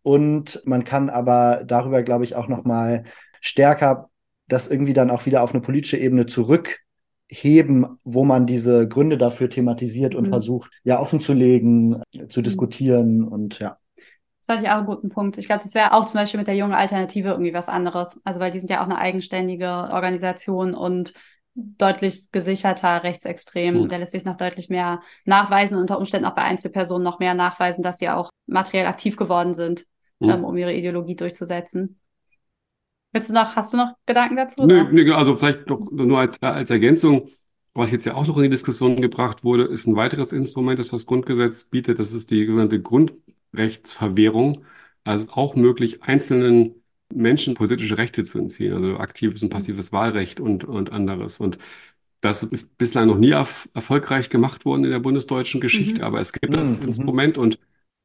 Und 0.02 0.60
man 0.64 0.84
kann 0.84 1.10
aber 1.10 1.62
darüber, 1.64 2.02
glaube 2.02 2.24
ich, 2.24 2.34
auch 2.34 2.48
nochmal 2.48 3.04
stärker 3.40 4.10
das 4.52 4.68
irgendwie 4.68 4.92
dann 4.92 5.10
auch 5.10 5.26
wieder 5.26 5.42
auf 5.42 5.52
eine 5.52 5.60
politische 5.62 5.96
Ebene 5.96 6.26
zurückheben, 6.26 7.98
wo 8.04 8.24
man 8.24 8.46
diese 8.46 8.86
Gründe 8.88 9.18
dafür 9.18 9.48
thematisiert 9.50 10.14
und 10.14 10.26
Mhm. 10.26 10.30
versucht, 10.30 10.70
ja, 10.84 11.00
offenzulegen, 11.00 12.02
zu 12.28 12.40
Mhm. 12.40 12.44
diskutieren 12.44 13.24
und 13.24 13.58
ja. 13.58 13.78
Das 13.96 14.56
fand 14.56 14.62
ich 14.64 14.68
auch 14.70 14.78
einen 14.78 14.86
guten 14.86 15.08
Punkt. 15.08 15.38
Ich 15.38 15.46
glaube, 15.46 15.62
das 15.62 15.74
wäre 15.74 15.92
auch 15.92 16.04
zum 16.06 16.18
Beispiel 16.18 16.38
mit 16.38 16.48
der 16.48 16.56
jungen 16.56 16.74
Alternative 16.74 17.28
irgendwie 17.28 17.54
was 17.54 17.68
anderes. 17.68 18.20
Also, 18.24 18.40
weil 18.40 18.50
die 18.50 18.58
sind 18.58 18.70
ja 18.70 18.80
auch 18.80 18.86
eine 18.86 18.98
eigenständige 18.98 19.68
Organisation 19.68 20.74
und 20.74 21.14
deutlich 21.54 22.30
gesicherter 22.32 23.04
rechtsextrem. 23.04 23.82
Mhm. 23.82 23.88
Der 23.88 24.00
lässt 24.00 24.12
sich 24.12 24.24
noch 24.24 24.36
deutlich 24.36 24.68
mehr 24.68 25.00
nachweisen, 25.24 25.78
unter 25.78 25.96
Umständen 25.98 26.26
auch 26.26 26.34
bei 26.34 26.42
Einzelpersonen 26.42 27.04
noch 27.04 27.20
mehr 27.20 27.34
nachweisen, 27.34 27.82
dass 27.84 27.98
sie 27.98 28.08
auch 28.08 28.30
materiell 28.46 28.86
aktiv 28.86 29.16
geworden 29.16 29.54
sind, 29.54 29.84
Mhm. 30.18 30.30
ähm, 30.30 30.44
um 30.44 30.56
ihre 30.56 30.74
Ideologie 30.74 31.14
durchzusetzen. 31.14 32.00
Willst 33.12 33.30
du 33.30 33.34
noch, 33.34 33.56
hast 33.56 33.72
du 33.72 33.76
noch 33.76 33.94
Gedanken 34.06 34.36
dazu? 34.36 34.62
Nö, 34.66 34.84
nö, 34.92 35.12
also 35.14 35.36
vielleicht 35.36 35.66
noch 35.68 35.90
nur 35.90 36.18
als, 36.20 36.38
äh, 36.40 36.46
als 36.46 36.70
Ergänzung, 36.70 37.28
was 37.74 37.90
jetzt 37.90 38.04
ja 38.04 38.14
auch 38.14 38.26
noch 38.26 38.36
in 38.36 38.44
die 38.44 38.48
Diskussion 38.50 39.00
gebracht 39.00 39.44
wurde, 39.44 39.64
ist 39.64 39.86
ein 39.86 39.96
weiteres 39.96 40.32
Instrument, 40.32 40.78
das 40.78 40.88
das 40.90 41.06
Grundgesetz 41.06 41.64
bietet. 41.64 41.98
Das 41.98 42.12
ist 42.12 42.30
die 42.30 42.46
sogenannte 42.46 42.80
Grundrechtsverwehrung. 42.80 44.64
Also 45.04 45.32
auch 45.32 45.56
möglich, 45.56 46.02
einzelnen 46.04 46.74
Menschen 47.12 47.54
politische 47.54 47.98
Rechte 47.98 48.24
zu 48.24 48.38
entziehen, 48.38 48.72
also 48.74 48.98
aktives 48.98 49.42
und 49.42 49.50
passives 49.50 49.92
Wahlrecht 49.92 50.38
und, 50.38 50.64
und 50.64 50.92
anderes. 50.92 51.40
Und 51.40 51.58
das 52.20 52.42
ist 52.44 52.78
bislang 52.78 53.08
noch 53.08 53.18
nie 53.18 53.30
erf 53.32 53.68
erfolgreich 53.74 54.30
gemacht 54.30 54.64
worden 54.64 54.84
in 54.84 54.90
der 54.92 55.00
bundesdeutschen 55.00 55.60
Geschichte, 55.60 56.02
Mhm. 56.02 56.06
aber 56.06 56.20
es 56.20 56.32
gibt 56.32 56.54
das 56.54 56.78
Mhm. 56.78 56.86
Instrument 56.86 57.38
und, 57.38 57.58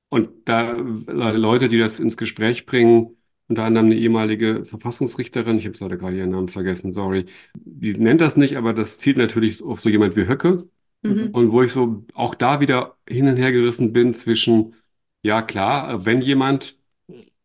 und 0.09 0.29
da 0.49 0.71
Leute, 0.73 1.69
die 1.69 1.79
das 1.79 1.99
ins 1.99 2.17
Gespräch 2.17 2.65
bringen, 2.67 3.16
unter 3.47 3.63
anderem 3.63 3.87
eine 3.87 3.95
ehemalige 3.95 4.65
Verfassungsrichterin, 4.65 5.57
ich 5.57 5.65
habe 5.67 5.77
leider 5.79 5.97
gerade 5.97 6.17
ihren 6.17 6.31
Namen 6.31 6.49
vergessen, 6.49 6.93
sorry, 6.93 7.25
die 7.55 7.93
nennt 7.93 8.21
das 8.21 8.37
nicht, 8.37 8.57
aber 8.57 8.73
das 8.73 8.99
zielt 8.99 9.17
natürlich 9.17 9.63
auf 9.63 9.79
so 9.81 9.89
jemand 9.89 10.15
wie 10.15 10.27
Höcke. 10.27 10.67
Mhm. 11.03 11.33
Und 11.33 11.51
wo 11.51 11.61
ich 11.63 11.71
so 11.71 12.05
auch 12.13 12.35
da 12.35 12.59
wieder 12.59 12.97
hin 13.07 13.27
und 13.27 13.37
her 13.37 13.51
gerissen 13.51 13.93
bin 13.93 14.13
zwischen, 14.13 14.75
ja 15.23 15.41
klar, 15.41 16.05
wenn 16.05 16.21
jemand, 16.21 16.77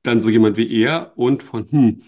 dann 0.03 0.21
so 0.21 0.29
jemand 0.29 0.57
wie 0.57 0.73
er 0.83 1.13
und 1.17 1.43
von, 1.43 1.71
hm, 1.71 2.03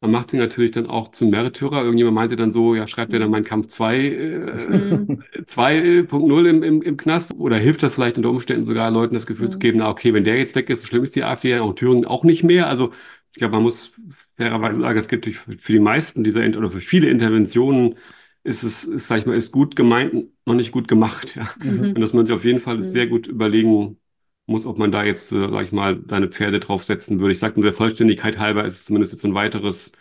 man 0.00 0.10
macht 0.10 0.32
ihn 0.32 0.38
natürlich 0.38 0.72
dann 0.72 0.86
auch 0.86 1.08
zum 1.10 1.30
Märtyrer. 1.30 1.82
Irgendjemand 1.82 2.14
meinte 2.14 2.36
dann 2.36 2.52
so, 2.52 2.74
ja, 2.74 2.86
schreibt 2.86 3.12
er 3.14 3.20
dann 3.20 3.30
Mein 3.30 3.44
Kampf 3.44 3.68
2, 3.68 3.96
äh, 3.98 4.66
Mhm. 4.68 5.24
2.0 5.46 6.46
im, 6.46 6.62
im, 6.62 6.82
im 6.82 6.96
Knast? 6.96 7.34
Oder 7.34 7.56
hilft 7.56 7.82
das 7.82 7.94
vielleicht 7.94 8.16
unter 8.18 8.30
Umständen 8.30 8.64
sogar 8.64 8.90
Leuten 8.90 9.14
das 9.14 9.26
Gefühl 9.26 9.48
zu 9.48 9.58
Mhm. 9.58 9.60
geben, 9.60 9.78
na 9.78 9.88
okay, 9.90 10.12
wenn 10.14 10.24
der 10.24 10.36
jetzt 10.38 10.54
weg 10.54 10.70
ist, 10.70 10.82
so 10.82 10.86
schlimm 10.86 11.02
ist 11.04 11.16
die 11.16 11.24
AfD 11.24 11.50
ja 11.50 11.62
auch 11.62 11.70
in 11.70 11.76
Thüringen 11.76 12.06
auch 12.06 12.24
nicht 12.24 12.44
mehr. 12.44 12.66
Also 12.68 12.92
ich 13.36 13.38
glaube, 13.38 13.52
man 13.52 13.64
muss 13.64 13.92
fairerweise 14.38 14.80
sagen, 14.80 14.98
es 14.98 15.08
gibt 15.08 15.26
für 15.26 15.72
die 15.72 15.78
meisten 15.78 16.24
dieser 16.24 16.42
Inter- 16.42 16.60
oder 16.60 16.70
für 16.70 16.80
viele 16.80 17.10
Interventionen 17.10 17.96
ist 18.44 18.62
es, 18.62 18.84
ist, 18.84 19.08
sag 19.08 19.18
ich 19.18 19.26
mal, 19.26 19.36
ist 19.36 19.52
gut 19.52 19.76
gemeint, 19.76 20.14
noch 20.46 20.54
nicht 20.54 20.72
gut 20.72 20.88
gemacht. 20.88 21.36
Ja. 21.36 21.50
Mhm. 21.62 21.92
Und 21.92 22.00
dass 22.00 22.14
man 22.14 22.24
sich 22.24 22.34
auf 22.34 22.46
jeden 22.46 22.60
Fall 22.60 22.78
Mhm. 22.78 22.82
sehr 22.82 23.06
gut 23.08 23.26
überlegen 23.26 23.98
muss, 24.46 24.64
ob 24.64 24.78
man 24.78 24.90
da 24.90 25.04
jetzt, 25.04 25.32
äh, 25.32 25.50
sag 25.50 25.64
ich 25.64 25.72
mal, 25.72 26.02
seine 26.08 26.28
Pferde 26.28 26.60
draufsetzen 26.60 27.20
würde. 27.20 27.32
Ich 27.32 27.38
sage 27.38 27.60
nur 27.60 27.64
der 27.64 27.74
Vollständigkeit 27.74 28.38
halber 28.38 28.64
ist 28.64 28.76
es 28.76 28.84
zumindest 28.86 29.12
jetzt 29.12 29.24
ein 29.26 29.34
weiteres 29.34 29.92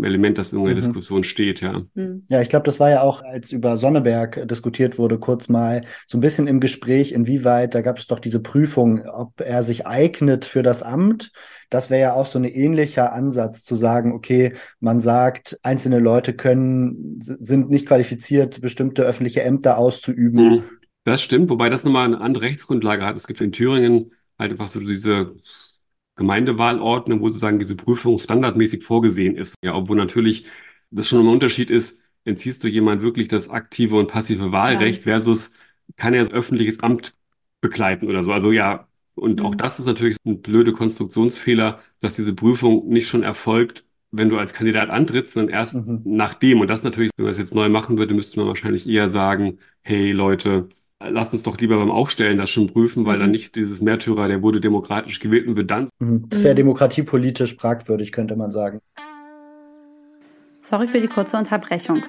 Element, 0.00 0.38
das 0.38 0.52
in 0.52 0.58
irgendeiner 0.58 0.80
Mhm. 0.80 0.80
Diskussion 0.80 1.24
steht, 1.24 1.60
ja. 1.60 1.82
Hm. 1.94 2.24
Ja, 2.28 2.40
ich 2.40 2.48
glaube, 2.48 2.64
das 2.64 2.80
war 2.80 2.90
ja 2.90 3.02
auch, 3.02 3.22
als 3.22 3.52
über 3.52 3.76
Sonneberg 3.76 4.48
diskutiert 4.48 4.98
wurde, 4.98 5.18
kurz 5.18 5.48
mal 5.48 5.82
so 6.06 6.16
ein 6.16 6.20
bisschen 6.20 6.46
im 6.46 6.60
Gespräch, 6.60 7.12
inwieweit, 7.12 7.74
da 7.74 7.82
gab 7.82 7.98
es 7.98 8.06
doch 8.06 8.18
diese 8.18 8.40
Prüfung, 8.40 9.06
ob 9.06 9.40
er 9.40 9.62
sich 9.62 9.86
eignet 9.86 10.44
für 10.44 10.62
das 10.62 10.82
Amt. 10.82 11.32
Das 11.68 11.90
wäre 11.90 12.00
ja 12.00 12.12
auch 12.14 12.26
so 12.26 12.38
ein 12.38 12.44
ähnlicher 12.44 13.12
Ansatz 13.12 13.64
zu 13.64 13.74
sagen, 13.74 14.12
okay, 14.12 14.54
man 14.80 15.00
sagt, 15.00 15.58
einzelne 15.62 15.98
Leute 16.00 16.34
können, 16.34 17.18
sind 17.20 17.70
nicht 17.70 17.86
qualifiziert, 17.86 18.60
bestimmte 18.60 19.02
öffentliche 19.04 19.42
Ämter 19.42 19.78
auszuüben. 19.78 20.48
Mhm. 20.48 20.62
Das 21.04 21.22
stimmt, 21.22 21.50
wobei 21.50 21.68
das 21.68 21.84
nochmal 21.84 22.06
eine 22.06 22.20
andere 22.20 22.44
Rechtsgrundlage 22.44 23.04
hat. 23.04 23.16
Es 23.16 23.26
gibt 23.26 23.40
in 23.40 23.52
Thüringen 23.52 24.12
halt 24.38 24.52
einfach 24.52 24.68
so 24.68 24.80
diese 24.80 25.34
Gemeindewahlordnung, 26.16 27.20
wo 27.20 27.28
sozusagen 27.28 27.58
diese 27.58 27.76
Prüfung 27.76 28.18
standardmäßig 28.18 28.84
vorgesehen 28.84 29.36
ist. 29.36 29.54
Ja, 29.64 29.74
obwohl 29.74 29.96
natürlich 29.96 30.46
das 30.90 31.08
schon 31.08 31.20
ein 31.20 31.28
Unterschied 31.32 31.70
ist, 31.70 32.02
entziehst 32.24 32.62
du 32.64 32.68
jemand 32.68 33.02
wirklich 33.02 33.28
das 33.28 33.48
aktive 33.48 33.96
und 33.96 34.08
passive 34.08 34.52
Wahlrecht 34.52 35.04
versus 35.04 35.52
kann 35.96 36.14
er 36.14 36.28
öffentliches 36.30 36.80
Amt 36.80 37.14
begleiten 37.60 38.08
oder 38.08 38.24
so. 38.24 38.32
Also 38.32 38.52
ja, 38.52 38.88
und 39.14 39.40
auch 39.40 39.52
Mhm. 39.52 39.58
das 39.58 39.78
ist 39.78 39.86
natürlich 39.86 40.16
ein 40.26 40.42
blöde 40.42 40.72
Konstruktionsfehler, 40.72 41.80
dass 42.00 42.16
diese 42.16 42.34
Prüfung 42.34 42.88
nicht 42.88 43.08
schon 43.08 43.22
erfolgt, 43.22 43.84
wenn 44.10 44.28
du 44.28 44.38
als 44.38 44.52
Kandidat 44.52 44.90
antrittst, 44.90 45.34
sondern 45.34 45.54
erst 45.54 45.74
Mhm. 45.76 46.02
nachdem. 46.04 46.60
Und 46.60 46.68
das 46.70 46.82
natürlich, 46.82 47.10
wenn 47.16 47.24
man 47.24 47.32
das 47.32 47.38
jetzt 47.38 47.54
neu 47.54 47.68
machen 47.68 47.98
würde, 47.98 48.14
müsste 48.14 48.38
man 48.38 48.48
wahrscheinlich 48.48 48.86
eher 48.88 49.08
sagen, 49.08 49.58
hey 49.82 50.12
Leute, 50.12 50.68
lasst 51.08 51.32
uns 51.32 51.42
doch 51.42 51.56
lieber 51.58 51.76
beim 51.78 51.90
Aufstellen 51.90 52.38
das 52.38 52.50
schon 52.50 52.68
prüfen, 52.72 53.04
weil 53.06 53.16
Mhm. 53.16 53.20
dann 53.20 53.30
nicht 53.30 53.54
dieses 53.56 53.80
Märtyrer, 53.82 54.28
der 54.28 54.42
wurde 54.42 54.60
demokratisch 54.60 55.20
gewählt 55.20 55.46
und 55.48 55.56
wird 55.56 55.70
dann 55.70 55.88
Mhm. 55.98 56.26
Das 56.28 56.42
wäre 56.44 56.54
Mhm. 56.54 56.58
demokratiepolitisch 56.58 57.56
fragwürdig, 57.56 58.12
könnte 58.12 58.36
man 58.36 58.50
sagen. 58.50 58.80
Sorry 60.60 60.86
für 60.86 61.00
die 61.00 61.08
kurze 61.08 61.36
Unterbrechung. 61.36 62.02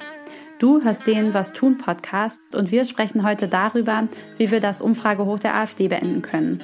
Du 0.59 0.81
hörst 0.83 1.07
den 1.07 1.33
Was 1.33 1.51
tun 1.53 1.77
Podcast 1.77 2.39
und 2.55 2.71
wir 2.71 2.85
sprechen 2.85 3.23
heute 3.23 3.47
darüber, 3.47 4.07
wie 4.37 4.51
wir 4.51 4.59
das 4.59 4.81
Umfragehoch 4.81 5.39
der 5.39 5.55
AfD 5.55 5.87
beenden 5.87 6.21
können. 6.21 6.61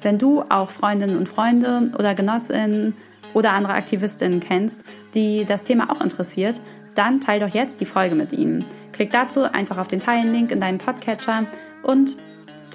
Wenn 0.00 0.18
du 0.18 0.42
auch 0.48 0.70
Freundinnen 0.70 1.16
und 1.16 1.28
Freunde 1.28 1.90
oder 1.98 2.14
Genossinnen 2.14 2.94
oder 3.34 3.52
andere 3.52 3.74
Aktivistinnen 3.74 4.40
kennst, 4.40 4.84
die 5.14 5.44
das 5.44 5.62
Thema 5.64 5.90
auch 5.90 6.00
interessiert, 6.00 6.60
dann 6.94 7.20
teil 7.20 7.40
doch 7.40 7.48
jetzt 7.48 7.80
die 7.80 7.86
Folge 7.86 8.14
mit 8.14 8.32
ihnen. 8.32 8.64
Klick 8.92 9.10
dazu 9.10 9.42
einfach 9.44 9.78
auf 9.78 9.88
den 9.88 10.00
Teilen-Link 10.00 10.50
in 10.50 10.60
deinem 10.60 10.78
Podcatcher 10.78 11.46
und 11.82 12.16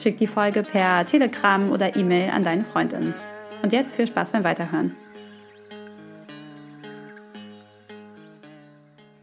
schick 0.01 0.17
die 0.17 0.27
Folge 0.27 0.63
per 0.63 1.05
Telegram 1.05 1.71
oder 1.71 1.95
E-Mail 1.95 2.29
an 2.29 2.43
deine 2.43 2.63
Freundinnen. 2.63 3.13
Und 3.63 3.73
jetzt 3.73 3.95
viel 3.95 4.07
Spaß 4.07 4.31
beim 4.34 4.43
Weiterhören. 4.43 4.95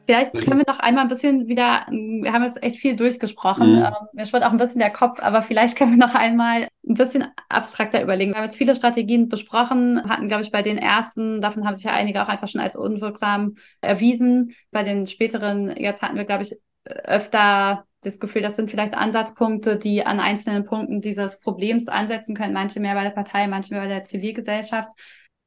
Vielleicht 0.06 0.32
können 0.32 0.58
wir 0.58 0.66
noch 0.68 0.80
einmal 0.80 1.04
ein 1.04 1.08
bisschen 1.08 1.48
wieder, 1.48 1.86
wir 1.88 2.30
haben 2.30 2.42
jetzt 2.42 2.62
echt 2.62 2.76
viel 2.76 2.94
durchgesprochen, 2.94 3.76
Mhm. 3.76 3.84
ähm, 3.84 3.94
mir 4.12 4.26
schwirrt 4.26 4.44
auch 4.44 4.50
ein 4.50 4.58
bisschen 4.58 4.80
der 4.80 4.90
Kopf, 4.90 5.18
aber 5.22 5.40
vielleicht 5.40 5.78
können 5.78 5.92
wir 5.92 6.06
noch 6.06 6.14
einmal 6.14 6.68
ein 6.86 6.94
bisschen 6.94 7.24
abstrakter 7.48 8.02
überlegen. 8.02 8.32
Wir 8.32 8.36
haben 8.36 8.44
jetzt 8.44 8.58
viele 8.58 8.74
Strategien 8.74 9.30
besprochen, 9.30 10.06
hatten, 10.06 10.28
glaube 10.28 10.42
ich, 10.42 10.52
bei 10.52 10.60
den 10.60 10.76
ersten, 10.76 11.40
davon 11.40 11.66
haben 11.66 11.74
sich 11.74 11.86
ja 11.86 11.92
einige 11.92 12.22
auch 12.22 12.28
einfach 12.28 12.48
schon 12.48 12.60
als 12.60 12.76
unwirksam 12.76 13.54
erwiesen. 13.80 14.54
Bei 14.70 14.82
den 14.82 15.06
späteren, 15.06 15.74
jetzt 15.74 16.02
hatten 16.02 16.16
wir, 16.16 16.24
glaube 16.26 16.42
ich, 16.42 16.54
öfter 16.84 17.86
das 18.04 18.20
Gefühl, 18.20 18.42
das 18.42 18.56
sind 18.56 18.70
vielleicht 18.70 18.94
Ansatzpunkte, 18.94 19.76
die 19.76 20.04
an 20.04 20.20
einzelnen 20.20 20.64
Punkten 20.64 21.00
dieses 21.00 21.40
Problems 21.40 21.88
ansetzen 21.88 22.34
können, 22.34 22.52
manche 22.52 22.80
mehr 22.80 22.94
bei 22.94 23.04
der 23.04 23.10
Partei, 23.10 23.46
manche 23.46 23.72
mehr 23.72 23.82
bei 23.82 23.88
der 23.88 24.04
Zivilgesellschaft. 24.04 24.90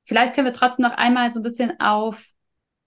Vielleicht 0.04 0.34
können 0.34 0.48
wir 0.48 0.54
trotzdem 0.54 0.84
noch 0.84 0.94
einmal 0.94 1.32
so 1.32 1.40
ein 1.40 1.44
bisschen 1.44 1.80
auf 1.80 2.26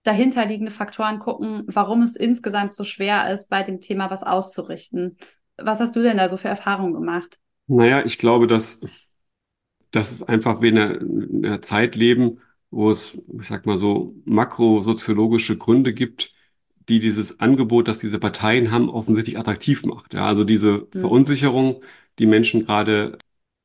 dahinterliegende 0.03 0.73
Faktoren 0.73 1.19
gucken, 1.19 1.65
warum 1.67 2.03
es 2.03 2.17
insgesamt 2.17 2.75
so 2.75 2.85
schwer 2.85 3.33
ist, 3.33 3.51
bei 3.51 3.63
dem 3.63 3.81
Thema 3.81 4.11
was 4.11 4.23
auszurichten. 4.23 5.17
Was 5.57 5.81
hast 5.81 5.95
du 5.95 6.03
denn 6.03 6.17
da 6.17 6.29
so 6.29 6.37
für 6.37 6.49
Erfahrungen 6.49 6.95
gemacht? 6.95 7.39
Naja, 7.67 8.05
ich 8.05 8.19
glaube, 8.19 8.47
dass, 8.47 8.81
dass 9.91 10.11
es 10.11 10.23
einfach 10.23 10.61
einer, 10.63 11.01
in 11.01 11.45
einer 11.45 11.63
Zeit 11.63 11.95
leben, 11.95 12.41
wo 12.71 12.91
es, 12.91 13.19
ich 13.41 13.49
sag 13.49 13.67
mal 13.67 13.79
so, 13.79 14.15
makrosoziologische 14.25 15.59
Gründe 15.59 15.93
gibt, 15.93 16.33
die 16.91 17.01
dieses 17.01 17.41
Angebot, 17.41 17.89
das 17.89 17.99
diese 18.01 18.19
Parteien 18.19 18.71
haben, 18.73 18.91
offensichtlich 18.91 19.39
attraktiv 19.39 19.85
macht. 19.85 20.15
Ja, 20.15 20.27
also 20.27 20.45
diese 20.45 20.89
Hm. 20.93 21.01
Verunsicherung, 21.03 21.83
die 22.19 22.27
Menschen 22.27 22.67
gerade 22.67 23.19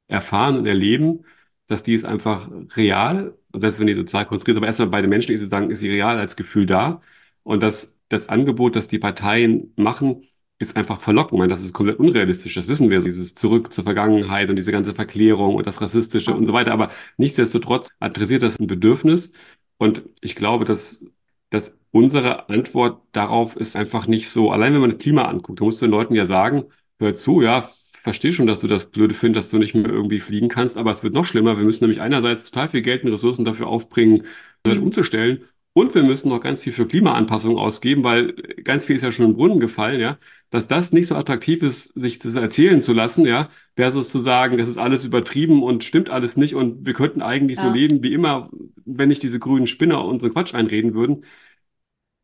erfahren 0.07 0.57
und 0.57 0.65
erleben, 0.67 1.25
dass 1.67 1.83
die 1.83 1.93
ist 1.95 2.05
einfach 2.05 2.49
real, 2.75 3.37
selbst 3.53 3.79
wenn 3.79 3.87
die 3.87 3.95
sozial 3.95 4.25
konstruiert, 4.25 4.57
aber 4.57 4.67
erstmal 4.67 4.89
bei 4.89 5.01
den 5.01 5.09
Menschen 5.09 5.33
ist 5.33 5.41
sie 5.41 5.47
sagen, 5.47 5.71
ist 5.71 5.79
sie 5.79 5.89
real 5.89 6.17
als 6.19 6.35
Gefühl 6.35 6.65
da. 6.65 7.01
Und 7.43 7.63
das, 7.63 7.99
das 8.09 8.29
Angebot, 8.29 8.75
das 8.75 8.87
die 8.87 8.99
Parteien 8.99 9.73
machen, 9.75 10.23
ist 10.59 10.77
einfach 10.77 10.99
verlockend. 11.01 11.33
Ich 11.33 11.39
meine, 11.39 11.49
das 11.49 11.63
ist 11.63 11.73
komplett 11.73 11.99
unrealistisch, 11.99 12.53
das 12.55 12.67
wissen 12.67 12.89
wir, 12.89 12.99
dieses 12.99 13.35
Zurück 13.35 13.73
zur 13.73 13.83
Vergangenheit 13.83 14.49
und 14.49 14.55
diese 14.55 14.71
ganze 14.71 14.93
Verklärung 14.95 15.55
und 15.55 15.65
das 15.67 15.81
Rassistische 15.81 16.33
und 16.33 16.47
so 16.47 16.53
weiter. 16.53 16.71
Aber 16.71 16.89
nichtsdestotrotz 17.17 17.89
adressiert 17.99 18.43
das 18.43 18.59
ein 18.59 18.67
Bedürfnis. 18.67 19.33
Und 19.77 20.03
ich 20.21 20.35
glaube, 20.35 20.65
dass, 20.65 21.05
dass 21.49 21.75
unsere 21.91 22.49
Antwort 22.49 23.01
darauf 23.11 23.55
ist 23.55 23.75
einfach 23.75 24.07
nicht 24.07 24.29
so, 24.29 24.51
allein 24.51 24.73
wenn 24.73 24.81
man 24.81 24.91
das 24.91 24.99
Klima 24.99 25.23
anguckt, 25.23 25.59
da 25.61 25.65
musst 25.65 25.81
du 25.81 25.85
den 25.85 25.91
Leuten 25.91 26.15
ja 26.15 26.25
sagen, 26.25 26.65
hör 26.99 27.15
zu, 27.15 27.41
ja, 27.41 27.69
verstehe 28.03 28.33
schon, 28.33 28.47
dass 28.47 28.59
du 28.59 28.67
das 28.67 28.85
blöde 28.91 29.13
findest, 29.13 29.47
dass 29.47 29.51
du 29.51 29.57
nicht 29.59 29.73
mehr 29.75 29.89
irgendwie 29.89 30.19
fliegen 30.19 30.49
kannst, 30.49 30.77
aber 30.77 30.91
es 30.91 31.03
wird 31.03 31.13
noch 31.13 31.25
schlimmer. 31.25 31.57
Wir 31.57 31.63
müssen 31.65 31.83
nämlich 31.83 32.01
einerseits 32.01 32.45
total 32.45 32.69
viel 32.69 32.81
Geld 32.81 33.03
und 33.03 33.11
Ressourcen 33.11 33.45
dafür 33.45 33.67
aufbringen, 33.67 34.23
das 34.63 34.77
Mhm. 34.77 34.83
umzustellen. 34.83 35.43
Und 35.73 35.93
wir 35.93 36.03
müssen 36.03 36.29
noch 36.29 36.39
ganz 36.39 36.61
viel 36.61 36.71
für 36.73 36.87
Klimaanpassung 36.87 37.57
ausgeben, 37.57 38.03
weil 38.03 38.33
ganz 38.63 38.85
viel 38.85 38.95
ist 38.95 39.01
ja 39.01 39.11
schon 39.11 39.25
im 39.25 39.35
Brunnen 39.35 39.59
gefallen, 39.59 39.99
ja, 39.99 40.17
dass 40.55 40.67
das 40.67 40.91
nicht 40.91 41.07
so 41.07 41.15
attraktiv 41.15 41.61
ist, 41.63 41.87
sich 41.99 42.19
das 42.19 42.35
erzählen 42.35 42.81
zu 42.81 42.93
lassen, 42.93 43.25
ja, 43.25 43.49
versus 43.75 44.09
zu 44.09 44.19
sagen, 44.19 44.57
das 44.57 44.69
ist 44.69 44.77
alles 44.77 45.03
übertrieben 45.05 45.61
und 45.63 45.83
stimmt 45.83 46.09
alles 46.09 46.37
nicht 46.37 46.55
und 46.55 46.85
wir 46.85 46.93
könnten 46.93 47.21
eigentlich 47.21 47.59
so 47.59 47.67
Ja. 47.67 47.73
leben 47.73 48.01
wie 48.03 48.13
immer, 48.13 48.49
wenn 48.85 49.09
nicht 49.09 49.23
diese 49.23 49.39
grünen 49.39 49.67
Spinner 49.67 50.03
unseren 50.05 50.33
Quatsch 50.33 50.53
einreden 50.55 50.93
würden. 50.95 51.25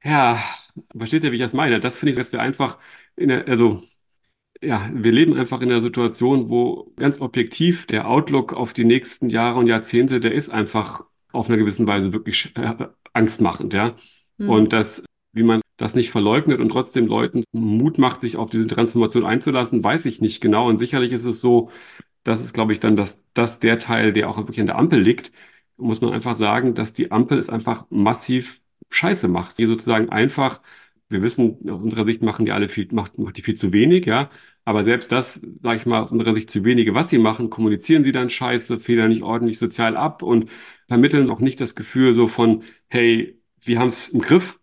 Ja, 0.04 0.42
versteht 0.98 1.24
ihr, 1.24 1.32
wie 1.32 1.36
ich 1.36 1.42
das 1.42 1.54
meine? 1.54 1.80
Das 1.80 1.98
finde 1.98 2.12
ich, 2.12 2.18
dass 2.18 2.32
wir 2.32 2.42
einfach 2.42 2.80
in 3.16 3.30
der, 3.30 3.48
also 3.48 3.84
ja, 4.62 4.90
wir 4.94 5.12
leben 5.12 5.34
einfach 5.38 5.62
in 5.62 5.72
einer 5.72 5.82
Situation, 5.82 6.50
wo 6.50 6.94
ganz 6.98 7.20
objektiv 7.22 7.88
der 7.88 8.08
Outlook 8.08 8.54
auf 8.54 8.74
die 8.74 8.86
nächsten 8.86 9.30
Jahre 9.30 9.60
und 9.60 9.68
Jahrzehnte, 9.68 10.20
der 10.20 10.34
ist 10.34 10.50
einfach 10.50 11.06
auf 11.32 11.50
einer 11.50 11.58
gewissen 11.58 11.88
Weise 11.88 12.14
wirklich 12.14 12.54
äh, 12.56 12.76
angstmachend, 13.14 13.74
ja. 13.74 13.96
Hm. 14.40 14.50
Und 14.50 14.74
das, 14.74 15.04
wie 15.34 15.44
man 15.44 15.62
das 15.82 15.96
nicht 15.96 16.12
verleugnet 16.12 16.60
und 16.60 16.70
trotzdem 16.70 17.08
Leuten 17.08 17.44
Mut 17.54 17.98
macht, 17.98 18.22
sich 18.22 18.38
auf 18.38 18.50
diese 18.52 18.68
Transformation 18.68 19.26
einzulassen, 19.26 19.84
weiß 19.84 20.06
ich 20.06 20.22
nicht 20.22 20.40
genau. 20.42 20.68
Und 20.70 20.78
sicherlich 20.78 21.12
ist 21.12 21.26
es 21.26 21.42
so, 21.42 21.72
das 22.24 22.42
ist, 22.42 22.54
glaube 22.54 22.74
ich, 22.74 22.80
dann 22.80 22.96
das, 22.96 23.24
das 23.34 23.60
der 23.60 23.80
Teil, 23.80 24.14
der 24.14 24.30
auch 24.30 24.38
wirklich 24.38 24.60
an 24.60 24.68
der 24.68 24.78
Ampel 24.78 25.02
liegt, 25.02 25.32
muss 25.78 26.02
man 26.02 26.14
einfach 26.14 26.36
sagen, 26.36 26.76
dass 26.76 26.94
die 26.94 27.12
Ampel 27.12 27.40
es 27.40 27.50
einfach 27.50 27.86
massiv 27.90 28.62
Scheiße 28.90 29.28
macht. 29.28 29.58
Die 29.58 29.66
sozusagen 29.66 30.10
einfach, 30.10 30.62
wir 31.10 31.24
wissen, 31.24 31.58
aus 31.70 31.82
unserer 31.82 32.06
Sicht 32.06 32.22
machen 32.22 32.46
die 32.46 32.52
alle 32.52 32.70
viel, 32.70 32.88
macht, 32.92 33.18
macht 33.18 33.38
die 33.38 33.42
viel 33.42 33.56
zu 33.56 33.74
wenig, 33.74 34.06
ja. 34.06 34.30
Aber 34.66 34.84
selbst 34.86 35.12
das, 35.12 35.42
sage 35.64 35.78
ich 35.78 35.86
mal, 35.88 36.04
aus 36.04 36.12
unserer 36.12 36.36
Sicht 36.36 36.52
zu 36.52 36.64
wenige, 36.64 36.94
was 36.94 37.10
sie 37.10 37.18
machen, 37.18 37.50
kommunizieren 37.50 38.04
sie 38.04 38.12
dann 38.12 38.30
scheiße, 38.30 38.80
federn 38.80 39.10
nicht 39.10 39.24
ordentlich 39.24 39.58
sozial 39.58 39.98
ab 39.98 40.22
und 40.22 40.52
vermitteln 40.88 41.30
auch 41.32 41.40
nicht 41.40 41.60
das 41.60 41.74
Gefühl 41.76 42.14
so 42.14 42.28
von, 42.28 42.64
hey, 42.88 43.42
wir 43.62 43.80
haben 43.80 43.88
es 43.88 44.10
im 44.10 44.22
Griff, 44.22 44.60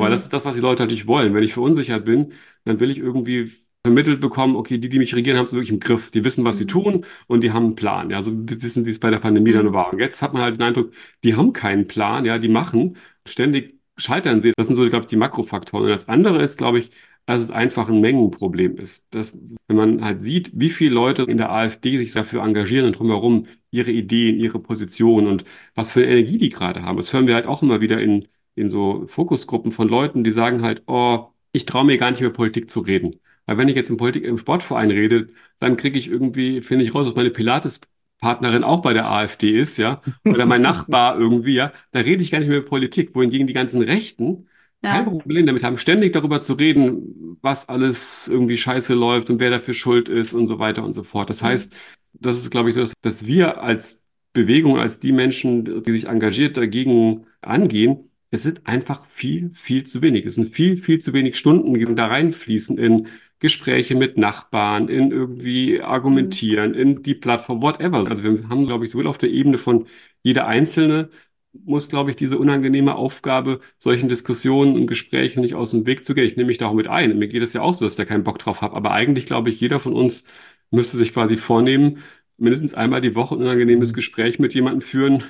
weil 0.00 0.10
Mhm. 0.10 0.12
das 0.12 0.22
ist 0.24 0.32
das, 0.32 0.44
was 0.44 0.54
die 0.54 0.60
Leute 0.60 0.82
natürlich 0.82 1.06
wollen. 1.06 1.34
Wenn 1.34 1.42
ich 1.44 1.52
verunsichert 1.52 2.04
bin, 2.04 2.32
dann 2.64 2.80
will 2.80 2.90
ich 2.90 2.98
irgendwie 2.98 3.50
vermittelt 3.82 4.20
bekommen, 4.20 4.56
okay, 4.56 4.76
die, 4.78 4.88
die 4.90 4.98
mich 4.98 5.14
regieren, 5.14 5.38
haben 5.38 5.44
es 5.46 5.52
wirklich 5.54 5.70
im 5.70 5.80
Griff. 5.80 6.10
Die 6.10 6.22
wissen, 6.24 6.44
was 6.44 6.58
sie 6.58 6.64
Mhm. 6.64 6.68
tun 6.68 7.04
und 7.28 7.42
die 7.44 7.52
haben 7.52 7.64
einen 7.66 7.74
Plan. 7.76 8.10
Ja, 8.10 8.18
also 8.18 8.32
wir 8.34 8.60
wissen, 8.62 8.84
wie 8.84 8.90
es 8.90 8.98
bei 8.98 9.10
der 9.10 9.20
Pandemie 9.20 9.52
dann 9.52 9.66
Mhm. 9.66 9.72
war. 9.72 9.92
Und 9.92 10.00
jetzt 10.00 10.20
hat 10.22 10.32
man 10.34 10.42
halt 10.42 10.56
den 10.56 10.62
Eindruck, 10.62 10.92
die 11.24 11.34
haben 11.34 11.52
keinen 11.52 11.86
Plan, 11.88 12.24
ja, 12.26 12.38
die 12.38 12.48
machen, 12.48 12.96
ständig 13.26 13.78
scheitern 13.96 14.40
sie. 14.40 14.52
Das 14.56 14.66
sind 14.66 14.76
so, 14.76 14.82
glaube 14.88 15.04
ich, 15.04 15.08
die 15.08 15.16
Makrofaktoren. 15.16 15.84
Und 15.84 15.90
das 15.90 16.08
andere 16.08 16.42
ist, 16.42 16.58
glaube 16.58 16.78
ich, 16.78 16.90
dass 17.26 17.40
es 17.42 17.50
einfach 17.50 17.88
ein 17.88 18.00
Mengenproblem 18.00 18.76
ist. 18.78 19.14
Dass, 19.14 19.36
wenn 19.68 19.76
man 19.76 20.04
halt 20.04 20.22
sieht, 20.24 20.50
wie 20.54 20.70
viele 20.70 20.94
Leute 20.94 21.22
in 21.24 21.36
der 21.38 21.50
AfD 21.52 21.96
sich 21.98 22.12
dafür 22.12 22.42
engagieren 22.42 22.86
und 22.86 22.98
drumherum 22.98 23.46
ihre 23.70 23.90
Ideen, 23.92 24.36
ihre 24.38 24.58
Positionen 24.58 25.26
und 25.28 25.44
was 25.74 25.92
für 25.92 26.00
eine 26.00 26.10
Energie 26.10 26.38
die 26.38 26.48
gerade 26.48 26.82
haben. 26.82 26.96
Das 26.96 27.12
hören 27.12 27.26
wir 27.26 27.34
halt 27.34 27.46
auch 27.46 27.62
immer 27.62 27.80
wieder 27.80 28.00
in, 28.00 28.26
in 28.60 28.70
so 28.70 29.06
Fokusgruppen 29.06 29.72
von 29.72 29.88
Leuten, 29.88 30.24
die 30.24 30.32
sagen 30.32 30.62
halt, 30.62 30.82
oh, 30.86 31.28
ich 31.52 31.66
traue 31.66 31.84
mir 31.84 31.98
gar 31.98 32.10
nicht 32.10 32.20
mehr 32.20 32.30
Politik 32.30 32.70
zu 32.70 32.80
reden. 32.80 33.20
Weil 33.46 33.58
wenn 33.58 33.68
ich 33.68 33.76
jetzt 33.76 33.90
in 33.90 33.96
Politik 33.96 34.24
im 34.24 34.38
Sportverein 34.38 34.90
rede, 34.90 35.28
dann 35.58 35.76
kriege 35.76 35.98
ich 35.98 36.08
irgendwie, 36.08 36.62
finde 36.62 36.84
ich 36.84 36.94
raus, 36.94 37.06
dass 37.06 37.14
meine 37.16 37.30
Pilates-Partnerin 37.30 38.64
auch 38.64 38.82
bei 38.82 38.92
der 38.92 39.10
AfD 39.10 39.60
ist, 39.60 39.76
ja, 39.78 40.00
oder 40.28 40.46
mein 40.46 40.62
Nachbar 40.62 41.18
irgendwie, 41.18 41.54
ja, 41.54 41.72
da 41.92 42.00
rede 42.00 42.22
ich 42.22 42.30
gar 42.30 42.38
nicht 42.38 42.48
mehr 42.48 42.58
über 42.58 42.68
Politik, 42.68 43.14
wohingegen 43.14 43.46
die 43.46 43.52
ganzen 43.54 43.82
Rechten 43.82 44.46
kein 44.88 45.04
Ja. 45.04 45.04
Problem 45.04 45.46
damit 45.46 45.62
haben, 45.62 45.78
ständig 45.78 46.12
darüber 46.12 46.42
zu 46.42 46.54
reden, 46.54 47.38
was 47.42 47.68
alles 47.68 48.28
irgendwie 48.28 48.56
scheiße 48.56 48.94
läuft 48.94 49.30
und 49.30 49.38
wer 49.40 49.50
dafür 49.50 49.74
schuld 49.74 50.08
ist 50.08 50.32
und 50.32 50.46
so 50.46 50.58
weiter 50.58 50.84
und 50.84 50.94
so 50.94 51.02
fort. 51.02 51.30
Das 51.30 51.42
Mhm. 51.42 51.46
heißt, 51.46 51.74
das 52.14 52.38
ist, 52.38 52.50
glaube 52.50 52.68
ich, 52.70 52.74
so, 52.74 52.84
dass 53.02 53.26
wir 53.26 53.62
als 53.62 54.04
Bewegung, 54.32 54.78
als 54.78 55.00
die 55.00 55.12
Menschen, 55.12 55.82
die 55.82 55.92
sich 55.92 56.06
engagiert 56.08 56.56
dagegen 56.56 57.26
angehen, 57.40 58.09
es 58.30 58.42
sind 58.42 58.66
einfach 58.66 59.06
viel, 59.08 59.50
viel 59.54 59.84
zu 59.84 60.02
wenig. 60.02 60.24
Es 60.26 60.36
sind 60.36 60.48
viel, 60.54 60.76
viel 60.76 61.00
zu 61.00 61.12
wenig 61.12 61.36
Stunden, 61.36 61.74
die 61.74 61.94
da 61.94 62.06
reinfließen 62.06 62.78
in 62.78 63.08
Gespräche 63.40 63.94
mit 63.94 64.18
Nachbarn, 64.18 64.88
in 64.88 65.10
irgendwie 65.10 65.80
argumentieren, 65.80 66.74
in 66.74 67.02
die 67.02 67.14
Plattform, 67.14 67.62
whatever. 67.62 68.06
Also 68.08 68.22
wir 68.22 68.48
haben, 68.48 68.66
glaube 68.66 68.84
ich, 68.84 68.90
sowohl 68.90 69.06
auf 69.06 69.18
der 69.18 69.30
Ebene 69.30 69.58
von 69.58 69.86
jeder 70.22 70.46
Einzelne 70.46 71.10
muss, 71.52 71.88
glaube 71.88 72.10
ich, 72.10 72.16
diese 72.16 72.38
unangenehme 72.38 72.94
Aufgabe, 72.94 73.60
solchen 73.78 74.08
Diskussionen 74.08 74.76
und 74.76 74.86
Gesprächen 74.86 75.40
nicht 75.40 75.54
aus 75.54 75.72
dem 75.72 75.86
Weg 75.86 76.04
zu 76.04 76.14
gehen. 76.14 76.24
Ich 76.24 76.36
nehme 76.36 76.46
mich 76.48 76.58
da 76.58 76.66
auch 76.68 76.74
mit 76.74 76.86
ein. 76.88 77.18
Mir 77.18 77.28
geht 77.28 77.42
es 77.42 77.52
ja 77.54 77.62
auch 77.62 77.74
so, 77.74 77.84
dass 77.84 77.94
ich 77.94 77.96
da 77.96 78.04
keinen 78.04 78.24
Bock 78.24 78.38
drauf 78.38 78.62
habe. 78.62 78.76
Aber 78.76 78.92
eigentlich, 78.92 79.26
glaube 79.26 79.50
ich, 79.50 79.60
jeder 79.60 79.80
von 79.80 79.94
uns 79.94 80.24
müsste 80.70 80.96
sich 80.96 81.12
quasi 81.12 81.36
vornehmen, 81.36 81.98
mindestens 82.36 82.74
einmal 82.74 83.00
die 83.00 83.14
Woche 83.14 83.34
ein 83.34 83.40
unangenehmes 83.42 83.94
Gespräch 83.94 84.38
mit 84.38 84.54
jemandem 84.54 84.80
führen, 84.82 85.24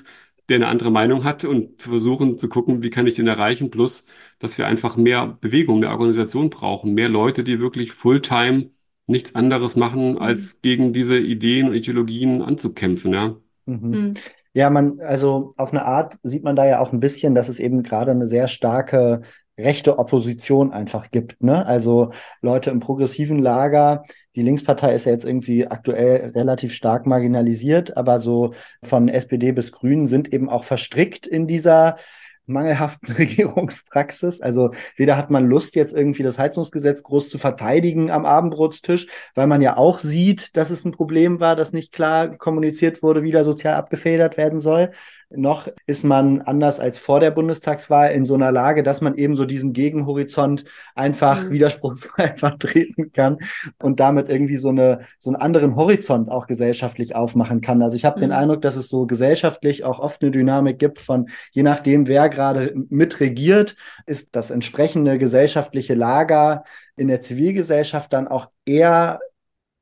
der 0.51 0.56
eine 0.56 0.68
andere 0.68 0.90
Meinung 0.90 1.24
hat 1.24 1.44
und 1.44 1.81
versuchen 1.82 2.39
zu 2.39 2.48
gucken, 2.48 2.82
wie 2.82 2.90
kann 2.90 3.06
ich 3.06 3.14
den 3.14 3.27
erreichen. 3.27 3.70
Plus, 3.70 4.06
dass 4.39 4.59
wir 4.59 4.66
einfach 4.66 4.97
mehr 4.97 5.39
Bewegung, 5.40 5.81
mehr 5.81 5.90
Organisation 5.90 6.51
brauchen, 6.51 6.93
mehr 6.93 7.09
Leute, 7.09 7.44
die 7.44 7.60
wirklich 7.60 7.93
Fulltime 7.93 8.70
nichts 9.06 9.35
anderes 9.35 9.77
machen, 9.77 10.18
als 10.18 10.60
gegen 10.60 10.93
diese 10.93 11.18
Ideen 11.18 11.68
und 11.68 11.74
Ideologien 11.74 12.43
anzukämpfen, 12.43 13.12
ja. 13.12 13.36
Mhm. 13.66 13.90
Mhm. 13.90 14.14
Ja, 14.52 14.68
man, 14.68 15.01
also 15.01 15.52
auf 15.56 15.70
eine 15.70 15.85
Art 15.85 16.18
sieht 16.24 16.43
man 16.43 16.56
da 16.56 16.66
ja 16.66 16.81
auch 16.81 16.93
ein 16.93 17.01
bisschen, 17.01 17.36
dass 17.36 17.48
es 17.48 17.60
eben 17.60 17.85
gerade 17.85 18.10
eine 18.10 18.27
sehr 18.27 18.48
starke 18.48 19.22
rechte 19.56 19.98
Opposition 19.98 20.72
einfach 20.72 21.10
gibt. 21.10 21.40
Ne? 21.43 21.64
Also 21.64 22.10
Leute 22.40 22.70
im 22.70 22.81
progressiven 22.81 23.39
Lager, 23.39 24.02
die 24.36 24.43
Linkspartei 24.43 24.94
ist 24.94 25.07
ja 25.07 25.12
jetzt 25.12 25.24
irgendwie 25.24 25.66
aktuell 25.66 26.31
relativ 26.31 26.73
stark 26.73 27.07
marginalisiert, 27.07 27.97
aber 27.97 28.19
so 28.19 28.55
von 28.82 29.09
SPD 29.09 29.52
bis 29.52 29.73
Grünen 29.73 30.07
sind 30.07 30.32
eben 30.32 30.48
auch 30.48 30.65
verstrickt 30.65 31.27
in 31.27 31.47
dieser 31.47 31.97
mangelhaften 32.47 33.12
Regierungspraxis. 33.19 34.40
Also 34.40 34.73
weder 34.97 35.16
hat 35.16 35.31
man 35.31 35.47
Lust, 35.47 35.74
jetzt 35.77 35.94
irgendwie 35.94 36.23
das 36.23 36.39
Heizungsgesetz 36.39 37.02
groß 37.02 37.31
zu 37.31 37.39
verteidigen 37.39 38.11
am 38.11 38.27
Abendbrotstisch, 38.27 39.07
weil 39.35 39.47
man 39.47 39.62
ja 39.62 39.77
auch 39.77 39.98
sieht, 39.98 40.57
dass 40.57 40.70
es 40.70 40.85
ein 40.85 40.93
Problem 40.93 41.40
war, 41.40 41.57
dass 41.57 41.73
nicht 41.73 41.93
klar 41.93 42.36
kommuniziert 42.36 43.02
wurde, 43.02 43.23
wie 43.23 43.32
da 43.32 43.44
sozial 43.44 43.74
abgefedert 43.74 44.36
werden 44.36 44.61
soll 44.61 44.90
noch 45.31 45.69
ist 45.86 46.05
man 46.05 46.43
anders 46.43 46.81
als 46.81 46.98
vor 46.98 47.20
der 47.20 47.31
Bundestagswahl 47.31 48.11
in 48.11 48.24
so 48.24 48.35
einer 48.35 48.51
Lage, 48.51 48.82
dass 48.82 49.01
man 49.01 49.15
eben 49.16 49.36
so 49.36 49.44
diesen 49.44 49.73
Gegenhorizont 49.73 50.65
einfach 50.94 51.44
mhm. 51.44 51.51
widerspruchsfrei 51.51 52.35
vertreten 52.36 53.12
kann 53.12 53.39
und 53.81 54.01
damit 54.01 54.28
irgendwie 54.28 54.57
so 54.57 54.70
eine 54.70 55.01
so 55.19 55.31
einen 55.31 55.40
anderen 55.40 55.77
Horizont 55.77 56.31
auch 56.31 56.47
gesellschaftlich 56.47 57.15
aufmachen 57.15 57.61
kann. 57.61 57.82
Also 57.82 57.97
ich 57.97 58.05
habe 58.05 58.19
mhm. 58.19 58.23
den 58.23 58.32
Eindruck, 58.32 58.62
dass 58.62 58.77
es 58.77 58.89
so 58.89 59.07
gesellschaftlich 59.07 59.85
auch 59.85 60.01
oft 60.01 60.23
eine 60.23 60.32
Dynamik 60.32 60.78
gibt 60.78 60.98
von 60.98 61.28
je 61.52 61.62
nachdem, 61.62 62.09
wer 62.09 62.28
gerade 62.28 62.74
mitregiert, 62.89 63.77
ist 64.07 64.31
das 64.32 64.51
entsprechende 64.51 65.19
gesellschaftliche 65.19 65.94
Lager 65.94 66.65
in 66.97 67.09
der 67.09 67.23
Zivilgesellschaft 67.23 68.12
dann 68.12 68.28
auch 68.28 68.51
eher 68.66 69.20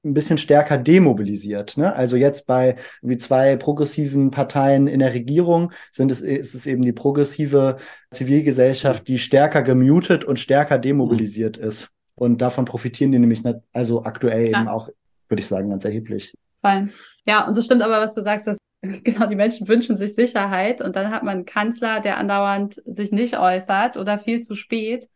ein 0.09 0.15
bisschen 0.15 0.39
stärker 0.39 0.79
demobilisiert. 0.79 1.77
Ne? 1.77 1.95
Also 1.95 2.17
jetzt 2.17 2.47
bei 2.47 2.77
wie 3.03 3.19
zwei 3.19 3.57
progressiven 3.57 4.31
Parteien 4.31 4.87
in 4.87 5.01
der 5.01 5.13
Regierung 5.15 5.73
sind 5.93 6.11
es, 6.11 6.21
ist 6.21 6.55
es 6.55 6.67
eben 6.67 6.83
die 6.83 6.93
progressive 6.93 7.77
Zivilgesellschaft, 8.11 9.07
die 9.09 9.19
stärker 9.19 9.63
gemutet 9.63 10.25
und 10.25 10.39
stärker 10.39 10.79
demobilisiert 10.79 11.59
mhm. 11.59 11.65
ist. 11.65 11.89
Und 12.15 12.43
davon 12.43 12.65
profitieren 12.65 13.13
die 13.13 13.19
nämlich 13.19 13.45
nicht, 13.45 13.59
also 13.73 14.05
aktuell 14.05 14.51
ja. 14.51 14.61
eben 14.61 14.69
auch, 14.69 14.89
würde 15.29 15.41
ich 15.41 15.47
sagen, 15.47 15.71
ganz 15.71 15.85
erheblich. 15.85 16.35
Fein. 16.61 16.93
Ja, 17.27 17.47
und 17.47 17.55
so 17.55 17.63
stimmt 17.63 17.83
aber, 17.83 18.01
was 18.01 18.15
du 18.15 18.23
sagst, 18.23 18.47
dass 18.47 18.59
genau 18.83 19.27
die 19.27 19.37
Menschen 19.37 19.69
wünschen 19.69 19.97
sich 19.97 20.15
Sicherheit 20.15 20.83
und 20.83 20.97
dann 20.97 21.11
hat 21.11 21.23
man 21.23 21.37
einen 21.37 21.45
Kanzler, 21.45 22.01
der 22.01 22.17
andauernd 22.17 22.83
sich 22.87 23.13
nicht 23.13 23.39
äußert 23.39 23.97
oder 23.97 24.19
viel 24.19 24.41
zu 24.41 24.55
spät 24.55 25.09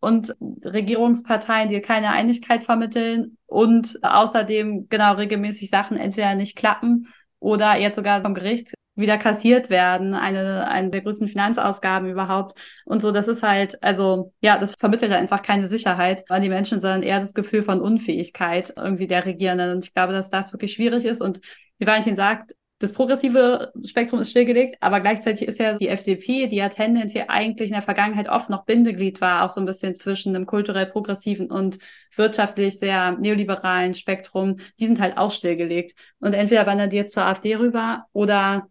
und 0.00 0.34
Regierungsparteien, 0.64 1.68
die 1.68 1.80
keine 1.80 2.10
Einigkeit 2.10 2.64
vermitteln 2.64 3.36
und 3.46 3.98
außerdem 4.02 4.88
genau 4.88 5.14
regelmäßig 5.14 5.70
Sachen 5.70 5.96
entweder 5.96 6.34
nicht 6.34 6.56
klappen 6.56 7.08
oder 7.38 7.76
jetzt 7.76 7.96
sogar 7.96 8.22
vom 8.22 8.34
Gericht 8.34 8.72
wieder 8.96 9.18
kassiert 9.18 9.70
werden, 9.70 10.14
eine, 10.14 10.68
eine 10.68 10.90
der 10.90 11.00
größten 11.00 11.28
Finanzausgaben 11.28 12.08
überhaupt. 12.10 12.58
Und 12.84 13.00
so, 13.00 13.12
das 13.12 13.28
ist 13.28 13.42
halt, 13.42 13.82
also 13.82 14.32
ja, 14.40 14.58
das 14.58 14.74
vermittelt 14.78 15.12
einfach 15.12 15.42
keine 15.42 15.68
Sicherheit 15.68 16.24
an 16.28 16.42
die 16.42 16.48
Menschen, 16.48 16.80
sondern 16.80 17.02
eher 17.02 17.20
das 17.20 17.34
Gefühl 17.34 17.62
von 17.62 17.80
Unfähigkeit 17.80 18.72
irgendwie 18.76 19.06
der 19.06 19.24
Regierenden. 19.24 19.72
Und 19.72 19.84
ich 19.84 19.94
glaube, 19.94 20.12
dass 20.12 20.30
das 20.30 20.52
wirklich 20.52 20.72
schwierig 20.72 21.04
ist. 21.04 21.22
Und 21.22 21.40
wie 21.78 21.86
Valentin 21.86 22.14
sagt, 22.14 22.52
das 22.80 22.94
progressive 22.94 23.72
Spektrum 23.84 24.20
ist 24.20 24.30
stillgelegt, 24.30 24.78
aber 24.80 25.00
gleichzeitig 25.00 25.46
ist 25.46 25.58
ja 25.58 25.76
die 25.76 25.88
FDP, 25.88 26.46
die 26.46 26.56
ja 26.56 26.70
tendenziell 26.70 27.26
eigentlich 27.28 27.68
in 27.68 27.74
der 27.74 27.82
Vergangenheit 27.82 28.30
oft 28.30 28.48
noch 28.48 28.64
Bindeglied 28.64 29.20
war, 29.20 29.44
auch 29.44 29.50
so 29.50 29.60
ein 29.60 29.66
bisschen 29.66 29.96
zwischen 29.96 30.34
einem 30.34 30.46
kulturell 30.46 30.86
progressiven 30.86 31.50
und 31.50 31.78
wirtschaftlich 32.16 32.78
sehr 32.78 33.12
neoliberalen 33.12 33.92
Spektrum, 33.92 34.56
die 34.78 34.86
sind 34.86 34.98
halt 34.98 35.18
auch 35.18 35.30
stillgelegt. 35.30 35.94
Und 36.20 36.32
entweder 36.32 36.64
wandern 36.64 36.88
die 36.88 36.96
jetzt 36.96 37.12
zur 37.12 37.24
AfD 37.24 37.54
rüber 37.56 38.06
oder 38.14 38.66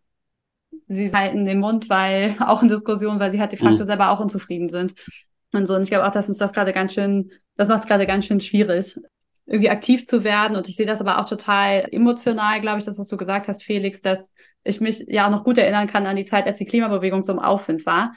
sie 0.87 1.13
halten 1.13 1.45
den 1.45 1.59
Mund, 1.59 1.87
weil 1.87 2.35
auch 2.43 2.63
in 2.63 2.67
Diskussionen, 2.67 3.19
weil 3.19 3.31
sie 3.31 3.39
halt 3.39 3.51
de 3.51 3.59
facto 3.59 3.83
mhm. 3.83 3.85
selber 3.85 4.09
auch 4.09 4.19
unzufrieden 4.19 4.69
sind. 4.69 4.95
Und 5.53 5.67
so, 5.67 5.75
und 5.75 5.83
ich 5.83 5.89
glaube 5.89 6.07
auch, 6.07 6.11
dass 6.11 6.27
uns 6.27 6.39
das 6.39 6.53
gerade 6.53 6.73
ganz 6.73 6.95
schön, 6.95 7.31
das 7.57 7.67
macht 7.67 7.81
es 7.81 7.87
gerade 7.87 8.07
ganz 8.07 8.25
schön 8.25 8.39
schwierig 8.39 8.99
irgendwie 9.49 9.69
aktiv 9.69 10.05
zu 10.05 10.23
werden. 10.23 10.55
Und 10.55 10.69
ich 10.69 10.75
sehe 10.75 10.85
das 10.85 11.01
aber 11.01 11.19
auch 11.19 11.27
total 11.27 11.87
emotional, 11.91 12.61
glaube 12.61 12.79
ich, 12.79 12.85
das, 12.85 12.99
was 12.99 13.07
du 13.07 13.17
gesagt 13.17 13.47
hast, 13.47 13.63
Felix, 13.63 14.01
dass 14.01 14.33
ich 14.63 14.79
mich 14.79 15.05
ja 15.07 15.25
auch 15.25 15.31
noch 15.31 15.43
gut 15.43 15.57
erinnern 15.57 15.87
kann 15.87 16.05
an 16.05 16.15
die 16.15 16.25
Zeit, 16.25 16.45
als 16.45 16.59
die 16.59 16.65
Klimabewegung 16.65 17.23
so 17.23 17.31
im 17.31 17.39
Aufwind 17.39 17.85
war. 17.85 18.13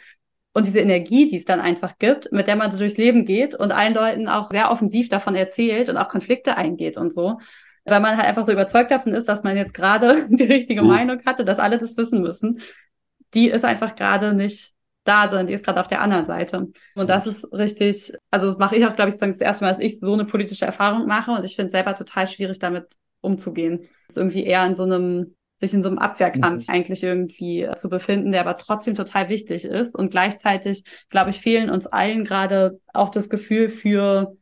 Und 0.55 0.67
diese 0.67 0.81
Energie, 0.81 1.27
die 1.27 1.37
es 1.37 1.47
dann 1.47 1.61
einfach 1.61 1.97
gibt, 1.99 2.31
mit 2.31 2.47
der 2.47 2.57
man 2.57 2.71
so 2.71 2.79
durchs 2.79 2.99
Leben 2.99 3.25
geht 3.25 3.55
und 3.55 3.73
allen 3.73 3.95
Leuten 3.95 4.29
auch 4.29 4.51
sehr 4.51 4.71
offensiv 4.71 5.09
davon 5.09 5.35
erzählt 5.35 5.89
und 5.89 5.97
auch 5.97 6.09
Konflikte 6.09 6.59
eingeht 6.59 6.99
und 6.99 7.11
so. 7.11 7.39
Weil 7.87 8.01
man 8.01 8.19
halt 8.19 8.29
einfach 8.29 8.45
so 8.45 8.53
überzeugt 8.53 8.91
davon 8.91 9.15
ist, 9.15 9.29
dass 9.29 9.43
man 9.43 9.57
jetzt 9.57 9.73
gerade 9.73 10.27
die 10.31 10.45
richtige 10.45 10.83
mhm. 10.83 10.89
Meinung 10.89 11.23
hatte, 11.25 11.47
dass 11.47 11.59
alle 11.59 11.79
das 11.79 11.97
wissen 11.97 12.21
müssen. 12.21 12.61
Die 13.33 13.49
ist 13.49 13.65
einfach 13.65 13.97
gerade 13.97 14.35
nicht 14.35 14.75
da, 15.05 15.29
sondern 15.29 15.47
die 15.47 15.53
ist 15.53 15.65
gerade 15.65 15.81
auf 15.81 15.89
der 15.89 16.01
anderen 16.01 16.25
Seite. 16.25 16.69
Und 16.95 17.11
das 17.11 17.27
ist 17.27 17.53
richtig, 17.53 18.13
also 18.31 18.47
das 18.47 18.59
mache 18.59 18.77
ich 18.77 18.87
auch, 18.87 18.95
glaube 18.95 19.11
ich, 19.11 19.17
das 19.17 19.41
erste 19.41 19.65
Mal, 19.65 19.71
dass 19.71 19.81
ich 19.81 19.99
so 19.99 20.13
eine 20.13 20.25
politische 20.25 20.65
Erfahrung 20.65 21.07
mache 21.07 21.33
und 21.33 21.45
ich 21.45 21.57
finde 21.57 21.67
es 21.67 21.73
selber 21.73 21.95
total 21.95 22.27
schwierig, 22.27 22.59
damit 22.59 22.87
umzugehen. 23.21 23.89
Das 24.09 24.17
ist 24.17 24.19
irgendwie 24.19 24.45
eher 24.45 24.65
in 24.67 24.75
so 24.75 24.85
einem, 24.85 25.35
sich 25.57 25.75
in 25.75 25.83
so 25.83 25.89
einem 25.89 25.99
Abwehrkampf 25.99 26.69
mhm. 26.69 26.75
eigentlich 26.75 27.03
irgendwie 27.03 27.69
zu 27.77 27.89
befinden, 27.89 28.33
der 28.33 28.43
aber 28.43 28.57
trotzdem 28.57 28.95
total 28.95 29.29
wichtig 29.29 29.65
ist. 29.65 29.97
Und 29.97 30.11
gleichzeitig, 30.11 30.85
glaube 31.09 31.31
ich, 31.31 31.41
fehlen 31.41 31.71
uns 31.71 31.87
allen 31.87 32.25
gerade 32.25 32.81
auch 32.93 33.11
das 33.11 33.29
Gefühl 33.29 33.69
für 33.69 34.37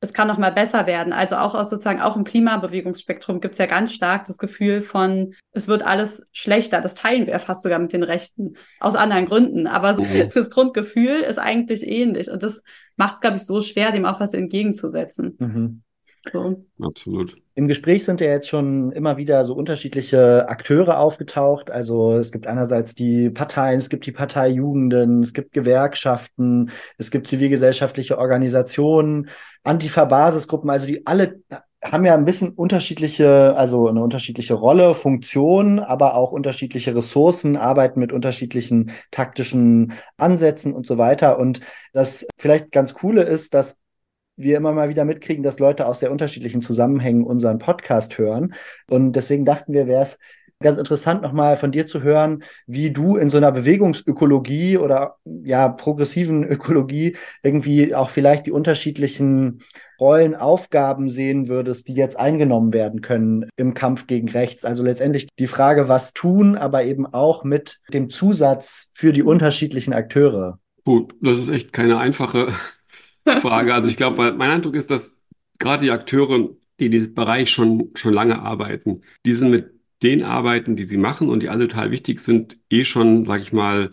es 0.00 0.12
kann 0.12 0.28
noch 0.28 0.38
mal 0.38 0.52
besser 0.52 0.86
werden. 0.86 1.12
Also 1.12 1.36
auch 1.36 1.54
aus 1.54 1.70
sozusagen 1.70 2.00
auch 2.00 2.16
im 2.16 2.24
Klimabewegungsspektrum 2.24 3.40
gibt 3.40 3.54
es 3.54 3.58
ja 3.58 3.66
ganz 3.66 3.92
stark 3.92 4.24
das 4.24 4.38
Gefühl 4.38 4.80
von, 4.80 5.34
es 5.52 5.66
wird 5.66 5.82
alles 5.82 6.26
schlechter. 6.32 6.80
Das 6.80 6.94
teilen 6.94 7.26
wir 7.26 7.38
fast 7.40 7.62
sogar 7.62 7.78
mit 7.78 7.92
den 7.92 8.04
Rechten 8.04 8.54
aus 8.78 8.94
anderen 8.94 9.26
Gründen. 9.26 9.66
Aber 9.66 9.94
so, 9.94 10.04
mhm. 10.04 10.30
das 10.32 10.50
Grundgefühl 10.50 11.20
ist 11.20 11.38
eigentlich 11.38 11.86
ähnlich 11.86 12.30
und 12.30 12.42
das 12.42 12.62
macht 12.96 13.16
es, 13.16 13.20
glaube 13.20 13.36
ich, 13.36 13.44
so 13.44 13.60
schwer, 13.60 13.90
dem 13.90 14.04
auch 14.04 14.20
was 14.20 14.34
entgegenzusetzen. 14.34 15.36
Mhm. 15.38 15.82
So. 16.32 16.64
Absolut. 16.80 17.36
Im 17.54 17.68
Gespräch 17.68 18.04
sind 18.04 18.20
ja 18.20 18.28
jetzt 18.28 18.48
schon 18.48 18.92
immer 18.92 19.16
wieder 19.16 19.44
so 19.44 19.54
unterschiedliche 19.54 20.48
Akteure 20.48 21.00
aufgetaucht. 21.00 21.70
Also 21.70 22.16
es 22.18 22.30
gibt 22.30 22.46
einerseits 22.46 22.94
die 22.94 23.30
Parteien, 23.30 23.78
es 23.78 23.88
gibt 23.88 24.06
die 24.06 24.12
Parteijugenden, 24.12 25.22
es 25.22 25.32
gibt 25.32 25.52
Gewerkschaften, 25.52 26.70
es 26.98 27.10
gibt 27.10 27.28
zivilgesellschaftliche 27.28 28.18
Organisationen, 28.18 29.28
Antifa-Basisgruppen, 29.64 30.70
also 30.70 30.86
die 30.86 31.06
alle 31.06 31.40
haben 31.84 32.04
ja 32.04 32.14
ein 32.14 32.24
bisschen 32.24 32.50
unterschiedliche, 32.50 33.56
also 33.56 33.88
eine 33.88 34.02
unterschiedliche 34.02 34.54
Rolle, 34.54 34.94
Funktion, 34.94 35.78
aber 35.78 36.14
auch 36.14 36.32
unterschiedliche 36.32 36.94
Ressourcen, 36.94 37.56
arbeiten 37.56 38.00
mit 38.00 38.12
unterschiedlichen 38.12 38.90
taktischen 39.12 39.92
Ansätzen 40.16 40.72
und 40.72 40.86
so 40.86 40.98
weiter. 40.98 41.38
Und 41.38 41.60
das 41.92 42.26
vielleicht 42.36 42.72
ganz 42.72 42.94
coole 42.94 43.22
ist, 43.22 43.54
dass 43.54 43.76
wir 44.38 44.56
immer 44.56 44.72
mal 44.72 44.88
wieder 44.88 45.04
mitkriegen, 45.04 45.42
dass 45.42 45.58
Leute 45.58 45.86
aus 45.86 46.00
sehr 46.00 46.12
unterschiedlichen 46.12 46.62
Zusammenhängen 46.62 47.24
unseren 47.24 47.58
Podcast 47.58 48.16
hören. 48.18 48.54
Und 48.88 49.12
deswegen 49.12 49.44
dachten 49.44 49.72
wir, 49.72 49.86
wäre 49.86 50.02
es 50.02 50.18
ganz 50.60 50.78
interessant, 50.78 51.22
nochmal 51.22 51.56
von 51.56 51.70
dir 51.70 51.86
zu 51.86 52.02
hören, 52.02 52.42
wie 52.66 52.90
du 52.90 53.16
in 53.16 53.30
so 53.30 53.36
einer 53.36 53.52
Bewegungsökologie 53.52 54.76
oder 54.76 55.16
ja, 55.24 55.68
progressiven 55.68 56.44
Ökologie 56.44 57.16
irgendwie 57.42 57.94
auch 57.94 58.10
vielleicht 58.10 58.46
die 58.46 58.52
unterschiedlichen 58.52 59.60
Rollen, 60.00 60.34
Aufgaben 60.34 61.10
sehen 61.10 61.48
würdest, 61.48 61.88
die 61.88 61.94
jetzt 61.94 62.18
eingenommen 62.18 62.72
werden 62.72 63.00
können 63.00 63.48
im 63.56 63.74
Kampf 63.74 64.06
gegen 64.06 64.28
rechts. 64.28 64.64
Also 64.64 64.82
letztendlich 64.82 65.28
die 65.38 65.46
Frage, 65.46 65.88
was 65.88 66.12
tun, 66.12 66.56
aber 66.56 66.84
eben 66.84 67.06
auch 67.06 67.44
mit 67.44 67.80
dem 67.92 68.10
Zusatz 68.10 68.88
für 68.92 69.12
die 69.12 69.22
unterschiedlichen 69.22 69.92
Akteure. 69.92 70.58
Gut, 70.84 71.14
das 71.20 71.38
ist 71.38 71.50
echt 71.50 71.72
keine 71.72 71.98
einfache 71.98 72.52
Frage. 73.36 73.74
Also 73.74 73.88
ich 73.88 73.96
glaube, 73.96 74.34
mein 74.36 74.50
Eindruck 74.50 74.74
ist, 74.74 74.90
dass 74.90 75.20
gerade 75.58 75.84
die 75.84 75.90
Akteure 75.90 76.50
die 76.78 76.86
in 76.86 76.92
diesem 76.92 77.14
Bereich 77.14 77.50
schon, 77.50 77.90
schon 77.94 78.14
lange 78.14 78.40
arbeiten. 78.40 79.02
Die 79.26 79.32
sind 79.32 79.50
mit 79.50 79.72
den 80.02 80.22
Arbeiten, 80.22 80.76
die 80.76 80.84
sie 80.84 80.96
machen 80.96 81.28
und 81.28 81.42
die 81.42 81.48
alle 81.48 81.66
total 81.66 81.90
wichtig 81.90 82.20
sind, 82.20 82.58
eh 82.70 82.84
schon, 82.84 83.26
sag 83.26 83.40
ich 83.40 83.52
mal, 83.52 83.90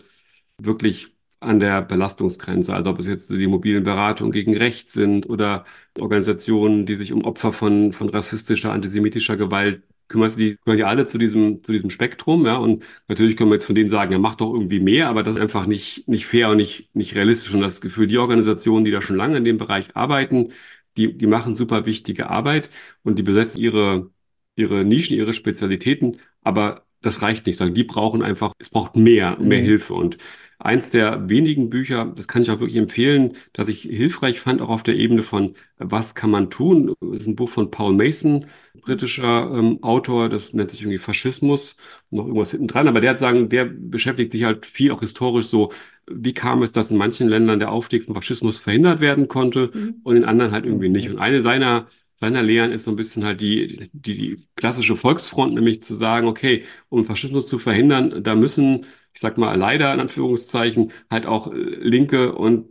wirklich 0.58 1.08
an 1.40 1.60
der 1.60 1.82
Belastungsgrenze. 1.82 2.72
Also 2.72 2.90
ob 2.90 2.98
es 3.00 3.06
jetzt 3.06 3.30
die 3.30 3.46
mobilen 3.46 3.84
Beratungen 3.84 4.32
gegen 4.32 4.56
Recht 4.56 4.88
sind 4.88 5.28
oder 5.28 5.64
Organisationen, 5.98 6.86
die 6.86 6.96
sich 6.96 7.12
um 7.12 7.24
Opfer 7.24 7.52
von, 7.52 7.92
von 7.92 8.08
rassistischer, 8.08 8.72
antisemitischer 8.72 9.36
Gewalt 9.36 9.82
kümmern, 10.08 10.30
die 10.36 10.56
gehören 10.64 10.78
ja 10.78 10.86
alle 10.86 11.04
zu 11.06 11.18
diesem, 11.18 11.62
zu 11.62 11.72
diesem 11.72 11.90
Spektrum, 11.90 12.46
ja. 12.46 12.56
Und 12.56 12.84
natürlich 13.08 13.36
können 13.36 13.50
wir 13.50 13.54
jetzt 13.56 13.66
von 13.66 13.74
denen 13.74 13.88
sagen, 13.88 14.12
ja, 14.12 14.18
macht 14.18 14.40
doch 14.40 14.52
irgendwie 14.52 14.80
mehr, 14.80 15.08
aber 15.08 15.22
das 15.22 15.36
ist 15.36 15.42
einfach 15.42 15.66
nicht, 15.66 16.06
nicht 16.08 16.26
fair 16.26 16.50
und 16.50 16.58
nicht, 16.58 16.94
nicht 16.94 17.14
realistisch. 17.14 17.52
Und 17.54 17.60
das 17.60 17.80
Gefühl, 17.80 18.06
die 18.06 18.18
Organisationen, 18.18 18.84
die 18.84 18.90
da 18.90 19.02
schon 19.02 19.16
lange 19.16 19.38
in 19.38 19.44
dem 19.44 19.58
Bereich 19.58 19.96
arbeiten, 19.96 20.52
die, 20.96 21.16
die 21.16 21.26
machen 21.26 21.56
super 21.56 21.86
wichtige 21.86 22.30
Arbeit 22.30 22.70
und 23.02 23.18
die 23.18 23.22
besetzen 23.22 23.60
ihre, 23.60 24.10
ihre 24.54 24.84
Nischen, 24.84 25.16
ihre 25.16 25.32
Spezialitäten, 25.32 26.18
aber 26.42 26.85
das 27.06 27.22
reicht 27.22 27.46
nicht, 27.46 27.56
sondern 27.56 27.74
die 27.74 27.84
brauchen 27.84 28.22
einfach, 28.22 28.52
es 28.58 28.70
braucht 28.70 28.96
mehr, 28.96 29.36
mehr 29.40 29.60
mhm. 29.60 29.64
Hilfe. 29.64 29.94
Und 29.94 30.18
eins 30.58 30.90
der 30.90 31.28
wenigen 31.28 31.70
Bücher, 31.70 32.12
das 32.16 32.28
kann 32.28 32.42
ich 32.42 32.50
auch 32.50 32.60
wirklich 32.60 32.76
empfehlen, 32.76 33.36
dass 33.52 33.68
ich 33.68 33.82
hilfreich 33.82 34.40
fand, 34.40 34.60
auch 34.60 34.70
auf 34.70 34.82
der 34.82 34.96
Ebene 34.96 35.22
von 35.22 35.54
was 35.78 36.14
kann 36.14 36.30
man 36.30 36.50
tun, 36.50 36.94
das 37.00 37.20
ist 37.20 37.26
ein 37.26 37.36
Buch 37.36 37.48
von 37.48 37.70
Paul 37.70 37.94
Mason, 37.94 38.46
britischer 38.74 39.52
ähm, 39.54 39.82
Autor, 39.82 40.28
das 40.28 40.54
nennt 40.54 40.70
sich 40.70 40.80
irgendwie 40.82 40.98
Faschismus, 40.98 41.76
noch 42.10 42.24
irgendwas 42.24 42.52
hinten 42.52 42.68
dran, 42.68 42.88
aber 42.88 43.00
der 43.00 43.10
hat 43.10 43.18
sagen, 43.18 43.48
der 43.48 43.66
beschäftigt 43.66 44.32
sich 44.32 44.44
halt 44.44 44.64
viel 44.64 44.92
auch 44.92 45.00
historisch 45.00 45.46
so, 45.46 45.72
wie 46.08 46.34
kam 46.34 46.62
es, 46.62 46.72
dass 46.72 46.90
in 46.90 46.96
manchen 46.96 47.28
Ländern 47.28 47.58
der 47.58 47.70
Aufstieg 47.72 48.04
von 48.04 48.14
Faschismus 48.14 48.58
verhindert 48.58 49.00
werden 49.00 49.28
konnte 49.28 49.70
mhm. 49.74 49.96
und 50.04 50.16
in 50.16 50.24
anderen 50.24 50.52
halt 50.52 50.64
irgendwie 50.64 50.88
nicht. 50.88 51.10
Und 51.10 51.18
eine 51.18 51.42
seiner 51.42 51.86
seiner 52.16 52.42
Lehren 52.42 52.72
ist 52.72 52.84
so 52.84 52.90
ein 52.90 52.96
bisschen 52.96 53.24
halt 53.24 53.40
die, 53.40 53.88
die, 53.92 54.16
die 54.16 54.48
klassische 54.56 54.96
Volksfront, 54.96 55.54
nämlich 55.54 55.82
zu 55.82 55.94
sagen, 55.94 56.26
okay, 56.26 56.64
um 56.88 57.04
Faschismus 57.04 57.46
zu 57.46 57.58
verhindern, 57.58 58.22
da 58.22 58.34
müssen, 58.34 58.86
ich 59.12 59.20
sag 59.20 59.38
mal 59.38 59.54
leider 59.56 59.92
in 59.92 60.00
Anführungszeichen, 60.00 60.92
halt 61.10 61.26
auch 61.26 61.52
äh, 61.52 61.56
Linke 61.56 62.34
und 62.34 62.68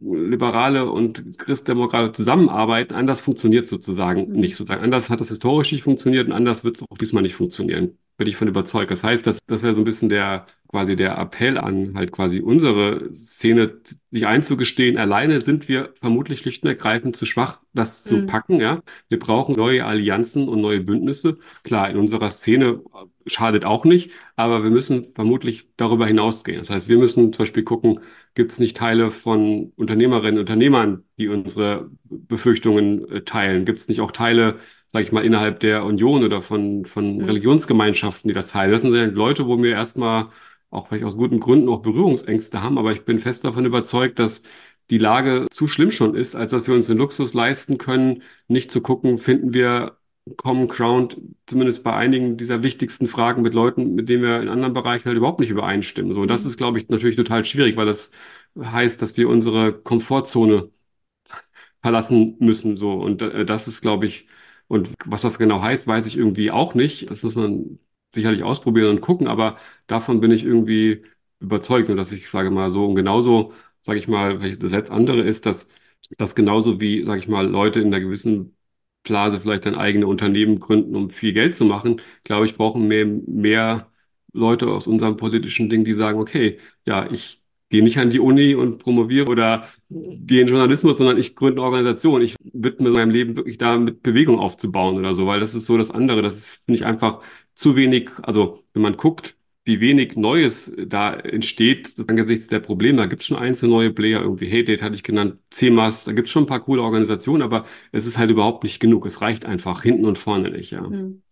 Liberale 0.00 0.90
und 0.90 1.38
Christdemokrate 1.38 2.12
zusammenarbeiten. 2.12 2.94
Anders 2.94 3.20
funktioniert 3.20 3.66
sozusagen 3.68 4.28
mhm. 4.28 4.40
nicht. 4.40 4.56
Sozusagen 4.56 4.82
anders 4.82 5.10
hat 5.10 5.20
das 5.20 5.28
historisch 5.28 5.72
nicht 5.72 5.84
funktioniert 5.84 6.26
und 6.26 6.32
anders 6.32 6.64
wird 6.64 6.76
es 6.76 6.82
auch 6.82 6.98
diesmal 6.98 7.22
nicht 7.22 7.34
funktionieren. 7.34 7.98
Bin 8.16 8.26
ich 8.26 8.36
von 8.36 8.48
überzeugt. 8.48 8.90
Das 8.90 9.04
heißt, 9.04 9.26
das, 9.26 9.38
das 9.46 9.62
wäre 9.62 9.74
so 9.74 9.80
ein 9.80 9.84
bisschen 9.84 10.08
der 10.08 10.46
quasi 10.72 10.96
der 10.96 11.18
Appell 11.18 11.58
an 11.58 11.92
halt 11.94 12.12
quasi 12.12 12.40
unsere 12.40 13.14
Szene, 13.14 13.80
sich 14.10 14.26
einzugestehen, 14.26 14.96
alleine 14.96 15.40
sind 15.42 15.68
wir 15.68 15.92
vermutlich 16.00 16.40
schlicht 16.40 16.62
und 16.62 16.70
ergreifend 16.70 17.14
zu 17.14 17.26
schwach, 17.26 17.60
das 17.74 18.04
zu 18.04 18.16
mhm. 18.16 18.26
packen, 18.26 18.60
ja. 18.60 18.82
Wir 19.08 19.18
brauchen 19.18 19.54
neue 19.54 19.84
Allianzen 19.84 20.48
und 20.48 20.62
neue 20.62 20.80
Bündnisse. 20.80 21.38
Klar, 21.62 21.90
in 21.90 21.98
unserer 21.98 22.30
Szene 22.30 22.82
schadet 23.26 23.66
auch 23.66 23.84
nicht, 23.84 24.12
aber 24.34 24.62
wir 24.62 24.70
müssen 24.70 25.04
vermutlich 25.14 25.68
darüber 25.76 26.06
hinausgehen. 26.06 26.58
Das 26.58 26.70
heißt, 26.70 26.88
wir 26.88 26.98
müssen 26.98 27.34
zum 27.34 27.42
Beispiel 27.42 27.64
gucken, 27.64 28.00
gibt 28.34 28.52
es 28.52 28.58
nicht 28.58 28.76
Teile 28.76 29.10
von 29.10 29.72
Unternehmerinnen 29.76 30.36
und 30.36 30.40
Unternehmern, 30.40 31.04
die 31.18 31.28
unsere 31.28 31.90
Befürchtungen 32.04 33.06
äh, 33.10 33.22
teilen? 33.22 33.66
Gibt 33.66 33.78
es 33.78 33.88
nicht 33.88 34.00
auch 34.00 34.10
Teile, 34.10 34.56
sage 34.92 35.04
ich 35.04 35.12
mal, 35.12 35.24
innerhalb 35.24 35.60
der 35.60 35.84
Union 35.84 36.24
oder 36.24 36.42
von, 36.42 36.84
von 36.84 37.16
mhm. 37.16 37.24
Religionsgemeinschaften, 37.24 38.28
die 38.28 38.34
das 38.34 38.48
teilen? 38.50 38.72
Das 38.72 38.82
sind 38.82 39.14
Leute, 39.14 39.46
wo 39.46 39.60
wir 39.62 39.72
erstmal 39.72 40.28
auch 40.70 40.88
vielleicht 40.88 41.04
aus 41.04 41.16
guten 41.16 41.40
Gründen 41.40 41.68
auch 41.68 41.82
Berührungsängste 41.82 42.62
haben, 42.62 42.78
aber 42.78 42.92
ich 42.92 43.04
bin 43.04 43.18
fest 43.20 43.44
davon 43.44 43.66
überzeugt, 43.66 44.18
dass 44.18 44.42
die 44.90 44.98
Lage 44.98 45.46
zu 45.50 45.68
schlimm 45.68 45.90
schon 45.90 46.14
ist, 46.14 46.34
als 46.34 46.50
dass 46.50 46.66
wir 46.66 46.74
uns 46.74 46.86
den 46.86 46.98
Luxus 46.98 47.34
leisten 47.34 47.78
können, 47.78 48.22
nicht 48.48 48.70
zu 48.70 48.80
gucken, 48.80 49.18
finden 49.18 49.54
wir 49.54 49.98
Common 50.36 50.68
Ground, 50.68 51.18
zumindest 51.46 51.82
bei 51.84 51.94
einigen 51.94 52.36
dieser 52.36 52.62
wichtigsten 52.62 53.08
Fragen 53.08 53.42
mit 53.42 53.54
Leuten, 53.54 53.94
mit 53.94 54.08
denen 54.08 54.22
wir 54.22 54.40
in 54.40 54.48
anderen 54.48 54.72
Bereichen 54.74 55.06
halt 55.06 55.16
überhaupt 55.16 55.40
nicht 55.40 55.50
übereinstimmen. 55.50 56.14
So, 56.14 56.26
das 56.26 56.44
mhm. 56.44 56.50
ist, 56.50 56.56
glaube 56.58 56.78
ich, 56.78 56.88
natürlich 56.88 57.16
total 57.16 57.44
schwierig, 57.44 57.76
weil 57.76 57.86
das 57.86 58.12
heißt, 58.58 59.02
dass 59.02 59.16
wir 59.16 59.28
unsere 59.28 59.72
Komfortzone 59.72 60.70
verlassen 61.82 62.36
müssen. 62.38 62.76
So, 62.76 62.92
und 62.94 63.22
äh, 63.22 63.44
das 63.44 63.68
ist, 63.68 63.82
glaube 63.82 64.06
ich, 64.06 64.26
und 64.72 64.90
was 65.06 65.22
das 65.22 65.38
genau 65.38 65.60
heißt, 65.62 65.86
weiß 65.86 66.06
ich 66.06 66.16
irgendwie 66.16 66.50
auch 66.50 66.74
nicht. 66.74 67.10
Das 67.10 67.22
muss 67.22 67.34
man 67.34 67.78
sicherlich 68.14 68.42
ausprobieren 68.42 68.88
und 68.90 69.00
gucken, 69.00 69.28
aber 69.28 69.56
davon 69.86 70.20
bin 70.20 70.30
ich 70.30 70.44
irgendwie 70.44 71.04
überzeugt 71.40 71.90
und 71.90 71.96
dass 71.96 72.12
ich 72.12 72.28
sage 72.30 72.50
mal 72.50 72.70
so 72.70 72.86
und 72.86 72.94
genauso, 72.94 73.52
sage 73.80 73.98
ich 73.98 74.08
mal, 74.08 74.40
welches 74.40 74.58
das 74.60 74.90
andere 74.90 75.20
ist, 75.22 75.46
dass 75.46 75.68
das 76.18 76.34
genauso 76.34 76.80
wie, 76.80 77.04
sage 77.04 77.20
ich 77.20 77.28
mal, 77.28 77.46
Leute 77.46 77.80
in 77.80 77.88
einer 77.88 78.00
gewissen 78.00 78.56
Blase 79.02 79.40
vielleicht 79.40 79.66
ein 79.66 79.74
eigenes 79.74 80.06
Unternehmen 80.08 80.60
gründen, 80.60 80.94
um 80.96 81.10
viel 81.10 81.32
Geld 81.32 81.54
zu 81.56 81.64
machen, 81.64 82.00
glaube 82.24 82.46
ich, 82.46 82.56
brauchen 82.56 82.86
mehr, 82.88 83.04
mehr 83.06 83.90
Leute 84.32 84.68
aus 84.68 84.86
unserem 84.86 85.16
politischen 85.16 85.68
Ding, 85.68 85.84
die 85.84 85.94
sagen, 85.94 86.18
okay, 86.20 86.58
ja, 86.86 87.10
ich 87.10 87.41
gehe 87.72 87.82
nicht 87.82 87.98
an 87.98 88.10
die 88.10 88.20
Uni 88.20 88.54
und 88.54 88.78
promoviere 88.78 89.30
oder 89.30 89.66
gehe 89.88 90.42
in 90.42 90.46
Journalismus, 90.46 90.98
sondern 90.98 91.16
ich 91.16 91.34
gründe 91.34 91.62
eine 91.62 91.66
Organisation. 91.66 92.20
Ich 92.20 92.36
widme 92.42 92.90
meinem 92.90 93.08
Leben 93.08 93.34
wirklich 93.34 93.56
da 93.56 93.78
mit 93.78 94.02
Bewegung 94.02 94.38
aufzubauen 94.38 94.98
oder 94.98 95.14
so, 95.14 95.26
weil 95.26 95.40
das 95.40 95.54
ist 95.54 95.64
so 95.64 95.78
das 95.78 95.90
andere. 95.90 96.20
Das 96.20 96.36
ist, 96.36 96.66
finde 96.66 96.76
ich, 96.76 96.84
einfach 96.84 97.22
zu 97.54 97.74
wenig, 97.74 98.10
also 98.20 98.62
wenn 98.74 98.82
man 98.82 98.98
guckt, 98.98 99.36
wie 99.64 99.80
wenig 99.80 100.16
Neues 100.16 100.76
da 100.86 101.14
entsteht 101.14 101.94
angesichts 102.08 102.48
der 102.48 102.60
Probleme. 102.60 102.98
Da 102.98 103.06
gibt 103.06 103.22
es 103.22 103.28
schon 103.28 103.38
einzelne 103.38 103.72
neue 103.72 103.90
Player, 103.90 104.20
irgendwie 104.20 104.50
Haydate 104.50 104.84
hatte 104.84 104.94
ich 104.94 105.02
genannt, 105.02 105.38
CMAS, 105.48 106.04
da 106.04 106.12
gibt 106.12 106.26
es 106.26 106.32
schon 106.32 106.42
ein 106.42 106.48
paar 106.48 106.60
coole 106.60 106.82
Organisationen, 106.82 107.40
aber 107.40 107.64
es 107.90 108.04
ist 108.04 108.18
halt 108.18 108.30
überhaupt 108.30 108.64
nicht 108.64 108.80
genug. 108.80 109.06
Es 109.06 109.22
reicht 109.22 109.46
einfach 109.46 109.82
hinten 109.82 110.04
und 110.04 110.18
vorne 110.18 110.50
nicht, 110.50 110.72
ja. 110.72 110.84
Hm. 110.84 111.22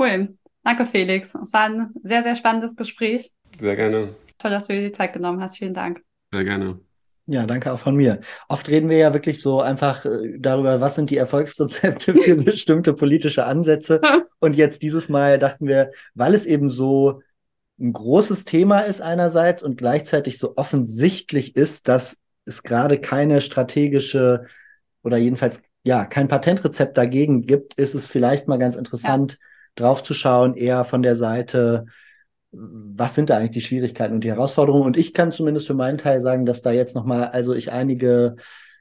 Cool. 0.00 0.36
Danke, 0.64 0.84
Felix. 0.84 1.36
Es 1.36 1.52
war 1.52 1.66
ein 1.66 1.90
sehr, 2.02 2.24
sehr 2.24 2.34
spannendes 2.34 2.74
Gespräch. 2.74 3.30
Sehr 3.60 3.76
gerne. 3.76 4.16
Toll, 4.38 4.50
dass 4.50 4.66
du 4.66 4.74
dir 4.74 4.82
die 4.82 4.92
Zeit 4.92 5.12
genommen 5.12 5.40
hast. 5.40 5.58
Vielen 5.58 5.74
Dank. 5.74 6.02
Sehr 6.32 6.44
gerne. 6.44 6.80
Ja, 7.28 7.44
danke 7.44 7.72
auch 7.72 7.78
von 7.78 7.96
mir. 7.96 8.20
Oft 8.48 8.68
reden 8.68 8.88
wir 8.88 8.98
ja 8.98 9.12
wirklich 9.12 9.40
so 9.40 9.60
einfach 9.60 10.04
äh, 10.04 10.38
darüber, 10.38 10.80
was 10.80 10.94
sind 10.94 11.10
die 11.10 11.16
Erfolgsrezepte 11.16 12.14
für 12.22 12.36
bestimmte 12.36 12.94
politische 12.94 13.46
Ansätze. 13.46 14.00
Und 14.38 14.56
jetzt 14.56 14.82
dieses 14.82 15.08
Mal 15.08 15.38
dachten 15.38 15.66
wir, 15.66 15.90
weil 16.14 16.34
es 16.34 16.46
eben 16.46 16.70
so 16.70 17.22
ein 17.78 17.92
großes 17.92 18.44
Thema 18.44 18.80
ist 18.80 19.02
einerseits 19.02 19.62
und 19.62 19.76
gleichzeitig 19.76 20.38
so 20.38 20.56
offensichtlich 20.56 21.56
ist, 21.56 21.88
dass 21.88 22.16
es 22.46 22.62
gerade 22.62 22.98
keine 22.98 23.42
strategische 23.42 24.46
oder 25.02 25.18
jedenfalls 25.18 25.60
ja 25.84 26.06
kein 26.06 26.28
Patentrezept 26.28 26.96
dagegen 26.96 27.42
gibt, 27.42 27.74
ist 27.74 27.94
es 27.94 28.08
vielleicht 28.08 28.48
mal 28.48 28.56
ganz 28.56 28.76
interessant, 28.76 29.32
ja. 29.32 29.38
draufzuschauen, 29.74 30.54
eher 30.54 30.84
von 30.84 31.02
der 31.02 31.16
Seite, 31.16 31.84
was 32.58 33.14
sind 33.14 33.30
da 33.30 33.36
eigentlich 33.36 33.50
die 33.50 33.60
Schwierigkeiten 33.60 34.14
und 34.14 34.24
die 34.24 34.30
Herausforderungen? 34.30 34.84
Und 34.84 34.96
ich 34.96 35.12
kann 35.12 35.32
zumindest 35.32 35.66
für 35.66 35.74
meinen 35.74 35.98
Teil 35.98 36.20
sagen, 36.20 36.46
dass 36.46 36.62
da 36.62 36.70
jetzt 36.70 36.94
nochmal, 36.94 37.28
also 37.28 37.54
ich 37.54 37.72
einige, 37.72 38.36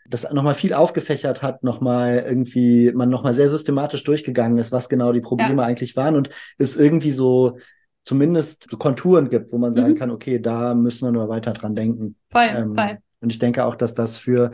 das 0.07 0.31
nochmal 0.31 0.53
viel 0.53 0.73
aufgefächert 0.73 1.41
hat, 1.41 1.64
nochmal 1.64 2.23
irgendwie, 2.27 2.91
man 2.93 3.10
nochmal 3.10 3.34
sehr 3.34 3.49
systematisch 3.49 4.03
durchgegangen 4.03 4.57
ist, 4.57 4.72
was 4.72 4.89
genau 4.89 5.11
die 5.11 5.22
Probleme 5.22 5.61
ja. 5.61 5.68
eigentlich 5.68 5.95
waren 5.95 6.15
und 6.15 6.30
es 6.57 6.77
irgendwie 6.77 7.11
so 7.11 7.57
zumindest 8.03 8.68
so 8.69 8.77
Konturen 8.77 9.30
gibt, 9.30 9.52
wo 9.52 9.57
man 9.57 9.73
sagen 9.73 9.93
mhm. 9.93 9.97
kann, 9.97 10.11
okay, 10.11 10.39
da 10.39 10.76
müssen 10.76 11.07
wir 11.07 11.11
nur 11.11 11.27
weiter 11.27 11.53
dran 11.53 11.76
denken. 11.76 12.15
Voll, 12.30 12.47
ähm, 12.49 12.73
voll. 12.73 12.99
Und 13.19 13.31
ich 13.31 13.39
denke 13.39 13.65
auch, 13.65 13.76
dass 13.76 13.95
das 13.95 14.18
für 14.18 14.52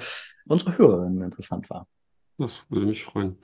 unsere 0.48 0.78
Hörerinnen 0.78 1.22
interessant 1.22 1.70
war. 1.70 1.88
Das 2.38 2.64
würde 2.70 2.86
mich 2.86 3.04
freuen. 3.04 3.38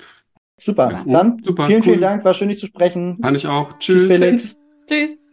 Super, 0.59 0.91
ja. 0.91 1.03
dann 1.05 1.43
Super, 1.43 1.65
vielen, 1.65 1.79
cool. 1.79 1.83
vielen 1.83 2.01
Dank, 2.01 2.25
war 2.25 2.33
schön, 2.33 2.47
dich 2.47 2.59
zu 2.59 2.65
sprechen. 2.65 3.19
Kann 3.21 3.35
ich 3.35 3.45
auch. 3.45 3.77
Tschüss. 3.77 4.07
Tschüss, 4.07 4.17
Felix. 4.17 4.57
Tschüss. 4.87 5.26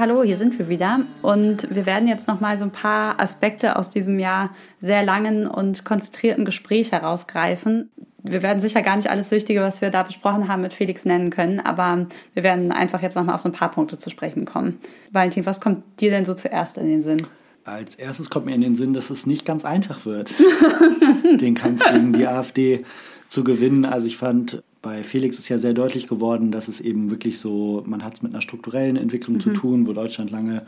Hallo, 0.00 0.22
hier 0.22 0.38
sind 0.38 0.58
wir 0.58 0.70
wieder 0.70 1.00
und 1.20 1.68
wir 1.74 1.84
werden 1.84 2.08
jetzt 2.08 2.26
noch 2.26 2.40
mal 2.40 2.56
so 2.56 2.64
ein 2.64 2.72
paar 2.72 3.20
Aspekte 3.20 3.76
aus 3.76 3.90
diesem 3.90 4.18
Jahr 4.18 4.48
sehr 4.80 5.04
langen 5.04 5.46
und 5.46 5.84
konzentrierten 5.84 6.46
Gespräch 6.46 6.90
herausgreifen. 6.90 7.90
Wir 8.22 8.42
werden 8.42 8.60
sicher 8.60 8.80
gar 8.80 8.96
nicht 8.96 9.10
alles 9.10 9.30
Wichtige, 9.30 9.60
was 9.60 9.82
wir 9.82 9.90
da 9.90 10.02
besprochen 10.02 10.48
haben, 10.48 10.62
mit 10.62 10.72
Felix 10.72 11.04
nennen 11.04 11.28
können, 11.28 11.60
aber 11.60 12.06
wir 12.32 12.42
werden 12.42 12.72
einfach 12.72 13.02
jetzt 13.02 13.14
noch 13.14 13.24
mal 13.24 13.34
auf 13.34 13.42
so 13.42 13.50
ein 13.50 13.52
paar 13.52 13.70
Punkte 13.70 13.98
zu 13.98 14.08
sprechen 14.08 14.46
kommen. 14.46 14.78
Valentin, 15.12 15.44
was 15.44 15.60
kommt 15.60 15.82
dir 16.00 16.10
denn 16.10 16.24
so 16.24 16.32
zuerst 16.32 16.78
in 16.78 16.88
den 16.88 17.02
Sinn? 17.02 17.26
Als 17.64 17.94
erstes 17.94 18.30
kommt 18.30 18.46
mir 18.46 18.54
in 18.54 18.62
den 18.62 18.76
Sinn, 18.76 18.94
dass 18.94 19.10
es 19.10 19.26
nicht 19.26 19.44
ganz 19.44 19.66
einfach 19.66 20.06
wird, 20.06 20.34
den 21.40 21.54
Kampf 21.54 21.84
gegen 21.84 22.14
die 22.14 22.26
AfD 22.26 22.86
zu 23.28 23.44
gewinnen. 23.44 23.84
Also 23.84 24.06
ich 24.06 24.16
fand 24.16 24.62
bei 24.82 25.02
Felix 25.02 25.38
ist 25.38 25.48
ja 25.48 25.58
sehr 25.58 25.74
deutlich 25.74 26.06
geworden, 26.06 26.50
dass 26.50 26.68
es 26.68 26.80
eben 26.80 27.10
wirklich 27.10 27.38
so, 27.38 27.82
man 27.86 28.02
hat 28.02 28.14
es 28.14 28.22
mit 28.22 28.32
einer 28.32 28.40
strukturellen 28.40 28.96
Entwicklung 28.96 29.36
mhm. 29.36 29.40
zu 29.40 29.50
tun, 29.50 29.86
wo 29.86 29.92
Deutschland 29.92 30.30
lange 30.30 30.64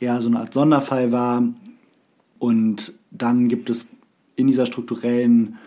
eher 0.00 0.20
so 0.20 0.28
eine 0.28 0.40
Art 0.40 0.54
Sonderfall 0.54 1.12
war. 1.12 1.42
Und 2.38 2.94
dann 3.10 3.48
gibt 3.48 3.70
es 3.70 3.86
in 4.36 4.46
dieser 4.46 4.66
strukturellen 4.66 5.58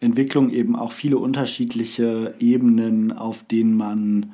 Entwicklung 0.00 0.50
eben 0.50 0.76
auch 0.76 0.92
viele 0.92 1.18
unterschiedliche 1.18 2.34
Ebenen, 2.38 3.12
auf 3.12 3.44
denen 3.44 3.76
man 3.76 4.32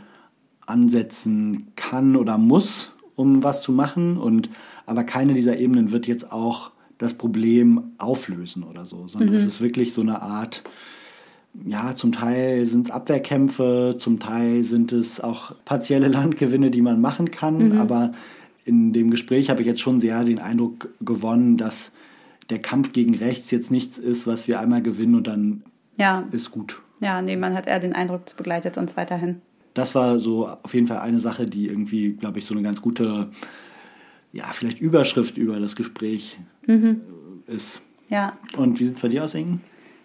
ansetzen 0.66 1.68
kann 1.76 2.14
oder 2.14 2.39
muss, 2.39 2.94
um 3.16 3.43
was 3.43 3.62
zu 3.62 3.72
machen. 3.72 4.18
Und 4.18 4.51
aber 4.86 5.05
keine 5.05 5.35
dieser 5.35 5.59
Ebenen 5.59 5.90
wird 5.90 6.06
jetzt 6.06 6.30
auch 6.30 6.72
das 6.98 7.14
Problem 7.14 7.93
auflösen 7.98 8.64
oder 8.64 8.86
so, 8.86 9.06
sondern 9.09 9.30
mhm. 9.30 9.36
es 9.36 9.47
ist 9.47 9.60
wirklich 9.60 9.93
so 9.93 10.01
eine 10.01 10.20
Art, 10.22 10.62
ja, 11.66 11.94
zum 11.94 12.12
Teil 12.12 12.66
sind 12.66 12.86
es 12.86 12.90
Abwehrkämpfe, 12.90 13.97
zum 13.98 14.18
Teil 14.18 14.64
sind 14.64 14.93
es 14.93 15.20
auch 15.20 15.55
partielle 15.64 16.09
Landgewinne, 16.09 16.70
die 16.70 16.82
man 16.82 17.01
machen 17.01 17.30
kann, 17.30 17.70
mhm. 17.70 17.78
aber 17.78 18.12
in 18.64 18.93
dem 18.93 19.10
Gespräch 19.10 19.51
habe 19.51 19.62
ich 19.62 19.66
jetzt 19.66 19.80
schon 19.80 20.01
sehr 20.01 20.24
den 20.24 20.39
Eindruck 20.39 20.90
gewonnen, 21.01 21.56
dass 21.56 21.90
der 22.51 22.60
Kampf 22.60 22.93
gegen 22.93 23.14
rechts 23.14 23.51
jetzt 23.51 23.70
nichts 23.70 23.98
ist, 23.98 24.26
was 24.26 24.47
wir 24.47 24.60
einmal 24.60 24.82
gewinnen 24.82 25.14
und 25.14 25.26
dann 25.26 25.62
ja. 25.97 26.26
ist 26.32 26.51
gut. 26.51 26.80
Ja, 27.01 27.22
nee, 27.22 27.36
man 27.36 27.55
hat 27.55 27.66
eher 27.66 27.80
den 27.80 27.94
Eindruck, 27.94 28.22
es 28.26 28.35
begleitet 28.35 28.76
uns 28.76 28.97
weiterhin. 28.97 29.40
Das 29.74 29.94
war 29.94 30.18
so 30.18 30.48
auf 30.48 30.74
jeden 30.74 30.86
Fall 30.86 30.98
eine 30.98 31.20
Sache, 31.20 31.47
die 31.47 31.68
irgendwie, 31.68 32.12
glaube 32.12 32.39
ich, 32.39 32.47
so 32.47 32.55
eine 32.55 32.62
ganz 32.62 32.82
gute, 32.82 33.30
ja, 34.32 34.44
vielleicht 34.52 34.80
Überschrift 34.80 35.39
über 35.39 35.60
das 35.60 35.76
Gespräch 35.76 36.39
mhm. 36.66 37.01
ist. 37.47 37.80
Ja. 38.09 38.36
Und 38.56 38.80
wie 38.80 38.85
sieht 38.85 38.97
es 38.97 39.01
bei 39.01 39.09
dir 39.09 39.24
aus, 39.24 39.35
Ingen? 39.35 39.60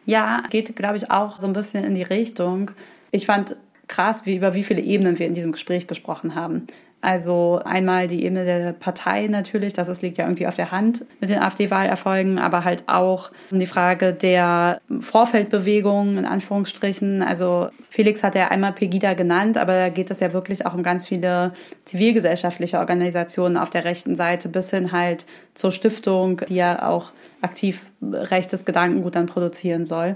Ja, 0.05 0.43
geht, 0.49 0.75
glaube 0.75 0.97
ich, 0.97 1.11
auch 1.11 1.39
so 1.39 1.47
ein 1.47 1.53
bisschen 1.53 1.84
in 1.84 1.95
die 1.95 2.03
Richtung. 2.03 2.71
Ich 3.11 3.25
fand 3.25 3.55
krass, 3.88 4.25
wie, 4.25 4.35
über 4.35 4.53
wie 4.53 4.63
viele 4.63 4.81
Ebenen 4.81 5.19
wir 5.19 5.27
in 5.27 5.34
diesem 5.34 5.51
Gespräch 5.51 5.88
gesprochen 5.88 6.35
haben. 6.35 6.67
Also 7.03 7.59
einmal 7.65 8.07
die 8.07 8.23
Ebene 8.23 8.45
der 8.45 8.71
Partei 8.71 9.27
natürlich, 9.27 9.73
das 9.73 10.01
liegt 10.01 10.17
ja 10.17 10.23
irgendwie 10.23 10.47
auf 10.47 10.55
der 10.55 10.71
Hand 10.71 11.03
mit 11.19 11.30
den 11.30 11.39
AfD-Wahlerfolgen, 11.39 12.39
aber 12.39 12.63
halt 12.63 12.85
auch 12.88 13.30
die 13.51 13.65
Frage 13.65 14.13
der 14.13 14.80
Vorfeldbewegung 15.01 16.17
in 16.17 16.23
Anführungsstrichen. 16.23 17.21
Also 17.21 17.67
Felix 17.89 18.23
hat 18.23 18.35
ja 18.35 18.47
einmal 18.47 18.71
Pegida 18.71 19.15
genannt, 19.15 19.57
aber 19.57 19.73
da 19.73 19.89
geht 19.89 20.11
es 20.11 20.21
ja 20.21 20.31
wirklich 20.31 20.65
auch 20.65 20.75
um 20.75 20.81
ganz 20.81 21.05
viele 21.05 21.51
zivilgesellschaftliche 21.84 22.80
Organisationen 22.80 23.57
auf 23.57 23.69
der 23.69 23.84
rechten 23.84 24.15
Seite 24.15 24.47
bis 24.47 24.69
hin 24.69 24.93
halt 24.93 25.25
zur 25.55 25.73
Stiftung, 25.73 26.39
die 26.47 26.55
ja 26.55 26.88
auch 26.88 27.11
aktiv 27.44 27.86
rechtes 28.02 28.65
Gedankengut 28.65 29.15
dann 29.15 29.26
produzieren 29.26 29.86
soll. 29.86 30.15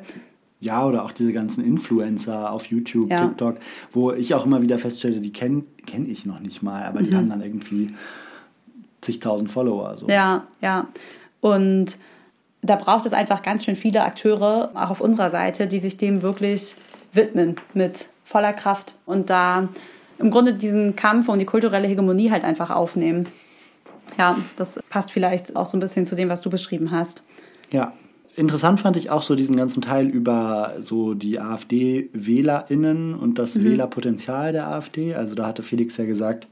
Ja, 0.59 0.85
oder 0.85 1.05
auch 1.05 1.11
diese 1.11 1.33
ganzen 1.33 1.63
Influencer 1.63 2.51
auf 2.51 2.65
YouTube, 2.65 3.11
ja. 3.11 3.27
TikTok, 3.27 3.57
wo 3.91 4.11
ich 4.11 4.33
auch 4.33 4.45
immer 4.45 4.61
wieder 4.61 4.79
feststelle, 4.79 5.19
die 5.19 5.31
kenne 5.31 5.63
kenn 5.85 6.09
ich 6.09 6.25
noch 6.25 6.39
nicht 6.39 6.63
mal, 6.63 6.83
aber 6.83 7.01
mhm. 7.01 7.05
die 7.05 7.15
haben 7.15 7.29
dann 7.29 7.41
irgendwie 7.41 7.93
zigtausend 9.01 9.51
Follower. 9.51 9.97
So. 9.97 10.07
Ja, 10.07 10.47
ja. 10.61 10.87
Und 11.41 11.97
da 12.63 12.75
braucht 12.75 13.05
es 13.05 13.13
einfach 13.13 13.43
ganz 13.43 13.63
schön 13.63 13.75
viele 13.75 14.03
Akteure, 14.03 14.71
auch 14.73 14.89
auf 14.89 15.01
unserer 15.01 15.29
Seite, 15.29 15.67
die 15.67 15.79
sich 15.79 15.97
dem 15.97 16.23
wirklich 16.23 16.75
widmen 17.13 17.55
mit 17.73 18.09
voller 18.23 18.53
Kraft 18.53 18.95
und 19.05 19.29
da 19.29 19.69
im 20.19 20.31
Grunde 20.31 20.55
diesen 20.55 20.95
Kampf 20.95 21.29
um 21.29 21.37
die 21.37 21.45
kulturelle 21.45 21.87
Hegemonie 21.87 22.31
halt 22.31 22.43
einfach 22.43 22.71
aufnehmen. 22.71 23.27
Ja, 24.17 24.37
das 24.55 24.79
passt 24.89 25.11
vielleicht 25.11 25.55
auch 25.55 25.65
so 25.65 25.77
ein 25.77 25.79
bisschen 25.79 26.05
zu 26.05 26.15
dem, 26.15 26.29
was 26.29 26.41
du 26.41 26.49
beschrieben 26.49 26.91
hast. 26.91 27.23
Ja, 27.71 27.93
Interessant 28.37 28.79
fand 28.79 28.97
ich 28.97 29.09
auch 29.09 29.23
so 29.23 29.35
diesen 29.35 29.55
ganzen 29.55 29.81
Teil 29.81 30.07
über 30.07 30.75
so 30.79 31.15
die 31.15 31.39
AfD-WählerInnen 31.39 33.15
und 33.15 33.39
das 33.39 33.55
mhm. 33.55 33.63
Wählerpotenzial 33.63 34.51
der 34.51 34.67
AfD. 34.67 35.15
Also 35.15 35.33
da 35.33 35.47
hatte 35.47 35.63
Felix 35.63 35.97
ja 35.97 36.05
gesagt, 36.05 36.47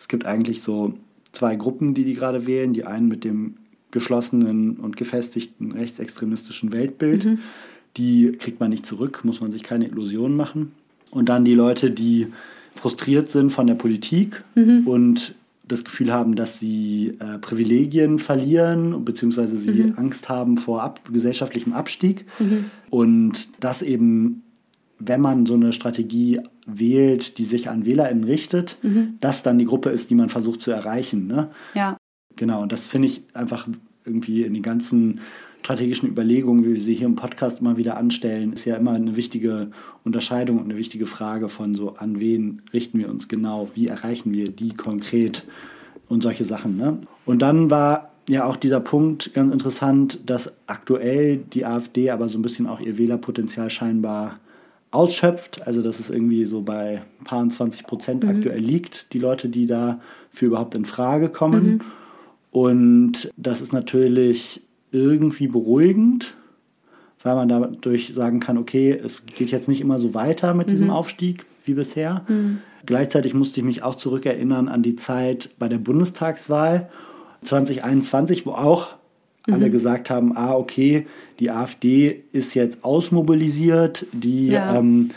es 0.00 0.08
gibt 0.08 0.26
eigentlich 0.26 0.62
so 0.62 0.94
zwei 1.30 1.54
Gruppen, 1.54 1.94
die 1.94 2.02
die 2.02 2.14
gerade 2.14 2.44
wählen. 2.44 2.72
Die 2.72 2.84
einen 2.84 3.06
mit 3.06 3.22
dem 3.22 3.54
geschlossenen 3.92 4.78
und 4.78 4.96
gefestigten 4.96 5.70
rechtsextremistischen 5.70 6.72
Weltbild. 6.72 7.24
Mhm. 7.24 7.38
Die 7.96 8.32
kriegt 8.32 8.58
man 8.58 8.70
nicht 8.70 8.84
zurück, 8.84 9.20
muss 9.22 9.40
man 9.40 9.52
sich 9.52 9.62
keine 9.62 9.86
Illusionen 9.86 10.36
machen. 10.36 10.72
Und 11.10 11.28
dann 11.28 11.44
die 11.44 11.54
Leute, 11.54 11.92
die 11.92 12.26
frustriert 12.74 13.30
sind 13.30 13.50
von 13.50 13.68
der 13.68 13.76
Politik 13.76 14.42
mhm. 14.56 14.88
und 14.88 15.36
das 15.68 15.84
Gefühl 15.84 16.12
haben, 16.12 16.34
dass 16.34 16.58
sie 16.58 17.18
äh, 17.20 17.38
Privilegien 17.38 18.18
verlieren, 18.18 19.04
beziehungsweise 19.04 19.56
sie 19.56 19.84
mhm. 19.84 19.94
Angst 19.96 20.28
haben 20.28 20.56
vor 20.56 20.82
ab, 20.82 21.00
gesellschaftlichem 21.12 21.72
Abstieg. 21.72 22.24
Mhm. 22.38 22.66
Und 22.90 23.48
dass 23.60 23.82
eben, 23.82 24.42
wenn 24.98 25.20
man 25.20 25.46
so 25.46 25.54
eine 25.54 25.72
Strategie 25.72 26.40
wählt, 26.66 27.38
die 27.38 27.44
sich 27.44 27.68
an 27.68 27.86
WählerInnen 27.86 28.24
richtet, 28.24 28.78
mhm. 28.82 29.16
das 29.20 29.42
dann 29.42 29.58
die 29.58 29.66
Gruppe 29.66 29.90
ist, 29.90 30.10
die 30.10 30.14
man 30.14 30.28
versucht 30.28 30.62
zu 30.62 30.70
erreichen. 30.70 31.26
Ne? 31.26 31.50
Ja. 31.74 31.96
Genau, 32.36 32.62
und 32.62 32.72
das 32.72 32.88
finde 32.88 33.08
ich 33.08 33.24
einfach 33.34 33.68
irgendwie 34.04 34.42
in 34.42 34.54
den 34.54 34.62
ganzen 34.62 35.20
strategischen 35.68 36.08
Überlegungen, 36.08 36.64
wie 36.64 36.72
wir 36.72 36.80
sie 36.80 36.94
hier 36.94 37.04
im 37.04 37.14
Podcast 37.14 37.60
immer 37.60 37.76
wieder 37.76 37.98
anstellen, 37.98 38.54
ist 38.54 38.64
ja 38.64 38.76
immer 38.76 38.92
eine 38.92 39.16
wichtige 39.16 39.70
Unterscheidung 40.02 40.56
und 40.56 40.64
eine 40.64 40.78
wichtige 40.78 41.06
Frage 41.06 41.50
von 41.50 41.74
so, 41.74 41.96
an 41.96 42.20
wen 42.20 42.62
richten 42.72 42.98
wir 42.98 43.10
uns 43.10 43.28
genau, 43.28 43.68
wie 43.74 43.86
erreichen 43.86 44.32
wir 44.32 44.50
die 44.50 44.72
konkret 44.72 45.44
und 46.08 46.22
solche 46.22 46.46
Sachen. 46.46 46.78
Ne? 46.78 46.96
Und 47.26 47.42
dann 47.42 47.70
war 47.70 48.12
ja 48.30 48.46
auch 48.46 48.56
dieser 48.56 48.80
Punkt 48.80 49.34
ganz 49.34 49.52
interessant, 49.52 50.20
dass 50.24 50.50
aktuell 50.66 51.36
die 51.36 51.66
AfD 51.66 52.08
aber 52.08 52.30
so 52.30 52.38
ein 52.38 52.42
bisschen 52.42 52.66
auch 52.66 52.80
ihr 52.80 52.96
Wählerpotenzial 52.96 53.68
scheinbar 53.68 54.36
ausschöpft. 54.90 55.66
Also 55.66 55.82
dass 55.82 56.00
es 56.00 56.08
irgendwie 56.08 56.46
so 56.46 56.62
bei 56.62 57.02
ein 57.20 57.24
paar 57.24 57.46
20 57.46 57.86
Prozent 57.86 58.24
mhm. 58.24 58.30
aktuell 58.30 58.60
liegt, 58.60 59.12
die 59.12 59.18
Leute, 59.18 59.50
die 59.50 59.66
da 59.66 60.00
für 60.30 60.46
überhaupt 60.46 60.74
in 60.74 60.86
Frage 60.86 61.28
kommen. 61.28 61.72
Mhm. 61.72 61.80
Und 62.52 63.30
das 63.36 63.60
ist 63.60 63.74
natürlich 63.74 64.62
irgendwie 64.92 65.48
beruhigend, 65.48 66.34
weil 67.22 67.34
man 67.34 67.48
dadurch 67.48 68.12
sagen 68.14 68.40
kann, 68.40 68.58
okay, 68.58 68.90
es 68.92 69.24
geht 69.26 69.50
jetzt 69.50 69.68
nicht 69.68 69.80
immer 69.80 69.98
so 69.98 70.14
weiter 70.14 70.54
mit 70.54 70.68
mhm. 70.68 70.70
diesem 70.70 70.90
Aufstieg 70.90 71.44
wie 71.64 71.74
bisher. 71.74 72.24
Mhm. 72.28 72.58
Gleichzeitig 72.86 73.34
musste 73.34 73.60
ich 73.60 73.66
mich 73.66 73.82
auch 73.82 73.96
zurückerinnern 73.96 74.68
an 74.68 74.82
die 74.82 74.96
Zeit 74.96 75.50
bei 75.58 75.68
der 75.68 75.78
Bundestagswahl 75.78 76.88
2021, 77.42 78.46
wo 78.46 78.52
auch 78.52 78.94
mhm. 79.46 79.54
alle 79.54 79.70
gesagt 79.70 80.10
haben, 80.10 80.36
ah, 80.36 80.54
okay, 80.54 81.06
die 81.38 81.50
AfD 81.50 82.24
ist 82.32 82.54
jetzt 82.54 82.84
ausmobilisiert, 82.84 84.06
die 84.12 84.48
ja. 84.48 84.76
ähm, 84.76 85.10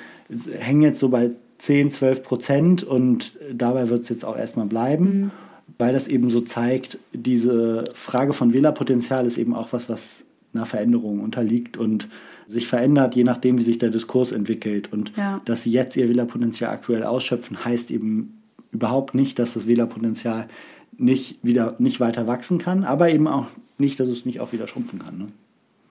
hängen 0.60 0.82
jetzt 0.82 1.00
so 1.00 1.10
bei 1.10 1.32
10, 1.60 1.92
12 1.92 2.24
Prozent 2.24 2.84
und 2.84 3.34
dabei 3.54 3.90
wird 3.90 4.04
es 4.04 4.10
jetzt 4.10 4.26
auch 4.26 4.38
erstmal 4.38 4.66
bleiben. 4.66 5.32
Weil 5.78 5.94
das 5.94 6.08
eben 6.08 6.30
so 6.30 6.42
zeigt, 6.42 6.98
diese 7.14 7.86
Frage 7.94 8.34
von 8.34 8.54
Wählerpotenzial 8.54 9.26
ist 9.26 9.38
eben 9.38 9.56
auch 9.56 9.74
was, 9.74 9.90
was 9.90 10.26
einer 10.54 10.66
Veränderung 10.66 11.22
unterliegt 11.22 11.78
und 11.78 12.08
sich 12.48 12.68
verändert, 12.68 13.16
je 13.16 13.24
nachdem, 13.24 13.58
wie 13.58 13.64
sich 13.64 13.78
der 13.78 13.90
Diskurs 13.90 14.32
entwickelt. 14.32 14.92
Und 14.92 15.14
ja. 15.16 15.42
dass 15.46 15.64
sie 15.64 15.72
jetzt 15.72 15.96
ihr 15.96 16.10
Wählerpotenzial 16.10 16.72
aktuell 16.72 17.04
ausschöpfen, 17.04 17.64
heißt 17.64 17.92
eben 17.92 18.42
überhaupt 18.72 19.16
nicht, 19.16 19.40
dass 19.40 19.54
das 19.54 19.68
Wählerpotenzial 19.68 20.48
nicht 20.98 21.40
wieder 21.44 21.76
nicht 21.80 22.00
weiter 22.00 22.28
wachsen 22.28 22.58
kann, 22.58 22.84
aber 22.84 23.10
eben 23.10 23.28
auch 23.28 23.48
nicht, 23.78 24.00
dass 24.00 24.10
es 24.10 24.26
nicht 24.26 24.40
auch 24.40 24.52
wieder 24.52 24.68
schrumpfen 24.68 25.00
kann. 25.00 25.18
Ne? 25.18 25.28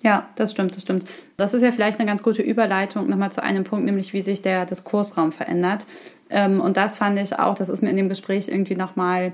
Ja, 0.03 0.29
das 0.37 0.53
stimmt, 0.53 0.77
das 0.77 0.83
stimmt. 0.83 1.05
Das 1.37 1.53
ist 1.53 1.63
ja 1.63 1.73
vielleicht 1.73 1.99
eine 1.99 2.09
ganz 2.09 2.23
gute 2.23 2.43
Überleitung 2.43 3.09
nochmal 3.09 3.33
zu 3.33 3.43
einem 3.43 3.65
Punkt, 3.65 3.85
nämlich 3.85 4.13
wie 4.13 4.23
sich 4.23 4.41
der 4.41 4.65
Diskursraum 4.65 5.33
verändert. 5.33 5.87
Ähm, 6.31 6.61
und 6.61 6.77
das 6.77 6.97
fand 6.97 7.19
ich 7.19 7.39
auch, 7.39 7.55
das 7.55 7.69
ist 7.69 7.83
mir 7.83 7.91
in 7.91 7.97
dem 7.97 8.09
Gespräch 8.09 8.49
irgendwie 8.49 8.77
nochmal 8.77 9.33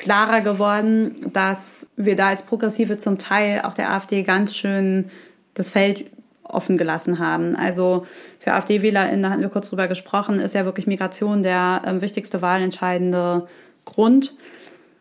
klarer 0.00 0.40
geworden, 0.40 1.14
dass 1.32 1.86
wir 1.96 2.16
da 2.16 2.28
als 2.28 2.42
Progressive 2.42 2.96
zum 2.96 3.18
Teil 3.18 3.60
auch 3.62 3.74
der 3.74 3.92
AfD 3.92 4.22
ganz 4.22 4.56
schön 4.56 5.10
das 5.52 5.68
Feld 5.68 6.10
offen 6.42 6.78
gelassen 6.78 7.18
haben. 7.18 7.54
Also 7.54 8.06
für 8.38 8.54
AfD-WählerInnen, 8.54 9.22
da 9.22 9.30
hatten 9.30 9.42
wir 9.42 9.50
kurz 9.50 9.68
drüber 9.68 9.88
gesprochen, 9.88 10.40
ist 10.40 10.54
ja 10.54 10.64
wirklich 10.64 10.86
Migration 10.86 11.42
der 11.42 11.82
äh, 11.84 12.00
wichtigste 12.00 12.40
wahlentscheidende 12.40 13.46
Grund. 13.84 14.34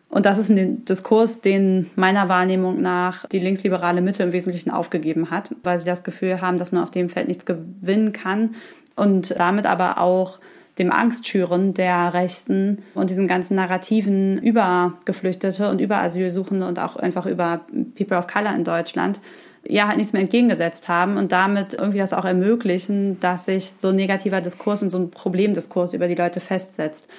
Und 0.09 0.25
das 0.25 0.37
ist 0.37 0.49
ein 0.49 0.83
Diskurs, 0.83 1.39
den 1.39 1.89
meiner 1.95 2.27
Wahrnehmung 2.27 2.81
nach 2.81 3.25
die 3.27 3.39
linksliberale 3.39 4.01
Mitte 4.01 4.23
im 4.23 4.33
Wesentlichen 4.33 4.69
aufgegeben 4.69 5.31
hat, 5.31 5.55
weil 5.63 5.79
sie 5.79 5.85
das 5.85 6.03
Gefühl 6.03 6.41
haben, 6.41 6.57
dass 6.57 6.73
man 6.73 6.83
auf 6.83 6.91
dem 6.91 7.09
Feld 7.09 7.29
nichts 7.29 7.45
gewinnen 7.45 8.11
kann 8.11 8.55
und 8.97 9.39
damit 9.39 9.65
aber 9.65 9.99
auch 9.99 10.39
dem 10.79 10.91
Angstschüren 10.91 11.73
der 11.73 12.13
Rechten 12.13 12.79
und 12.95 13.09
diesen 13.09 13.27
ganzen 13.27 13.55
Narrativen 13.55 14.41
über 14.41 14.93
Geflüchtete 15.05 15.69
und 15.69 15.79
über 15.79 15.97
Asylsuchende 15.97 16.65
und 16.65 16.79
auch 16.79 16.95
einfach 16.95 17.25
über 17.25 17.61
People 17.95 18.17
of 18.17 18.27
Color 18.27 18.55
in 18.55 18.63
Deutschland 18.63 19.19
ja 19.67 19.87
halt 19.87 19.97
nichts 19.97 20.13
mehr 20.13 20.21
entgegengesetzt 20.21 20.87
haben 20.87 21.17
und 21.17 21.31
damit 21.31 21.73
irgendwie 21.73 21.97
das 21.97 22.13
auch 22.13 22.25
ermöglichen, 22.25 23.19
dass 23.19 23.45
sich 23.45 23.73
so 23.77 23.89
ein 23.89 23.95
negativer 23.95 24.41
Diskurs 24.41 24.81
und 24.81 24.89
so 24.89 24.97
ein 24.97 25.11
Problemdiskurs 25.11 25.93
über 25.93 26.07
die 26.07 26.15
Leute 26.15 26.39
festsetzt. 26.39 27.09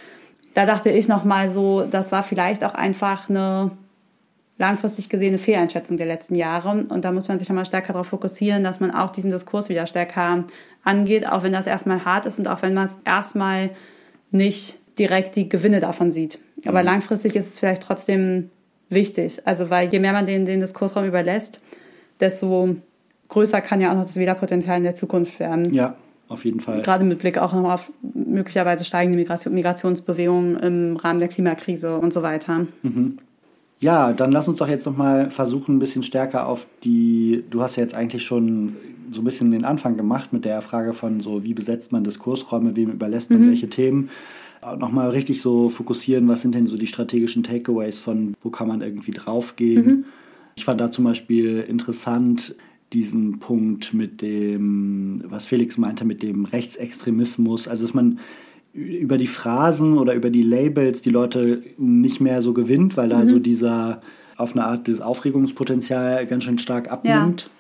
Da 0.55 0.67
dachte 0.67 0.91
ich 0.91 1.07
nochmal 1.07 1.51
so, 1.51 1.83
das 1.83 2.11
war 2.11 2.23
vielleicht 2.23 2.65
auch 2.65 2.75
einfach 2.75 3.29
eine 3.29 3.73
langfristig 4.61 5.09
gesehene 5.09 5.39
Fehleinschätzung 5.39 5.97
der 5.97 6.07
letzten 6.07 6.35
Jahre. 6.35 6.85
Und 6.89 7.05
da 7.05 7.13
muss 7.13 7.29
man 7.29 7.39
sich 7.39 7.49
nochmal 7.49 7.65
stärker 7.65 7.95
darauf 7.95 8.09
fokussieren, 8.09 8.63
dass 8.63 8.79
man 8.79 8.91
auch 8.91 9.11
diesen 9.11 9.31
Diskurs 9.31 9.71
wieder 9.71 9.87
stärker 9.87 10.45
angeht, 10.83 11.27
auch 11.27 11.43
wenn 11.43 11.53
das 11.53 11.67
erstmal 11.67 12.05
hart 12.05 12.27
ist 12.27 12.39
und 12.39 12.49
auch 12.49 12.63
wenn 12.63 12.75
man 12.75 12.87
es 12.87 13.01
erstmal 13.05 13.71
nicht 14.31 14.79
direkt 14.99 15.37
die 15.37 15.49
Gewinne 15.49 15.81
davon 15.81 16.11
sieht. 16.11 16.39
Aber 16.65 16.81
mhm. 16.81 16.87
langfristig 16.87 17.37
ist 17.37 17.53
es 17.53 17.59
vielleicht 17.59 17.83
trotzdem 17.83 18.51
wichtig. 18.89 19.47
Also, 19.47 19.71
weil 19.71 19.89
je 19.89 19.99
mehr 19.99 20.13
man 20.13 20.27
den, 20.27 20.47
den 20.47 20.61
Diskursraum 20.61 21.07
überlässt, 21.07 21.61
desto 22.21 22.77
größer 23.29 23.61
kann 23.61 23.81
ja 23.81 23.91
auch 23.91 23.97
noch 23.97 24.05
das 24.05 24.17
Wählerpotenzial 24.17 24.79
in 24.79 24.85
der 24.85 24.95
Zukunft 24.95 25.41
werden. 25.41 25.73
Ja, 25.73 25.95
auf 26.29 26.45
jeden 26.45 26.61
Fall. 26.61 26.83
Gerade 26.83 27.05
mit 27.05 27.19
Blick 27.19 27.39
auch 27.39 27.53
noch 27.53 27.73
auf 27.73 27.91
möglicherweise 28.15 28.85
steigende 28.85 29.19
Migration, 29.19 29.55
Migrationsbewegungen 29.55 30.57
im 30.59 30.97
Rahmen 30.97 31.19
der 31.19 31.29
Klimakrise 31.29 31.97
und 31.97 32.13
so 32.13 32.23
weiter. 32.23 32.67
Mhm. 32.83 33.19
Ja, 33.81 34.13
dann 34.13 34.31
lass 34.31 34.47
uns 34.47 34.59
doch 34.59 34.69
jetzt 34.69 34.85
nochmal 34.85 35.31
versuchen, 35.31 35.77
ein 35.77 35.79
bisschen 35.79 36.03
stärker 36.03 36.47
auf 36.47 36.67
die, 36.85 37.45
du 37.49 37.63
hast 37.63 37.77
ja 37.77 37.83
jetzt 37.83 37.95
eigentlich 37.95 38.23
schon 38.23 38.77
so 39.13 39.21
ein 39.21 39.25
bisschen 39.25 39.51
den 39.51 39.65
Anfang 39.65 39.97
gemacht 39.97 40.33
mit 40.33 40.45
der 40.45 40.63
Frage 40.63 40.93
von 40.93 41.21
so, 41.21 41.43
wie 41.45 41.55
besetzt 41.55 41.93
man 41.93 42.05
Diskursräume, 42.05 42.77
wem 42.77 42.91
überlässt 42.91 43.31
man 43.31 43.43
mhm. 43.43 43.49
welche 43.49 43.69
Themen. 43.69 44.11
Nochmal 44.79 45.11
richtig 45.11 45.41
so 45.41 45.71
fokussieren, 45.71 46.29
was 46.29 46.43
sind 46.43 46.55
denn 46.55 46.67
so 46.67 46.77
die 46.77 46.87
strategischen 46.87 47.43
Takeaways 47.43 47.99
von, 47.99 48.35
wo 48.43 48.51
kann 48.51 48.69
man 48.69 48.83
irgendwie 48.83 49.13
draufgehen. 49.13 49.87
Mhm. 49.87 50.05
Ich 50.55 50.65
fand 50.65 50.81
da 50.81 50.91
zum 50.91 51.05
Beispiel 51.05 51.65
interessant, 51.67 52.55
diesen 52.93 53.39
Punkt 53.39 53.95
mit 53.95 54.21
dem, 54.21 55.23
was 55.27 55.47
Felix 55.47 55.79
meinte, 55.79 56.05
mit 56.05 56.23
dem 56.23 56.45
Rechtsextremismus, 56.45 57.69
also 57.69 57.85
dass 57.85 57.95
man 57.95 58.19
über 58.73 59.19
die 59.19 59.27
Phrasen 59.27 59.97
oder 59.97 60.15
über 60.15 60.31
die 60.31 60.43
Labels 60.43 61.03
die 61.03 61.11
Leute 61.11 61.63
nicht 61.79 62.21
mehr 62.21 62.43
so 62.43 62.53
gewinnt, 62.53 62.97
weil 62.97 63.09
da 63.09 63.19
mhm. 63.19 63.29
so 63.29 63.39
dieser 63.39 64.03
auf 64.37 64.55
eine 64.55 64.65
Art 64.65 64.87
dieses 64.87 65.01
Aufregungspotenzial 65.01 66.27
ganz 66.27 66.45
schön 66.45 66.59
stark 66.59 66.91
abnimmt. 66.91 67.43
Ja. 67.43 67.60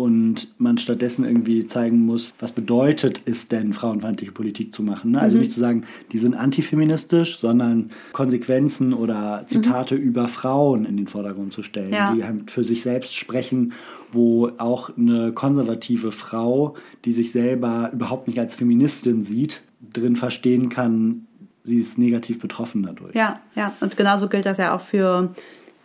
Und 0.00 0.46
man 0.58 0.78
stattdessen 0.78 1.24
irgendwie 1.24 1.66
zeigen 1.66 2.06
muss, 2.06 2.32
was 2.38 2.52
bedeutet 2.52 3.22
es 3.24 3.48
denn, 3.48 3.72
frauenfeindliche 3.72 4.30
Politik 4.30 4.72
zu 4.72 4.84
machen. 4.84 5.10
Ne? 5.10 5.20
Also 5.20 5.34
mhm. 5.34 5.42
nicht 5.42 5.52
zu 5.52 5.58
sagen, 5.58 5.82
die 6.12 6.20
sind 6.20 6.36
antifeministisch, 6.36 7.40
sondern 7.40 7.90
Konsequenzen 8.12 8.94
oder 8.94 9.42
Zitate 9.46 9.96
mhm. 9.96 10.02
über 10.02 10.28
Frauen 10.28 10.84
in 10.84 10.96
den 10.96 11.08
Vordergrund 11.08 11.52
zu 11.52 11.64
stellen, 11.64 11.92
ja. 11.92 12.14
die 12.14 12.22
halt 12.22 12.48
für 12.48 12.62
sich 12.62 12.82
selbst 12.82 13.16
sprechen 13.16 13.72
wo 14.12 14.50
auch 14.58 14.96
eine 14.96 15.32
konservative 15.32 16.12
Frau, 16.12 16.76
die 17.04 17.12
sich 17.12 17.32
selber 17.32 17.90
überhaupt 17.92 18.26
nicht 18.26 18.38
als 18.38 18.54
Feministin 18.54 19.24
sieht, 19.24 19.60
drin 19.92 20.16
verstehen 20.16 20.68
kann, 20.70 21.26
sie 21.64 21.78
ist 21.78 21.98
negativ 21.98 22.40
betroffen 22.40 22.82
dadurch. 22.82 23.14
Ja, 23.14 23.40
ja. 23.54 23.74
Und 23.80 23.96
genauso 23.96 24.28
gilt 24.28 24.46
das 24.46 24.58
ja 24.58 24.74
auch 24.74 24.80
für 24.80 25.34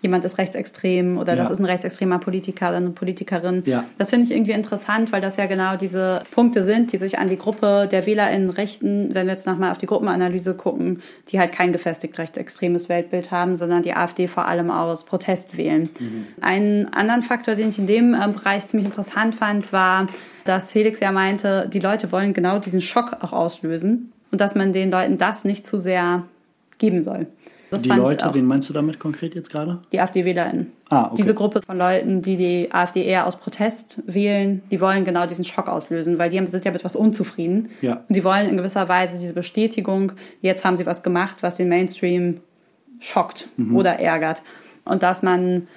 jemand 0.03 0.25
ist 0.25 0.37
rechtsextrem 0.37 1.17
oder 1.17 1.35
das 1.35 1.49
ist 1.49 1.59
ein 1.59 1.65
rechtsextremer 1.65 2.19
Politiker 2.19 2.67
oder 2.67 2.77
eine 2.77 2.89
Politikerin. 2.89 3.63
Ja. 3.65 3.85
Das 3.97 4.09
finde 4.09 4.25
ich 4.25 4.31
irgendwie 4.31 4.51
interessant, 4.51 5.11
weil 5.13 5.21
das 5.21 5.37
ja 5.37 5.45
genau 5.45 5.77
diese 5.77 6.21
Punkte 6.31 6.63
sind, 6.63 6.91
die 6.91 6.97
sich 6.97 7.17
an 7.17 7.29
die 7.29 7.37
Gruppe 7.37 7.87
der 7.89 8.05
WählerInnen 8.05 8.49
richten, 8.49 9.15
wenn 9.15 9.27
wir 9.27 9.33
jetzt 9.33 9.47
nochmal 9.47 9.71
auf 9.71 9.77
die 9.77 9.85
Gruppenanalyse 9.85 10.55
gucken, 10.55 11.01
die 11.29 11.39
halt 11.39 11.53
kein 11.53 11.71
gefestigt 11.71 12.19
rechtsextremes 12.19 12.89
Weltbild 12.89 13.31
haben, 13.31 13.55
sondern 13.55 13.81
die 13.81 13.93
AfD 13.93 14.27
vor 14.27 14.45
allem 14.45 14.69
aus 14.69 15.05
Protest 15.05 15.55
wählen. 15.55 15.89
Mhm. 15.97 16.27
Einen 16.41 16.93
anderen 16.93 17.21
Faktor, 17.21 17.55
den 17.55 17.69
ich 17.69 17.79
in 17.79 17.87
dem 17.87 18.13
ähm, 18.13 18.33
Bereich 18.33 18.67
ziemlich 18.67 18.85
interessant 18.85 19.35
fand, 19.35 19.71
war, 19.71 20.07
dass 20.43 20.73
Felix 20.73 20.99
ja 20.99 21.13
meinte, 21.13 21.69
die 21.71 21.79
Leute 21.79 22.11
wollen 22.11 22.33
genau 22.33 22.59
diesen 22.59 22.81
Schock 22.81 23.15
auch 23.21 23.31
auslösen 23.31 24.11
und 24.31 24.41
dass 24.41 24.53
man 24.53 24.73
den 24.73 24.91
Leuten 24.91 25.17
das 25.17 25.45
nicht 25.45 25.65
zu 25.65 25.77
sehr 25.77 26.23
geben 26.77 27.03
soll. 27.03 27.27
Das 27.73 27.81
die 27.81 27.89
Leute, 27.89 28.29
wen 28.33 28.45
meinst 28.45 28.69
du 28.69 28.73
damit 28.73 28.99
konkret 28.99 29.33
jetzt 29.35 29.49
gerade? 29.49 29.79
Die 29.91 29.99
AfD-WählerInnen. 29.99 30.71
Ah, 30.89 31.07
okay. 31.07 31.15
Diese 31.17 31.33
Gruppe 31.33 31.61
von 31.65 31.77
Leuten, 31.77 32.21
die 32.21 32.37
die 32.37 32.71
AfD 32.71 33.03
eher 33.03 33.25
aus 33.25 33.35
Protest 33.35 34.01
wählen, 34.05 34.61
die 34.69 34.79
wollen 34.79 35.05
genau 35.05 35.25
diesen 35.25 35.43
Schock 35.43 35.67
auslösen, 35.67 36.19
weil 36.19 36.29
die 36.29 36.45
sind 36.47 36.65
ja 36.65 36.71
mit 36.71 36.83
was 36.85 36.95
unzufrieden. 36.95 37.69
Ja. 37.81 38.03
Und 38.07 38.15
die 38.15 38.23
wollen 38.23 38.47
in 38.47 38.57
gewisser 38.57 38.87
Weise 38.89 39.19
diese 39.19 39.33
Bestätigung, 39.33 40.11
jetzt 40.41 40.63
haben 40.63 40.77
sie 40.77 40.85
was 40.85 41.01
gemacht, 41.01 41.37
was 41.41 41.57
den 41.57 41.67
Mainstream 41.69 42.41
schockt 42.99 43.49
mhm. 43.57 43.75
oder 43.75 43.99
ärgert. 43.99 44.43
Und 44.85 45.01
dass 45.01 45.23
man 45.23 45.67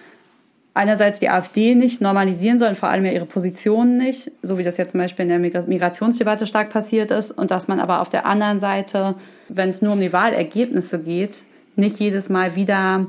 einerseits 0.74 1.18
die 1.20 1.30
AfD 1.30 1.74
nicht 1.74 2.02
normalisieren 2.02 2.58
soll, 2.58 2.68
und 2.68 2.76
vor 2.76 2.90
allem 2.90 3.06
ja 3.06 3.12
ihre 3.12 3.24
Positionen 3.24 3.96
nicht, 3.96 4.30
so 4.42 4.58
wie 4.58 4.62
das 4.62 4.76
jetzt 4.76 4.90
zum 4.90 5.00
Beispiel 5.00 5.22
in 5.22 5.30
der 5.30 5.62
Migrationsdebatte 5.62 6.44
stark 6.46 6.68
passiert 6.68 7.10
ist, 7.10 7.30
und 7.30 7.50
dass 7.50 7.66
man 7.66 7.80
aber 7.80 8.02
auf 8.02 8.10
der 8.10 8.26
anderen 8.26 8.58
Seite, 8.58 9.14
wenn 9.48 9.70
es 9.70 9.80
nur 9.80 9.94
um 9.94 10.00
die 10.00 10.12
Wahlergebnisse 10.12 10.98
geht, 10.98 11.42
nicht 11.76 11.98
jedes 11.98 12.28
Mal 12.28 12.56
wieder 12.56 13.06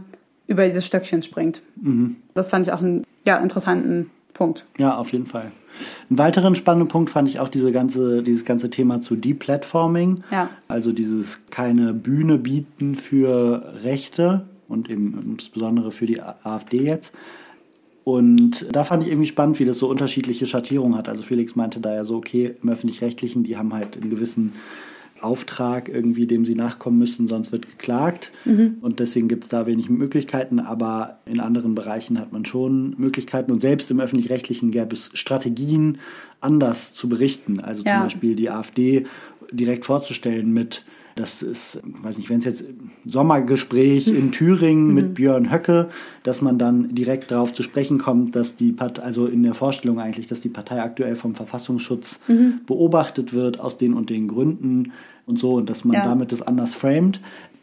über 0.48 0.65
dieses 0.65 0.85
Stöckchen 0.85 1.22
springt. 1.22 1.61
Mhm. 1.81 2.18
Das 2.34 2.49
fand 2.49 2.68
ich 2.68 2.73
auch 2.73 2.81
einen 2.81 3.03
ja, 3.26 3.38
interessanten 3.38 4.10
Punkt. 4.34 4.65
Ja, 4.77 4.95
auf 4.95 5.11
jeden 5.11 5.26
Fall. 5.26 5.52
Einen 6.10 6.18
weiteren 6.18 6.56
spannenden 6.56 6.88
Punkt 6.88 7.10
fand 7.10 7.27
ich 7.27 7.39
auch 7.39 7.49
diese 7.49 7.72
ganze, 7.72 8.23
dieses 8.23 8.45
ganze 8.45 8.69
Thema 8.69 9.02
zu 9.02 9.15
Deplatforming. 9.15 10.23
Ja. 10.31 10.49
Also 10.68 10.91
dieses 10.91 11.39
keine 11.49 11.94
Bühne 11.94 12.38
bieten 12.38 12.95
für 12.95 13.73
Rechte 13.84 14.45
und 14.68 14.89
eben 14.89 15.22
insbesondere 15.34 15.91
für 15.91 16.06
die 16.06 16.22
AfD 16.22 16.80
jetzt. 16.80 17.14
Und 18.03 18.73
da 18.73 18.85
fand 18.85 19.03
ich 19.03 19.10
irgendwie 19.10 19.27
spannend, 19.27 19.60
wie 19.60 19.65
das 19.65 19.80
so 19.80 19.89
unterschiedliche 19.89 20.48
Schattierungen 20.48 20.98
hat. 20.98 21.10
Also 21.10 21.23
Felix 21.23 21.57
meinte 21.57 21.81
da 21.81 21.94
ja 21.94 22.06
so, 22.06 22.15
okay, 22.15 22.56
im 22.64 22.69
öffentlich-rechtlichen, 22.69 23.44
die 23.44 23.57
haben 23.57 23.73
halt 23.73 23.98
einen 23.98 24.10
gewissen 24.10 24.53
Auftrag 25.22 25.89
irgendwie, 25.89 26.27
dem 26.27 26.45
sie 26.45 26.56
nachkommen 26.56 26.98
müssen, 26.98 27.27
sonst 27.27 27.52
wird 27.52 27.68
geklagt. 27.68 28.31
Mhm. 28.45 28.77
Und 28.81 28.99
deswegen 28.99 29.27
gibt 29.27 29.44
es 29.44 29.49
da 29.49 29.65
wenig 29.65 29.89
Möglichkeiten, 29.89 30.60
aber 30.60 31.19
in 31.26 31.39
anderen 31.39 31.76
Bereichen 31.76 32.19
hat 32.19 32.31
man 32.31 32.45
schon 32.45 32.95
Möglichkeiten. 32.98 33.52
Und 33.52 33.61
selbst 33.61 33.89
im 33.91 33.99
öffentlich-rechtlichen 33.99 34.72
gäbe 34.72 34.95
es 34.95 35.11
Strategien, 35.14 35.98
anders 36.41 36.94
zu 36.94 37.10
berichten. 37.10 37.60
Also 37.60 37.84
ja. 37.84 37.95
zum 37.95 38.03
Beispiel 38.03 38.35
die 38.35 38.49
AfD 38.49 39.06
direkt 39.52 39.85
vorzustellen 39.85 40.53
mit 40.53 40.84
das 41.19 41.41
ist, 41.41 41.81
weiß 41.84 42.18
nicht, 42.18 42.30
wenn 42.30 42.39
es 42.39 42.45
jetzt 42.45 42.64
Sommergespräch 43.06 44.07
in 44.07 44.31
Thüringen 44.31 44.94
mit 44.94 45.10
mhm. 45.10 45.14
Björn 45.14 45.52
Höcke, 45.52 45.89
dass 46.23 46.41
man 46.41 46.57
dann 46.57 46.95
direkt 46.95 47.31
darauf 47.31 47.53
zu 47.53 47.64
sprechen 47.64 47.98
kommt, 47.98 48.35
dass 48.35 48.56
die 48.56 48.72
Partei, 48.72 49.03
also 49.03 49.26
in 49.26 49.44
der 49.44 49.53
Vorstellung 49.53 49.99
eigentlich, 49.99 50.27
dass 50.27 50.41
die 50.41 50.49
Partei 50.49 50.81
aktuell 50.81 51.15
vom 51.15 51.35
Verfassungsschutz 51.35 52.19
mhm. 52.27 52.61
beobachtet 52.65 53.34
wird 53.34 53.60
aus 53.60 53.77
den 53.77 53.94
und 53.94 54.10
den 54.10 54.27
Gründen 54.27 54.94
und 55.26 55.39
so 55.39 55.56
und 55.56 55.69
dass 55.69 55.84
man 55.84 55.95
ja. 55.95 56.06
damit 56.06 56.31
das 56.31 56.41
anders 56.41 56.73
framed. 56.73 57.19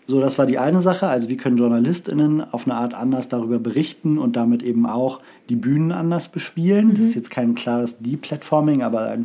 So, 0.07 0.21
das 0.21 0.39
war 0.39 0.45
die 0.45 0.59
eine 0.59 0.83
Sache. 0.83 1.07
Also 1.07 1.29
wie 1.31 1.37
können 1.37 1.57
JournalistInnen 1.57 2.43
auf 2.53 2.67
eine 2.67 2.75
Art 2.75 2.95
anders 2.95 3.29
darüber 3.29 3.59
berichten 3.59 4.19
und 4.19 4.37
damit 4.37 4.63
eben 4.63 4.87
auch 4.87 5.21
die 5.49 5.57
Bühnen 5.57 5.93
anders 5.93 6.29
bespielen. 6.29 6.89
Mhm. 6.89 6.95
Das 6.95 7.05
ist 7.07 7.15
jetzt 7.15 7.31
kein 7.31 7.55
klares 7.55 7.99
Deplatforming, 8.01 8.83
aber 8.83 9.17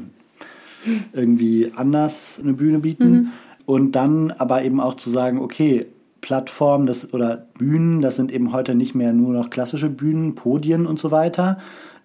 irgendwie 1.13 1.71
anders 1.75 2.39
eine 2.41 2.53
Bühne 2.53 2.79
bieten. 2.79 3.11
Mhm. 3.11 3.27
Und 3.69 3.91
dann 3.91 4.31
aber 4.31 4.63
eben 4.63 4.81
auch 4.81 4.95
zu 4.95 5.11
sagen, 5.11 5.37
okay, 5.37 5.85
Plattformen 6.21 6.87
das, 6.87 7.13
oder 7.13 7.45
Bühnen, 7.59 8.01
das 8.01 8.15
sind 8.15 8.31
eben 8.31 8.51
heute 8.51 8.73
nicht 8.73 8.95
mehr 8.95 9.13
nur 9.13 9.31
noch 9.31 9.51
klassische 9.51 9.91
Bühnen, 9.91 10.33
Podien 10.33 10.87
und 10.87 10.97
so 10.97 11.11
weiter 11.11 11.59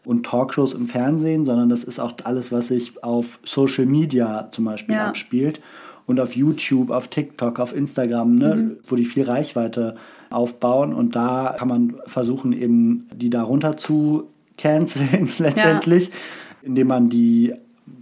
und 0.04 0.26
Talkshows 0.26 0.74
im 0.74 0.88
Fernsehen, 0.88 1.46
sondern 1.46 1.70
das 1.70 1.82
ist 1.82 2.00
auch 2.00 2.12
alles, 2.24 2.52
was 2.52 2.68
sich 2.68 3.02
auf 3.02 3.40
Social 3.44 3.86
Media 3.86 4.48
zum 4.50 4.66
Beispiel 4.66 4.94
ja. 4.94 5.08
abspielt 5.08 5.62
und 6.04 6.20
auf 6.20 6.36
YouTube, 6.36 6.90
auf 6.90 7.08
TikTok, 7.08 7.58
auf 7.58 7.74
Instagram, 7.74 8.36
ne, 8.36 8.54
mhm. 8.56 8.76
wo 8.86 8.94
die 8.94 9.06
viel 9.06 9.24
Reichweite 9.24 9.96
aufbauen 10.28 10.92
und 10.92 11.16
da 11.16 11.56
kann 11.58 11.68
man 11.68 11.94
versuchen, 12.04 12.52
eben 12.52 13.06
die 13.14 13.30
darunter 13.30 13.78
zu 13.78 14.24
canceln 14.58 15.30
letztendlich, 15.38 16.08
ja. 16.08 16.14
indem 16.60 16.88
man 16.88 17.08
die 17.08 17.54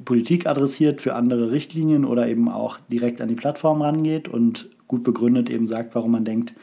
Politik 0.04 0.46
adressiert 0.46 1.00
für 1.00 1.14
andere 1.14 1.50
Richtlinien 1.50 2.04
oder 2.04 2.28
eben 2.28 2.48
auch 2.48 2.78
direkt 2.90 3.20
an 3.20 3.28
die 3.28 3.34
Plattform 3.34 3.82
rangeht 3.82 4.28
und 4.28 4.68
gut 4.88 5.04
begründet 5.04 5.50
eben 5.50 5.66
sagt, 5.66 5.94
warum 5.94 6.12
man 6.12 6.24
denkt, 6.24 6.54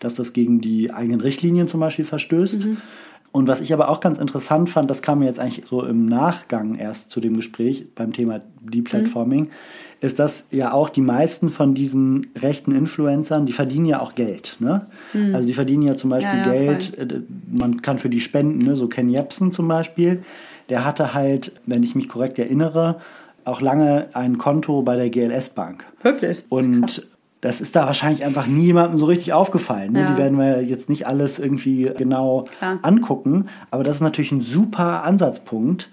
dass 0.00 0.14
das 0.14 0.32
gegen 0.32 0.60
die 0.60 0.92
eigenen 0.92 1.20
Richtlinien 1.20 1.68
zum 1.68 1.80
Beispiel 1.80 2.04
verstößt. 2.04 2.66
Mhm. 2.66 2.76
Und 3.30 3.46
was 3.46 3.60
ich 3.60 3.72
aber 3.72 3.88
auch 3.88 4.00
ganz 4.00 4.18
interessant 4.18 4.70
fand, 4.70 4.90
das 4.90 5.02
kam 5.02 5.18
mir 5.18 5.26
jetzt 5.26 5.38
eigentlich 5.38 5.66
so 5.66 5.84
im 5.84 6.06
Nachgang 6.06 6.76
erst 6.76 7.10
zu 7.10 7.20
dem 7.20 7.36
Gespräch 7.36 7.86
beim 7.94 8.12
Thema 8.12 8.40
Deplatforming, 8.62 9.44
mhm. 9.44 9.50
ist, 10.00 10.18
dass 10.18 10.46
ja 10.50 10.72
auch 10.72 10.88
die 10.88 11.02
meisten 11.02 11.50
von 11.50 11.74
diesen 11.74 12.28
rechten 12.36 12.72
Influencern, 12.72 13.44
die 13.44 13.52
verdienen 13.52 13.86
ja 13.86 14.00
auch 14.00 14.14
Geld. 14.14 14.56
Ne? 14.60 14.86
Mhm. 15.12 15.34
Also 15.34 15.46
die 15.46 15.54
verdienen 15.54 15.82
ja 15.82 15.96
zum 15.96 16.10
Beispiel 16.10 16.38
ja, 16.38 16.46
ja, 16.46 16.52
Geld, 16.52 16.84
voll. 16.96 17.06
Äh, 17.06 17.20
man 17.50 17.82
kann 17.82 17.98
für 17.98 18.08
die 18.08 18.20
spenden, 18.20 18.64
ne? 18.64 18.76
so 18.76 18.88
Ken 18.88 19.10
Jebsen 19.10 19.52
zum 19.52 19.68
Beispiel 19.68 20.22
der 20.68 20.84
hatte 20.84 21.14
halt, 21.14 21.52
wenn 21.66 21.82
ich 21.82 21.94
mich 21.94 22.08
korrekt 22.08 22.38
erinnere, 22.38 23.00
auch 23.44 23.60
lange 23.60 24.08
ein 24.12 24.38
Konto 24.38 24.82
bei 24.82 24.96
der 24.96 25.10
GLS 25.10 25.50
Bank. 25.50 25.84
Wirklich? 26.02 26.44
Und 26.50 26.82
Krass. 26.82 27.02
das 27.40 27.60
ist 27.60 27.74
da 27.76 27.86
wahrscheinlich 27.86 28.24
einfach 28.24 28.46
niemandem 28.46 28.98
so 28.98 29.06
richtig 29.06 29.32
aufgefallen. 29.32 29.92
Ne? 29.92 30.00
Ja. 30.00 30.10
Die 30.10 30.18
werden 30.18 30.38
wir 30.38 30.62
jetzt 30.62 30.90
nicht 30.90 31.06
alles 31.06 31.38
irgendwie 31.38 31.90
genau 31.96 32.46
Klar. 32.58 32.78
angucken, 32.82 33.46
aber 33.70 33.84
das 33.84 33.96
ist 33.96 34.02
natürlich 34.02 34.32
ein 34.32 34.42
super 34.42 35.04
Ansatzpunkt, 35.04 35.88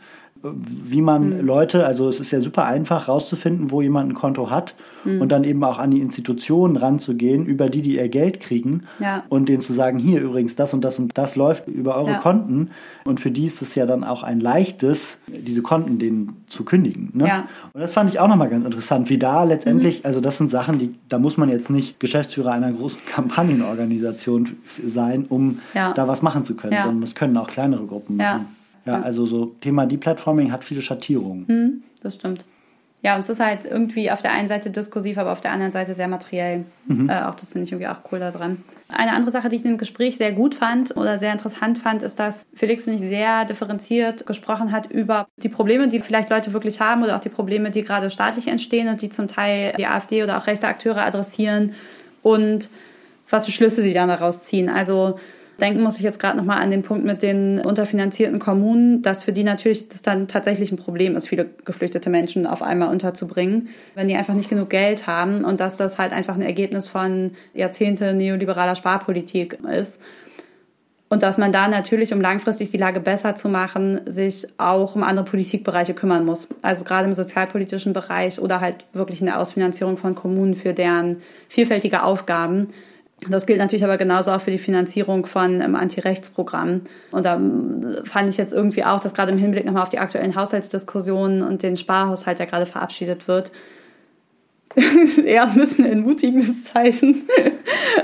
wie 0.54 1.02
man 1.02 1.30
mhm. 1.30 1.46
Leute, 1.46 1.86
also 1.86 2.10
es 2.10 2.20
ist 2.20 2.32
ja 2.32 2.42
super 2.42 2.66
einfach 2.66 3.08
rauszufinden, 3.08 3.72
wo 3.72 3.82
jemand 3.82 4.12
ein 4.12 4.14
Konto 4.14 4.50
hat 4.50 4.76
mhm. 5.04 5.22
und 5.22 5.32
dann 5.32 5.44
eben 5.44 5.64
auch 5.64 5.80
an 5.80 5.92
die 5.92 6.02
Institutionen 6.02 6.78
ranzugehen, 6.78 7.46
über 7.46 7.70
die 7.70 7.82
die 7.82 7.96
ihr 7.96 8.10
Geld 8.10 8.40
kriegen 8.40 8.84
ja. 9.00 9.24
und 9.30 9.50
denen 9.50 9.62
zu 9.62 9.74
sagen, 9.74 9.98
hier 9.98 10.22
übrigens 10.22 10.56
das 10.56 10.74
und 10.74 10.82
das 10.84 11.00
und 11.00 11.18
das 11.18 11.36
läuft 11.36 11.68
über 11.68 11.96
eure 11.96 12.12
ja. 12.12 12.18
Konten 12.20 12.70
und 13.06 13.20
für 13.20 13.32
die 13.32 13.46
ist 13.46 13.62
es 13.62 13.76
ja 13.76 13.86
dann 13.86 14.04
auch 14.04 14.24
ein 14.24 14.40
leichtes, 14.40 15.18
diese 15.28 15.62
Konten 15.62 16.00
denen 16.00 16.44
zu 16.48 16.64
kündigen. 16.64 17.10
Ne? 17.14 17.28
Ja. 17.28 17.48
Und 17.74 17.82
das 17.82 17.92
fand 17.92 18.10
ich 18.10 18.20
auch 18.20 18.28
nochmal 18.28 18.50
ganz 18.50 18.66
interessant, 18.66 19.10
wie 19.10 19.18
da 19.18 19.44
letztendlich, 19.44 20.04
mhm. 20.04 20.08
also 20.08 20.22
das 20.22 20.38
sind 20.38 20.52
Sachen, 20.52 20.80
die, 20.80 20.94
da 21.10 21.18
muss 21.18 21.38
man 21.38 21.50
jetzt 21.50 21.70
nicht 21.70 22.00
Geschäftsführer 22.00 22.52
einer 22.52 22.72
großen 22.72 23.00
Kampagnenorganisation 23.06 24.58
sein, 24.86 25.26
um 25.30 25.60
da 25.74 26.08
was 26.08 26.22
machen 26.22 26.46
zu 26.46 26.56
können, 26.56 26.78
sondern 26.84 27.02
das 27.02 27.16
können 27.16 27.38
auch 27.38 27.48
kleinere 27.48 27.86
Gruppen 27.86 28.18
machen. 28.18 28.48
Ja, 28.86 29.02
also 29.02 29.26
so 29.26 29.56
Thema 29.62 29.86
Deplatforming 29.86 30.52
hat 30.52 30.64
viele 30.64 30.82
Schattierungen. 30.82 31.48
Hm, 31.48 31.84
das 32.02 32.16
stimmt. 32.16 32.46
Ja, 33.06 33.14
und 33.14 33.20
es 33.20 33.30
ist 33.30 33.40
halt 33.40 33.66
irgendwie 33.66 34.10
auf 34.10 34.24
der 34.24 34.32
einen 34.32 34.48
Seite 34.48 34.72
diskursiv, 34.72 35.20
aber 35.20 35.32
auf 35.32 35.40
der 35.40 35.52
anderen 35.52 35.72
Seite 35.72 35.94
sehr 35.94 36.08
materiell. 36.08 36.66
Mhm. 36.88 37.08
Äh, 37.08 37.22
auch 37.22 37.36
das 37.36 37.52
finde 37.52 37.66
ich 37.66 37.72
irgendwie 37.72 37.88
auch 37.88 38.00
cool 38.12 38.18
daran. 38.18 38.64
Eine 38.90 39.14
andere 39.14 39.30
Sache, 39.30 39.48
die 39.48 39.58
ich 39.58 39.64
in 39.64 39.74
dem 39.74 39.78
Gespräch 39.78 40.18
sehr 40.18 40.32
gut 40.32 40.56
fand 40.56 40.98
oder 40.98 41.20
sehr 41.20 41.32
interessant 41.32 41.78
fand, 41.78 42.02
ist, 42.02 42.18
dass 42.20 42.48
Felix, 42.56 42.86
finde 42.86 43.04
ich, 43.04 43.08
sehr 43.08 43.46
differenziert 43.46 44.26
gesprochen 44.26 44.72
hat 44.72 44.90
über 44.90 45.28
die 45.38 45.50
Probleme, 45.50 45.88
die 45.88 46.00
vielleicht 46.00 46.32
Leute 46.32 46.52
wirklich 46.52 46.80
haben 46.80 47.04
oder 47.04 47.16
auch 47.16 47.20
die 47.20 47.30
Probleme, 47.30 47.70
die 47.70 47.84
gerade 47.84 48.10
staatlich 48.10 48.48
entstehen 48.48 48.88
und 48.88 49.04
die 49.04 49.10
zum 49.10 49.28
Teil 49.28 49.74
die 49.78 49.86
AfD 49.86 50.24
oder 50.24 50.40
auch 50.40 50.48
rechte 50.48 50.68
Akteure 50.68 51.06
adressieren 51.06 51.74
und 52.24 52.72
was 53.30 53.46
für 53.46 53.52
Schlüsse 53.52 53.84
sie 53.84 53.94
dann 53.94 54.10
daraus 54.10 54.42
ziehen. 54.42 54.68
Also 54.68 55.20
Denken 55.60 55.82
muss 55.82 55.98
ich 55.98 56.04
jetzt 56.04 56.20
gerade 56.20 56.38
nochmal 56.38 56.62
an 56.62 56.70
den 56.70 56.82
Punkt 56.82 57.06
mit 57.06 57.22
den 57.22 57.60
unterfinanzierten 57.62 58.40
Kommunen, 58.40 59.02
dass 59.02 59.24
für 59.24 59.32
die 59.32 59.44
natürlich 59.44 59.88
das 59.88 60.02
dann 60.02 60.28
tatsächlich 60.28 60.72
ein 60.72 60.78
Problem 60.78 61.16
ist, 61.16 61.30
viele 61.30 61.50
geflüchtete 61.64 62.10
Menschen 62.10 62.46
auf 62.46 62.62
einmal 62.62 62.90
unterzubringen, 62.90 63.70
wenn 63.94 64.10
die 64.10 64.16
einfach 64.16 64.34
nicht 64.34 64.50
genug 64.50 64.70
Geld 64.70 65.08
haben 65.08 65.46
und 65.46 65.62
dass 65.62 65.78
das 65.78 65.98
halt 65.98 66.12
einfach 66.12 66.36
ein 66.36 66.42
Ergebnis 66.42 66.88
von 66.88 67.32
Jahrzehnte 67.54 68.14
neoliberaler 68.14 68.76
Sparpolitik 68.76 69.58
ist. 69.64 70.02
Und 71.08 71.24
dass 71.24 71.38
man 71.38 71.52
da 71.52 71.68
natürlich, 71.68 72.14
um 72.14 72.20
langfristig 72.20 72.72
die 72.72 72.78
Lage 72.78 73.00
besser 73.00 73.36
zu 73.36 73.48
machen, 73.48 74.02
sich 74.06 74.48
auch 74.58 74.96
um 74.96 75.04
andere 75.04 75.24
Politikbereiche 75.24 75.94
kümmern 75.94 76.26
muss. 76.26 76.50
Also 76.62 76.84
gerade 76.84 77.08
im 77.08 77.14
sozialpolitischen 77.14 77.94
Bereich 77.94 78.40
oder 78.40 78.60
halt 78.60 78.86
wirklich 78.92 79.22
in 79.22 79.28
der 79.28 79.40
Ausfinanzierung 79.40 79.98
von 79.98 80.16
Kommunen 80.16 80.56
für 80.56 80.74
deren 80.74 81.22
vielfältige 81.48 82.04
Aufgaben. 82.04 82.68
Das 83.30 83.46
gilt 83.46 83.60
natürlich 83.60 83.84
aber 83.84 83.98
genauso 83.98 84.32
auch 84.32 84.42
für 84.42 84.52
die 84.52 84.58
Finanzierung 84.58 85.26
von 85.26 85.62
ähm, 85.62 85.76
Antirechtsprogrammen. 85.76 86.82
Und 87.12 87.26
da 87.26 87.36
ähm, 87.36 87.98
fand 88.04 88.30
ich 88.30 88.38
jetzt 88.38 88.54
irgendwie 88.54 88.84
auch, 88.84 89.00
dass 89.00 89.14
gerade 89.14 89.32
im 89.32 89.38
Hinblick 89.38 89.66
nochmal 89.66 89.84
auf 89.84 89.90
die 89.90 90.00
aktuellen 90.00 90.36
Haushaltsdiskussionen 90.36 91.42
und 91.42 91.64
den 91.64 91.78
Sparhaushalt, 91.78 92.40
der 92.40 92.46
gerade 92.46 92.66
verabschiedet 92.66 93.28
wird, 93.28 93.52
eher 95.26 95.44
ein 95.44 95.56
bisschen 95.56 95.86
ein 95.86 95.94
entmutigendes 95.94 96.66
Zeichen. 96.66 97.24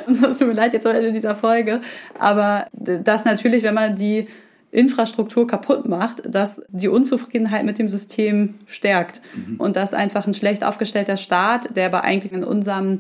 und 0.08 0.22
das 0.24 0.40
tut 0.40 0.48
mir 0.48 0.54
leid 0.54 0.74
jetzt 0.74 0.88
am 0.88 0.96
Ende 0.96 1.12
dieser 1.12 1.36
Folge. 1.36 1.82
Aber 2.18 2.68
das 2.72 3.26
natürlich, 3.26 3.64
wenn 3.64 3.74
man 3.74 3.96
die 3.96 4.28
Infrastruktur 4.72 5.46
kaputt 5.46 5.88
macht, 5.88 6.22
dass 6.34 6.62
die 6.70 6.88
Unzufriedenheit 6.88 7.66
mit 7.66 7.78
dem 7.78 7.90
System 7.90 8.56
stärkt. 8.66 9.22
Mhm. 9.36 9.58
Und 9.58 9.76
dass 9.76 9.94
einfach 9.94 10.26
ein 10.26 10.34
schlecht 10.34 10.64
aufgestellter 10.64 11.18
Staat, 11.18 11.76
der 11.76 11.88
aber 11.88 12.04
eigentlich 12.04 12.32
in 12.32 12.46
unserem 12.46 13.00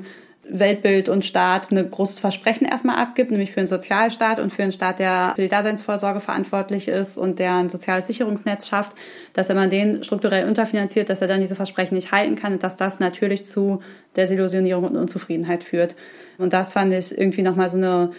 Weltbild 0.53 1.07
und 1.07 1.23
Staat 1.23 1.71
ein 1.71 1.89
großes 1.89 2.19
Versprechen 2.19 2.65
erstmal 2.65 2.97
abgibt, 2.97 3.31
nämlich 3.31 3.51
für 3.51 3.61
einen 3.61 3.67
Sozialstaat 3.67 4.39
und 4.39 4.51
für 4.51 4.63
einen 4.63 4.71
Staat, 4.71 4.99
der 4.99 5.31
für 5.35 5.41
die 5.41 5.47
Daseinsvorsorge 5.47 6.19
verantwortlich 6.19 6.87
ist 6.87 7.17
und 7.17 7.39
der 7.39 7.55
ein 7.55 7.69
soziales 7.69 8.07
Sicherungsnetz 8.07 8.67
schafft, 8.67 8.93
dass 9.33 9.49
wenn 9.49 9.55
man 9.55 9.69
den 9.69 10.03
strukturell 10.03 10.47
unterfinanziert, 10.47 11.09
dass 11.09 11.21
er 11.21 11.27
dann 11.27 11.39
diese 11.39 11.55
Versprechen 11.55 11.95
nicht 11.95 12.11
halten 12.11 12.35
kann 12.35 12.53
und 12.53 12.63
dass 12.63 12.75
das 12.75 12.99
natürlich 12.99 13.45
zu 13.45 13.81
Desillusionierung 14.17 14.83
und 14.83 14.97
Unzufriedenheit 14.97 15.63
führt. 15.63 15.95
Und 16.37 16.53
das 16.53 16.73
fand 16.73 16.93
ich 16.93 17.17
irgendwie 17.17 17.43
nochmal 17.43 17.69
so 17.69 17.77
eine 17.77 18.11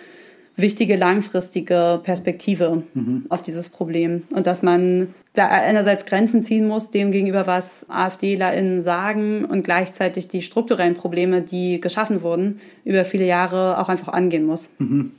wichtige 0.56 0.96
langfristige 0.96 2.00
Perspektive 2.02 2.82
mhm. 2.94 3.24
auf 3.28 3.42
dieses 3.42 3.68
Problem. 3.68 4.24
Und 4.34 4.46
dass 4.46 4.62
man 4.62 5.08
da 5.34 5.46
einerseits 5.48 6.04
Grenzen 6.04 6.42
ziehen 6.42 6.66
muss, 6.66 6.90
dem 6.90 7.10
gegenüber, 7.10 7.46
was 7.46 7.88
AfDlerInnen 7.88 8.82
sagen 8.82 9.46
und 9.46 9.62
gleichzeitig 9.62 10.28
die 10.28 10.42
strukturellen 10.42 10.94
Probleme, 10.94 11.40
die 11.40 11.80
geschaffen 11.80 12.22
wurden, 12.22 12.60
über 12.84 13.04
viele 13.04 13.26
Jahre 13.26 13.78
auch 13.78 13.88
einfach 13.88 14.08
angehen 14.08 14.44
muss. 14.44 14.68
Mhm. 14.78 15.12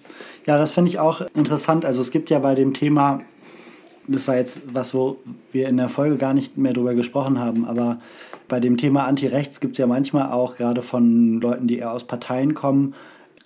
Ja, 0.46 0.58
das 0.58 0.72
finde 0.72 0.90
ich 0.90 1.00
auch 1.00 1.22
interessant. 1.36 1.86
Also 1.86 2.02
es 2.02 2.12
gibt 2.12 2.30
ja 2.30 2.40
bei 2.40 2.54
dem 2.54 2.74
Thema, 2.74 3.22
das 4.08 4.28
war 4.28 4.36
jetzt 4.36 4.62
was, 4.72 4.94
wo 4.94 5.18
wir 5.52 5.68
in 5.68 5.78
der 5.78 5.90
Folge 5.90 6.18
gar 6.18 6.34
nicht 6.34 6.58
mehr 6.58 6.74
drüber 6.74 6.94
gesprochen 6.94 7.40
haben, 7.40 7.66
aber 7.66 8.00
bei 8.48 8.60
dem 8.60 8.78
Thema 8.78 9.06
Anti-Rechts 9.08 9.62
gibt 9.62 9.74
es 9.74 9.80
ja 9.80 9.88
manchmal 9.88 10.32
auch 10.32 10.58
gerade 10.58 10.82
von 10.82 11.40
Leuten, 11.40 11.66
die 11.66 11.80
eher 11.80 11.92
aus 11.92 12.04
Parteien 12.04 12.54
kommen, 12.54 12.94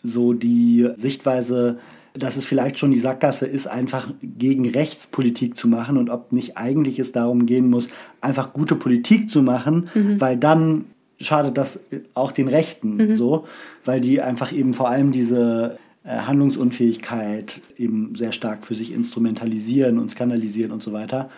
so 0.08 0.34
die 0.34 0.90
Sichtweise, 0.96 1.80
dass 2.14 2.36
es 2.36 2.46
vielleicht 2.46 2.80
schon 2.80 2.92
die 2.92 3.00
Sackgasse 3.00 3.46
ist, 3.46 3.68
einfach 3.68 4.10
gegen 4.22 4.68
Rechtspolitik 4.68 5.56
zu 5.56 5.68
machen 5.68 5.98
und 5.98 6.10
ob 6.10 6.32
nicht 6.32 6.58
eigentlich 6.58 7.00
es 7.00 7.12
darum 7.12 7.46
gehen 7.46 7.70
muss, 7.70 7.90
einfach 8.22 8.54
gute 8.54 8.76
Politik 8.76 9.30
zu 9.30 9.42
machen, 9.42 9.90
mhm. 9.94 10.20
weil 10.20 10.38
dann 10.38 10.86
schadet 11.20 11.58
das 11.58 11.80
auch 12.14 12.32
den 12.32 12.48
Rechten 12.48 12.98
mhm. 12.98 13.14
so, 13.14 13.46
weil 13.86 14.02
die 14.02 14.22
einfach 14.22 14.52
eben 14.52 14.74
vor 14.74 14.90
allem 14.90 15.12
diese 15.12 15.78
äh, 16.04 16.10
Handlungsunfähigkeit 16.10 17.62
eben 17.78 18.16
sehr 18.16 18.32
stark 18.32 18.66
für 18.66 18.76
sich 18.76 18.94
instrumentalisieren 18.94 20.00
und 20.00 20.12
skandalisieren 20.12 20.72
und 20.72 20.84
so 20.84 20.94
weiter. 20.94 21.30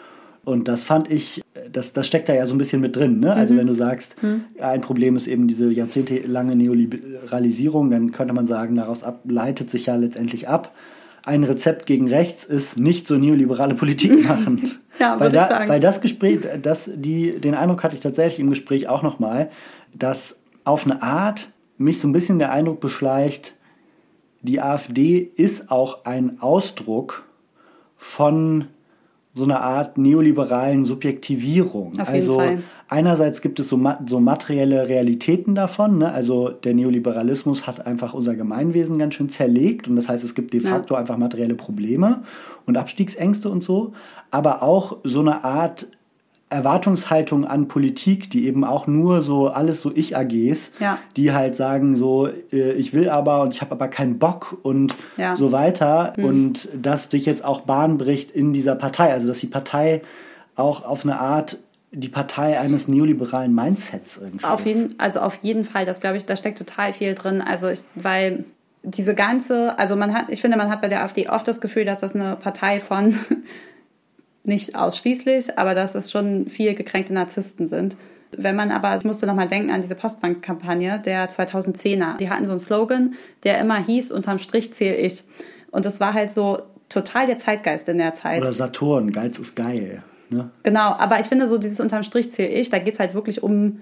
Und 0.49 0.67
das 0.67 0.83
fand 0.83 1.11
ich, 1.11 1.41
das, 1.71 1.93
das 1.93 2.07
steckt 2.07 2.27
da 2.27 2.33
ja 2.33 2.47
so 2.47 2.55
ein 2.55 2.57
bisschen 2.57 2.81
mit 2.81 2.95
drin. 2.95 3.19
Ne? 3.19 3.31
Also 3.31 3.53
mhm. 3.53 3.59
wenn 3.59 3.67
du 3.67 3.75
sagst, 3.75 4.21
mhm. 4.23 4.45
ein 4.59 4.81
Problem 4.81 5.15
ist 5.15 5.27
eben 5.27 5.47
diese 5.47 5.71
jahrzehntelange 5.71 6.55
Neoliberalisierung, 6.55 7.91
dann 7.91 8.11
könnte 8.11 8.33
man 8.33 8.47
sagen, 8.47 8.75
daraus 8.75 9.03
ab, 9.03 9.21
leitet 9.25 9.69
sich 9.69 9.85
ja 9.85 9.95
letztendlich 9.95 10.47
ab, 10.47 10.73
ein 11.23 11.43
Rezept 11.43 11.85
gegen 11.85 12.07
rechts 12.07 12.45
ist 12.45 12.79
nicht 12.79 13.05
so 13.05 13.15
neoliberale 13.15 13.75
Politik 13.75 14.23
machen. 14.27 14.79
ja, 14.99 15.19
weil, 15.19 15.31
da, 15.31 15.67
weil 15.67 15.79
das 15.79 16.01
Gespräch, 16.01 16.39
das, 16.63 16.89
die, 16.95 17.39
den 17.39 17.53
Eindruck 17.53 17.83
hatte 17.83 17.95
ich 17.95 18.01
tatsächlich 18.01 18.39
im 18.39 18.49
Gespräch 18.49 18.87
auch 18.87 19.03
nochmal, 19.03 19.51
dass 19.93 20.35
auf 20.63 20.85
eine 20.85 21.03
Art 21.03 21.49
mich 21.77 22.01
so 22.01 22.07
ein 22.07 22.13
bisschen 22.13 22.39
der 22.39 22.51
Eindruck 22.51 22.79
beschleicht, 22.79 23.53
die 24.41 24.61
AfD 24.61 25.19
ist 25.19 25.69
auch 25.69 26.05
ein 26.05 26.41
Ausdruck 26.41 27.25
von 27.97 28.65
so 29.39 29.45
eine 29.45 29.61
Art 29.61 29.97
neoliberalen 29.97 30.85
Subjektivierung. 30.85 31.97
Also 31.99 32.39
Fall. 32.39 32.61
einerseits 32.89 33.41
gibt 33.41 33.59
es 33.59 33.69
so, 33.69 33.81
so 34.05 34.19
materielle 34.19 34.87
Realitäten 34.87 35.55
davon. 35.55 35.97
Ne? 35.97 36.11
Also 36.11 36.49
der 36.49 36.73
Neoliberalismus 36.73 37.65
hat 37.65 37.87
einfach 37.87 38.13
unser 38.13 38.35
Gemeinwesen 38.35 38.99
ganz 38.99 39.15
schön 39.15 39.29
zerlegt 39.29 39.87
und 39.87 39.95
das 39.95 40.09
heißt, 40.09 40.23
es 40.23 40.35
gibt 40.35 40.53
de 40.53 40.59
facto 40.59 40.93
ja. 40.93 40.99
einfach 40.99 41.17
materielle 41.17 41.55
Probleme 41.55 42.21
und 42.65 42.77
Abstiegsängste 42.77 43.49
und 43.49 43.63
so. 43.63 43.93
Aber 44.29 44.61
auch 44.61 44.97
so 45.03 45.21
eine 45.21 45.43
Art 45.43 45.87
Erwartungshaltung 46.49 47.45
an 47.45 47.67
Politik, 47.67 48.31
die 48.31 48.47
eben 48.47 48.63
auch 48.63 48.87
nur 48.87 49.21
so 49.21 49.49
alles 49.49 49.81
so 49.81 49.91
Ich-AGs, 49.93 50.71
ja. 50.79 50.97
die 51.15 51.31
halt 51.31 51.55
sagen 51.55 51.95
so, 51.95 52.27
äh, 52.27 52.71
ich 52.71 52.93
will 52.93 53.09
aber 53.09 53.41
und 53.43 53.53
ich 53.53 53.61
habe 53.61 53.71
aber 53.71 53.87
keinen 53.87 54.17
Bock 54.17 54.57
und 54.63 54.95
ja. 55.17 55.37
so 55.37 55.51
weiter 55.51 56.13
hm. 56.15 56.25
und 56.25 56.69
das 56.73 57.07
dich 57.09 57.25
jetzt 57.25 57.45
auch 57.45 57.61
Bahn 57.61 57.97
bricht 57.99 58.31
in 58.31 58.51
dieser 58.51 58.75
Partei, 58.75 59.11
also 59.11 59.27
dass 59.27 59.39
die 59.39 59.47
Partei 59.47 60.01
auch 60.55 60.83
auf 60.83 61.03
eine 61.03 61.19
Art 61.19 61.59
die 61.91 62.09
Partei 62.09 62.59
eines 62.59 62.87
neoliberalen 62.87 63.53
Mindsets 63.53 64.17
irgendwie 64.17 64.45
auf 64.45 64.65
jeden, 64.65 64.95
Also 64.99 65.21
auf 65.21 65.39
jeden 65.41 65.65
Fall, 65.65 65.85
das 65.85 65.99
glaube 65.99 66.17
ich, 66.17 66.25
da 66.25 66.35
steckt 66.35 66.57
total 66.57 66.93
viel 66.93 67.15
drin, 67.15 67.41
also 67.41 67.67
ich, 67.67 67.79
weil 67.95 68.45
diese 68.83 69.13
ganze, 69.13 69.77
also 69.77 69.95
man 69.95 70.13
hat, 70.13 70.29
ich 70.29 70.41
finde, 70.41 70.57
man 70.57 70.69
hat 70.69 70.81
bei 70.81 70.87
der 70.87 71.03
AfD 71.03 71.27
oft 71.29 71.47
das 71.47 71.61
Gefühl, 71.61 71.85
dass 71.85 71.99
das 71.99 72.15
eine 72.15 72.35
Partei 72.35 72.79
von 72.79 73.15
nicht 74.43 74.75
ausschließlich, 74.75 75.57
aber 75.57 75.75
dass 75.75 75.95
es 75.95 76.11
schon 76.11 76.47
viel 76.47 76.73
gekränkte 76.73 77.13
Narzissten 77.13 77.67
sind. 77.67 77.95
Wenn 78.31 78.55
man 78.55 78.71
aber, 78.71 78.95
ich 78.95 79.03
musste 79.03 79.25
nochmal 79.25 79.47
denken 79.47 79.71
an 79.71 79.81
diese 79.81 79.95
Postbank-Kampagne 79.95 81.01
der 81.03 81.29
2010er. 81.29 82.17
Die 82.17 82.29
hatten 82.29 82.45
so 82.45 82.51
einen 82.51 82.59
Slogan, 82.59 83.15
der 83.43 83.59
immer 83.59 83.83
hieß, 83.83 84.11
unterm 84.11 84.37
Strich 84.37 84.71
zähle 84.73 84.97
ich. 84.97 85.23
Und 85.71 85.85
das 85.85 85.99
war 85.99 86.13
halt 86.13 86.31
so 86.31 86.59
total 86.89 87.27
der 87.27 87.37
Zeitgeist 87.37 87.89
in 87.89 87.97
der 87.97 88.13
Zeit. 88.13 88.41
Oder 88.41 88.53
Saturn, 88.53 89.11
Geiz 89.11 89.39
ist 89.39 89.55
geil. 89.55 90.03
Ne? 90.29 90.49
Genau, 90.63 90.91
aber 90.93 91.19
ich 91.19 91.25
finde 91.25 91.47
so 91.47 91.57
dieses 91.57 91.79
unterm 91.79 92.03
Strich 92.03 92.31
zähle 92.31 92.49
ich, 92.49 92.69
da 92.69 92.77
geht 92.77 92.93
es 92.93 92.99
halt 92.99 93.15
wirklich 93.15 93.41
um, 93.41 93.79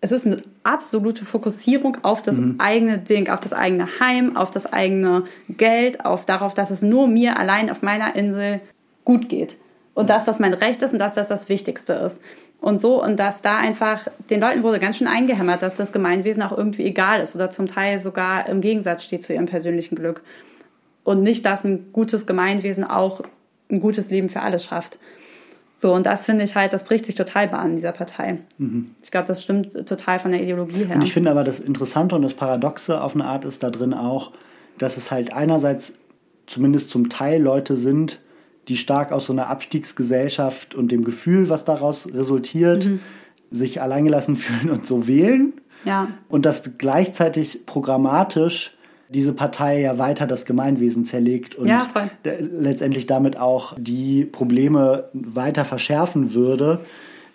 es 0.00 0.12
ist 0.12 0.26
eine 0.26 0.38
absolute 0.62 1.24
Fokussierung 1.24 1.98
auf 2.02 2.22
das 2.22 2.36
mhm. 2.36 2.56
eigene 2.58 2.98
Ding, 2.98 3.28
auf 3.28 3.40
das 3.40 3.52
eigene 3.52 3.88
Heim, 3.98 4.36
auf 4.36 4.50
das 4.52 4.72
eigene 4.72 5.24
Geld, 5.48 6.04
auf 6.04 6.24
darauf, 6.24 6.54
dass 6.54 6.70
es 6.70 6.82
nur 6.82 7.08
mir 7.08 7.36
allein 7.36 7.68
auf 7.68 7.82
meiner 7.82 8.14
Insel 8.14 8.60
gut 9.04 9.28
geht. 9.28 9.56
Und 9.94 10.10
dass 10.10 10.24
das 10.24 10.38
mein 10.38 10.54
Recht 10.54 10.82
ist 10.82 10.92
und 10.92 10.98
dass 10.98 11.14
das 11.14 11.28
das 11.28 11.48
Wichtigste 11.48 11.92
ist. 11.92 12.20
Und 12.60 12.80
so, 12.80 13.02
und 13.02 13.18
dass 13.18 13.42
da 13.42 13.56
einfach, 13.58 14.06
den 14.28 14.40
Leuten 14.40 14.62
wurde 14.62 14.78
ganz 14.78 14.98
schön 14.98 15.06
eingehämmert, 15.06 15.62
dass 15.62 15.76
das 15.76 15.92
Gemeinwesen 15.92 16.42
auch 16.42 16.56
irgendwie 16.56 16.84
egal 16.84 17.20
ist 17.22 17.34
oder 17.34 17.50
zum 17.50 17.66
Teil 17.66 17.98
sogar 17.98 18.48
im 18.48 18.60
Gegensatz 18.60 19.02
steht 19.02 19.22
zu 19.22 19.32
ihrem 19.32 19.46
persönlichen 19.46 19.96
Glück. 19.96 20.22
Und 21.04 21.22
nicht, 21.22 21.44
dass 21.46 21.64
ein 21.64 21.92
gutes 21.92 22.26
Gemeinwesen 22.26 22.84
auch 22.84 23.22
ein 23.70 23.80
gutes 23.80 24.10
Leben 24.10 24.28
für 24.28 24.40
alle 24.40 24.58
schafft. 24.58 24.98
So, 25.78 25.94
und 25.94 26.04
das 26.04 26.26
finde 26.26 26.44
ich 26.44 26.56
halt, 26.56 26.74
das 26.74 26.84
bricht 26.84 27.06
sich 27.06 27.14
total 27.14 27.48
Bahn 27.48 27.70
in 27.70 27.76
dieser 27.76 27.92
Partei. 27.92 28.40
Mhm. 28.58 28.90
Ich 29.02 29.10
glaube, 29.10 29.26
das 29.26 29.42
stimmt 29.42 29.72
total 29.88 30.18
von 30.18 30.30
der 30.30 30.42
Ideologie 30.42 30.84
her. 30.84 30.96
Und 30.96 31.02
ich 31.02 31.14
finde 31.14 31.30
aber 31.30 31.42
das 31.42 31.58
Interessante 31.58 32.14
und 32.16 32.22
das 32.22 32.34
Paradoxe 32.34 33.00
auf 33.00 33.14
eine 33.14 33.24
Art 33.24 33.46
ist 33.46 33.62
da 33.62 33.70
drin 33.70 33.94
auch, 33.94 34.32
dass 34.76 34.98
es 34.98 35.10
halt 35.10 35.32
einerseits 35.32 35.94
zumindest 36.46 36.90
zum 36.90 37.08
Teil 37.08 37.40
Leute 37.40 37.76
sind, 37.76 38.20
die 38.70 38.76
stark 38.76 39.10
aus 39.10 39.26
so 39.26 39.32
einer 39.32 39.48
Abstiegsgesellschaft 39.48 40.76
und 40.76 40.92
dem 40.92 41.04
Gefühl, 41.04 41.48
was 41.48 41.64
daraus 41.64 42.06
resultiert, 42.14 42.86
mhm. 42.86 43.00
sich 43.50 43.82
alleingelassen 43.82 44.36
fühlen 44.36 44.70
und 44.70 44.86
so 44.86 45.06
wählen. 45.08 45.52
Ja. 45.84 46.08
Und 46.28 46.46
das 46.46 46.78
gleichzeitig 46.78 47.66
programmatisch 47.66 48.76
diese 49.08 49.32
Partei 49.32 49.80
ja 49.80 49.98
weiter 49.98 50.28
das 50.28 50.44
Gemeinwesen 50.44 51.04
zerlegt 51.04 51.56
und 51.56 51.66
Ja, 51.66 51.84
letztendlich 52.22 53.06
damit 53.06 53.36
auch 53.36 53.74
die 53.76 54.24
Probleme 54.24 55.08
weiter 55.12 55.64
verschärfen 55.64 56.32
würde, 56.32 56.78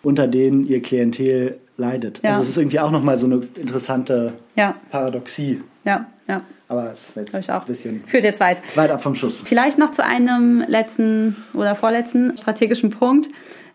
unter 0.01 0.27
denen 0.27 0.65
ihr 0.65 0.81
Klientel 0.81 1.57
leidet. 1.75 2.21
Ja. 2.23 2.29
Also 2.29 2.43
es 2.43 2.49
ist 2.49 2.57
irgendwie 2.57 2.79
auch 2.79 2.91
nochmal 2.91 3.17
so 3.17 3.25
eine 3.25 3.41
interessante 3.59 4.33
Ja, 4.55 4.75
Paradoxie. 4.89 5.61
ja, 5.83 6.05
ja. 6.29 6.43
Aber 6.67 6.91
es 6.91 7.09
ist 7.09 7.15
jetzt 7.33 7.49
ein 7.49 7.65
bisschen 7.65 8.03
Führt 8.05 8.23
jetzt 8.23 8.39
weit. 8.39 8.61
weit 8.75 8.89
ab 8.89 9.01
vom 9.01 9.15
Schuss. 9.15 9.41
Vielleicht 9.45 9.77
noch 9.77 9.91
zu 9.91 10.03
einem 10.03 10.63
letzten 10.67 11.35
oder 11.53 11.75
vorletzten 11.75 12.37
strategischen 12.37 12.89
Punkt, 12.89 13.29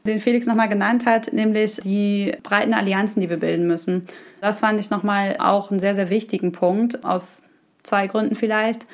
den 0.04 0.18
Felix 0.18 0.46
nochmal 0.46 0.68
genannt 0.68 1.06
hat, 1.06 1.32
nämlich 1.32 1.76
die 1.84 2.32
breiten 2.42 2.74
Allianzen, 2.74 3.20
die 3.20 3.30
wir 3.30 3.36
bilden 3.36 3.66
müssen. 3.66 4.06
Das 4.40 4.60
fand 4.60 4.80
ich 4.80 4.90
nochmal 4.90 5.36
auch 5.38 5.70
einen 5.70 5.80
sehr, 5.80 5.94
sehr 5.94 6.10
wichtigen 6.10 6.52
Punkt, 6.52 7.04
aus 7.04 7.42
zwei 7.82 8.06
Gründen 8.06 8.34
vielleicht. 8.34 8.86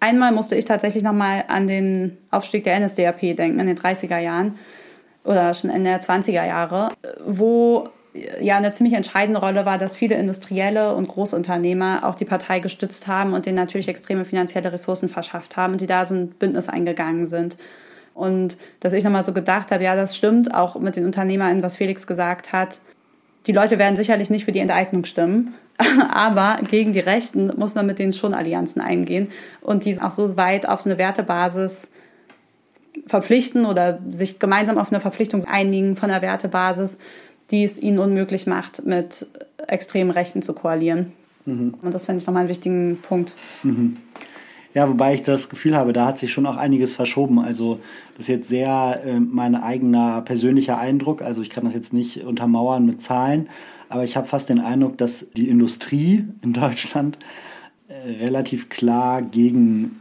Einmal 0.00 0.32
musste 0.32 0.54
ich 0.54 0.64
tatsächlich 0.64 1.02
nochmal 1.02 1.44
an 1.48 1.66
den 1.66 2.18
Aufstieg 2.30 2.64
der 2.64 2.78
NSDAP 2.78 3.20
denken, 3.36 3.58
in 3.58 3.66
den 3.66 3.76
30er 3.76 4.18
Jahren 4.18 4.58
oder 5.24 5.54
schon 5.54 5.70
Ende 5.70 5.90
der 5.90 6.02
20er 6.02 6.46
Jahre, 6.46 6.90
wo 7.26 7.88
ja 8.40 8.56
eine 8.56 8.72
ziemlich 8.72 8.94
entscheidende 8.94 9.40
Rolle 9.40 9.66
war, 9.66 9.78
dass 9.78 9.96
viele 9.96 10.14
Industrielle 10.14 10.94
und 10.94 11.08
Großunternehmer 11.08 12.04
auch 12.04 12.14
die 12.14 12.24
Partei 12.24 12.60
gestützt 12.60 13.06
haben 13.08 13.32
und 13.32 13.46
denen 13.46 13.56
natürlich 13.56 13.88
extreme 13.88 14.24
finanzielle 14.24 14.72
Ressourcen 14.72 15.08
verschafft 15.08 15.56
haben 15.56 15.72
und 15.72 15.80
die 15.80 15.86
da 15.86 16.06
so 16.06 16.14
ein 16.14 16.28
Bündnis 16.28 16.68
eingegangen 16.68 17.26
sind. 17.26 17.56
Und 18.14 18.56
dass 18.78 18.92
ich 18.92 19.02
nochmal 19.02 19.24
so 19.24 19.32
gedacht 19.32 19.72
habe, 19.72 19.82
ja, 19.82 19.96
das 19.96 20.16
stimmt, 20.16 20.54
auch 20.54 20.78
mit 20.78 20.94
den 20.94 21.04
UnternehmerInnen, 21.04 21.62
was 21.62 21.76
Felix 21.76 22.06
gesagt 22.06 22.52
hat. 22.52 22.78
Die 23.48 23.52
Leute 23.52 23.78
werden 23.78 23.96
sicherlich 23.96 24.30
nicht 24.30 24.44
für 24.44 24.52
die 24.52 24.60
Enteignung 24.60 25.04
stimmen, 25.04 25.54
aber 26.08 26.60
gegen 26.70 26.92
die 26.92 27.00
Rechten 27.00 27.52
muss 27.56 27.74
man 27.74 27.86
mit 27.86 27.98
denen 27.98 28.12
schon 28.12 28.32
Allianzen 28.32 28.80
eingehen 28.80 29.32
und 29.60 29.84
die 29.84 30.00
auch 30.00 30.12
so 30.12 30.36
weit 30.36 30.68
auf 30.68 30.80
so 30.80 30.88
eine 30.88 30.98
Wertebasis 30.98 31.90
verpflichten 33.08 33.66
oder 33.66 33.98
sich 34.10 34.38
gemeinsam 34.38 34.78
auf 34.78 34.92
eine 34.92 35.00
Verpflichtung 35.00 35.44
einigen 35.46 35.96
von 35.96 36.08
der 36.08 36.22
Wertebasis, 36.22 36.98
die 37.50 37.64
es 37.64 37.78
ihnen 37.78 37.98
unmöglich 37.98 38.46
macht, 38.46 38.84
mit 38.86 39.26
extremen 39.66 40.10
Rechten 40.10 40.42
zu 40.42 40.52
koalieren. 40.52 41.12
Und 41.46 41.92
das 41.92 42.06
finde 42.06 42.20
ich 42.20 42.26
nochmal 42.26 42.40
einen 42.40 42.48
wichtigen 42.48 42.98
Punkt. 43.02 43.34
Ja, 44.74 44.88
wobei 44.88 45.14
ich 45.14 45.22
das 45.22 45.48
Gefühl 45.48 45.76
habe, 45.76 45.92
da 45.92 46.06
hat 46.06 46.18
sich 46.18 46.32
schon 46.32 46.46
auch 46.46 46.56
einiges 46.56 46.94
verschoben. 46.94 47.38
Also 47.38 47.80
das 48.16 48.22
ist 48.22 48.28
jetzt 48.28 48.48
sehr 48.48 49.02
äh, 49.06 49.20
mein 49.20 49.54
eigener 49.54 50.22
persönlicher 50.22 50.78
Eindruck. 50.78 51.22
Also 51.22 51.42
ich 51.42 51.50
kann 51.50 51.64
das 51.64 51.74
jetzt 51.74 51.92
nicht 51.92 52.24
untermauern 52.24 52.84
mit 52.84 53.00
Zahlen, 53.00 53.48
aber 53.88 54.02
ich 54.02 54.16
habe 54.16 54.26
fast 54.26 54.48
den 54.48 54.58
Eindruck, 54.58 54.98
dass 54.98 55.26
die 55.36 55.48
Industrie 55.48 56.24
in 56.42 56.52
Deutschland 56.52 57.18
äh, 57.88 58.24
relativ 58.24 58.68
klar 58.68 59.22
gegen 59.22 60.00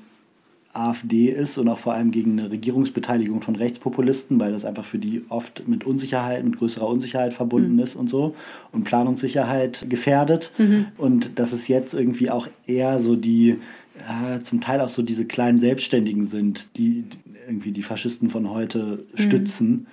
AfD 0.74 1.30
ist 1.30 1.58
und 1.58 1.70
auch 1.70 1.78
vor 1.78 1.94
allem 1.94 2.12
gegen 2.12 2.40
eine 2.40 2.50
Regierungsbeteiligung 2.50 3.42
von 3.42 3.56
Rechtspopulisten, 3.56 4.40
weil 4.40 4.52
das 4.52 4.66
einfach 4.66 4.86
für 4.86 4.98
die 4.98 5.24
oft 5.30 5.68
mit 5.68 5.86
Unsicherheit, 5.86 6.44
mit 6.44 6.58
größerer 6.58 6.88
Unsicherheit 6.88 7.34
verbunden 7.34 7.78
ist 7.80 7.96
und 7.96 8.10
so 8.10 8.36
und 8.72 8.84
Planungssicherheit 8.84 9.86
gefährdet. 9.90 10.52
Und 10.98 11.38
dass 11.38 11.52
es 11.52 11.68
jetzt 11.68 11.94
irgendwie 11.94 12.30
auch 12.30 12.48
eher 12.66 13.00
so 13.00 13.16
die, 13.16 13.60
ja, 14.00 14.42
zum 14.42 14.62
Teil 14.62 14.82
auch 14.82 14.90
so 14.90 15.04
diese 15.04 15.26
kleinen 15.26 15.60
Selbstständigen 15.60 16.28
sind, 16.28 16.68
die 16.76 17.04
die 17.04 17.18
irgendwie 17.48 17.72
die 17.72 17.82
Faschisten 17.82 18.30
von 18.30 18.50
heute 18.50 19.06
stützen. 19.16 19.88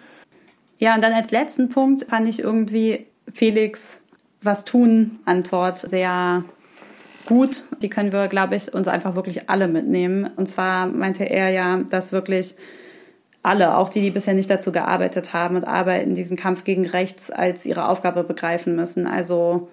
Ja, 0.79 0.95
und 0.95 1.03
dann 1.03 1.13
als 1.13 1.31
letzten 1.31 1.69
Punkt 1.69 2.07
fand 2.09 2.29
ich 2.29 2.41
irgendwie 2.41 3.07
Felix 3.33 3.99
was 4.43 4.65
tun 4.65 5.19
Antwort 5.25 5.77
sehr 5.77 6.45
gut. 7.31 7.63
Die 7.81 7.89
können 7.89 8.11
wir, 8.11 8.27
glaube 8.27 8.57
ich, 8.57 8.75
uns 8.75 8.89
einfach 8.89 9.15
wirklich 9.15 9.49
alle 9.49 9.69
mitnehmen. 9.69 10.29
Und 10.37 10.49
zwar 10.49 10.89
meinte 10.89 11.25
er 11.25 11.51
ja, 11.51 11.81
dass 11.89 12.11
wirklich 12.11 12.57
alle, 13.43 13.77
auch 13.77 13.89
die, 13.89 14.01
die 14.01 14.11
bisher 14.11 14.35
nicht 14.35 14.51
dazu 14.51 14.73
gearbeitet 14.73 15.33
haben 15.33 15.55
und 15.55 15.65
arbeiten, 15.65 16.17
diesen 16.17 16.37
Kampf 16.37 16.65
gegen 16.65 16.87
Rechts 16.87 17.31
als 17.31 17.65
ihre 17.67 17.89
Aufgabe 17.89 18.25
begreifen 18.25 18.75
müssen. 18.75 19.07
Also 19.07 19.69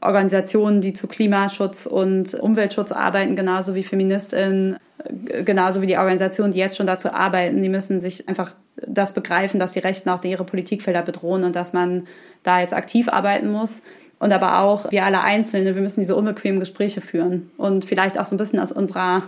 Organisationen, 0.00 0.80
die 0.80 0.92
zu 0.92 1.06
Klimaschutz 1.06 1.86
und 1.86 2.34
Umweltschutz 2.34 2.90
arbeiten, 2.90 3.36
genauso 3.36 3.76
wie 3.76 3.84
Feministinnen, 3.84 4.76
äh, 5.04 5.44
genauso 5.44 5.80
wie 5.80 5.86
die 5.86 5.98
Organisationen, 5.98 6.52
die 6.52 6.58
jetzt 6.58 6.76
schon 6.76 6.88
dazu 6.88 7.12
arbeiten, 7.12 7.62
die 7.62 7.68
müssen 7.68 8.00
sich 8.00 8.28
einfach 8.28 8.54
das 8.84 9.12
begreifen, 9.12 9.60
dass 9.60 9.72
die 9.72 9.78
Rechten 9.78 10.08
auch 10.08 10.24
ihre 10.24 10.44
Politikfelder 10.44 11.02
bedrohen 11.02 11.44
und 11.44 11.54
dass 11.54 11.72
man 11.72 12.08
da 12.42 12.58
jetzt 12.58 12.74
aktiv 12.74 13.08
arbeiten 13.08 13.52
muss. 13.52 13.82
Und 14.18 14.32
aber 14.32 14.60
auch 14.60 14.90
wir 14.90 15.04
alle 15.04 15.20
Einzelne, 15.20 15.74
wir 15.74 15.82
müssen 15.82 16.00
diese 16.00 16.16
unbequemen 16.16 16.58
Gespräche 16.58 17.00
führen 17.00 17.50
und 17.56 17.84
vielleicht 17.84 18.18
auch 18.18 18.24
so 18.24 18.34
ein 18.34 18.38
bisschen 18.38 18.58
aus 18.58 18.72
unserer, 18.72 19.22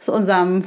aus 0.00 0.08
unserem 0.08 0.64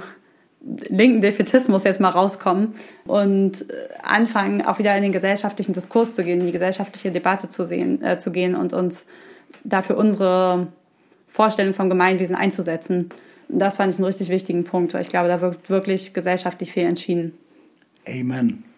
linken 0.61 1.21
Defetismus 1.21 1.85
jetzt 1.85 2.01
mal 2.01 2.09
rauskommen 2.09 2.75
und 3.05 3.61
äh, 3.69 3.73
anfangen, 4.03 4.65
auch 4.65 4.79
wieder 4.79 4.95
in 4.95 5.03
den 5.03 5.11
gesellschaftlichen 5.13 5.73
Diskurs 5.73 6.15
zu 6.15 6.23
gehen, 6.23 6.41
in 6.41 6.47
die 6.47 6.51
gesellschaftliche 6.51 7.11
Debatte 7.11 7.47
zu, 7.47 7.63
sehen, 7.63 8.03
äh, 8.03 8.17
zu 8.17 8.31
gehen 8.31 8.55
und 8.55 8.73
uns 8.73 9.05
dafür 9.63 9.97
unsere 9.97 10.67
Vorstellung 11.29 11.73
vom 11.73 11.89
Gemeinwesen 11.89 12.35
einzusetzen. 12.35 13.09
Und 13.47 13.59
das 13.59 13.77
fand 13.77 13.93
ich 13.93 13.99
einen 13.99 14.05
richtig 14.05 14.29
wichtigen 14.29 14.65
Punkt, 14.65 14.93
weil 14.93 15.01
ich 15.01 15.09
glaube, 15.09 15.29
da 15.29 15.39
wird 15.39 15.69
wirklich 15.69 16.13
gesellschaftlich 16.13 16.71
viel 16.73 16.83
entschieden. 16.83 17.33
Amen. 18.07 18.63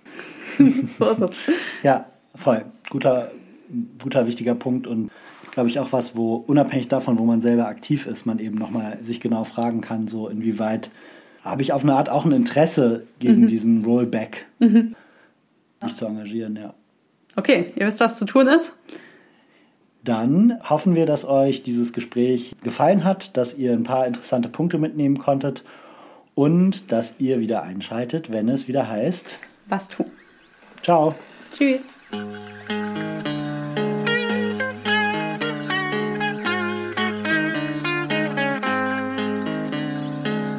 Ja, 1.81 2.05
voll. 2.35 2.63
Guter, 2.89 3.31
guter, 3.99 4.27
wichtiger 4.27 4.55
Punkt 4.55 4.87
und 4.87 5.11
glaube 5.51 5.69
ich 5.69 5.79
auch 5.79 5.91
was, 5.91 6.15
wo 6.15 6.35
unabhängig 6.35 6.87
davon, 6.87 7.19
wo 7.19 7.25
man 7.25 7.41
selber 7.41 7.67
aktiv 7.67 8.07
ist, 8.07 8.25
man 8.25 8.39
eben 8.39 8.57
nochmal 8.57 8.97
sich 9.01 9.19
genau 9.19 9.43
fragen 9.43 9.81
kann, 9.81 10.07
so 10.07 10.27
inwieweit 10.27 10.89
habe 11.43 11.61
ich 11.61 11.73
auf 11.73 11.83
eine 11.83 11.95
Art 11.95 12.09
auch 12.09 12.25
ein 12.25 12.31
Interesse 12.31 13.07
gegen 13.19 13.47
diesen 13.47 13.83
Rollback, 13.83 14.45
mich 14.59 15.95
zu 15.95 16.05
engagieren, 16.05 16.55
ja. 16.55 16.73
Okay, 17.35 17.67
ihr 17.75 17.87
wisst, 17.87 17.99
was 17.99 18.19
zu 18.19 18.25
tun 18.25 18.47
ist. 18.47 18.73
Dann 20.03 20.59
hoffen 20.67 20.95
wir, 20.95 21.05
dass 21.05 21.25
euch 21.25 21.63
dieses 21.63 21.93
Gespräch 21.93 22.55
gefallen 22.63 23.03
hat, 23.03 23.37
dass 23.37 23.55
ihr 23.55 23.73
ein 23.73 23.83
paar 23.83 24.07
interessante 24.07 24.49
Punkte 24.49 24.77
mitnehmen 24.77 25.17
konntet 25.17 25.63
und 26.33 26.91
dass 26.91 27.15
ihr 27.19 27.39
wieder 27.39 27.63
einschaltet, 27.63 28.31
wenn 28.31 28.49
es 28.49 28.67
wieder 28.67 28.89
heißt. 28.89 29.39
Was 29.67 29.89
tun. 29.89 30.07
Ciao. 30.81 31.15
Tschüss. 31.55 31.87